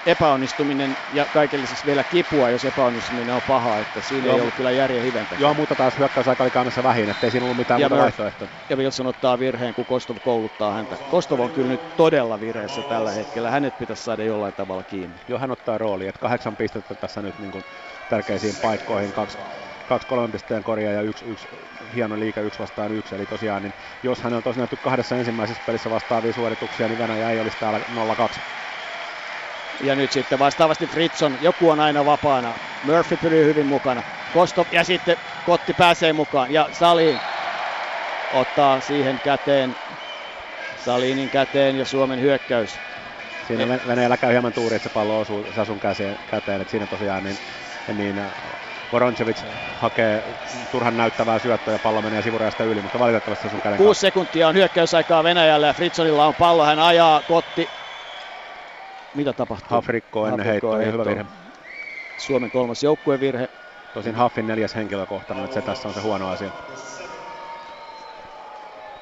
epäonnistuminen 0.06 0.98
ja 1.08 1.26
kaiken 1.26 1.60
lisäksi 1.60 1.86
vielä 1.86 2.04
kipua, 2.04 2.50
jos 2.50 2.64
epäonnistuminen 2.64 3.34
on 3.34 3.42
paha, 3.42 3.78
että 3.78 4.00
siinä 4.00 4.26
Joo. 4.26 4.34
ei 4.36 4.40
ollut 4.40 4.54
kyllä 4.54 4.70
järjen 4.70 5.02
hiventä. 5.02 5.36
Joo, 5.38 5.54
mutta 5.54 5.76
taas 5.76 5.98
hyökkäysaika 5.98 6.42
oli 6.44 6.50
kannassa 6.50 6.82
vähin, 6.82 7.08
ettei 7.08 7.30
siinä 7.30 7.44
ollut 7.44 7.56
mitään 7.56 7.80
ja 7.80 7.88
muuta 7.88 8.02
vaihtoehtoa. 8.02 8.48
Ja 8.68 8.76
Wilson 8.76 9.06
ottaa 9.06 9.38
virheen, 9.38 9.74
kun 9.74 9.86
Kostov 9.86 10.16
kouluttaa 10.22 10.72
häntä. 10.72 10.96
Kostov 11.08 11.40
on 11.40 11.50
kyllä 11.50 11.68
nyt 11.68 11.96
todella 11.96 12.40
vireessä 12.40 12.82
tällä 12.82 13.10
hetkellä, 13.10 13.50
hänet 13.50 13.78
pitäisi 13.78 14.02
saada 14.02 14.24
jollain 14.24 14.54
tavalla 14.54 14.82
kiinni. 14.84 15.20
Joo, 15.28 15.38
hän 15.38 15.50
ottaa 15.50 15.78
rooli, 15.78 16.06
että 16.06 16.20
kahdeksan 16.20 16.56
pistettä 16.56 16.94
tässä 16.94 17.22
nyt 17.22 17.38
niin 17.38 17.50
kuin 17.52 17.64
tärkeisiin 18.08 18.54
paikkoihin, 18.62 19.12
kaksi, 19.12 19.38
kaksi 19.88 20.08
kolmen 20.08 20.32
pisteen 20.32 20.62
korjaa 20.62 20.92
ja 20.92 21.02
yksi, 21.02 21.24
yksi 21.24 21.48
hieno 21.94 22.18
liike 22.18 22.40
yksi 22.40 22.58
vastaan 22.58 22.92
yksi. 22.92 23.14
Eli 23.14 23.26
tosiaan, 23.26 23.62
niin 23.62 23.74
jos 24.02 24.22
hän 24.22 24.34
on 24.34 24.42
tosiaan 24.42 24.68
kahdessa 24.80 25.16
ensimmäisessä 25.16 25.62
pelissä 25.66 25.90
vastaavia 25.90 26.32
suorituksia, 26.32 26.88
niin 26.88 26.98
Venäjä 26.98 27.30
ei 27.30 27.40
olisi 27.40 27.58
täällä 27.58 27.78
0-2. 27.78 28.40
Ja 29.80 29.94
nyt 29.94 30.12
sitten 30.12 30.38
vastaavasti 30.38 30.86
Fritson, 30.86 31.38
joku 31.40 31.70
on 31.70 31.80
aina 31.80 32.04
vapaana. 32.04 32.52
Murphy 32.84 33.16
pysyy 33.16 33.44
hyvin 33.44 33.66
mukana. 33.66 34.02
Kosto 34.34 34.66
ja 34.72 34.84
sitten 34.84 35.16
Kotti 35.46 35.74
pääsee 35.74 36.12
mukaan. 36.12 36.52
Ja 36.52 36.68
Salin 36.72 37.20
ottaa 38.34 38.80
siihen 38.80 39.20
käteen, 39.24 39.76
Salinin 40.84 41.30
käteen 41.30 41.78
ja 41.78 41.84
Suomen 41.84 42.20
hyökkäys. 42.20 42.78
Siinä 43.48 43.78
Venäjällä 43.86 44.16
käy 44.16 44.32
hieman 44.32 44.52
tuuri, 44.52 44.76
että 44.76 44.88
se 44.88 44.94
pallo 44.94 45.20
osuu 45.20 45.46
Sasun 45.56 45.80
käseen, 45.80 46.18
käteen. 46.30 46.60
Että 46.60 46.70
siinä 46.70 46.86
tosiaan 46.86 47.24
niin, 47.24 47.38
niin 47.96 48.18
äh, 48.18 48.32
Voroncevic 48.92 49.36
hakee 49.80 50.22
turhan 50.72 50.96
näyttävää 50.96 51.38
syöttöä 51.38 51.74
ja 51.74 51.78
pallo 51.78 52.02
menee 52.02 52.22
sivurajasta 52.22 52.64
yli, 52.64 52.82
mutta 52.82 52.98
valitettavasti 52.98 53.48
sun 53.48 53.60
käden 53.60 53.78
Kuusi 53.78 54.00
sekuntia 54.00 54.48
on 54.48 54.54
hyökkäysaikaa 54.54 55.24
Venäjällä 55.24 55.66
ja 55.66 55.72
Fritsonilla 55.72 56.26
on 56.26 56.34
pallo, 56.34 56.64
hän 56.64 56.78
ajaa 56.78 57.22
Kotti 57.28 57.68
mitä 59.16 59.32
tapahtuu? 59.32 59.68
Hafrikko 59.70 60.26
ennen 60.26 60.47
heittoa, 60.47 60.76
hyvä 60.78 61.05
virhe. 61.05 61.24
Suomen 62.16 62.51
kolmas 62.51 62.82
joukkuevirhe. 62.82 63.48
Tosin 63.94 64.14
Haffin 64.14 64.47
neljäs 64.47 64.74
henkilökohtainen, 64.74 65.44
että 65.44 65.55
se 65.55 65.66
tässä 65.66 65.88
on 65.88 65.94
se 65.94 66.01
huono 66.01 66.28
asia. 66.28 66.51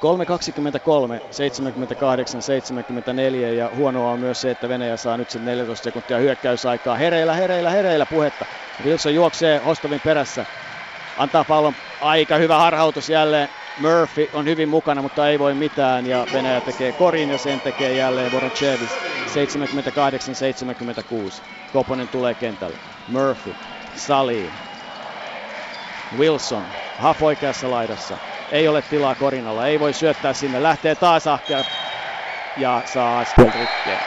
3.23, 0.04 1.26
78, 1.30 2.42
74 2.42 3.50
ja 3.50 3.70
huonoa 3.76 4.10
on 4.10 4.20
myös 4.20 4.40
se, 4.40 4.50
että 4.50 4.68
Venäjä 4.68 4.96
saa 4.96 5.16
nyt 5.16 5.30
sen 5.30 5.44
14 5.44 5.84
sekuntia 5.84 6.18
hyökkäysaikaa. 6.18 6.96
Hereillä, 6.96 7.34
hereillä, 7.34 7.70
hereillä 7.70 8.06
puhetta. 8.06 8.44
Wilson 8.84 9.14
juoksee 9.14 9.58
Hostovin 9.58 10.00
perässä. 10.04 10.46
Antaa 11.18 11.44
pallon 11.44 11.74
aika 12.00 12.36
hyvä 12.36 12.58
harhautus 12.58 13.08
jälleen. 13.08 13.48
Murphy 13.76 14.28
on 14.32 14.46
hyvin 14.46 14.68
mukana, 14.68 15.02
mutta 15.02 15.28
ei 15.28 15.38
voi 15.38 15.54
mitään 15.54 16.06
ja 16.06 16.26
Venäjä 16.32 16.60
tekee 16.60 16.92
korin 16.92 17.30
ja 17.30 17.38
sen 17.38 17.60
tekee 17.60 17.94
jälleen 17.94 18.30
Vorochevis. 18.30 19.00
78-76. 21.40 21.44
Koponen 21.70 22.08
tulee 22.08 22.34
kentälle. 22.34 22.78
Murphy, 23.06 23.56
Sali, 23.96 24.52
Wilson, 26.16 26.66
Huff 27.02 27.22
oikeassa 27.22 27.70
laidassa. 27.70 28.18
Ei 28.50 28.68
ole 28.68 28.82
tilaa 28.82 29.14
korinalla, 29.14 29.66
ei 29.66 29.80
voi 29.80 29.92
syöttää 29.92 30.32
sinne. 30.34 30.62
Lähtee 30.62 30.94
taas 30.96 31.26
ahkea 31.26 31.64
ja 32.56 32.82
saa 32.84 33.18
askel 33.18 33.52
rikkeen. 33.54 34.04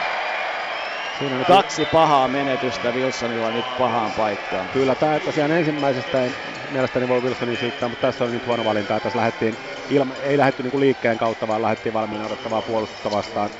Siinä 1.18 1.44
Kaksi 1.44 1.86
pahaa 1.86 2.28
menetystä 2.28 2.92
Wilsonilla 2.92 3.52
nyt 3.52 3.66
pahaan 3.76 4.12
paikkaan. 4.12 4.68
Kyllä, 4.70 4.96
tämä 4.96 5.20
tosiaan 5.20 5.50
ensimmäisestä 5.50 6.24
ei 6.24 6.30
mielestäni 6.70 7.08
voi 7.08 7.20
Wilsonin 7.20 7.56
syyttää, 7.56 7.88
mutta 7.88 8.06
tässä 8.06 8.24
on 8.24 8.32
nyt 8.32 8.46
huono 8.46 8.64
valinta. 8.64 9.00
Tässä 9.00 9.18
lähdettiin, 9.18 9.56
ilma, 9.90 10.14
ei 10.22 10.38
lähdetty 10.38 10.62
niinku 10.62 10.80
liikkeen 10.80 11.18
kautta, 11.18 11.48
vaan 11.48 11.62
lähdettiin 11.62 11.92
valmiina 11.92 12.26
odottavaa 12.26 12.62
puolustusta 12.62 13.10
vastaan. 13.10 13.50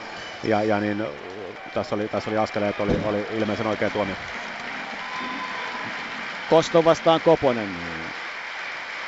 Ja, 0.43 0.63
ja 0.63 0.81
niin 0.81 1.05
tässä 1.75 1.95
oli, 1.95 2.09
tässä 2.09 2.31
oli 2.31 2.39
askeleet, 2.39 2.81
oli, 2.81 2.93
oli 3.05 3.27
ilmeisen 3.33 3.67
oikein 3.67 3.93
tuomio. 3.93 4.15
Kosto 6.51 6.85
vastaan 6.85 7.21
Koponen. 7.21 7.69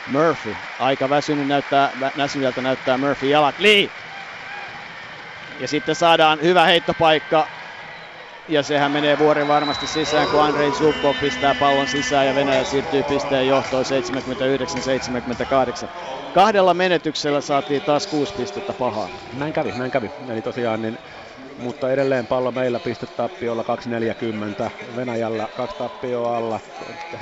Murphy, 0.06 0.56
aika 0.78 1.10
väsynyt 1.10 1.48
näyttää, 1.48 1.90
väsyneeltä 2.16 2.62
näyttää 2.62 2.98
Murphy 2.98 3.26
jalat. 3.26 3.58
Lee! 3.58 3.90
Ja 5.60 5.68
sitten 5.68 5.94
saadaan 5.94 6.42
hyvä 6.42 6.64
heittopaikka. 6.64 7.46
Ja 8.50 8.62
sehän 8.62 8.92
menee 8.92 9.18
vuoren 9.18 9.48
varmasti 9.48 9.86
sisään, 9.86 10.28
kun 10.28 10.42
Andrei 10.42 10.72
Zubkov 10.72 11.16
pistää 11.20 11.54
pallon 11.54 11.88
sisään 11.88 12.26
ja 12.26 12.34
Venäjä 12.34 12.64
siirtyy 12.64 13.02
pisteen 13.04 13.48
johtoon 13.48 13.84
79-78. 15.86 15.88
Kahdella 16.32 16.74
menetyksellä 16.74 17.40
saatiin 17.40 17.82
taas 17.82 18.06
kuusi 18.06 18.34
pistettä 18.34 18.74
pahaa. 18.74 19.10
Näin 19.32 19.52
kävi, 19.52 19.72
näin 19.72 19.90
kävi. 19.90 20.10
Eli 20.28 20.42
tosiaan 20.42 20.82
niin 20.82 20.98
mutta 21.56 21.90
edelleen 21.92 22.26
pallo 22.26 22.52
meillä 22.52 22.80
pistetappiolla 22.80 23.64
2.40, 24.66 24.70
Venäjällä 24.96 25.48
kaksi 25.54 25.76
tappioa 25.76 26.36
alla. 26.36 26.60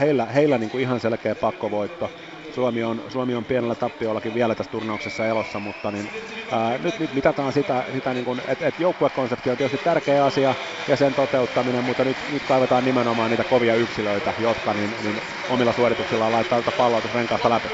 Heillä, 0.00 0.26
heillä 0.26 0.59
niin 0.59 0.70
kuin 0.70 0.82
ihan 0.82 1.00
selkeä 1.00 1.36
pakkovoitto. 1.36 2.10
Suomi 2.59 2.82
on, 2.82 3.05
Suomi 3.09 3.35
on 3.35 3.44
pienellä 3.44 3.74
tappiollakin 3.74 4.35
vielä 4.35 4.55
tässä 4.55 4.70
turnauksessa 4.70 5.26
elossa, 5.26 5.60
mutta 5.60 5.90
niin, 5.90 6.10
ää, 6.51 6.78
nyt, 6.78 6.98
nyt 6.98 7.12
mitataan 7.12 7.52
sitä, 7.52 7.85
sitä 7.93 8.14
niin 8.14 8.24
että 8.47 8.66
et 8.66 8.78
joukkuekonsepti 8.78 9.51
on 9.51 9.56
tietysti 9.56 9.78
tärkeä 9.85 10.24
asia 10.24 10.55
ja 10.89 10.97
sen 10.97 11.14
toteuttaminen, 11.14 11.85
mutta 11.85 12.05
nyt, 12.05 12.18
nyt 12.28 12.43
kaivetaan 12.44 12.85
nimenomaan 12.85 13.30
niitä 13.30 13.44
kovia 13.44 13.74
yksilöitä, 13.74 14.35
jotka 14.39 14.74
niin, 14.74 14.97
niin 15.02 15.20
omilla 15.48 15.72
suorituksillaan 15.72 16.32
laittaa 16.32 16.62
tätä 16.62 16.76
palloa 16.76 17.02
renkaasta 17.14 17.51
läpi. 17.51 17.68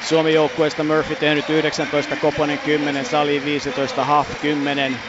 Suomi 0.00 0.34
joukkueesta 0.34 0.84
Murphy 0.84 1.16
tehnyt 1.16 1.50
19, 1.50 2.16
Koponen 2.16 2.58
10, 2.64 3.04
Sali 3.04 3.44
15, 3.44 4.06
Huff 4.06 4.30
10. 4.40 5.00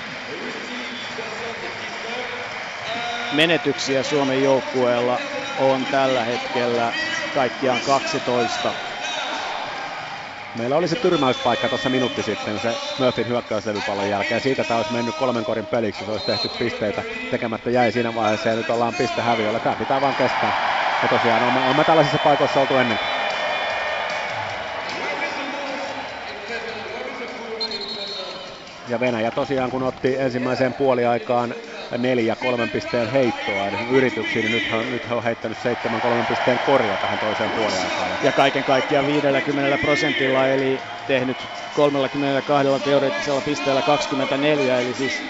Menetyksiä 3.35 4.03
Suomen 4.03 4.43
joukkueella 4.43 5.32
on 5.55 5.87
tällä 5.87 6.23
hetkellä 6.23 6.93
kaikkiaan 7.31 7.81
12. 7.81 8.75
Meillä 10.53 10.77
oli 10.77 10.87
se 10.87 10.95
tyrmäyspaikka 10.95 11.69
tuossa 11.69 11.89
minuutti 11.89 12.23
sitten, 12.23 12.59
se 12.59 12.81
Murphyn 12.97 13.27
hyökkäyslevypallon 13.27 14.09
jälkeen. 14.09 14.41
Siitä 14.41 14.65
tämä 14.65 14.77
olisi 14.77 14.91
mennyt 14.91 15.15
kolmen 15.15 15.45
korin 15.45 15.67
peliksi, 15.67 16.05
se 16.05 16.11
olisi 16.11 16.25
tehty 16.25 16.49
pisteitä. 16.49 17.03
Tekemättä 17.29 17.69
jäi 17.69 17.91
siinä 17.91 18.13
vaiheessa 18.13 18.49
ja 18.49 18.55
nyt 18.55 18.69
ollaan 18.69 18.95
pistehäviöllä. 18.95 19.59
Tämä 19.59 19.75
pitää 19.75 20.01
vaan 20.01 20.15
kestää. 20.15 20.53
Ja 21.01 21.07
tosiaan 21.09 21.43
on, 21.43 21.57
on 21.57 21.75
me 21.75 21.85
tällaisissa 21.85 22.19
paikoissa 22.19 22.61
oltu 22.61 22.77
ennen. 22.77 22.99
Ja 28.85 28.99
Venäjä 28.99 29.31
tosiaan 29.31 29.69
kun 29.69 29.83
otti 29.83 30.15
ensimmäiseen 30.17 30.73
puoliaikaan 30.73 31.55
neljä 31.97 32.35
kolmen 32.35 32.69
pisteen 32.69 33.07
heittoa 33.07 33.67
eli 33.67 33.77
yrityksiin, 33.77 34.43
niin 34.43 34.51
nyt 34.51 34.67
nyt 34.89 35.05
on 35.11 35.23
heittänyt 35.23 35.57
seitsemän 35.57 36.01
kolmen 36.01 36.27
pisteen 36.27 36.59
korja 36.59 36.97
tähän 36.97 37.19
toiseen 37.19 37.51
puoliaikaan. 37.51 38.17
Ja 38.21 38.33
kaiken 38.33 38.63
kaikkiaan 38.63 39.05
50 39.05 39.77
prosentilla, 39.77 40.47
eli 40.47 40.83
tehnyt 41.05 41.51
32 41.73 42.65
teoreettisella 42.83 43.41
pisteellä 43.41 43.83
24, 43.83 44.79
eli 44.79 44.93
siis 44.93 45.25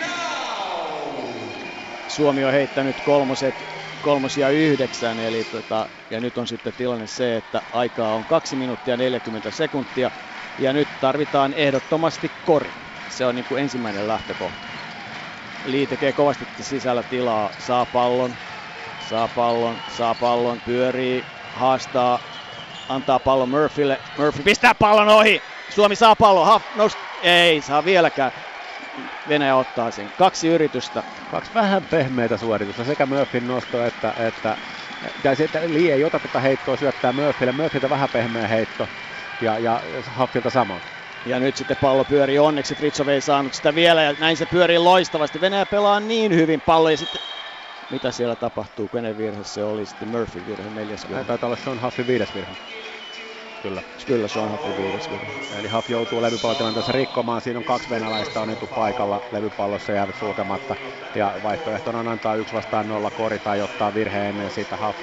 Suomi 2.07 2.43
on 2.43 2.51
heittänyt 2.51 3.01
kolmoset, 3.01 3.69
kolmosia 4.01 4.49
yhdeksän, 4.49 5.19
eli 5.19 5.45
tota, 5.45 5.89
ja 6.09 6.19
nyt 6.21 6.37
on 6.37 6.47
sitten 6.47 6.73
tilanne 6.73 7.07
se, 7.07 7.37
että 7.37 7.61
aikaa 7.71 8.15
on 8.15 8.25
2 8.25 8.55
minuuttia 8.55 8.97
40 8.97 9.51
sekuntia, 9.51 10.11
ja 10.57 10.73
nyt 10.73 10.99
tarvitaan 10.99 11.53
ehdottomasti 11.53 12.29
kori. 12.43 12.82
Se 13.17 13.25
on 13.25 13.35
niin 13.35 13.45
kuin 13.45 13.61
ensimmäinen 13.61 14.07
lähtökohta. 14.07 14.67
Lee 15.65 15.87
tekee 15.87 16.13
kovasti 16.13 16.45
sisällä 16.61 17.03
tilaa, 17.03 17.49
saa 17.59 17.85
pallon, 17.85 18.31
saa 19.09 19.27
pallon, 19.27 19.75
saa 19.87 20.15
pallon, 20.15 20.61
pyörii, 20.61 21.25
haastaa, 21.55 22.19
antaa 22.89 23.19
pallon 23.19 23.49
Murphylle. 23.49 23.99
Murphy 24.17 24.43
pistää 24.43 24.75
pallon 24.79 25.09
ohi. 25.09 25.41
Suomi 25.69 25.95
saa 25.95 26.15
pallon. 26.15 26.53
Huff, 26.53 26.65
nost, 26.75 26.97
ei 27.23 27.61
saa 27.61 27.85
vieläkään. 27.85 28.31
Venäjä 29.29 29.55
ottaa 29.55 29.91
sen. 29.91 30.11
Kaksi 30.17 30.47
yritystä. 30.47 31.03
Kaksi 31.31 31.53
vähän 31.53 31.83
pehmeitä 31.83 32.37
suoritusta, 32.37 32.83
sekä 32.83 33.05
Murphyn 33.05 33.47
nosto 33.47 33.85
että, 33.85 34.13
että 34.27 34.57
ja 35.23 35.35
sitten 35.35 35.73
Lee 35.73 35.93
ei 35.93 36.03
ota 36.03 36.19
tätä 36.19 36.39
heittoa, 36.39 36.77
syöttää 36.77 37.13
Murphylle. 37.13 37.51
Murphyltä 37.51 37.89
vähän 37.89 38.09
pehmeä 38.13 38.47
heitto 38.47 38.87
ja, 39.41 39.59
ja 39.59 39.81
Huffilta 40.19 40.49
samoin. 40.49 40.81
Ja 41.25 41.39
nyt 41.39 41.55
sitten 41.55 41.77
pallo 41.77 42.05
pyörii 42.05 42.39
onneksi, 42.39 42.75
Fritsov 42.75 43.07
ei 43.07 43.21
saanut 43.21 43.53
sitä 43.53 43.75
vielä 43.75 44.03
ja 44.03 44.13
näin 44.19 44.37
se 44.37 44.45
pyörii 44.45 44.77
loistavasti. 44.77 45.41
Venäjä 45.41 45.65
pelaa 45.65 45.99
niin 45.99 46.35
hyvin 46.35 46.61
pallo 46.61 46.89
ja 46.89 46.97
sitten 46.97 47.21
mitä 47.89 48.11
siellä 48.11 48.35
tapahtuu, 48.35 48.89
kenen 48.89 49.17
virhe 49.17 49.43
se 49.43 49.63
oli, 49.63 49.85
sitten 49.85 50.07
Murphy 50.07 50.45
virhe, 50.45 50.69
neljäs 50.69 51.07
virhe. 51.09 51.23
Taitaa 51.23 51.47
olla 51.47 51.57
Sean 51.57 51.81
Huffin 51.81 52.07
viides 52.07 52.33
virhe. 52.33 52.53
Kyllä. 53.63 53.81
Kyllä 54.07 54.27
Sean 54.27 54.51
Huffin 54.51 54.77
viides 54.77 55.09
virhe. 55.11 55.59
Eli 55.59 55.67
Huff 55.67 55.89
joutuu 55.89 56.21
levypallotilanteessa 56.21 56.91
rikkomaan, 56.91 57.41
siinä 57.41 57.59
on 57.59 57.65
kaksi 57.65 57.89
venäläistä 57.89 58.41
on 58.41 58.57
paikalla 58.75 59.21
levypallossa 59.31 59.91
jäävät 59.91 60.15
sulkematta. 60.19 60.75
Ja 61.15 61.33
vaihtoehtona 61.43 61.99
on 61.99 62.07
antaa 62.07 62.35
yksi 62.35 62.53
vastaan 62.53 62.87
nolla 62.87 63.11
kori 63.11 63.39
tai 63.39 63.61
ottaa 63.61 63.93
virhe 63.93 64.29
ennen 64.29 64.51
sitä 64.51 64.77
Huff 64.77 64.97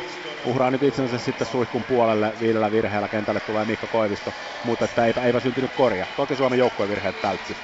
uhraa 0.45 0.70
nyt 0.70 0.82
itsensä 0.82 1.19
sitten 1.19 1.47
suihkun 1.47 1.85
puolelle 1.85 2.32
viidellä 2.41 2.73
virheellä 2.73 3.09
kentälle 3.09 3.41
tulee 3.41 3.65
Mikko 3.65 3.87
Koivisto, 3.87 4.32
mutta 4.65 4.85
että 4.85 5.07
eipä, 5.07 5.23
eipä 5.23 5.41
syntynyt 5.41 5.70
korja. 5.77 6.07
Toki 6.16 6.37
Suomen 6.37 6.59
joukkuevirheet 6.59 7.20
täytsi. 7.23 7.57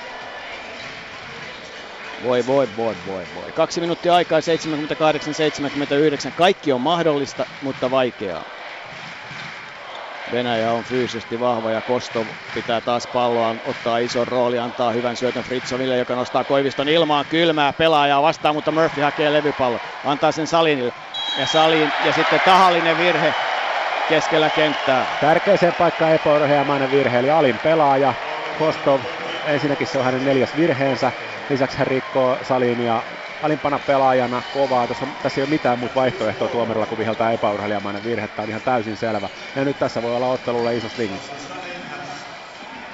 Voi, 2.25 2.47
voi, 2.47 2.69
voi, 2.77 2.97
voi, 3.07 3.25
voi. 3.35 3.53
Kaksi 3.53 3.81
minuuttia 3.81 4.15
aikaa, 4.15 4.41
78-79. 4.41 4.43
Kaikki 6.37 6.73
on 6.73 6.81
mahdollista, 6.81 7.47
mutta 7.63 7.91
vaikeaa. 7.91 8.56
Venäjä 10.31 10.73
on 10.73 10.85
fyysisesti 10.85 11.41
vahva 11.41 11.71
ja 11.71 11.83
Kosto 11.83 12.37
pitää 12.53 12.81
taas 12.81 13.07
palloa, 13.07 13.57
ottaa 13.65 13.99
ison 13.99 14.29
rooli, 14.29 14.59
antaa 14.59 14.93
hyvän 14.93 15.17
syötön 15.17 15.45
Fritsoville, 15.45 15.97
joka 15.99 16.15
nostaa 16.15 16.45
Koiviston 16.45 16.89
ilmaan 16.89 17.27
kylmää 17.27 17.73
pelaajaa 17.73 18.23
vastaan, 18.23 18.55
mutta 18.55 18.73
Murphy 18.73 19.01
hakee 19.03 19.33
levypallon. 19.33 19.81
Antaa 20.03 20.33
sen 20.33 20.47
Salinille 20.47 20.93
ja 21.37 21.47
Salin 21.47 21.93
ja 21.99 22.13
sitten 22.13 22.41
tahallinen 22.45 22.97
virhe 22.97 23.35
keskellä 24.07 24.51
kenttää. 24.51 25.07
Tärkeäseen 25.21 25.75
paikkaan 25.75 26.13
epäurheamainen 26.15 26.91
virhe, 26.91 27.19
eli 27.19 27.31
Alin 27.31 27.59
pelaaja. 27.59 28.15
Kostov, 28.57 29.03
ensinnäkin 29.45 29.87
se 29.87 29.99
on 29.99 30.05
hänen 30.05 30.25
neljäs 30.25 30.57
virheensä, 30.57 31.13
lisäksi 31.49 31.79
hän 31.79 31.87
rikkoo 31.87 32.39
Salin 32.43 32.81
ja 32.81 33.05
alimpana 33.41 33.79
pelaajana 33.79 34.43
kovaa. 34.51 34.89
Tässä, 34.89 35.07
tässä 35.23 35.41
ei 35.41 35.43
ole 35.43 35.49
mitään 35.51 35.79
muuta 35.79 35.95
vaihtoehtoa 35.95 36.49
tuomarilla 36.49 36.87
kuin 36.87 36.99
viheltää 36.99 37.33
epäurheilijamainen 37.33 38.05
virhe. 38.05 38.29
Tämä 38.29 38.45
on 38.45 38.51
ihan 38.51 38.63
täysin 38.63 38.97
selvä. 38.97 39.31
Ja 39.55 39.65
nyt 39.65 39.79
tässä 39.79 40.03
voi 40.03 40.17
olla 40.17 40.29
ottelulle 40.29 40.77
iso 40.77 40.89
swingi. 40.89 41.21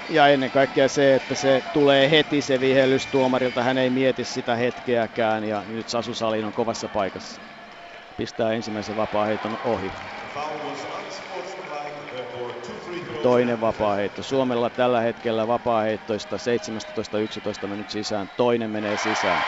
Ja 0.08 0.28
ennen 0.28 0.50
kaikkea 0.50 0.88
se, 0.88 1.14
että 1.14 1.34
se 1.34 1.64
tulee 1.72 2.10
heti 2.10 2.42
se 2.42 2.60
vihellys 2.60 3.06
tuomarilta. 3.06 3.62
Hän 3.62 3.78
ei 3.78 3.90
mieti 3.90 4.24
sitä 4.24 4.56
hetkeäkään 4.56 5.44
ja 5.44 5.64
nyt 5.66 5.88
Sasu 5.88 6.14
Salin 6.14 6.44
on 6.44 6.52
kovassa 6.52 6.88
paikassa 6.88 7.42
pistää 8.16 8.52
ensimmäisen 8.52 8.96
vapaa-heiton 8.96 9.58
ohi. 9.64 9.92
Toinen 13.22 13.60
vapaa-heitto. 13.60 14.22
Suomella 14.22 14.70
tällä 14.70 15.00
hetkellä 15.00 15.46
vapaa-heittoista 15.46 16.36
17-11 17.64 17.66
mennyt 17.66 17.88
sisään. 17.90 18.28
Toinen 18.36 18.70
menee 18.70 18.96
sisään. 18.96 19.44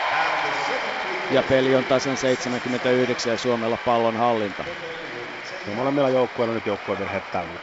Ja 1.29 1.43
peli 1.43 1.75
on 1.75 1.85
tasan 1.85 2.17
79 2.17 3.31
ja 3.31 3.37
Suomella 3.37 3.77
pallon 3.77 4.15
hallinta. 4.15 4.65
Ja 5.67 5.73
molemmilla 5.73 6.09
joukkueilla 6.09 6.53
nyt 6.53 6.65
joukkuevirheet 6.65 7.31
täynnä. 7.31 7.59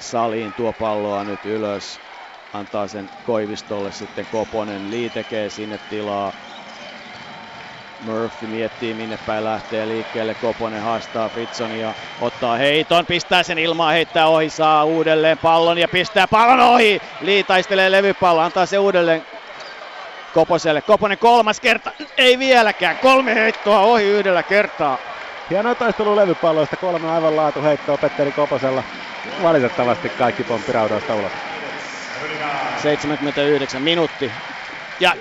Saliin 0.00 0.54
tuo 0.54 0.72
palloa 0.72 1.24
nyt 1.24 1.44
ylös. 1.44 2.00
Antaa 2.52 2.88
sen 2.88 3.08
Koivistolle 3.22 3.92
sitten 3.92 4.26
Koponen. 4.26 4.90
Lii 4.90 5.10
tekee 5.10 5.50
sinne 5.50 5.78
tilaa. 5.78 6.32
Murphy 8.00 8.46
miettii 8.46 8.94
minne 8.94 9.18
päin 9.26 9.44
lähtee 9.44 9.88
liikkeelle. 9.88 10.34
Koponen 10.34 10.82
haastaa 10.82 11.28
Fritsonia, 11.28 11.94
ottaa 12.20 12.56
heiton, 12.56 13.06
pistää 13.06 13.42
sen 13.42 13.58
ilmaan, 13.58 13.92
heittää 13.92 14.26
ohi, 14.26 14.50
saa 14.50 14.84
uudelleen 14.84 15.38
pallon 15.38 15.78
ja 15.78 15.88
pistää 15.88 16.28
pallon 16.28 16.60
ohi. 16.60 17.00
Lee 17.20 17.42
taistelee 17.42 17.90
levypallo, 17.90 18.40
antaa 18.40 18.66
se 18.66 18.78
uudelleen 18.78 19.26
Koposelle. 20.34 20.82
Koponen 20.82 21.18
kolmas 21.18 21.60
kerta, 21.60 21.90
ei 22.16 22.38
vieläkään, 22.38 22.98
kolme 22.98 23.34
heittoa 23.34 23.80
ohi 23.80 24.04
yhdellä 24.04 24.42
kertaa. 24.42 24.98
Hieno 25.50 25.74
taistelu 25.74 26.16
levypalloista, 26.16 26.76
kolme 26.76 27.10
aivan 27.10 27.36
laatu 27.36 27.62
heittoa 27.62 27.98
Petteri 27.98 28.32
Koposella. 28.32 28.82
Valitettavasti 29.42 30.08
kaikki 30.08 30.44
pomppiraudoista 30.44 31.14
ulos. 31.14 31.32
79 32.82 33.82
minuutti. 33.82 34.32
Ja 35.00 35.12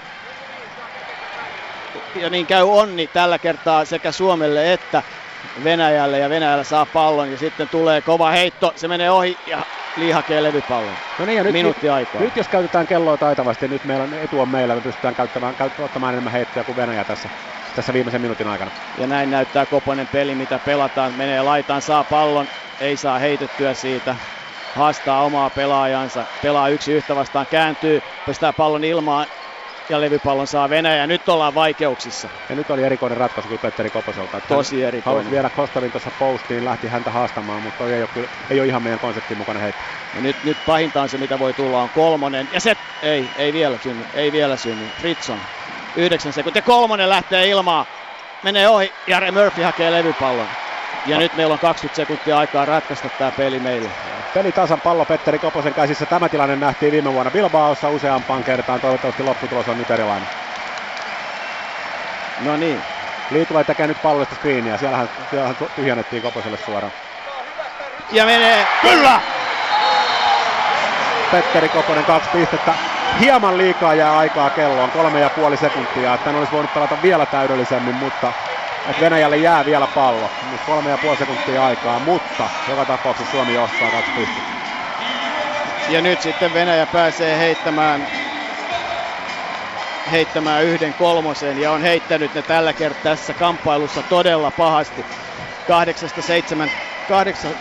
ja 2.22 2.30
niin 2.30 2.48
käy 2.48 2.64
onni 2.64 3.08
tällä 3.08 3.40
kertaa 3.40 3.86
sekä 3.86 4.12
Suomelle 4.12 4.74
että 4.74 5.04
Venäjälle 5.64 6.20
ja 6.20 6.30
Venäjällä 6.30 6.64
saa 6.64 6.86
pallon 6.86 7.32
ja 7.32 7.38
sitten 7.38 7.70
tulee 7.70 8.02
kova 8.02 8.32
heitto, 8.32 8.72
se 8.76 8.88
menee 8.88 9.12
ohi 9.12 9.36
ja 9.46 9.66
Li 9.98 10.12
hakee 10.12 10.44
levypallon. 10.44 10.98
No 11.18 11.26
niin, 11.26 11.38
ja 11.38 11.44
nyt, 11.44 11.54
Minuutti 11.54 11.90
aikaa. 11.90 12.22
Nyt 12.22 12.36
jos 12.36 12.48
käytetään 12.48 12.88
kelloa 12.88 13.18
taitavasti, 13.18 13.68
nyt 13.68 13.84
meillä 13.84 14.04
on 14.04 14.14
etu 14.14 14.40
on 14.40 14.50
meillä, 14.50 14.76
me 14.76 14.82
pystytään 14.82 15.16
käyttämään, 15.16 15.56
käyttämään 15.56 15.86
ottamaan 15.86 16.14
enemmän 16.14 16.34
heittoja 16.34 16.64
kuin 16.64 16.76
Venäjä 16.76 17.06
tässä, 17.06 17.30
tässä 17.76 17.94
viimeisen 17.94 18.22
minuutin 18.22 18.48
aikana. 18.48 18.72
Ja 18.98 19.08
näin 19.08 19.30
näyttää 19.30 19.66
Koponen 19.66 20.08
peli, 20.08 20.36
mitä 20.36 20.60
pelataan. 20.60 21.14
Menee 21.16 21.42
laitaan, 21.42 21.82
saa 21.82 22.04
pallon, 22.04 22.48
ei 22.80 22.98
saa 22.98 23.20
heitettyä 23.20 23.74
siitä. 23.74 24.16
Haastaa 24.76 25.26
omaa 25.26 25.50
pelaajansa, 25.50 26.26
pelaa 26.42 26.70
yksi 26.70 26.92
yhtä 26.94 27.16
vastaan, 27.16 27.46
kääntyy, 27.50 28.02
pistää 28.26 28.54
pallon 28.54 28.84
ilmaan 28.84 29.28
ja 29.90 30.02
levypallon 30.02 30.48
saa 30.48 30.70
Venäjä. 30.70 31.08
Nyt 31.08 31.30
ollaan 31.30 31.56
vaikeuksissa. 31.56 32.30
Ja 32.50 32.56
nyt 32.56 32.70
oli 32.70 32.84
erikoinen 32.84 33.18
ratkaisu 33.18 33.48
kyllä 33.48 33.62
Petteri 33.62 33.90
Koposelta. 33.90 34.42
Tosi 34.42 34.84
erikoinen. 34.84 35.16
Halusi 35.18 35.32
viedä 35.32 35.50
Kostovin 35.50 35.92
tuossa 35.92 36.12
postiin, 36.20 36.66
lähti 36.66 36.88
häntä 36.88 37.12
haastamaan, 37.12 37.62
mutta 37.62 37.84
ei 37.84 38.02
ole, 38.02 38.10
kyllä, 38.14 38.28
ei 38.50 38.60
ole 38.60 38.68
ihan 38.68 38.84
meidän 38.84 39.00
konseptin 39.00 39.38
mukana 39.38 39.60
heitto. 39.60 39.82
Ja 40.16 40.22
nyt, 40.22 40.36
nyt 40.44 40.58
pahinta 40.66 41.02
on 41.02 41.10
se, 41.10 41.18
mitä 41.18 41.40
voi 41.40 41.54
tulla, 41.54 41.82
on 41.82 41.90
kolmonen. 41.90 42.50
Ja 42.54 42.60
se, 42.60 42.78
ei, 43.02 43.30
ei 43.38 43.54
vielä 43.54 43.78
synny, 43.84 44.06
ei 44.14 44.32
vielä 44.32 44.58
synny. 44.58 44.88
Fritson, 45.00 45.40
yhdeksän 45.96 46.34
sekuntia. 46.34 46.62
Kolmonen 46.62 47.10
lähtee 47.10 47.48
ilmaan, 47.48 47.86
menee 48.44 48.70
ohi. 48.70 48.94
Jare 49.08 49.32
Murphy 49.32 49.64
hakee 49.64 49.92
levypallon. 49.92 50.48
Ja 51.08 51.18
nyt 51.18 51.36
meillä 51.36 51.54
on 51.54 51.60
20 51.60 51.96
sekuntia 51.96 52.38
aikaa 52.38 52.66
ratkaista 52.66 53.10
tämä 53.10 53.32
peli 53.32 53.60
meille. 53.60 53.90
Peli 54.34 54.52
tasan 54.52 54.82
pallo 54.82 55.06
Petteri 55.06 55.40
Koposen 55.40 55.74
käsissä. 55.74 56.06
Tämä 56.06 56.30
tilanne 56.30 56.56
nähtiin 56.56 56.92
viime 56.92 57.14
vuonna 57.14 57.32
Bilbaossa 57.32 57.90
useampaan 57.90 58.44
kertaan. 58.44 58.82
Toivottavasti 58.82 59.24
lopputulos 59.24 59.68
on 59.68 59.78
nyt 59.78 59.92
erilainen. 59.92 60.28
No 62.40 62.58
niin, 62.58 62.82
Liitula 63.32 63.64
tekee 63.64 63.88
nyt 63.88 64.02
pallollista 64.02 64.36
screeniä. 64.36 64.78
Siellähän, 64.78 65.10
siellähän 65.30 65.58
tyhjennettiin 65.76 66.22
Koposelle 66.22 66.58
suoraan. 66.58 66.94
ja 68.12 68.26
menee, 68.26 68.68
kyllä! 68.82 69.22
Petteri 71.32 71.70
Koponen 71.70 72.06
kaksi 72.06 72.30
pistettä. 72.30 72.74
Hieman 73.20 73.58
liikaa 73.58 73.94
jää 73.94 74.18
aikaa 74.18 74.50
kelloon, 74.50 74.92
kolme 74.92 75.20
ja 75.20 75.30
puoli 75.30 75.58
sekuntia. 75.58 76.18
Hän 76.26 76.36
olisi 76.36 76.52
voinut 76.52 76.74
pelata 76.74 76.98
vielä 77.02 77.26
täydellisemmin, 77.26 77.96
mutta 77.96 78.34
että 78.90 79.02
Venäjälle 79.02 79.38
jää 79.38 79.66
vielä 79.66 79.88
pallo. 79.88 80.32
Nyt 80.52 80.62
kolme 80.66 80.90
ja 80.90 80.98
puoli 80.98 81.18
sekuntia 81.18 81.66
aikaa, 81.66 82.00
mutta 82.00 82.50
joka 82.68 82.86
tapauksessa 82.86 83.32
Suomi 83.32 83.54
johtaa 83.54 83.92
kaksi. 83.92 84.28
Ja 85.90 86.02
nyt 86.02 86.22
sitten 86.22 86.54
Venäjä 86.54 86.88
pääsee 86.88 87.38
heittämään, 87.38 88.08
heittämään 90.12 90.64
yhden 90.64 90.94
kolmosen 90.94 91.58
ja 91.58 91.72
on 91.72 91.82
heittänyt 91.82 92.34
ne 92.34 92.42
tällä 92.42 92.74
kertaa 92.74 93.04
tässä 93.04 93.34
kamppailussa 93.34 94.04
todella 94.04 94.52
pahasti. 94.52 95.06
Kahdeksasta 95.68 96.22
seitsemän, 96.22 96.70
kahdeksan 97.08 97.52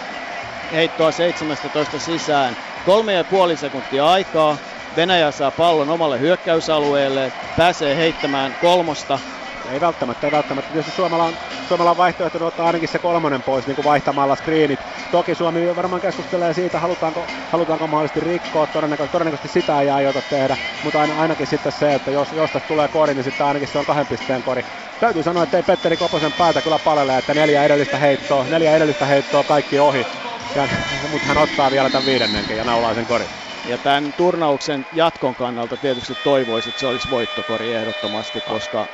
heittoa 0.72 1.12
17 1.12 1.98
sisään. 1.98 2.56
Kolme 2.84 3.12
ja 3.12 3.24
puoli 3.24 3.56
sekuntia 3.56 4.06
aikaa. 4.06 4.58
Venäjä 4.96 5.30
saa 5.30 5.50
pallon 5.50 5.90
omalle 5.90 6.20
hyökkäysalueelle, 6.20 7.32
pääsee 7.56 7.96
heittämään 7.96 8.56
kolmosta. 8.60 9.18
Ei 9.68 9.80
välttämättä, 9.80 10.26
ei 10.26 10.30
välttämättä. 10.30 10.72
Tietysti 10.72 10.92
Suomella 10.92 11.24
on, 11.24 11.36
Suomella 11.64 11.90
on 11.90 11.96
vaihtoehto 11.96 12.46
ottaa 12.46 12.66
ainakin 12.66 12.88
se 12.88 12.98
kolmonen 12.98 13.42
pois 13.42 13.66
niin 13.66 13.74
kuin 13.74 13.84
vaihtamalla 13.84 14.36
screenit. 14.36 14.86
Toki 15.10 15.34
Suomi 15.34 15.76
varmaan 15.76 16.00
keskustelee 16.00 16.54
siitä, 16.54 16.80
halutaanko, 16.80 17.28
halutaanko 17.48 17.86
mahdollisesti 17.86 18.20
rikkoa, 18.20 18.66
todennäköisesti, 18.66 19.12
todennäköisesti 19.12 19.48
sitä 19.48 19.80
ei 19.80 19.90
aiota 19.90 20.22
tehdä, 20.22 20.58
mutta 20.82 21.00
aina, 21.00 21.14
ainakin 21.14 21.46
sitten 21.46 21.72
se, 21.72 21.94
että 21.94 22.10
jos, 22.10 22.32
jos 22.32 22.50
tästä 22.50 22.66
tulee 22.66 22.88
kori, 22.88 23.14
niin 23.14 23.24
sitten 23.24 23.46
ainakin 23.46 23.68
se 23.68 23.78
on 23.78 23.84
kahden 23.84 24.06
pisteen 24.08 24.42
kori. 24.42 24.62
Täytyy 24.98 25.22
sanoa, 25.22 25.42
että 25.42 25.56
ei 25.56 25.62
Petteri 25.62 25.96
Koposen 25.96 26.34
päätä 26.34 26.62
kyllä 26.62 26.78
palele, 26.78 27.18
että 27.18 27.34
neljä 27.34 27.64
edellistä 27.64 27.98
heittoa, 27.98 28.48
neljä 28.48 28.74
edellistä 28.76 29.06
heittoa 29.06 29.44
kaikki 29.44 29.78
ohi. 29.78 30.06
Ja, 30.54 30.68
mutta 31.08 31.28
hän 31.28 31.38
ottaa 31.38 31.70
vielä 31.70 31.90
tämän 31.90 32.04
viidennenkin 32.04 32.56
ja 32.56 32.64
naulaa 32.64 32.94
sen 32.94 33.06
korin. 33.06 33.30
Ja 33.64 33.78
tämän 33.78 34.14
turnauksen 34.16 34.86
jatkon 34.92 35.36
kannalta 35.36 35.78
tietysti 35.78 36.14
toivoisin, 36.22 36.70
että 36.70 36.80
se 36.80 36.86
olisi 36.86 37.10
voittokori 37.10 37.72
ehdottomasti, 37.72 38.40
koska 38.40 38.88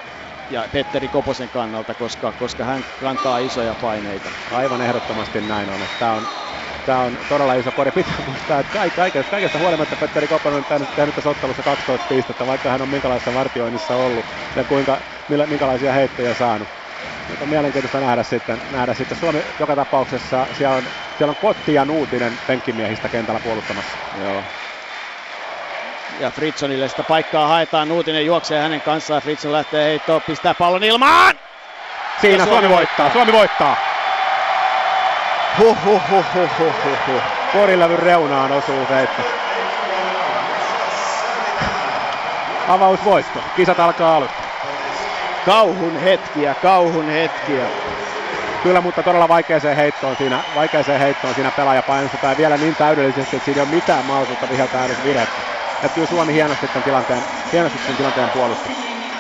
ja 0.53 0.69
Petteri 0.73 1.09
Koposen 1.09 1.51
kannalta, 1.51 1.95
koska, 1.95 2.33
koska 2.33 2.65
hän 2.65 2.85
kantaa 2.97 3.39
isoja 3.39 3.75
paineita. 3.75 4.33
Aivan 4.51 4.81
ehdottomasti 4.81 5.41
näin 5.41 5.71
on. 5.71 5.89
Tämä 5.99 6.15
on, 6.15 6.29
tää 6.85 7.01
on 7.03 7.19
todella 7.29 7.55
iso 7.55 7.73
kori. 7.73 7.93
Pitää 7.93 8.23
muistaa, 8.27 8.61
että 8.61 8.73
kaikesta, 8.95 9.31
kaikesta 9.31 9.59
huolimatta 9.59 9.97
Petteri 9.97 10.29
Koponen 10.29 10.57
on 10.59 10.65
tehnyt, 10.65 10.95
tehnyt 10.95 11.15
tässä 11.15 11.31
ottelussa 11.31 11.63
12 11.63 12.07
pistettä, 12.09 12.47
vaikka 12.47 12.71
hän 12.71 12.83
on 12.83 12.89
minkälaisessa 12.89 13.33
vartioinnissa 13.33 13.97
ollut 13.97 14.27
ja 14.55 14.65
kuinka, 14.65 15.01
millä, 15.29 15.47
minkälaisia 15.47 15.93
heittoja 15.93 16.35
saanut. 16.35 16.69
Mutta 17.27 17.45
on 17.45 17.49
mielenkiintoista 17.49 18.01
nähdä 18.01 18.23
sitten, 18.23 18.63
nähdä 18.69 18.95
sitten. 18.95 19.17
Suomi 19.17 19.43
joka 19.59 19.77
tapauksessa, 19.77 20.49
siellä 20.53 20.77
on, 20.77 20.91
siellä 21.15 21.31
on 21.31 21.37
Kotti 21.37 21.75
ja 21.75 21.85
Nuutinen 21.85 22.39
penkkimiehistä 22.47 23.09
kentällä 23.09 23.41
puolustamassa. 23.41 23.99
Joo. 24.13 24.45
Ja 26.23 26.31
Fritsonille 26.31 26.89
sitä 26.89 27.03
paikkaa 27.03 27.47
haetaan, 27.47 27.89
Nuutinen 27.89 28.27
juoksee 28.27 28.61
hänen 28.61 28.81
kanssaan, 28.81 29.23
Fritson 29.23 29.53
lähtee 29.53 29.85
heittoon, 29.85 30.23
pistää 30.23 30.55
pallon 30.55 30.85
ilmaan! 30.85 31.35
Siinä 32.21 32.37
Ja 32.37 32.45
Suomi, 32.45 32.61
Suomi 32.61 32.75
voittaa, 32.77 33.13
Suomi 33.13 33.33
voittaa. 33.33 33.77
Huh, 35.59 35.79
huh, 35.85 36.03
huh, 36.11 36.25
huh, 36.35 36.51
huh, 36.59 36.73
huh, 36.85 36.99
huh. 37.07 37.23
Korilevyn 37.53 37.99
reunaan 37.99 38.53
osuu 38.53 38.87
heitto. 38.91 39.23
Avausvoitto. 42.69 43.39
Kisat 43.57 43.81
alkaa 43.81 44.17
alusta. 44.17 44.43
Kauhun 45.47 46.01
hetkiä, 46.01 46.55
kauhun 46.55 47.09
hetkiä. 47.09 47.67
Kyllä, 48.63 48.81
mutta 48.81 49.03
todella 49.03 49.29
vaikeaseen 49.29 49.77
heittoon 49.77 50.17
siinä, 50.17 50.39
vaikeaseen 50.55 51.01
heittoon 51.01 51.35
siinä 51.35 51.51
pelaaja 51.51 51.83
painostetaan 51.83 52.37
vielä 52.37 52.57
niin 52.57 52.77
täydellisesti, 52.77 53.37
että 53.37 53.45
siinä 53.45 53.63
ei 53.63 53.69
ole 53.69 53.75
mitään 53.75 54.05
mahdollisuutta 54.05 54.49
viheltää 54.49 54.87
edes 54.87 55.05
virhettä. 55.05 55.62
Ja 55.83 55.89
kyllä 55.91 56.07
Suomi 56.07 56.33
hienosti 56.35 56.69
tämän 56.69 56.85
tilanteen, 56.85 57.27
hienosti 57.53 57.79
tämän 57.79 57.97
tilanteen 57.97 58.31
puolusti. 58.31 58.69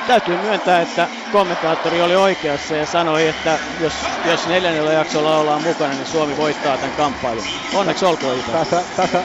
Täytyy 0.07 0.37
myöntää, 0.37 0.81
että 0.81 1.11
kommentaattori 1.31 2.01
oli 2.01 2.17
oikeassa 2.17 2.77
ja 2.77 2.87
sanoi, 2.87 3.27
että 3.27 3.61
jos, 3.79 4.21
jos 4.25 4.47
neljännellä 4.47 4.93
jaksolla 4.93 5.39
ollaan 5.39 5.63
mukana, 5.63 5.95
niin 5.95 6.07
Suomi 6.07 6.37
voittaa 6.37 6.79
tämän 6.79 6.95
kamppailun. 6.95 7.47
Onneksi 7.73 8.05
olkoon 8.05 8.37
Itä. 8.37 8.53
Tässä, 8.53 8.87
tässä 8.95 9.25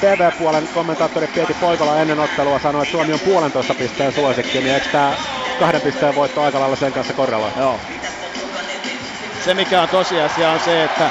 TV-puolen 0.00 0.68
kommentaattori 0.68 1.28
Pieti 1.28 1.54
Poikola 1.54 1.98
ennen 2.00 2.18
ottelua 2.18 2.58
sanoi, 2.58 2.82
että 2.82 2.90
Suomi 2.90 3.12
on 3.12 3.20
puolentoista 3.20 3.74
pisteen 3.74 4.12
suosikki, 4.12 4.62
niin 4.62 4.74
eikö 4.74 4.86
tämä 4.90 5.16
kahden 5.56 5.82
pisteen 5.82 6.14
voitto 6.14 6.42
aika 6.42 6.60
lailla 6.60 6.76
sen 6.76 6.92
kanssa 6.92 7.14
korreloi? 7.14 7.52
Joo. 7.56 7.80
Se 9.38 9.54
mikä 9.54 9.82
on 9.82 9.88
tosiasia 9.88 10.50
on 10.50 10.60
se, 10.60 10.84
että 10.84 11.10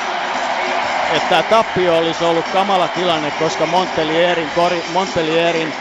että 1.11 1.29
tämä 1.29 1.43
tappio 1.43 1.97
olisi 1.97 2.23
ollut 2.23 2.45
kamala 2.53 2.87
tilanne, 2.87 3.31
koska 3.31 3.65
Montpellierin, 3.65 4.49
kori, 4.55 4.83
Montpellierin 4.93 5.73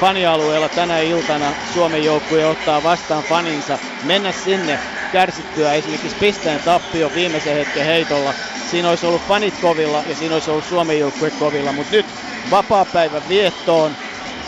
fanialueella 0.00 0.68
tänä 0.68 0.98
iltana 0.98 1.52
Suomen 1.74 2.04
joukkue 2.04 2.46
ottaa 2.46 2.82
vastaan 2.82 3.22
faninsa. 3.22 3.78
Mennä 4.02 4.32
sinne 4.32 4.78
kärsittyä 5.12 5.72
esimerkiksi 5.74 6.16
pisteen 6.20 6.60
tappio 6.60 7.10
viimeisen 7.14 7.56
hetken 7.56 7.84
heitolla. 7.84 8.34
Siinä 8.70 8.90
olisi 8.90 9.06
ollut 9.06 9.22
fanit 9.28 9.54
kovilla 9.60 10.02
ja 10.06 10.14
siinä 10.14 10.34
olisi 10.34 10.50
ollut 10.50 10.64
Suomen 10.64 10.98
joukkue 10.98 11.30
kovilla, 11.30 11.72
mutta 11.72 11.96
nyt 11.96 12.06
vapaa-päivän 12.50 13.22
viettoon. 13.28 13.96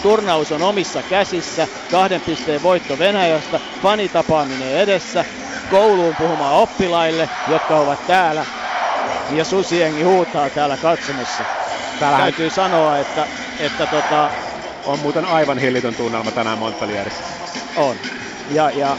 Turnaus 0.02 0.52
on 0.52 0.62
omissa 0.62 1.02
käsissä, 1.02 1.68
kahden 1.90 2.20
pisteen 2.20 2.62
voitto 2.62 2.98
Venäjästä, 2.98 3.60
fanitapaaminen 3.82 4.76
edessä, 4.76 5.24
kouluun 5.70 6.16
puhumaan 6.16 6.54
oppilaille, 6.54 7.28
jotka 7.48 7.76
ovat 7.76 8.06
täällä. 8.06 8.67
Ja 9.28 9.44
susiengi 9.44 10.02
huutaa 10.02 10.50
täällä 10.50 10.78
katsomossa. 10.78 11.46
Täällähän 11.98 12.24
Täytyy 12.24 12.50
sanoa, 12.50 12.98
että, 12.98 13.28
että 13.58 13.86
tota, 13.86 14.32
on 14.84 14.98
muuten 15.00 15.24
aivan 15.24 15.58
hillitön 15.58 15.96
tunnelma 15.96 16.32
tänään 16.32 16.58
Montpellierissä. 16.58 17.24
on. 17.74 18.00
Ja, 18.46 18.70
ja 18.70 18.98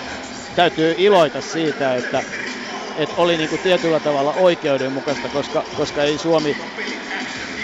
täytyy 0.55 0.93
iloita 0.97 1.41
siitä, 1.41 1.95
että, 1.97 2.23
että 2.95 3.15
oli 3.17 3.37
niinku 3.37 3.57
tietyllä 3.57 3.99
tavalla 3.99 4.33
oikeudenmukaista, 4.33 5.29
koska, 5.29 5.65
koska 5.75 6.03
ei 6.03 6.17
Suomi 6.17 6.57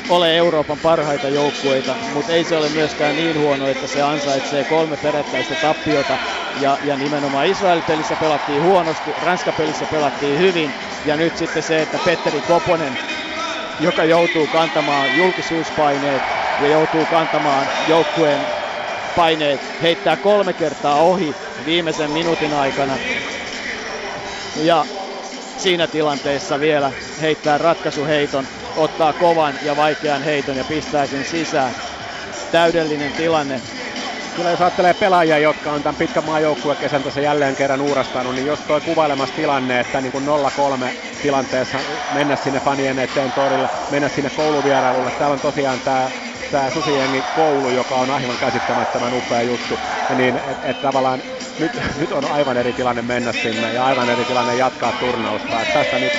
ole 0.07 0.37
Euroopan 0.37 0.79
parhaita 0.79 1.29
joukkueita, 1.29 1.97
mutta 2.07 2.31
ei 2.31 2.43
se 2.43 2.57
ole 2.57 2.69
myöskään 2.69 3.15
niin 3.15 3.39
huono, 3.39 3.67
että 3.67 3.87
se 3.87 4.01
ansaitsee 4.01 4.63
kolme 4.65 4.97
perättäistä 4.97 5.55
tappiota. 5.55 6.19
Ja, 6.53 6.77
ja 6.81 6.97
nimenomaan 6.97 7.47
Israel-pelissä 7.47 8.17
pelattiin 8.17 8.61
huonosti, 8.61 9.13
Ranska-pelissä 9.17 9.87
pelattiin 9.87 10.39
hyvin. 10.39 10.75
Ja 11.03 11.17
nyt 11.17 11.35
sitten 11.35 11.63
se, 11.63 11.81
että 11.81 11.99
Petteri 11.99 12.41
Koponen, 12.41 12.99
joka 13.79 14.05
joutuu 14.05 14.47
kantamaan 14.47 15.15
julkisuuspaineet 15.15 16.23
ja 16.57 16.67
joutuu 16.67 17.05
kantamaan 17.05 17.71
joukkueen 17.87 18.39
paineet, 19.15 19.61
heittää 19.81 20.17
kolme 20.17 20.53
kertaa 20.53 20.95
ohi 21.01 21.35
viimeisen 21.65 22.11
minuutin 22.11 22.53
aikana. 22.53 22.99
Ja 24.55 24.85
siinä 25.57 25.87
tilanteessa 25.87 26.59
vielä 26.59 26.93
heittää 27.21 27.57
ratkaisuheiton, 27.57 28.64
ottaa 28.75 29.13
kovan 29.13 29.59
ja 29.61 29.75
vaikean 29.75 30.23
heiton 30.23 30.57
ja 30.57 30.65
pistää 30.65 31.07
sen 31.07 31.25
sisään. 31.25 31.75
Täydellinen 32.51 33.13
tilanne. 33.13 33.61
Kyllä 34.35 34.49
jos 34.49 34.61
ajattelee 34.61 34.93
pelaajia, 34.93 35.37
jotka 35.39 35.71
on 35.71 35.83
tämän 35.83 35.95
pitkän 35.95 36.23
maajoukkuekesän 36.25 37.03
tässä 37.03 37.21
jälleen 37.21 37.55
kerran 37.55 37.81
uurastanut, 37.81 38.35
niin 38.35 38.45
jos 38.45 38.63
toi 38.63 38.81
kuvailemas 38.81 39.31
tilanne, 39.31 39.79
että 39.79 40.01
niin 40.01 40.11
kuin 40.11 40.25
0-3 40.25 40.93
tilanteessa 41.21 41.77
mennä 42.09 42.35
sinne 42.35 42.59
fanien 42.59 42.99
eteen 42.99 43.33
torille, 43.33 43.69
mennä 43.89 44.09
sinne 44.09 44.29
kouluvierailulle. 44.29 45.11
Täällä 45.11 45.33
on 45.33 45.41
tosiaan 45.41 45.81
tämä 45.81 46.11
tämä 46.49 46.69
Susijengi 46.69 47.23
koulu, 47.33 47.69
joka 47.69 47.95
on 47.95 48.09
aivan 48.09 48.37
käsittämättömän 48.37 49.13
upea 49.13 49.41
juttu. 49.41 49.79
Ja 50.09 50.15
niin, 50.15 50.37
että 50.37 50.67
et 50.69 50.81
tavallaan 50.81 51.23
nyt, 51.57 51.81
nyt 52.01 52.11
on 52.11 52.25
aivan 52.25 52.57
eri 52.57 52.73
tilanne 52.73 53.01
mennä 53.01 53.33
sinne 53.33 53.73
ja 53.73 53.85
aivan 53.85 54.09
eri 54.09 54.25
tilanne 54.25 54.55
jatkaa 54.55 54.93
turnausta. 54.93 55.61
Et 55.61 55.69
tästä 55.73 55.99
nyt, 55.99 56.13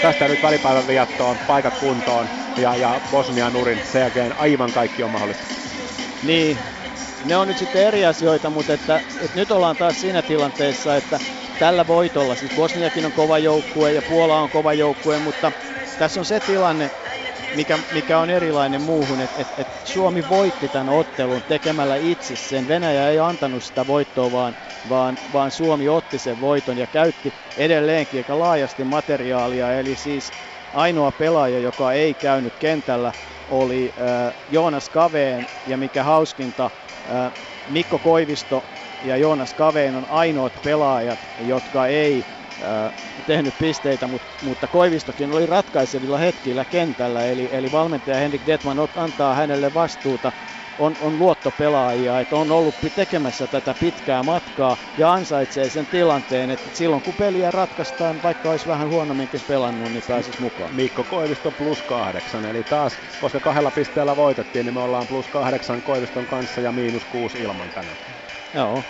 tästä 0.00 0.28
nyt 0.28 0.42
välipäivän 0.42 0.86
viettoon, 0.86 1.40
paikat 1.40 1.76
kuntoon 1.76 2.30
ja, 2.56 2.76
ja 2.76 3.00
Bosnian 3.10 3.52
nurin. 3.52 3.82
Sen 3.84 4.00
jälkeen 4.00 4.38
aivan 4.38 4.72
kaikki 4.72 5.02
on 5.02 5.10
mahdollista. 5.10 5.48
Niin, 6.20 6.60
ne 7.24 7.36
on 7.36 7.48
nyt 7.48 7.58
sitten 7.58 7.82
eri 7.82 8.04
asioita, 8.06 8.50
mutta 8.50 8.72
että, 8.72 9.02
että 9.18 9.38
nyt 9.38 9.50
ollaan 9.50 9.76
taas 9.76 10.00
siinä 10.00 10.22
tilanteessa, 10.22 10.96
että 10.96 11.20
tällä 11.58 11.86
voitolla, 11.86 12.36
siis 12.36 12.52
Bosniakin 12.52 13.06
on 13.06 13.12
kova 13.12 13.38
joukkue 13.38 13.92
ja 13.92 14.02
Puola 14.02 14.40
on 14.40 14.50
kova 14.50 14.74
joukkue, 14.74 15.18
mutta 15.18 15.52
tässä 15.96 16.20
on 16.20 16.24
se 16.24 16.40
tilanne, 16.40 16.92
mikä, 17.50 17.78
mikä 17.90 18.18
on 18.18 18.30
erilainen 18.30 18.80
muuhun, 18.80 19.20
että 19.20 19.40
et, 19.42 19.52
et 19.56 19.68
Suomi 19.82 20.28
voitti 20.28 20.68
tämän 20.68 20.88
ottelun 20.88 21.44
tekemällä 21.44 21.96
itse 21.96 22.36
sen. 22.36 22.66
Venäjä 22.66 23.08
ei 23.08 23.18
antanut 23.18 23.64
sitä 23.64 23.86
voittoa, 23.86 24.32
vaan, 24.32 24.56
vaan, 24.88 25.18
vaan 25.32 25.50
Suomi 25.50 25.88
otti 25.88 26.18
sen 26.18 26.40
voiton 26.40 26.78
ja 26.78 26.86
käytti 26.86 27.34
edelleenkin 27.56 28.20
aika 28.20 28.38
laajasti 28.38 28.84
materiaalia. 28.84 29.72
Eli 29.72 29.96
siis 29.96 30.34
ainoa 30.72 31.12
pelaaja, 31.12 31.58
joka 31.58 31.92
ei 31.92 32.14
käynyt 32.14 32.54
kentällä, 32.58 33.12
oli 33.48 33.92
äh, 33.98 34.34
Joonas 34.48 34.90
Kaveen 34.90 35.48
ja 35.66 35.78
mikä 35.78 36.04
hauskinta, 36.04 36.70
äh, 37.10 37.32
Mikko 37.66 37.98
Koivisto 37.98 38.64
ja 39.00 39.16
Joonas 39.16 39.54
Kaveen 39.54 39.94
on 39.94 40.06
ainoat 40.08 40.52
pelaajat, 40.62 41.20
jotka 41.38 41.86
ei 41.86 42.37
äh, 42.62 42.92
tehnyt 43.26 43.58
pisteitä, 43.58 44.08
mutta, 44.08 44.28
mutta 44.40 44.68
Koivistokin 44.68 45.30
oli 45.30 45.46
ratkaisevilla 45.46 46.18
hetkillä 46.18 46.64
kentällä, 46.64 47.26
eli, 47.26 47.48
eli 47.52 47.70
valmentaja 47.70 48.16
Henrik 48.16 48.46
Detman 48.46 48.78
antaa 48.94 49.34
hänelle 49.34 49.74
vastuuta 49.74 50.32
on, 50.78 50.96
on 50.98 51.18
luottopelaajia, 51.18 52.20
että 52.20 52.36
on 52.36 52.52
ollut 52.52 52.76
tekemässä 52.94 53.48
tätä 53.48 53.74
pitkää 53.74 54.22
matkaa 54.22 54.76
ja 54.96 55.12
ansaitsee 55.12 55.68
sen 55.68 55.86
tilanteen, 55.86 56.50
että 56.50 56.70
silloin 56.72 57.02
kun 57.02 57.14
peliä 57.14 57.50
ratkaistaan, 57.50 58.22
vaikka 58.22 58.50
olisi 58.50 58.66
vähän 58.66 58.88
huonomminkin 58.88 59.40
pelannut, 59.46 59.92
niin 59.92 60.02
pääsisi 60.08 60.40
mukaan. 60.40 60.74
Mikko 60.74 61.04
Koivisto 61.04 61.52
plus 61.52 61.82
kahdeksan, 61.82 62.44
eli 62.44 62.64
taas, 62.64 63.00
koska 63.20 63.40
kahdella 63.40 63.70
pisteellä 63.70 64.16
voitettiin, 64.16 64.66
niin 64.66 64.74
me 64.74 64.80
ollaan 64.80 65.06
plus 65.06 65.28
kahdeksan 65.28 65.82
Koiviston 65.82 66.26
kanssa 66.26 66.60
ja 66.60 66.72
miinus 66.72 67.06
kuusi 67.06 67.38
ilman 67.38 67.70
tänään. 67.70 67.98
Joo, 68.54 68.84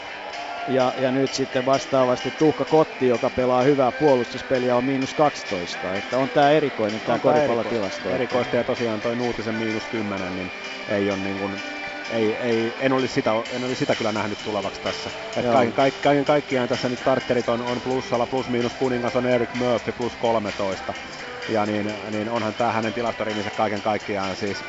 ja, 0.68 0.94
ja 0.96 1.12
nyt 1.12 1.32
sitten 1.32 1.64
vastaavasti 1.64 2.30
Tuhka 2.38 2.64
Kotti, 2.64 3.06
joka 3.06 3.30
pelaa 3.30 3.62
hyvää 3.62 3.92
puolustuspeliä, 3.92 4.76
on 4.76 4.84
miinus 4.84 5.14
12. 5.14 5.96
Että 5.96 6.18
on 6.18 6.30
tämä 6.30 6.50
erikoinen 6.50 7.00
tämä 7.00 7.18
koripallotilasto. 7.18 8.14
Erikoista 8.14 8.56
ja 8.56 8.64
tosiaan 8.64 9.00
toi 9.00 9.16
Nuutisen 9.16 9.54
miinus 9.54 9.86
10, 9.86 10.34
niin 10.34 10.52
ei 10.88 11.10
ole 11.10 11.18
niin 11.18 11.38
kuin 11.38 11.62
ei, 12.08 12.34
ei, 12.36 12.74
en, 12.78 12.92
olisi 12.92 13.14
sitä, 13.14 13.30
en 13.48 13.64
olisi 13.64 13.78
sitä 13.78 13.96
kyllä 13.96 14.12
nähnyt 14.12 14.42
tulevaksi 14.42 14.82
tässä. 14.82 15.10
Kaiken, 15.34 15.72
kaiken, 15.72 16.00
kaiken, 16.02 16.24
kaikkiaan 16.24 16.68
tässä 16.68 16.88
nyt 16.88 16.98
starterit 16.98 17.48
on, 17.48 17.62
on 17.62 17.82
plussalla, 17.82 18.26
plus 18.26 18.48
miinus 18.48 18.74
kuningas 18.74 19.16
on 19.16 19.26
Eric 19.26 19.52
Murphy 19.54 19.92
plus 19.92 20.16
13. 20.16 20.94
Ja 21.48 21.66
niin, 21.66 21.86
niin 22.10 22.30
onhan 22.30 22.54
tämä 22.54 22.72
hänen 22.72 22.94
tilastorivinsä 22.94 23.50
kaiken 23.50 23.82
kaikkiaan 23.82 24.36
siis 24.36 24.64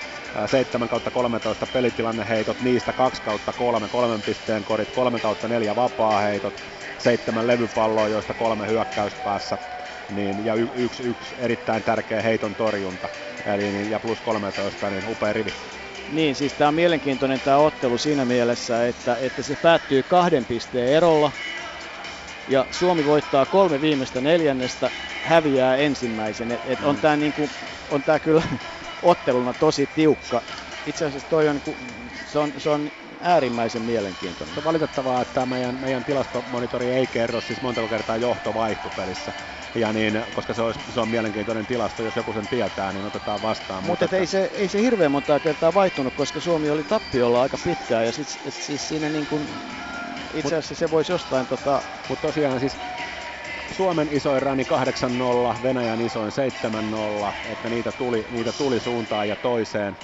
7 0.45 0.87
kautta 0.87 1.11
13 1.11 1.67
pelitilanneheitot, 1.67 2.59
niistä 2.59 2.93
2 2.93 3.21
kautta 3.21 3.53
3, 3.53 3.89
kolmen 3.89 4.23
pisteen 4.23 4.65
korit, 4.65 4.91
3 4.91 5.19
kautta 5.19 5.47
4 5.47 5.75
vapaa-heitot, 5.75 6.61
seitsemän 6.97 7.47
levypalloa, 7.47 8.07
joista 8.07 8.33
kolme 8.33 8.67
hyökkäyspäässä, 8.67 9.57
niin, 10.07 10.45
ja 10.45 10.55
y- 10.55 10.69
yksi, 10.73 11.03
yksi 11.03 11.35
erittäin 11.37 11.83
tärkeä 11.83 12.21
heiton 12.21 12.55
torjunta, 12.55 13.09
eli 13.45 13.71
niin, 13.71 13.89
ja 13.89 13.99
plus 13.99 14.21
13, 14.21 14.89
niin 14.89 15.05
upea 15.05 15.33
rivi. 15.33 15.53
Niin, 16.11 16.35
siis 16.35 16.53
tämä 16.53 16.67
on 16.67 16.73
mielenkiintoinen 16.73 17.41
tämä 17.41 17.57
ottelu 17.57 17.97
siinä 17.97 18.25
mielessä, 18.25 18.87
että, 18.87 19.17
että 19.21 19.43
se 19.43 19.55
päättyy 19.55 20.03
kahden 20.03 20.45
pisteen 20.45 20.89
erolla. 20.89 21.31
Ja 22.47 22.65
Suomi 22.71 23.05
voittaa 23.05 23.45
kolme 23.45 23.81
viimeistä 23.81 24.21
neljännestä, 24.21 24.91
häviää 25.21 25.75
ensimmäisen. 25.75 26.51
Et, 26.51 26.61
et 26.63 26.79
on 26.83 26.97
tämä 26.97 27.17
niinku, 27.17 27.49
on 27.87 28.03
tää 28.03 28.19
kyllä 28.19 28.43
otteluna 29.01 29.53
tosi 29.53 29.87
tiukka. 29.87 30.41
Itse 30.85 31.05
asiassa 31.05 31.29
toi 31.29 31.47
on, 31.47 31.61
se 32.13 32.39
on, 32.39 32.53
se 32.57 32.69
on 32.69 32.91
äärimmäisen 33.19 33.81
mielenkiintoinen. 33.81 34.57
On 34.57 34.63
valitettavaa, 34.63 35.21
että 35.21 35.45
meidän, 35.45 35.75
meidän 35.75 36.05
tilastomonitori 36.05 36.91
ei 36.91 37.07
kerro 37.07 37.41
siis 37.41 37.61
monta 37.61 37.87
kertaa 37.87 38.17
johto 38.17 38.53
pelissä. 38.95 39.33
Ja 39.75 39.93
niin, 39.93 40.23
koska 40.33 40.53
se, 40.53 40.61
olisi, 40.61 40.79
se 40.89 40.99
on 40.99 41.09
mielenkiintoinen 41.09 41.65
tilasto, 41.65 42.03
jos 42.03 42.15
joku 42.15 42.33
sen 42.33 42.47
tietää, 42.47 42.93
niin 42.93 43.05
otetaan 43.05 43.41
vastaan. 43.41 43.83
Mutta 43.83 44.05
että... 44.05 44.17
ei, 44.17 44.27
se, 44.27 44.49
ei 44.53 44.67
se 44.67 44.81
hirveän 44.81 45.11
monta 45.11 45.39
kertaa 45.39 45.73
vaihtunut, 45.73 46.13
koska 46.15 46.39
Suomi 46.39 46.69
oli 46.69 46.83
tappiolla 46.83 47.41
aika 47.41 47.57
pitkään 47.63 48.05
ja 48.05 48.11
sit, 48.11 48.27
et, 48.45 48.53
siis 48.53 48.87
siinä 48.87 49.09
niin 49.09 49.27
kuin, 49.27 49.47
itse 50.33 50.55
asiassa 50.55 50.75
se 50.75 50.91
voisi 50.91 51.11
jostain 51.11 51.47
tota... 51.47 51.83
Mutta 52.07 52.27
tosiaan 52.27 52.59
siis 52.59 52.77
Suomen 53.79 54.09
isoin 54.11 54.41
rani 54.41 54.63
8-0, 55.57 55.61
Venäjän 55.61 56.01
isoin 56.01 56.31
7-0, 56.31 57.33
että 57.51 57.69
niitä 57.69 57.91
tuli, 57.91 58.25
niitä 58.29 58.53
tuli 58.53 58.79
suuntaan 58.79 59.27
ja 59.27 59.35
toiseen. 59.35 59.97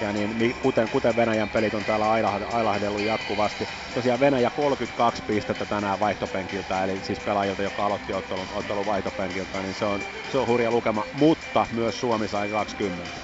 Ja 0.00 0.12
niin, 0.12 0.56
kuten, 0.60 0.90
kuten 0.90 1.16
Venäjän 1.16 1.50
pelit 1.50 1.74
on 1.74 1.84
täällä 1.84 2.10
ailahdellut 2.48 3.02
jatkuvasti. 3.02 3.68
Tosiaan 3.92 4.20
Venäjä 4.20 4.50
32 4.50 5.22
pistettä 5.26 5.66
tänään 5.66 5.98
vaihtopenkiltä, 5.98 6.84
eli 6.84 7.02
siis 7.02 7.20
pelaajilta, 7.20 7.62
joka 7.62 7.86
aloitti 7.86 8.12
ottelun, 8.12 8.48
ottelun 8.50 8.86
vaihtopenkiltä, 8.86 9.62
niin 9.62 9.74
se 9.74 9.84
on, 9.84 10.04
se 10.26 10.38
on 10.38 10.46
hurja 10.46 10.70
lukema, 10.70 11.06
mutta 11.12 11.66
myös 11.70 12.00
Suomi 12.00 12.28
sai 12.28 12.48
20 12.48 13.20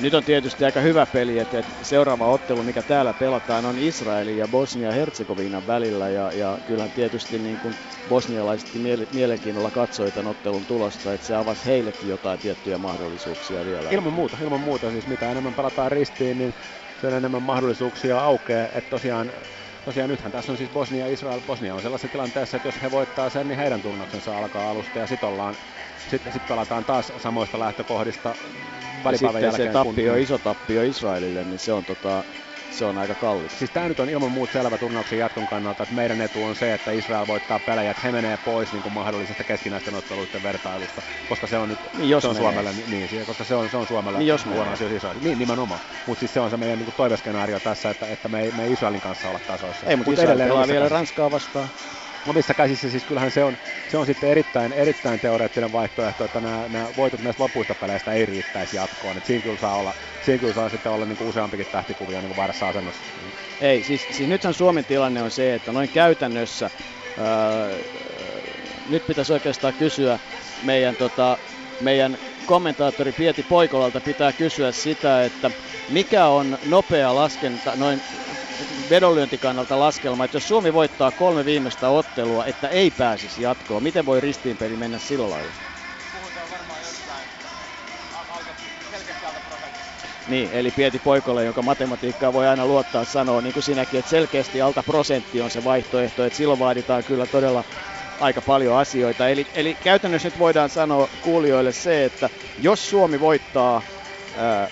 nyt 0.00 0.14
on 0.14 0.24
tietysti 0.24 0.64
aika 0.64 0.80
hyvä 0.80 1.06
peli, 1.06 1.38
että, 1.38 1.64
seuraava 1.82 2.26
ottelu, 2.26 2.62
mikä 2.62 2.82
täällä 2.82 3.14
pelataan, 3.14 3.64
on 3.64 3.78
Israelin 3.78 4.36
ja 4.36 4.48
Bosnia-Herzegovinan 4.48 5.66
välillä. 5.66 6.10
Ja, 6.10 6.32
ja 6.32 6.58
kyllähän 6.64 6.92
tietysti 6.92 7.38
niin 7.38 7.58
kuin 7.58 7.78
bosnialaisetkin 8.08 8.82
mielenkiinnolla 9.10 9.70
katsoi 9.70 10.12
tämän 10.12 10.30
ottelun 10.30 10.66
tulosta, 10.66 11.14
että 11.14 11.26
se 11.26 11.34
avasi 11.34 11.64
heillekin 11.64 12.08
jotain 12.08 12.40
tiettyjä 12.40 12.78
mahdollisuuksia 12.78 13.64
vielä. 13.64 13.90
Ilman 13.90 14.12
muuta, 14.12 14.36
ilman 14.42 14.60
muuta. 14.60 14.90
Siis 14.90 15.06
mitä 15.06 15.30
enemmän 15.30 15.54
pelataan 15.54 15.92
ristiin, 15.92 16.38
niin 16.38 16.54
sen 17.00 17.14
enemmän 17.14 17.42
mahdollisuuksia 17.42 18.20
aukeaa. 18.20 18.68
Että 18.74 18.90
tosiaan 18.90 19.32
tosiaan 19.84 20.10
nythän 20.10 20.32
tässä 20.32 20.52
on 20.52 20.58
siis 20.58 20.70
Bosnia 20.70 21.06
ja 21.06 21.12
Israel. 21.12 21.40
Bosnia 21.40 21.74
on 21.74 21.82
sellaisessa 21.82 22.08
tilanteessa, 22.08 22.56
että 22.56 22.68
jos 22.68 22.82
he 22.82 22.90
voittaa 22.90 23.30
sen, 23.30 23.48
niin 23.48 23.58
heidän 23.58 23.82
turnauksensa 23.82 24.38
alkaa 24.38 24.70
alusta 24.70 24.98
ja 24.98 25.06
sitten 25.06 25.30
sitten 26.08 26.32
sit 26.32 26.48
pelataan 26.48 26.84
taas 26.84 27.12
samoista 27.16 27.58
lähtökohdista 27.58 28.34
välipäivän 29.04 29.42
jälkeen. 29.42 29.68
se 29.68 29.72
tappio, 29.72 30.12
kun... 30.12 30.22
iso 30.22 30.38
tappio 30.38 30.82
Israelille, 30.82 31.44
niin 31.44 31.58
se 31.58 31.72
on, 31.72 31.84
tota, 31.84 32.24
se 32.70 32.84
on 32.84 32.98
aika 32.98 33.14
kallis. 33.14 33.58
Siis 33.58 33.70
tämä 33.70 33.88
nyt 33.88 34.00
on 34.00 34.08
ilman 34.08 34.32
muuta 34.32 34.52
selvä 34.52 34.78
turnauksen 34.78 35.18
jatkon 35.18 35.46
kannalta, 35.46 35.82
että 35.82 35.94
meidän 35.94 36.20
etu 36.20 36.44
on 36.44 36.56
se, 36.56 36.74
että 36.74 36.90
Israel 36.90 37.26
voittaa 37.26 37.60
pelejä, 37.60 37.90
että 37.90 38.02
he 38.02 38.12
menee 38.12 38.36
pois 38.36 38.72
niin 38.72 38.82
kuin 38.82 38.92
mahdollisesta 38.92 39.44
keskinäisten 39.44 39.94
otteluiden 39.94 40.42
vertailusta, 40.42 41.02
koska 41.26 41.46
se 41.46 41.58
on 41.58 41.68
nyt 41.68 41.80
niin 41.92 42.08
jos 42.08 42.22
se 42.22 42.28
on 42.28 42.36
Suomelle, 42.36 42.72
niin, 42.72 42.90
niin, 42.90 43.26
koska 43.26 43.44
se 43.44 43.54
on, 43.54 43.70
se 43.70 43.76
on 43.76 43.86
Suomelle 43.86 44.18
niin 44.18 44.26
jos 44.28 44.46
huono 44.46 44.70
asia 44.70 44.96
Israel. 44.96 45.18
Niin, 45.22 45.38
nimenomaan. 45.38 45.80
Mutta 46.06 46.20
siis 46.20 46.32
se 46.32 46.40
on 46.40 46.50
se 46.50 46.56
meidän 46.56 46.78
niin 46.78 46.88
toiveskenaario 46.96 47.60
tässä, 47.60 47.90
että, 47.90 48.06
että 48.06 48.28
me, 48.28 48.42
ei, 48.42 48.52
me 48.52 48.64
ei 48.64 48.72
Israelin 48.72 49.00
kanssa 49.00 49.28
olla 49.28 49.40
tasoissa. 49.46 49.86
Ei, 49.86 49.96
mutta 49.96 50.10
Mut 50.10 50.18
Israel 50.18 50.38
pelaa 50.38 50.68
vielä 50.68 50.88
Ranskaa 50.88 51.30
vastaan 51.30 51.68
omissa 52.26 52.54
käsissä 52.54 52.90
siis 52.90 53.04
kyllähän 53.04 53.30
se 53.30 53.44
on, 53.44 53.58
se 53.86 53.98
on 53.98 54.06
sitten 54.06 54.30
erittäin, 54.30 54.72
erittäin 54.72 55.20
teoreettinen 55.20 55.72
vaihtoehto, 55.72 56.24
että 56.24 56.40
nämä, 56.40 56.68
nämä 56.68 56.96
voitot 56.96 57.20
näistä 57.20 57.42
lopuista 57.42 57.74
peleistä 57.74 58.12
ei 58.12 58.26
riittäisi 58.26 58.76
jatkoon. 58.76 59.18
Et 59.18 59.24
siinä 59.24 59.42
kyllä 59.42 59.56
saa 59.56 59.76
olla, 59.78 59.94
siinä 60.20 60.38
kyllä 60.38 60.52
saa 60.52 60.68
sitten 60.68 60.92
olla 60.92 61.06
kuin 61.06 61.28
useampikin 61.28 61.66
tähtikuvia 61.70 62.22
niin 62.22 62.36
väärässä 62.36 62.66
asennossa. 62.66 63.06
Ei, 63.60 63.82
siis, 63.82 64.06
siis 64.10 64.28
nythän 64.28 64.54
Suomen 64.54 64.86
tilanne 64.86 65.22
on 65.22 65.30
se, 65.30 65.54
että 65.54 65.72
noin 65.72 65.90
käytännössä 65.90 66.70
ää, 67.16 67.26
nyt 68.84 69.06
pitäisi 69.06 69.32
oikeastaan 69.32 69.74
kysyä 69.74 70.18
meidän, 70.62 70.96
tota, 70.96 71.38
meidän 71.78 72.18
kommentaattori 72.44 73.12
Pieti 73.12 73.42
Poikolalta 73.42 74.00
pitää 74.00 74.32
kysyä 74.32 74.72
sitä, 74.72 75.24
että 75.24 75.50
mikä 75.86 76.26
on 76.28 76.58
nopea 76.64 77.14
laskenta 77.14 77.76
noin 77.76 78.04
vedonlyöntikannalta 78.88 79.78
laskelma, 79.78 80.24
että 80.24 80.36
jos 80.36 80.48
Suomi 80.48 80.72
voittaa 80.72 81.12
kolme 81.12 81.44
viimeistä 81.44 81.88
ottelua, 81.88 82.46
että 82.46 82.68
ei 82.68 82.90
pääsisi 82.90 83.42
jatkoon, 83.42 83.82
miten 83.82 84.06
voi 84.06 84.20
ristiinpeli 84.20 84.76
mennä 84.76 84.98
sillä 84.98 85.30
lailla? 85.30 85.54
Niin, 90.26 90.50
eli 90.52 90.70
Pieti 90.72 90.98
Poikolle, 90.98 91.44
jonka 91.44 91.62
matematiikkaa 91.62 92.32
voi 92.32 92.46
aina 92.48 92.66
luottaa, 92.66 93.04
sanoo, 93.04 93.40
niin 93.40 93.52
kuin 93.52 93.62
sinäkin, 93.62 93.98
että 94.00 94.10
selkeästi 94.10 94.60
alta 94.60 94.82
prosentti 94.82 95.40
on 95.40 95.50
se 95.50 95.64
vaihtoehto, 95.64 96.24
että 96.24 96.36
silloin 96.36 96.58
vaaditaan 96.58 97.04
kyllä 97.04 97.26
todella 97.26 97.64
aika 98.20 98.42
paljon 98.42 98.76
asioita. 98.78 99.28
Eli, 99.28 99.46
eli 99.54 99.74
käytännössä 99.74 100.28
nyt 100.28 100.38
voidaan 100.38 100.70
sanoa 100.70 101.08
kuulijoille 101.20 101.72
se, 101.72 102.04
että 102.04 102.30
jos 102.56 102.90
Suomi 102.90 103.20
voittaa 103.20 103.82
ää, 104.34 104.70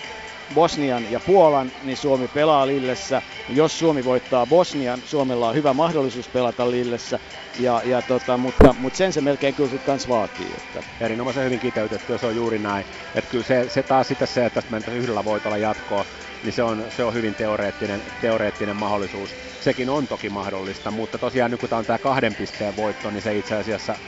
Bosnian 0.53 1.11
ja 1.11 1.19
Puolan, 1.19 1.73
niin 1.81 1.97
Suomi 1.97 2.27
pelaa 2.27 2.67
Lillessä. 2.67 3.21
Jos 3.47 3.79
Suomi 3.79 4.03
voittaa 4.03 4.47
Bosnian, 4.47 5.01
Suomella 5.03 5.49
on 5.49 5.55
hyvä 5.55 5.73
mahdollisuus 5.73 6.29
pelata 6.29 6.71
Lillessä, 6.71 7.19
ja, 7.55 7.81
ja 7.85 8.01
tota, 8.01 8.37
mutta, 8.37 8.73
mutta 8.73 8.97
sen 8.97 9.13
se 9.13 9.21
melkein 9.21 9.55
kyllä 9.55 9.69
sitten 9.69 9.85
kans 9.85 10.07
vaatii. 10.07 10.53
Että. 10.57 10.83
Erinomaisen 10.99 11.45
hyvin 11.45 11.59
kiteytetty, 11.59 12.17
se 12.17 12.25
on 12.25 12.35
juuri 12.35 12.59
näin. 12.59 12.85
Että 13.15 13.29
kyllä 13.29 13.43
se, 13.43 13.63
se 13.67 13.83
taas 13.83 14.07
sitten 14.07 14.27
se, 14.27 14.45
että 14.45 14.61
tästä 14.61 14.91
yhdellä 14.91 15.23
voitolla 15.23 15.57
jatkoa, 15.57 16.05
niin 16.41 16.53
se 16.53 16.63
on, 16.63 16.85
se 16.89 17.03
on 17.03 17.13
hyvin 17.13 17.35
teoreettinen, 17.35 18.03
teoreettinen 18.19 18.75
mahdollisuus. 18.75 19.35
Sekin 19.59 19.89
on 19.89 20.07
toki 20.07 20.29
mahdollista, 20.29 20.91
mutta 20.91 21.19
tosiaan 21.19 21.51
nyt 21.51 21.59
kun 21.59 21.69
tämä 21.69 21.79
on 21.79 21.85
tämä 21.85 21.99
kahden 21.99 22.35
pisteen 22.35 22.75
voitto, 22.75 23.09
niin 23.11 23.21
se 23.21 23.37
itse 23.37 23.55
asiassa 23.55 23.99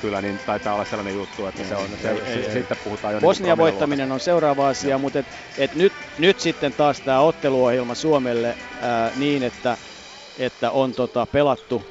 kyllä, 0.00 0.22
niin 0.22 0.40
taitaa 0.40 0.74
olla 0.74 0.84
sellainen 0.84 1.14
juttu, 1.14 1.46
että 1.46 1.64
se 1.64 1.76
on, 1.76 1.98
se, 1.98 2.10
ei, 2.10 2.26
se, 2.26 2.32
ei, 2.32 2.50
sitten 2.50 2.78
puhutaan 2.78 3.14
jo 3.14 3.20
Bosnian 3.20 3.58
niin 3.58 3.64
voittaminen 3.64 4.12
on 4.12 4.20
seuraava 4.20 4.68
asia, 4.68 4.98
mutta 4.98 5.18
et, 5.18 5.26
et 5.56 5.74
nyt, 5.74 5.92
nyt 6.16 6.38
sitten 6.38 6.74
taas 6.74 7.00
tämä 7.02 7.20
otteluohjelma 7.20 7.94
Suomelle 7.94 8.58
ää, 8.80 9.12
niin, 9.14 9.42
että, 9.42 9.78
että 10.36 10.70
on 10.70 10.94
tota, 10.94 11.26
pelattu 11.26 11.82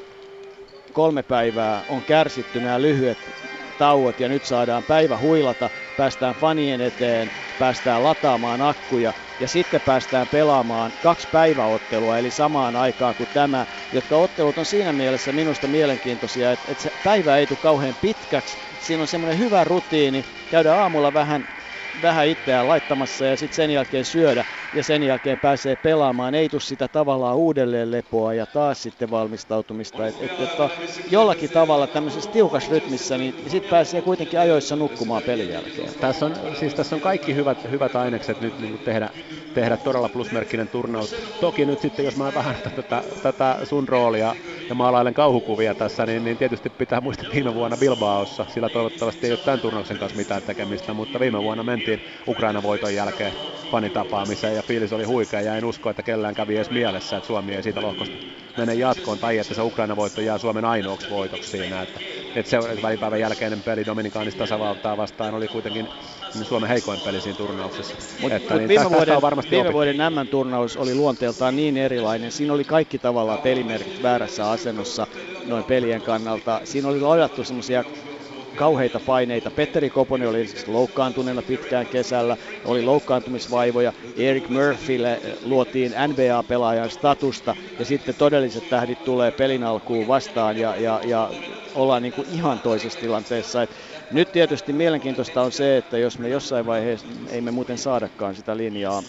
kolme 0.94 1.23
päivää, 1.23 1.84
on 1.88 2.06
kärsitty 2.06 2.60
nämä 2.61 2.81
lyhyet 2.81 3.31
tauot 3.77 4.19
ja 4.19 4.30
nyt 4.30 4.44
saadaan 4.44 4.84
päivä 4.84 5.18
huilata, 5.18 5.69
päästään 6.00 6.36
fanien 6.36 6.82
eteen, 6.82 7.32
päästään 7.58 8.04
lataamaan 8.04 8.62
akkuja 8.62 9.14
ja 9.40 9.48
sitten 9.48 9.82
päästään 9.82 10.28
pelaamaan 10.28 10.94
kaksi 11.02 11.28
päiväottelua, 11.32 12.18
eli 12.18 12.32
samaan 12.32 12.76
aikaan 12.76 13.16
kuin 13.16 13.30
tämä, 13.34 13.68
jotka 13.92 14.18
ottelut 14.18 14.58
on 14.58 14.66
siinä 14.66 14.94
mielessä 14.94 15.32
minusta 15.32 15.68
mielenkiintoisia, 15.68 16.52
että, 16.52 16.72
että 16.72 16.82
se 16.82 16.92
päivä 17.04 17.38
ei 17.38 17.48
tule 17.48 17.60
kauhean 17.62 17.96
pitkäksi, 17.96 18.58
siinä 18.78 19.02
on 19.02 19.08
semmoinen 19.08 19.38
hyvä 19.40 19.64
rutiini, 19.64 20.26
käydä 20.50 20.76
aamulla 20.76 21.14
vähän 21.14 21.48
vähän 22.02 22.28
itseään 22.28 22.68
laittamassa 22.68 23.26
ja 23.26 23.38
sitten 23.38 23.56
sen 23.56 23.72
jälkeen 23.72 24.06
syödä 24.06 24.46
ja 24.74 24.84
sen 24.84 25.04
jälkeen 25.04 25.40
pääsee 25.40 25.76
pelaamaan. 25.76 26.36
Ei 26.36 26.50
tule 26.50 26.62
sitä 26.62 26.88
tavallaan 26.88 27.36
uudelleen 27.36 27.91
lepoa 27.91 28.34
ja 28.34 28.46
taas 28.46 28.84
sitten 28.84 29.12
valmistautumista. 29.12 30.08
Et, 30.08 30.16
et, 30.22 30.32
et, 30.32 31.12
jollakin 31.12 31.50
tavalla 31.50 31.88
tämmöisessä 31.88 32.32
tiukassa 32.32 32.72
rytmissä, 32.72 33.18
niin 33.18 33.36
sitten 33.48 33.70
pääsee 33.70 34.02
kuitenkin 34.02 34.40
ajoissa 34.40 34.76
nukkumaan 34.76 35.24
pelin 35.24 35.50
jälkeen. 35.50 35.94
Tässä 36.02 36.26
on, 36.26 36.36
siis 36.60 36.74
tässä 36.74 36.96
on 36.96 37.02
kaikki 37.02 37.36
hyvät, 37.36 37.72
hyvät 37.72 37.96
ainekset 37.96 38.41
nyt 38.41 38.60
niin 38.60 38.78
tehdä, 38.78 39.10
tehdä 39.54 39.78
todella 39.78 40.10
plusmerkkinen 40.10 40.68
turnaus. 40.68 41.16
Toki 41.41 41.66
nyt 41.66 41.82
sitten, 41.82 42.06
jos 42.06 42.16
mä 42.16 42.32
vähän 42.36 42.56
tätä, 42.76 43.04
tätä 43.24 43.58
sun 43.64 43.88
roolia 43.88 44.36
ja 44.70 44.76
maalailen 44.76 45.14
kauhukuvia 45.14 45.76
tässä, 45.76 46.06
niin, 46.06 46.24
niin 46.24 46.38
tietysti 46.38 46.70
pitää 46.70 47.02
muistaa 47.02 47.30
viime 47.34 47.56
vuonna 47.56 47.78
Bilbaossa, 47.78 48.46
sillä 48.54 48.70
toivottavasti 48.70 49.26
ei 49.28 49.32
ole 49.32 49.40
tämän 49.40 49.60
turnauksen 49.60 49.98
kanssa 49.98 50.18
mitään 50.18 50.41
tekemistä, 50.41 50.94
mutta 50.94 51.20
viime 51.20 51.44
vuonna 51.44 51.64
mentiin 51.64 52.02
Ukraina-voiton 52.28 52.96
jälkeen 52.96 53.34
fanitapaamiseen 53.72 54.56
ja 54.60 54.64
fiilis 54.64 54.94
oli 54.94 55.03
huikea 55.03 55.41
ja 55.41 55.56
en 55.56 55.65
usko, 55.65 55.90
että 55.90 56.03
kellään 56.03 56.36
kävi 56.36 56.56
edes 56.56 56.69
mielessä, 56.69 57.18
että 57.18 57.27
Suomi 57.27 57.56
ei 57.56 57.64
siitä 57.64 57.81
lohkosta 57.81 58.18
mene 58.57 58.73
jatkoon 58.73 59.19
tai 59.19 59.38
että 59.38 59.53
se 59.53 59.61
Ukraina-voitto 59.61 60.22
jää 60.22 60.38
Suomen 60.38 60.65
ainoaksi 60.65 61.10
voitoksi 61.10 61.49
siinä. 61.49 61.81
Että, 61.81 61.99
että 62.36 62.49
se 62.49 62.57
välipäivän 62.81 63.19
jälkeinen 63.19 63.64
peli 63.64 63.86
Dominikaanista 63.86 64.38
tasavaltaa 64.38 64.98
vastaan 64.98 65.34
oli 65.34 65.48
kuitenkin 65.48 65.90
Suomen 66.44 66.69
heikoin 66.69 67.02
peli 67.02 67.22
siinä 67.22 67.38
turnauksessa. 67.38 67.95
Mut, 68.19 68.31
että, 68.31 68.53
mut 68.53 68.57
niin 68.60 68.69
viime, 68.69 68.90
vuoden, 68.90 69.22
varmasti 69.22 69.56
viime 69.56 69.73
vuoden 69.73 69.98
MM-turnaus 69.98 70.77
oli 70.77 70.95
luonteeltaan 70.95 71.56
niin 71.56 71.77
erilainen. 71.77 72.31
Siinä 72.31 72.53
oli 72.53 72.64
kaikki 72.64 72.99
tavallaan 72.99 73.40
pelimerkit 73.40 74.02
väärässä 74.03 74.49
asennossa 74.49 75.07
noin 75.45 75.65
pelien 75.65 76.02
kannalta. 76.02 76.61
Siinä 76.64 76.88
oli 76.88 76.99
ladattu 76.99 77.44
semmoisia 77.44 77.84
kauheita 78.60 78.99
paineita. 78.99 79.52
Petteri 79.52 79.90
Koponen 79.90 80.30
oli 80.30 80.48
siis 80.48 80.68
loukkaantuneena 80.68 81.44
pitkään 81.44 81.88
kesällä, 81.88 82.38
oli 82.64 82.81
loukkaantumisvaivoja. 82.81 83.94
Eric 84.15 84.49
Murphylle 84.49 85.22
luotiin 85.41 85.95
NBA-pelaajan 86.07 86.90
statusta 86.90 87.56
ja 87.77 87.86
sitten 87.86 88.15
todelliset 88.15 88.69
tähdit 88.69 89.03
tulee 89.03 89.31
pelin 89.31 89.64
alkuun 89.64 90.07
vastaan 90.07 90.57
ja, 90.57 90.77
ja, 90.77 91.02
ja 91.03 91.30
ollaan 91.73 92.02
niin 92.02 92.14
kuin 92.14 92.27
ihan 92.30 92.60
toisessa 92.60 92.99
tilanteessa. 92.99 93.64
Et 93.64 93.76
nyt 94.10 94.31
tietysti 94.31 94.73
mielenkiintoista 94.73 95.41
on 95.41 95.52
se, 95.52 95.77
että 95.77 95.98
jos 95.98 96.19
me 96.19 96.30
jossain 96.30 96.65
vaiheessa, 96.65 97.07
ei 97.30 97.41
me 97.41 97.52
muuten 97.52 97.77
saadakaan 97.77 98.36
sitä 98.36 98.57
linjaa, 98.57 99.03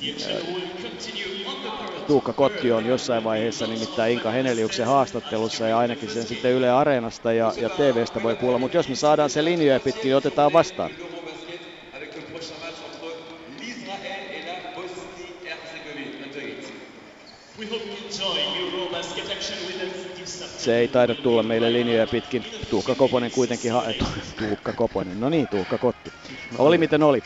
Tuukka 2.11 2.32
Kotti 2.32 2.73
on 2.73 2.87
jossain 2.87 3.24
vaiheessa 3.24 3.66
nimittäin 3.66 4.12
Inka 4.12 4.31
Heneliuksen 4.31 4.87
haastattelussa 4.87 5.69
ja 5.69 5.78
ainakin 5.78 6.09
sen 6.11 6.27
sitten 6.27 6.51
Yle 6.53 6.70
Areenasta 6.70 7.32
ja, 7.32 7.53
ja 7.57 7.69
TVstä 7.69 8.23
voi 8.23 8.37
kuulla, 8.37 8.59
mutta 8.59 8.77
jos 8.77 8.89
me 8.89 8.95
saadaan 8.95 9.31
se 9.31 9.45
linjoja 9.45 9.81
pitkin, 9.81 10.03
niin 10.03 10.16
otetaan 10.16 10.53
vastaan. 10.53 10.91
Se 20.59 20.78
ei 20.78 20.89
taida 20.89 21.15
tulla 21.15 21.43
meille 21.43 21.73
linjoja 21.73 22.07
pitkin. 22.07 22.45
Tuukka 22.70 22.95
Koponen 22.95 23.31
kuitenkin 23.31 23.73
ha- 23.73 23.85
Tuukka 24.49 24.73
Koponen, 24.73 25.20
no 25.20 25.28
niin, 25.28 25.49
Tuukka 25.49 25.78
Kotti. 25.78 26.12
Oli 26.59 26.78
miten 26.78 27.03
oli 27.03 27.23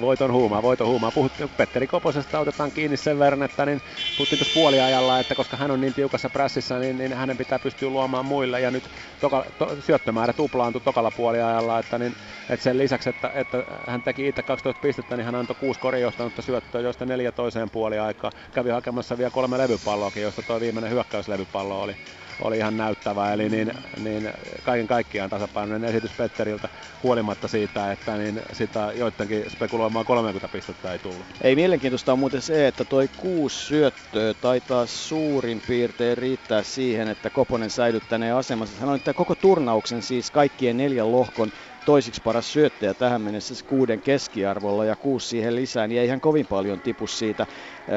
voiton 0.00 0.32
huumaa, 0.32 0.62
voiton 0.62 0.86
huumaa. 0.86 1.12
Puhuttiin 1.12 1.50
Petteri 1.50 1.86
Koposesta, 1.86 2.38
otetaan 2.40 2.72
kiinni 2.72 2.96
sen 2.96 3.18
verran, 3.18 3.42
että 3.42 3.66
niin, 3.66 3.80
puhuttiin 4.16 4.38
tuossa 4.38 4.52
puoliajalla, 4.52 5.18
että 5.20 5.34
koska 5.34 5.56
hän 5.56 5.70
on 5.70 5.80
niin 5.80 5.94
tiukassa 5.94 6.30
prässissä, 6.30 6.78
niin, 6.78 6.98
niin 6.98 7.12
hänen 7.12 7.36
pitää 7.36 7.58
pystyä 7.58 7.88
luomaan 7.90 8.24
muille. 8.24 8.60
Ja 8.60 8.70
nyt 8.70 8.90
toka, 9.20 9.44
to, 9.58 9.76
syöttömäärä 9.80 10.32
tuplaantui 10.32 10.80
tokalla 10.80 11.10
puoliajalla, 11.10 11.78
että, 11.78 11.98
niin, 11.98 12.16
että 12.48 12.64
sen 12.64 12.78
lisäksi, 12.78 13.10
että, 13.10 13.30
että 13.34 13.64
hän 13.86 14.02
teki 14.02 14.28
itse 14.28 14.42
12 14.42 14.80
pistettä, 14.80 15.16
niin 15.16 15.24
hän 15.24 15.34
antoi 15.34 15.56
kuusi 15.56 15.80
korjohtanutta 15.80 16.42
syöttöä, 16.42 16.80
joista 16.80 17.06
neljä 17.06 17.32
toiseen 17.32 17.70
puoliaikaan. 17.70 18.32
Kävi 18.54 18.70
hakemassa 18.70 19.18
vielä 19.18 19.30
kolme 19.30 19.58
levypalloakin, 19.58 20.22
josta 20.22 20.42
tuo 20.42 20.60
viimeinen 20.60 20.90
hyökkäyslevypallo 20.90 21.82
oli, 21.82 21.96
oli 22.40 22.56
ihan 22.56 22.76
näyttävä. 22.76 23.32
Eli 23.32 23.48
niin, 23.48 23.72
niin 23.96 24.30
kaiken 24.62 24.86
kaikkiaan 24.86 25.30
tasapainoinen 25.30 25.90
esitys 25.90 26.14
Petteriltä 26.14 26.68
huolimatta 27.02 27.48
siitä, 27.48 27.92
että 27.92 28.16
niin 28.16 28.42
sitä 28.52 28.92
joidenkin 28.94 29.44
spekuloimaan 29.50 30.04
30 30.04 30.48
pistettä 30.48 30.92
ei 30.92 30.98
tullut. 30.98 31.26
Ei 31.40 31.54
mielenkiintoista 31.56 32.12
on 32.12 32.18
muuten 32.18 32.42
se, 32.42 32.66
että 32.66 32.84
toi 32.84 33.08
kuusi 33.16 33.66
syöttöä 33.66 34.34
taitaa 34.34 34.86
suurin 34.86 35.62
piirtein 35.62 36.18
riittää 36.18 36.62
siihen, 36.62 37.08
että 37.08 37.30
Koponen 37.30 37.70
säilyttänee 37.70 38.32
asemassa. 38.32 38.76
Sanoin, 38.76 38.96
että 38.96 39.14
koko 39.14 39.34
turnauksen 39.34 40.02
siis 40.02 40.30
kaikkien 40.30 40.76
neljän 40.76 41.12
lohkon 41.12 41.50
toisiksi 41.84 42.20
paras 42.24 42.52
syöttäjä 42.52 42.94
tähän 42.94 43.22
mennessä 43.22 43.54
kuuden 43.66 44.02
keskiarvolla 44.02 44.84
ja 44.84 44.96
kuusi 44.96 45.28
siihen 45.28 45.54
lisää, 45.54 45.88
niin 45.88 46.00
ei 46.00 46.06
ihan 46.06 46.20
kovin 46.20 46.46
paljon 46.46 46.82
tipu 46.82 47.06
siitä. 47.06 47.46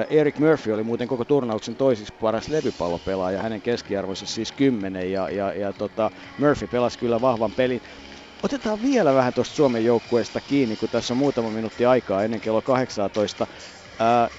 Eric 0.10 0.38
Murphy 0.40 0.72
oli 0.72 0.84
muuten 0.84 1.08
koko 1.08 1.26
turnauksen 1.26 1.78
toisiksi 1.78 2.14
paras 2.20 2.50
levypallopelaaja, 2.50 3.42
hänen 3.42 3.62
keskiarvoissa 3.62 4.26
siis 4.26 4.52
kymmenen 4.52 5.12
ja, 5.12 5.30
ja, 5.30 5.54
ja 5.54 5.74
tota, 5.74 6.12
Murphy 6.38 6.68
pelasi 6.68 7.00
kyllä 7.00 7.22
vahvan 7.22 7.54
pelin. 7.54 7.82
Otetaan 8.44 8.82
vielä 8.82 9.14
vähän 9.14 9.34
tuosta 9.34 9.56
Suomen 9.56 9.86
joukkueesta 9.86 10.42
kiinni, 10.42 10.78
kun 10.78 10.90
tässä 10.90 11.14
on 11.14 11.18
muutama 11.18 11.52
minuutti 11.52 11.86
aikaa 11.86 12.24
ennen 12.24 12.42
kello 12.42 12.62
18. 12.62 13.48
Ää, 14.00 14.30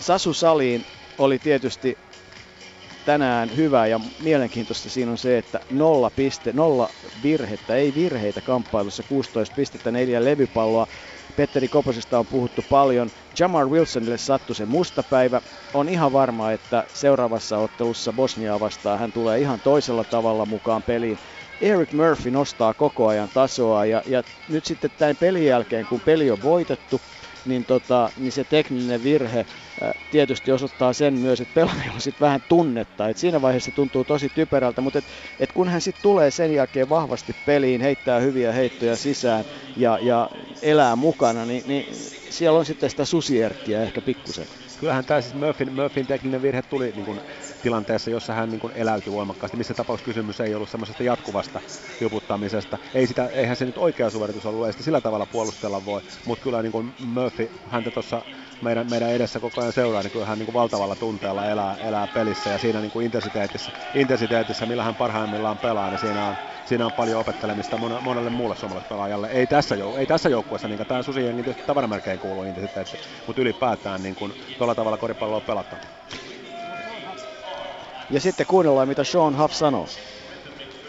Sasu 0.00 0.34
Saliin 0.34 0.86
oli 1.18 1.38
tietysti 1.38 2.09
tänään 3.04 3.56
hyvä 3.56 3.86
ja 3.86 4.00
mielenkiintoista 4.18 4.90
siinä 4.90 5.10
on 5.10 5.18
se, 5.18 5.38
että 5.38 5.60
nolla, 5.70 6.10
piste, 6.10 6.52
nolla 6.52 6.94
virhettä, 7.22 7.74
ei 7.74 7.94
virheitä 7.94 8.42
kamppailussa, 8.42 9.02
16 9.02 9.54
pistettä, 9.54 9.90
neljä 9.90 10.24
levypalloa. 10.24 10.86
Petteri 11.36 11.68
Koposesta 11.68 12.18
on 12.18 12.26
puhuttu 12.26 12.62
paljon. 12.62 13.12
Jamar 13.38 13.68
Wilsonille 13.68 14.18
sattui 14.18 14.56
se 14.56 14.66
musta 14.66 15.02
päivä. 15.02 15.42
On 15.74 15.88
ihan 15.88 16.12
varma, 16.12 16.52
että 16.52 16.84
seuraavassa 16.92 17.58
ottelussa 17.58 18.12
Bosniaa 18.12 18.60
vastaan 18.60 18.98
hän 18.98 19.12
tulee 19.12 19.40
ihan 19.40 19.60
toisella 19.60 20.04
tavalla 20.04 20.46
mukaan 20.46 20.82
peliin. 20.82 21.18
Eric 21.60 21.92
Murphy 21.92 22.30
nostaa 22.30 22.74
koko 22.74 23.06
ajan 23.06 23.30
tasoa 23.32 23.86
ja, 23.86 24.02
ja 24.06 24.22
nyt 24.48 24.64
sitten 24.64 24.90
tämän 24.98 25.16
pelin 25.16 25.46
jälkeen, 25.46 25.86
kun 25.86 26.00
peli 26.00 26.30
on 26.30 26.42
voitettu, 26.42 27.02
niin, 27.44 27.64
tota, 27.64 28.12
niin 28.16 28.32
se 28.32 28.44
tekninen 28.44 29.02
virhe 29.02 29.46
tietysti 30.10 30.52
osoittaa 30.52 30.92
sen 30.92 31.14
myös, 31.14 31.40
että 31.40 31.54
pelaajalla 31.54 31.94
on 31.94 32.00
sitten 32.00 32.24
vähän 32.24 32.40
tunnetta. 32.48 33.08
Et 33.08 33.16
siinä 33.16 33.42
vaiheessa 33.42 33.70
se 33.70 33.74
tuntuu 33.74 34.04
tosi 34.04 34.28
typerältä, 34.34 34.80
mutta 34.80 34.98
et, 34.98 35.04
et 35.38 35.52
kun 35.52 35.68
hän 35.68 35.80
sitten 35.80 36.02
tulee 36.02 36.30
sen 36.30 36.54
jälkeen 36.54 36.88
vahvasti 36.88 37.32
peliin, 37.44 37.80
heittää 37.80 38.20
hyviä 38.20 38.52
heittoja 38.52 38.96
sisään 38.96 39.44
ja, 39.76 39.98
ja 40.02 40.30
elää 40.62 40.96
mukana, 40.96 41.44
niin, 41.44 41.62
niin 41.66 41.86
siellä 42.30 42.58
on 42.58 42.66
sitten 42.66 42.90
sitä 42.90 43.04
susierkkiä 43.04 43.82
ehkä 43.82 44.02
pikkusen. 44.02 44.46
Kyllähän 44.78 45.04
tämä 45.04 45.20
siis 45.20 45.34
Murphyn, 45.34 45.72
Murphyn 45.72 46.06
tekninen 46.06 46.42
virhe 46.42 46.62
tuli 46.62 46.92
niin 46.92 47.04
kuin 47.04 47.20
tilanteessa, 47.62 48.10
jossa 48.10 48.34
hän 48.34 48.50
niin 48.50 48.60
kuin 48.60 48.72
eläytyi 48.76 49.12
voimakkaasti. 49.12 49.56
Missä 49.56 49.74
tapauksessa 49.74 50.04
kysymys 50.04 50.40
ei 50.40 50.54
ollut 50.54 50.68
semmoisesta 50.70 51.02
jatkuvasta 51.02 51.60
juputtamisesta. 52.00 52.78
Ei 52.94 53.06
sitä, 53.06 53.26
eihän 53.26 53.56
se 53.56 53.66
nyt 53.66 53.78
oikea 53.78 54.10
suoritus 54.10 54.46
ollut, 54.46 54.66
ei 54.66 54.72
sitä 54.72 54.84
sillä 54.84 55.00
tavalla 55.00 55.26
puolustella 55.26 55.84
voi, 55.84 56.00
mutta 56.24 56.42
kyllä 56.42 56.62
niin 56.62 56.72
kuin 56.72 56.94
Murphy 56.98 57.52
häntä 57.64 57.90
tuossa 57.90 58.24
meidän, 58.60 58.86
meidän 58.86 59.10
edessä 59.12 59.40
koko 59.40 59.60
ajan 59.60 59.72
seuraa, 59.72 60.02
niin 60.02 60.10
kyllä 60.10 60.26
hän 60.26 60.38
niin 60.38 60.46
kuin 60.46 60.54
valtavalla 60.54 60.96
tunteella 60.96 61.46
elää, 61.46 61.76
elää 61.76 62.08
pelissä 62.08 62.50
ja 62.50 62.58
siinä 62.58 62.80
niin 62.80 62.90
kuin 62.90 63.04
intensiteetissä, 63.04 63.72
intensiteetissä, 63.94 64.66
millä 64.66 64.82
hän 64.84 64.96
parhaimmillaan 64.96 65.58
pelaa, 65.58 65.90
niin 65.90 65.98
siinä 65.98 66.26
on, 66.26 66.36
siinä 66.64 66.86
on 66.86 66.92
paljon 66.92 67.20
opettelemista 67.20 67.78
monelle 68.00 68.30
muulle 68.30 68.56
suomalaispelaajalle. 68.56 69.28
Ei 69.28 69.46
tässä, 69.46 69.74
jou- 69.76 69.98
ei 69.98 70.06
tässä 70.06 70.28
joukkueessa, 70.28 70.68
niin 70.68 70.86
tämä 70.86 71.02
susijengi 71.02 71.44
tavaramerkein 71.66 72.20
kuuluu, 72.20 72.44
sitten, 72.60 72.82
että, 72.82 72.96
mutta 73.26 73.42
ylipäätään 73.42 74.02
niin 74.02 74.14
kuin, 74.14 74.34
tuolla 74.58 74.74
tavalla 74.74 74.98
koripalloa 74.98 75.40
pelataan. 75.40 75.82
Ja 78.10 78.20
sitten 78.20 78.46
kuunnellaan, 78.46 78.88
mitä 78.88 79.04
Sean 79.04 79.38
Huff 79.38 79.54
sanoo. 79.54 79.86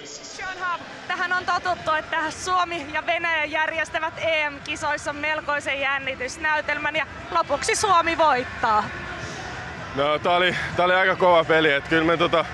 Sean 0.03 0.56
Huff, 0.60 0.84
tähän 1.07 1.34
on 1.34 1.45
totuttu, 1.45 1.91
että 1.91 2.31
Suomi 2.31 2.85
ja 2.93 3.06
Venäjä 3.06 3.45
järjestävät 3.45 4.14
EM-kisoissa 4.18 5.14
melkoisen 5.14 5.80
jännitysnäytelmän 5.80 6.95
ja 6.95 7.06
lopuksi 7.31 7.76
Suomi 7.76 8.18
voittaa. 8.18 8.84
No, 9.95 10.19
tää 10.19 10.35
oli, 10.35 10.56
tää 10.76 10.85
oli 10.85 10.93
aika 10.93 11.15
kova 11.15 11.43
peli. 11.43 11.72
Et 11.72 11.88
kyllä, 11.88 12.03
me, 12.03 12.18
tota, 12.18 12.45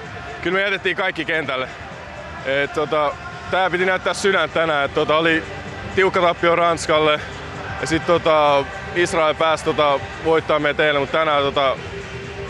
kyllä 0.41 0.55
me 0.55 0.61
jätettiin 0.61 0.95
kaikki 0.95 1.25
kentälle. 1.25 1.69
Et, 2.45 2.73
tota, 2.73 3.15
tää 3.51 3.69
piti 3.69 3.85
näyttää 3.85 4.13
sydän 4.13 4.49
tänään. 4.49 4.85
Et, 4.85 4.93
tota, 4.93 5.17
oli 5.17 5.43
tiukka 5.95 6.21
tappio 6.21 6.55
Ranskalle. 6.55 7.19
Ja 7.81 7.87
sitten 7.87 8.07
tota, 8.07 8.63
Israel 8.95 9.35
pääsi 9.35 9.63
tota, 9.63 9.99
voittaa 10.25 10.59
meitä 10.59 10.77
teille, 10.77 10.99
mutta 10.99 11.17
tänään 11.17 11.43
tota, 11.43 11.77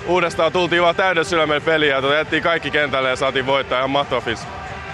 uudestaan 0.07 0.51
tultiin 0.51 0.81
vaan 0.81 0.95
täydellä 0.95 1.23
sydämellä 1.23 1.61
peliä 1.61 1.95
ja 1.95 2.01
tota, 2.01 2.13
jättiin 2.13 2.43
kaikki 2.43 2.71
kentälle 2.71 3.09
ja 3.09 3.15
saatiin 3.15 3.45
voittaa 3.45 3.77
ihan 3.77 3.89
mahtava 3.89 4.21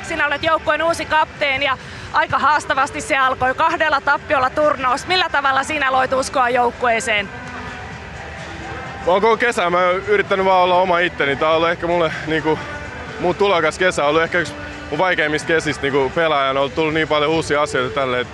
Sinä 0.04 0.28
olet 0.28 0.44
joukkueen 0.44 0.84
uusi 0.84 1.06
kapteeni 1.06 1.66
ja 1.66 1.78
aika 2.14 2.40
haastavasti 2.40 3.02
se 3.02 3.18
alkoi 3.18 3.56
kahdella 3.56 4.02
tappiolla 4.02 4.50
turnaus. 4.50 5.08
Millä 5.08 5.30
tavalla 5.30 5.64
sinä 5.64 5.92
loit 5.92 6.14
uskoa 6.14 6.50
joukkueeseen? 6.50 7.30
Mä 9.00 9.06
koko 9.06 9.38
kesä 9.38 9.70
mä 9.70 9.78
oon 9.78 9.96
yrittänyt 9.96 10.46
vaan 10.46 10.64
olla 10.64 10.76
oma 10.76 11.00
itteni. 11.00 11.36
Tää 11.36 11.50
on 11.50 11.56
ollut 11.56 11.70
ehkä 11.70 11.88
mulle 11.88 12.12
niinku, 12.28 12.60
mun 13.20 13.36
tulokas 13.36 13.78
kesä 13.78 14.04
on 14.04 14.10
ollut 14.10 14.24
ehkä 14.24 14.40
yksi 14.40 14.54
mun 14.90 14.98
vaikeimmista 14.98 15.48
kesistä 15.48 15.82
niinku 15.82 16.12
pelaajana. 16.16 16.60
On 16.60 16.72
tullut 16.72 16.94
niin 16.94 17.08
paljon 17.08 17.32
uusia 17.32 17.62
asioita 17.62 17.96
tälle. 17.96 18.26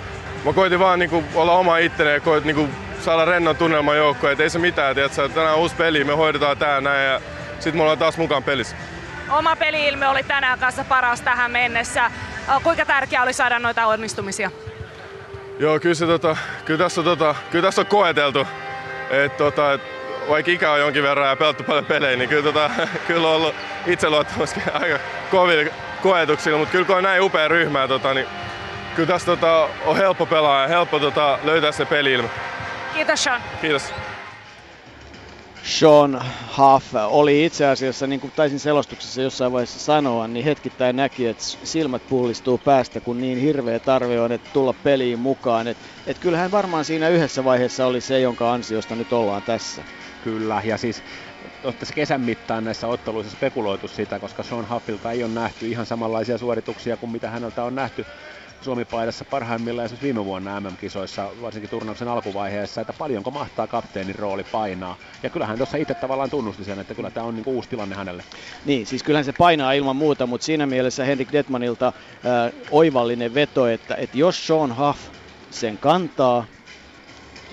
Mä 0.44 0.52
koitin 0.52 0.78
vaan 0.78 0.98
niinku 0.98 1.24
olla 1.34 1.52
oma 1.52 1.78
itteni 1.78 2.10
ja 2.10 2.20
koit 2.20 2.44
niinku 2.44 2.68
saada 3.00 3.24
rennon 3.24 3.56
tunnelman 3.56 3.96
joukkoon. 3.96 4.32
Et 4.32 4.40
ei 4.40 4.50
se 4.50 4.58
mitään, 4.58 4.94
tiiätkö? 4.94 5.28
tänään 5.28 5.54
on 5.54 5.60
uusi 5.60 5.74
peli, 5.74 6.04
me 6.04 6.12
hoidetaan 6.12 6.58
tää 6.58 6.80
näin 6.80 7.06
ja 7.06 7.20
sit 7.60 7.74
me 7.74 7.82
ollaan 7.82 7.98
taas 7.98 8.16
mukaan 8.16 8.42
pelissä. 8.42 8.76
Oma 9.30 9.56
peli-ilme 9.56 10.08
oli 10.08 10.22
tänään 10.22 10.58
kanssa 10.58 10.84
paras 10.84 11.20
tähän 11.20 11.50
mennessä. 11.50 12.10
Kuinka 12.62 12.84
tärkeää 12.86 13.22
oli 13.22 13.32
saada 13.32 13.58
noita 13.58 13.86
onnistumisia? 13.86 14.50
Joo, 15.58 15.80
kyllä, 15.80 15.94
se, 15.94 16.06
tota, 16.06 16.36
kyllä, 16.64 16.78
tässä, 16.78 17.02
tota, 17.02 17.34
kyllä 17.50 17.62
tässä 17.62 17.80
on 17.80 17.86
koeteltu. 17.86 18.46
Et, 19.10 19.36
tota, 19.36 19.72
et, 19.72 19.80
vaikka 20.28 20.50
ikä 20.50 20.72
on 20.72 20.80
jonkin 20.80 21.02
verran 21.02 21.28
ja 21.28 21.36
pelattu 21.36 21.64
paljon 21.64 21.84
pelejä, 21.86 22.16
niin 22.16 22.28
kyllä, 22.28 22.42
tota, 22.42 22.70
kyllä 23.06 23.28
on 23.28 23.34
ollut 23.34 23.54
itseluottamuskin 23.86 24.62
aika 24.80 24.98
kovilla 25.30 25.70
koetuksilla, 26.02 26.58
mutta 26.58 26.72
kyllä 26.72 26.84
kun 26.84 26.96
on 26.96 27.02
näin 27.02 27.22
upea 27.22 27.48
ryhmä, 27.48 27.88
tota, 27.88 28.14
niin 28.14 28.26
kyllä 28.96 29.06
tässä 29.06 29.26
tota, 29.26 29.68
on 29.86 29.96
helppo 29.96 30.26
pelaa 30.26 30.62
ja 30.62 30.68
helppo 30.68 30.98
tota, 30.98 31.38
löytää 31.44 31.72
se 31.72 31.84
peli 31.84 32.12
ilme. 32.12 32.28
Kiitos 32.94 33.24
Sean. 33.24 33.42
Kiitos. 33.60 33.92
Sean 35.62 36.22
Huff 36.58 36.94
oli 37.08 37.44
itse 37.44 37.66
asiassa, 37.66 38.06
niin 38.06 38.20
kuin 38.20 38.32
taisin 38.36 38.60
selostuksessa 38.60 39.22
jossain 39.22 39.52
vaiheessa 39.52 39.80
sanoa, 39.80 40.28
niin 40.28 40.44
hetkittäin 40.44 40.96
näki, 40.96 41.26
että 41.26 41.42
silmät 41.44 42.02
pullistuu 42.08 42.58
päästä, 42.58 43.00
kun 43.00 43.20
niin 43.20 43.38
hirveä 43.38 43.78
tarve 43.78 44.20
on, 44.20 44.32
että 44.32 44.50
tulla 44.52 44.72
peliin 44.72 45.18
mukaan. 45.18 45.66
Että 45.66 45.84
et 46.06 46.18
kyllähän 46.18 46.50
varmaan 46.50 46.84
siinä 46.84 47.08
yhdessä 47.08 47.44
vaiheessa 47.44 47.86
oli 47.86 48.00
se, 48.00 48.20
jonka 48.20 48.52
ansiosta 48.52 48.96
nyt 48.96 49.12
ollaan 49.12 49.42
tässä. 49.42 49.82
Kyllä, 50.24 50.62
ja 50.64 50.78
siis 50.78 51.02
tässä 51.78 51.94
kesän 51.94 52.20
mittaan 52.20 52.64
näissä 52.64 52.86
otteluissa 52.86 53.36
spekuloitu 53.36 53.88
sitä, 53.88 54.18
koska 54.18 54.42
Sean 54.42 54.68
Huffilta 54.70 55.12
ei 55.12 55.24
ole 55.24 55.32
nähty 55.32 55.66
ihan 55.68 55.86
samanlaisia 55.86 56.38
suorituksia 56.38 56.96
kuin 56.96 57.12
mitä 57.12 57.30
häneltä 57.30 57.64
on 57.64 57.74
nähty 57.74 58.06
Suomi-paidassa 58.60 59.24
parhaimmillaan 59.24 59.84
esimerkiksi 59.84 60.04
viime 60.04 60.24
vuonna 60.24 60.60
MM-kisoissa, 60.60 61.30
varsinkin 61.40 61.70
turnauksen 61.70 62.08
alkuvaiheessa, 62.08 62.80
että 62.80 62.92
paljonko 62.92 63.30
mahtaa 63.30 63.66
kapteenin 63.66 64.14
rooli 64.14 64.44
painaa. 64.44 64.96
Ja 65.22 65.30
kyllähän 65.30 65.58
tuossa 65.58 65.76
itse 65.76 65.94
tavallaan 65.94 66.30
tunnusti 66.30 66.64
sen, 66.64 66.78
että 66.78 66.94
kyllä 66.94 67.10
tämä 67.10 67.26
on 67.26 67.36
niinku 67.36 67.50
uusi 67.50 67.68
tilanne 67.68 67.96
hänelle. 67.96 68.24
Niin, 68.64 68.86
siis 68.86 69.02
kyllähän 69.02 69.24
se 69.24 69.32
painaa 69.32 69.72
ilman 69.72 69.96
muuta, 69.96 70.26
mutta 70.26 70.44
siinä 70.44 70.66
mielessä 70.66 71.04
Henrik 71.04 71.32
Detmanilta 71.32 71.86
äh, 71.86 71.92
oivallinen 72.70 73.34
veto, 73.34 73.66
että, 73.66 73.94
että 73.94 74.18
jos 74.18 74.46
Sean 74.46 74.76
Huff 74.76 75.08
sen 75.50 75.78
kantaa 75.78 76.44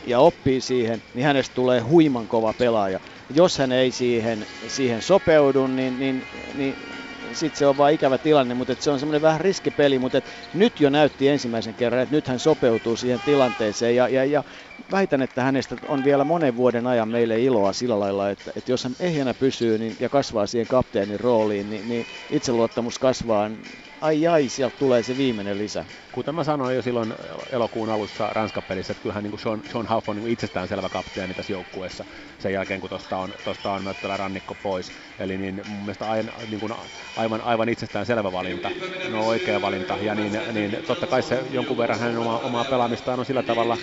ja 0.07 0.19
oppii 0.19 0.61
siihen, 0.61 1.03
niin 1.13 1.25
hänestä 1.25 1.55
tulee 1.55 1.79
huiman 1.79 2.27
kova 2.27 2.53
pelaaja. 2.53 2.99
Jos 3.29 3.57
hän 3.57 3.71
ei 3.71 3.91
siihen, 3.91 4.47
siihen 4.67 5.01
sopeudu, 5.01 5.67
niin, 5.67 5.99
niin, 5.99 6.27
niin 6.53 6.96
sitten 7.31 7.57
se 7.57 7.67
on 7.67 7.77
vaan 7.77 7.93
ikävä 7.93 8.17
tilanne, 8.17 8.53
mutta 8.53 8.75
se 8.79 8.91
on 8.91 8.99
semmoinen 8.99 9.21
vähän 9.21 9.41
riskipeli, 9.41 9.99
mutta 9.99 10.21
nyt 10.53 10.79
jo 10.79 10.89
näytti 10.89 11.27
ensimmäisen 11.27 11.75
kerran, 11.75 12.01
että 12.01 12.15
nyt 12.15 12.27
hän 12.27 12.39
sopeutuu 12.39 12.95
siihen 12.95 13.21
tilanteeseen. 13.21 13.95
Ja, 13.95 14.07
ja, 14.09 14.25
ja 14.25 14.43
väitän, 14.91 15.21
että 15.21 15.43
hänestä 15.43 15.77
on 15.87 16.03
vielä 16.03 16.23
monen 16.23 16.55
vuoden 16.55 16.87
ajan 16.87 17.09
meille 17.09 17.41
iloa 17.41 17.73
sillä 17.73 17.99
lailla, 17.99 18.29
että, 18.29 18.51
että 18.55 18.71
jos 18.71 18.83
hän 18.83 18.95
ehjänä 18.99 19.33
pysyy 19.33 19.77
niin, 19.77 19.95
ja 19.99 20.09
kasvaa 20.09 20.47
siihen 20.47 20.67
kapteenin 20.67 21.19
rooliin, 21.19 21.69
niin, 21.69 21.87
niin 21.87 22.05
itseluottamus 22.29 22.99
kasvaa 22.99 23.49
ai 24.01 24.27
ai, 24.27 24.49
sieltä 24.49 24.77
tulee 24.77 25.03
se 25.03 25.17
viimeinen 25.17 25.57
lisä. 25.57 25.85
Kuten 26.11 26.35
mä 26.35 26.43
sanoin 26.43 26.75
jo 26.75 26.81
silloin 26.81 27.13
elokuun 27.51 27.89
alussa 27.89 28.29
Ranska-pelissä, 28.31 28.91
että 28.91 29.01
kyllähän 29.01 29.23
niin 29.23 29.39
Sean, 29.39 29.63
Sean 29.71 29.89
Huff 29.89 30.09
on 30.09 30.15
niin 30.15 30.27
itsestään 30.27 30.67
selvä 30.67 30.89
kapteeni 30.89 31.33
tässä 31.33 31.53
joukkueessa 31.53 32.05
sen 32.39 32.53
jälkeen, 32.53 32.81
kun 32.81 32.89
tuosta 32.89 33.17
on, 33.17 33.33
tosta 33.43 33.71
on 33.71 33.83
Möttölä 33.83 34.17
rannikko 34.17 34.55
pois. 34.55 34.91
Eli 35.19 35.37
niin 35.37 35.61
mun 35.65 35.79
mielestä 35.79 36.05
aivan, 36.05 36.33
niin 36.47 36.59
kuin 36.59 36.73
aivan, 37.15 37.41
aivan 37.41 37.69
itsestään 37.69 38.05
selvä 38.05 38.31
valinta, 38.31 38.71
no 39.11 39.27
oikea 39.27 39.61
valinta. 39.61 39.97
Ja 40.01 40.15
niin, 40.15 40.39
niin 40.53 40.77
totta 40.87 41.07
kai 41.07 41.23
se 41.23 41.43
jonkun 41.51 41.77
verran 41.77 41.99
hänen 41.99 42.17
oma, 42.17 42.39
omaa 42.39 42.65
pelaamistaan 42.65 43.19
on 43.19 43.25
sillä 43.25 43.43
tavalla, 43.43 43.77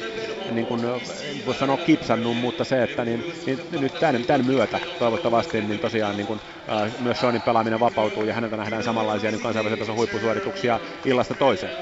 niin 0.50 0.66
kuin 0.66 0.80
voisi 1.46 1.58
sanoa 1.58 1.76
kipsannut, 1.76 2.36
mutta 2.36 2.64
se, 2.64 2.82
että 2.82 3.04
niin, 3.04 3.24
niin 3.46 3.60
nyt 3.70 3.98
tämän, 3.98 4.24
tämän 4.24 4.46
myötä 4.46 4.80
toivottavasti 4.98 5.62
niin 5.62 5.80
tosiaan 5.80 6.16
niin 6.16 6.26
kuin, 6.26 6.40
äh, 6.68 6.92
myös 6.98 7.20
Seanin 7.20 7.42
pelaaminen 7.42 7.80
vapautuu 7.80 8.24
ja 8.24 8.34
häneltä 8.34 8.56
nähdään 8.56 8.82
samanlaisia 8.82 9.30
niin 9.30 9.40
kansainvälisen 9.40 9.78
tason 9.78 9.96
huippusuorituksia 10.04 10.80
illasta 11.04 11.34
toiseen. 11.34 11.72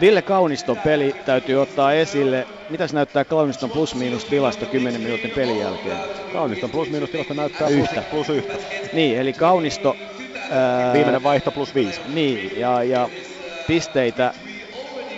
Ville 0.00 0.22
Kauniston 0.22 0.76
peli 0.76 1.14
täytyy 1.26 1.62
ottaa 1.62 1.92
esille. 1.92 2.46
Mitäs 2.70 2.92
näyttää 2.92 3.24
Kauniston 3.24 3.70
plus-miinus 3.70 4.24
tilasto 4.24 4.66
10 4.66 5.00
minuutin 5.00 5.30
pelin 5.30 5.58
jälkeen? 5.58 5.96
Kauniston 6.32 6.70
plus-miinus 6.70 7.10
tilasto 7.10 7.34
näyttää 7.34 7.68
yhtä. 7.68 8.02
Plus, 8.10 8.26
plus 8.26 8.28
yhtä. 8.28 8.52
Niin, 8.92 9.18
eli 9.18 9.32
Kaunisto... 9.32 9.96
Ää, 10.50 10.92
Viimeinen 10.92 11.22
vaihto 11.22 11.50
plus 11.50 11.74
viisi. 11.74 12.00
Niin, 12.14 12.60
ja, 12.60 12.82
ja 12.82 13.08
pisteitä 13.66 14.34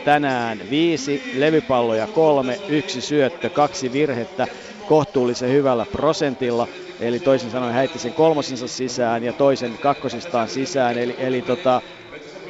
tänään 0.04 0.60
viisi, 0.70 1.32
levypalloja 1.36 2.06
kolme, 2.06 2.58
yksi 2.68 3.00
syöttö, 3.00 3.50
kaksi 3.50 3.92
virhettä 3.92 4.46
kohtuullisen 4.88 5.50
hyvällä 5.50 5.86
prosentilla. 5.92 6.68
Eli 7.00 7.20
toisin 7.20 7.50
sanoen 7.50 7.74
häitti 7.74 7.98
sen 7.98 8.12
kolmosensa 8.12 8.68
sisään 8.68 9.24
ja 9.24 9.32
toisen 9.32 9.78
kakkosistaan 9.78 10.48
sisään. 10.48 10.98
Eli, 10.98 11.16
eli 11.18 11.42
tota, 11.42 11.82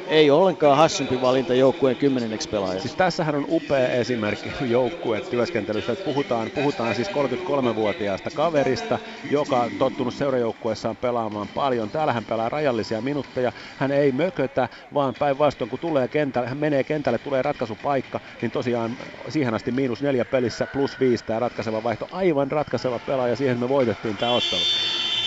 ei 0.07 0.31
ollenkaan 0.31 0.77
hassumpi 0.77 1.21
valinta 1.21 1.53
joukkueen 1.53 1.97
kymmenenneksi 1.97 2.49
pelaajaksi. 2.49 2.81
Siis 2.87 2.95
tässähän 2.95 3.35
on 3.35 3.45
upea 3.49 3.89
esimerkki 3.89 4.53
joukkuetyöskentelystä, 4.61 5.91
että 5.91 6.03
puhutaan, 6.03 6.51
puhutaan 6.51 6.95
siis 6.95 7.11
33-vuotiaasta 7.11 8.31
kaverista, 8.31 8.99
joka 9.29 9.61
on 9.61 9.75
tottunut 9.77 10.13
seurajoukkueessaan 10.13 10.97
pelaamaan 10.97 11.49
paljon. 11.49 11.91
Täällä 11.91 12.13
hän 12.13 12.25
pelaa 12.25 12.49
rajallisia 12.49 13.01
minuutteja, 13.01 13.51
hän 13.77 13.91
ei 13.91 14.11
mökötä, 14.11 14.69
vaan 14.93 15.15
päinvastoin 15.15 15.69
kun 15.69 15.79
tulee 15.79 16.07
kentälle, 16.07 16.47
hän 16.47 16.57
menee 16.57 16.83
kentälle, 16.83 17.19
tulee 17.19 17.41
ratkaisupaikka, 17.41 18.19
niin 18.41 18.51
tosiaan 18.51 18.97
siihen 19.29 19.53
asti 19.53 19.71
miinus 19.71 20.01
neljä 20.01 20.25
pelissä 20.25 20.67
plus 20.67 20.99
viisi 20.99 21.25
tämä 21.25 21.39
ratkaiseva 21.39 21.83
vaihto, 21.83 22.07
aivan 22.11 22.51
ratkaiseva 22.51 22.99
pelaaja, 22.99 23.35
siihen 23.35 23.59
me 23.59 23.69
voitettiin 23.69 24.17
tämä 24.17 24.31
ottelu. 24.31 24.67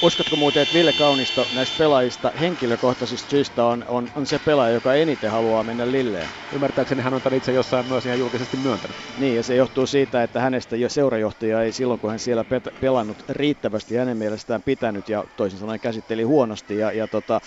Uskotko 0.03 0.37
muuten, 0.37 0.63
että 0.63 0.73
Ville 0.73 0.93
Kaunisto 0.93 1.49
näistä 1.51 1.77
pelaajista 1.77 2.33
henkilökohtaisista 2.41 3.31
syistä 3.31 3.65
on, 3.65 3.85
on, 3.89 4.11
on 4.15 4.27
se 4.27 4.39
pelaaja, 4.39 4.75
joka 4.75 4.95
eniten 4.95 5.31
haluaa 5.31 5.65
mennä 5.65 5.91
Lilleen? 5.91 6.35
Ymmärtääkseni 6.53 7.03
hän 7.03 7.15
on 7.15 7.23
tämän 7.23 7.37
itse 7.37 7.53
jossain 7.53 7.87
myös 7.87 8.07
ihan 8.07 8.19
julkisesti 8.19 8.57
myöntänyt. 8.57 8.97
Niin, 9.17 9.37
ja 9.37 9.43
se 9.43 9.55
johtuu 9.55 9.87
siitä, 9.87 10.23
että 10.23 10.41
hänestä 10.41 10.77
jo 10.77 10.89
seurajohtaja 10.89 11.63
ei 11.63 11.73
silloin, 11.73 12.01
kun 12.01 12.11
hän 12.11 12.19
siellä 12.19 12.43
pet- 12.43 12.75
pelannut 12.81 13.23
riittävästi 13.29 13.97
hänen 13.97 14.17
mielestään 14.17 14.63
pitänyt 14.63 15.09
ja 15.09 15.25
toisin 15.37 15.59
sanoen 15.59 15.81
käsitteli 15.81 16.23
huonosti. 16.23 16.77
Ja, 16.77 16.93
ja 16.93 17.09
tota, 17.09 17.41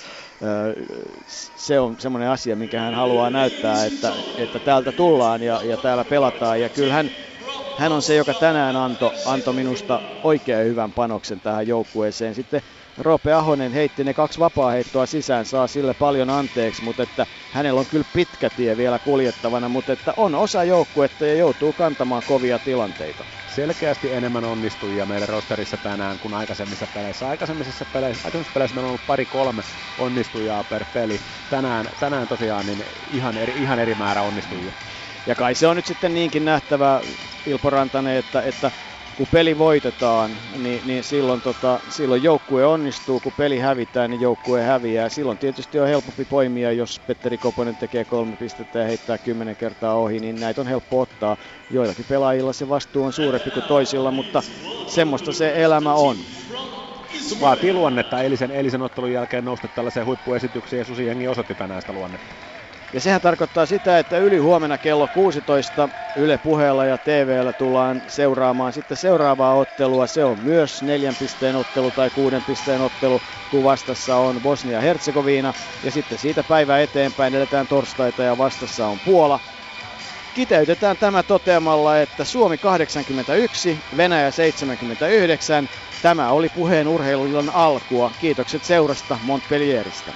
se 1.28 1.80
on 1.80 1.96
semmoinen 2.00 2.30
asia, 2.30 2.56
minkä 2.56 2.82
hän 2.82 2.94
haluaa 2.94 3.30
näyttää, 3.30 3.86
että, 3.86 4.14
että 4.38 4.60
täältä 4.60 4.92
tullaan 4.92 5.42
ja, 5.44 5.64
ja 5.64 5.78
täällä 5.78 6.06
pelataan. 6.06 6.62
Ja 6.62 6.70
kyllähän 6.70 7.06
hän 7.06 7.12
on 7.92 8.02
se, 8.02 8.16
joka 8.16 8.34
tänään 8.34 8.76
antoi 8.76 9.12
anto 9.26 9.54
minusta 9.54 10.02
oikein 10.24 10.68
hyvän 10.68 10.94
panoksen 10.94 11.42
tähän 11.42 11.68
joukkueeseen. 11.68 12.36
Sitten 12.36 12.62
Roope 12.98 13.34
Ahonen 13.34 13.74
heitti 13.74 14.04
ne 14.04 14.14
kaksi 14.14 14.40
vapaa-heittoa 14.40 15.06
sisään, 15.06 15.46
saa 15.46 15.68
sille 15.68 15.94
paljon 15.94 16.30
anteeksi, 16.30 16.84
mutta 16.84 17.04
että 17.04 17.28
hänellä 17.50 17.80
on 17.80 17.88
kyllä 17.88 18.06
pitkä 18.14 18.50
tie 18.50 18.78
vielä 18.78 19.00
kuljettavana, 19.00 19.70
mutta 19.70 19.94
että 19.94 20.14
on 20.18 20.36
osa 20.36 20.64
joukkuetta 20.64 21.26
ja 21.26 21.36
joutuu 21.36 21.74
kantamaan 21.74 22.24
kovia 22.24 22.60
tilanteita. 22.60 23.26
Selkeästi 23.46 24.12
enemmän 24.12 24.44
onnistujia 24.44 25.06
meidän 25.06 25.30
rosterissa 25.30 25.78
tänään 25.78 26.20
kuin 26.20 26.34
aikaisemmissa 26.34 26.88
peleissä. 26.88 27.28
Aikaisemmissa 27.28 27.86
peleissä, 27.86 28.22
aikaisemmissa 28.28 28.54
peleissä 28.54 28.76
meillä 28.76 28.86
on 28.86 28.90
ollut 28.90 29.06
pari-kolme 29.06 29.64
onnistujaa 29.98 30.64
per 30.64 30.86
peli. 30.94 31.22
Tänään, 31.50 31.90
tänään 32.00 32.28
tosiaan 32.28 32.66
niin 32.66 32.86
ihan, 33.08 33.38
eri, 33.38 33.54
ihan 33.62 33.80
eri 33.80 33.96
määrä 33.96 34.24
onnistujia. 34.24 34.74
Ja 35.26 35.36
kai 35.36 35.56
se 35.56 35.68
on 35.68 35.76
nyt 35.76 35.86
sitten 35.86 36.14
niinkin 36.14 36.46
nähtävä, 36.46 37.02
Ilpo 37.46 37.70
Rantanen, 37.70 38.18
että, 38.18 38.42
että 38.42 38.72
kun 39.16 39.28
peli 39.32 39.58
voitetaan, 39.58 40.40
niin, 40.58 40.88
niin 40.88 41.04
silloin, 41.04 41.42
tota, 41.42 41.80
silloin 41.88 42.24
joukkue 42.24 42.66
onnistuu, 42.66 43.20
kun 43.20 43.34
peli 43.34 43.60
hävitään, 43.60 44.10
niin 44.10 44.22
joukkue 44.22 44.62
häviää. 44.64 45.10
Silloin 45.10 45.38
tietysti 45.38 45.80
on 45.80 45.88
helpompi 45.88 46.26
poimia, 46.26 46.72
jos 46.72 47.00
Petteri 47.08 47.38
Koponen 47.38 47.78
tekee 47.78 48.06
kolme 48.06 48.38
pistettä 48.38 48.80
ja 48.80 48.86
heittää 48.86 49.18
kymmenen 49.18 49.58
kertaa 49.58 49.96
ohi, 49.96 50.20
niin 50.20 50.40
näitä 50.40 50.62
on 50.62 50.68
helppo 50.68 51.00
ottaa. 51.02 51.38
Joillakin 51.70 52.06
pelaajilla 52.06 52.54
se 52.54 52.70
vastuu 52.70 53.04
on 53.04 53.14
suurempi 53.14 53.52
kuin 53.52 53.66
toisilla, 53.68 54.12
mutta 54.12 54.44
semmoista 54.88 55.32
se 55.32 55.64
elämä 55.64 55.94
on. 55.94 56.18
Vaatii 57.42 57.74
luonnetta 57.74 58.22
eilisen, 58.22 58.52
eilisen 58.52 58.82
ottelun 58.82 59.12
jälkeen 59.12 59.46
nousta 59.46 59.68
tällaiseen 59.68 60.06
huippuesitykseen 60.06 60.78
ja 60.78 60.86
Susi 60.86 61.06
Jengi 61.06 61.28
osoitti 61.28 61.56
tänään 61.56 61.82
sitä 61.82 61.94
luonnetta. 61.94 62.36
Ja 62.94 63.02
sehän 63.02 63.22
tarkoittaa 63.22 63.66
sitä, 63.66 64.00
että 64.00 64.18
yli 64.18 64.38
huomenna 64.38 64.78
kello 64.78 65.08
16 65.08 65.90
Yle 66.16 66.38
puheella 66.38 66.86
ja 66.86 66.98
TVllä 66.98 67.54
tullaan 67.54 68.02
seuraamaan 68.08 68.74
sitten 68.74 68.98
seuraavaa 68.98 69.56
ottelua. 69.56 70.08
Se 70.08 70.26
on 70.26 70.40
myös 70.40 70.84
neljän 70.84 71.16
pisteen 71.16 71.56
ottelu 71.56 71.92
tai 71.92 72.12
kuuden 72.12 72.44
pisteen 72.46 72.82
ottelu, 72.82 73.22
kun 73.50 73.64
vastassa 73.64 74.18
on 74.18 74.42
Bosnia-Herzegovina. 74.42 75.54
Ja 75.84 75.92
sitten 75.92 76.18
siitä 76.18 76.44
päivä 76.44 76.82
eteenpäin 76.82 77.36
edetään 77.36 77.68
torstaita 77.68 78.24
ja 78.24 78.38
vastassa 78.38 78.88
on 78.88 79.00
Puola. 79.00 79.40
Kiteytetään 80.34 80.98
tämä 80.98 81.24
toteamalla, 81.24 82.00
että 82.00 82.26
Suomi 82.26 82.58
81, 82.58 83.80
Venäjä 83.98 84.32
79. 84.32 85.68
Tämä 86.02 86.32
oli 86.32 86.50
puheen 86.50 86.88
urheiluillan 86.88 87.50
alkua. 87.50 88.12
Kiitokset 88.18 88.64
seurasta 88.64 89.20
Montpellieristä. 89.22 90.14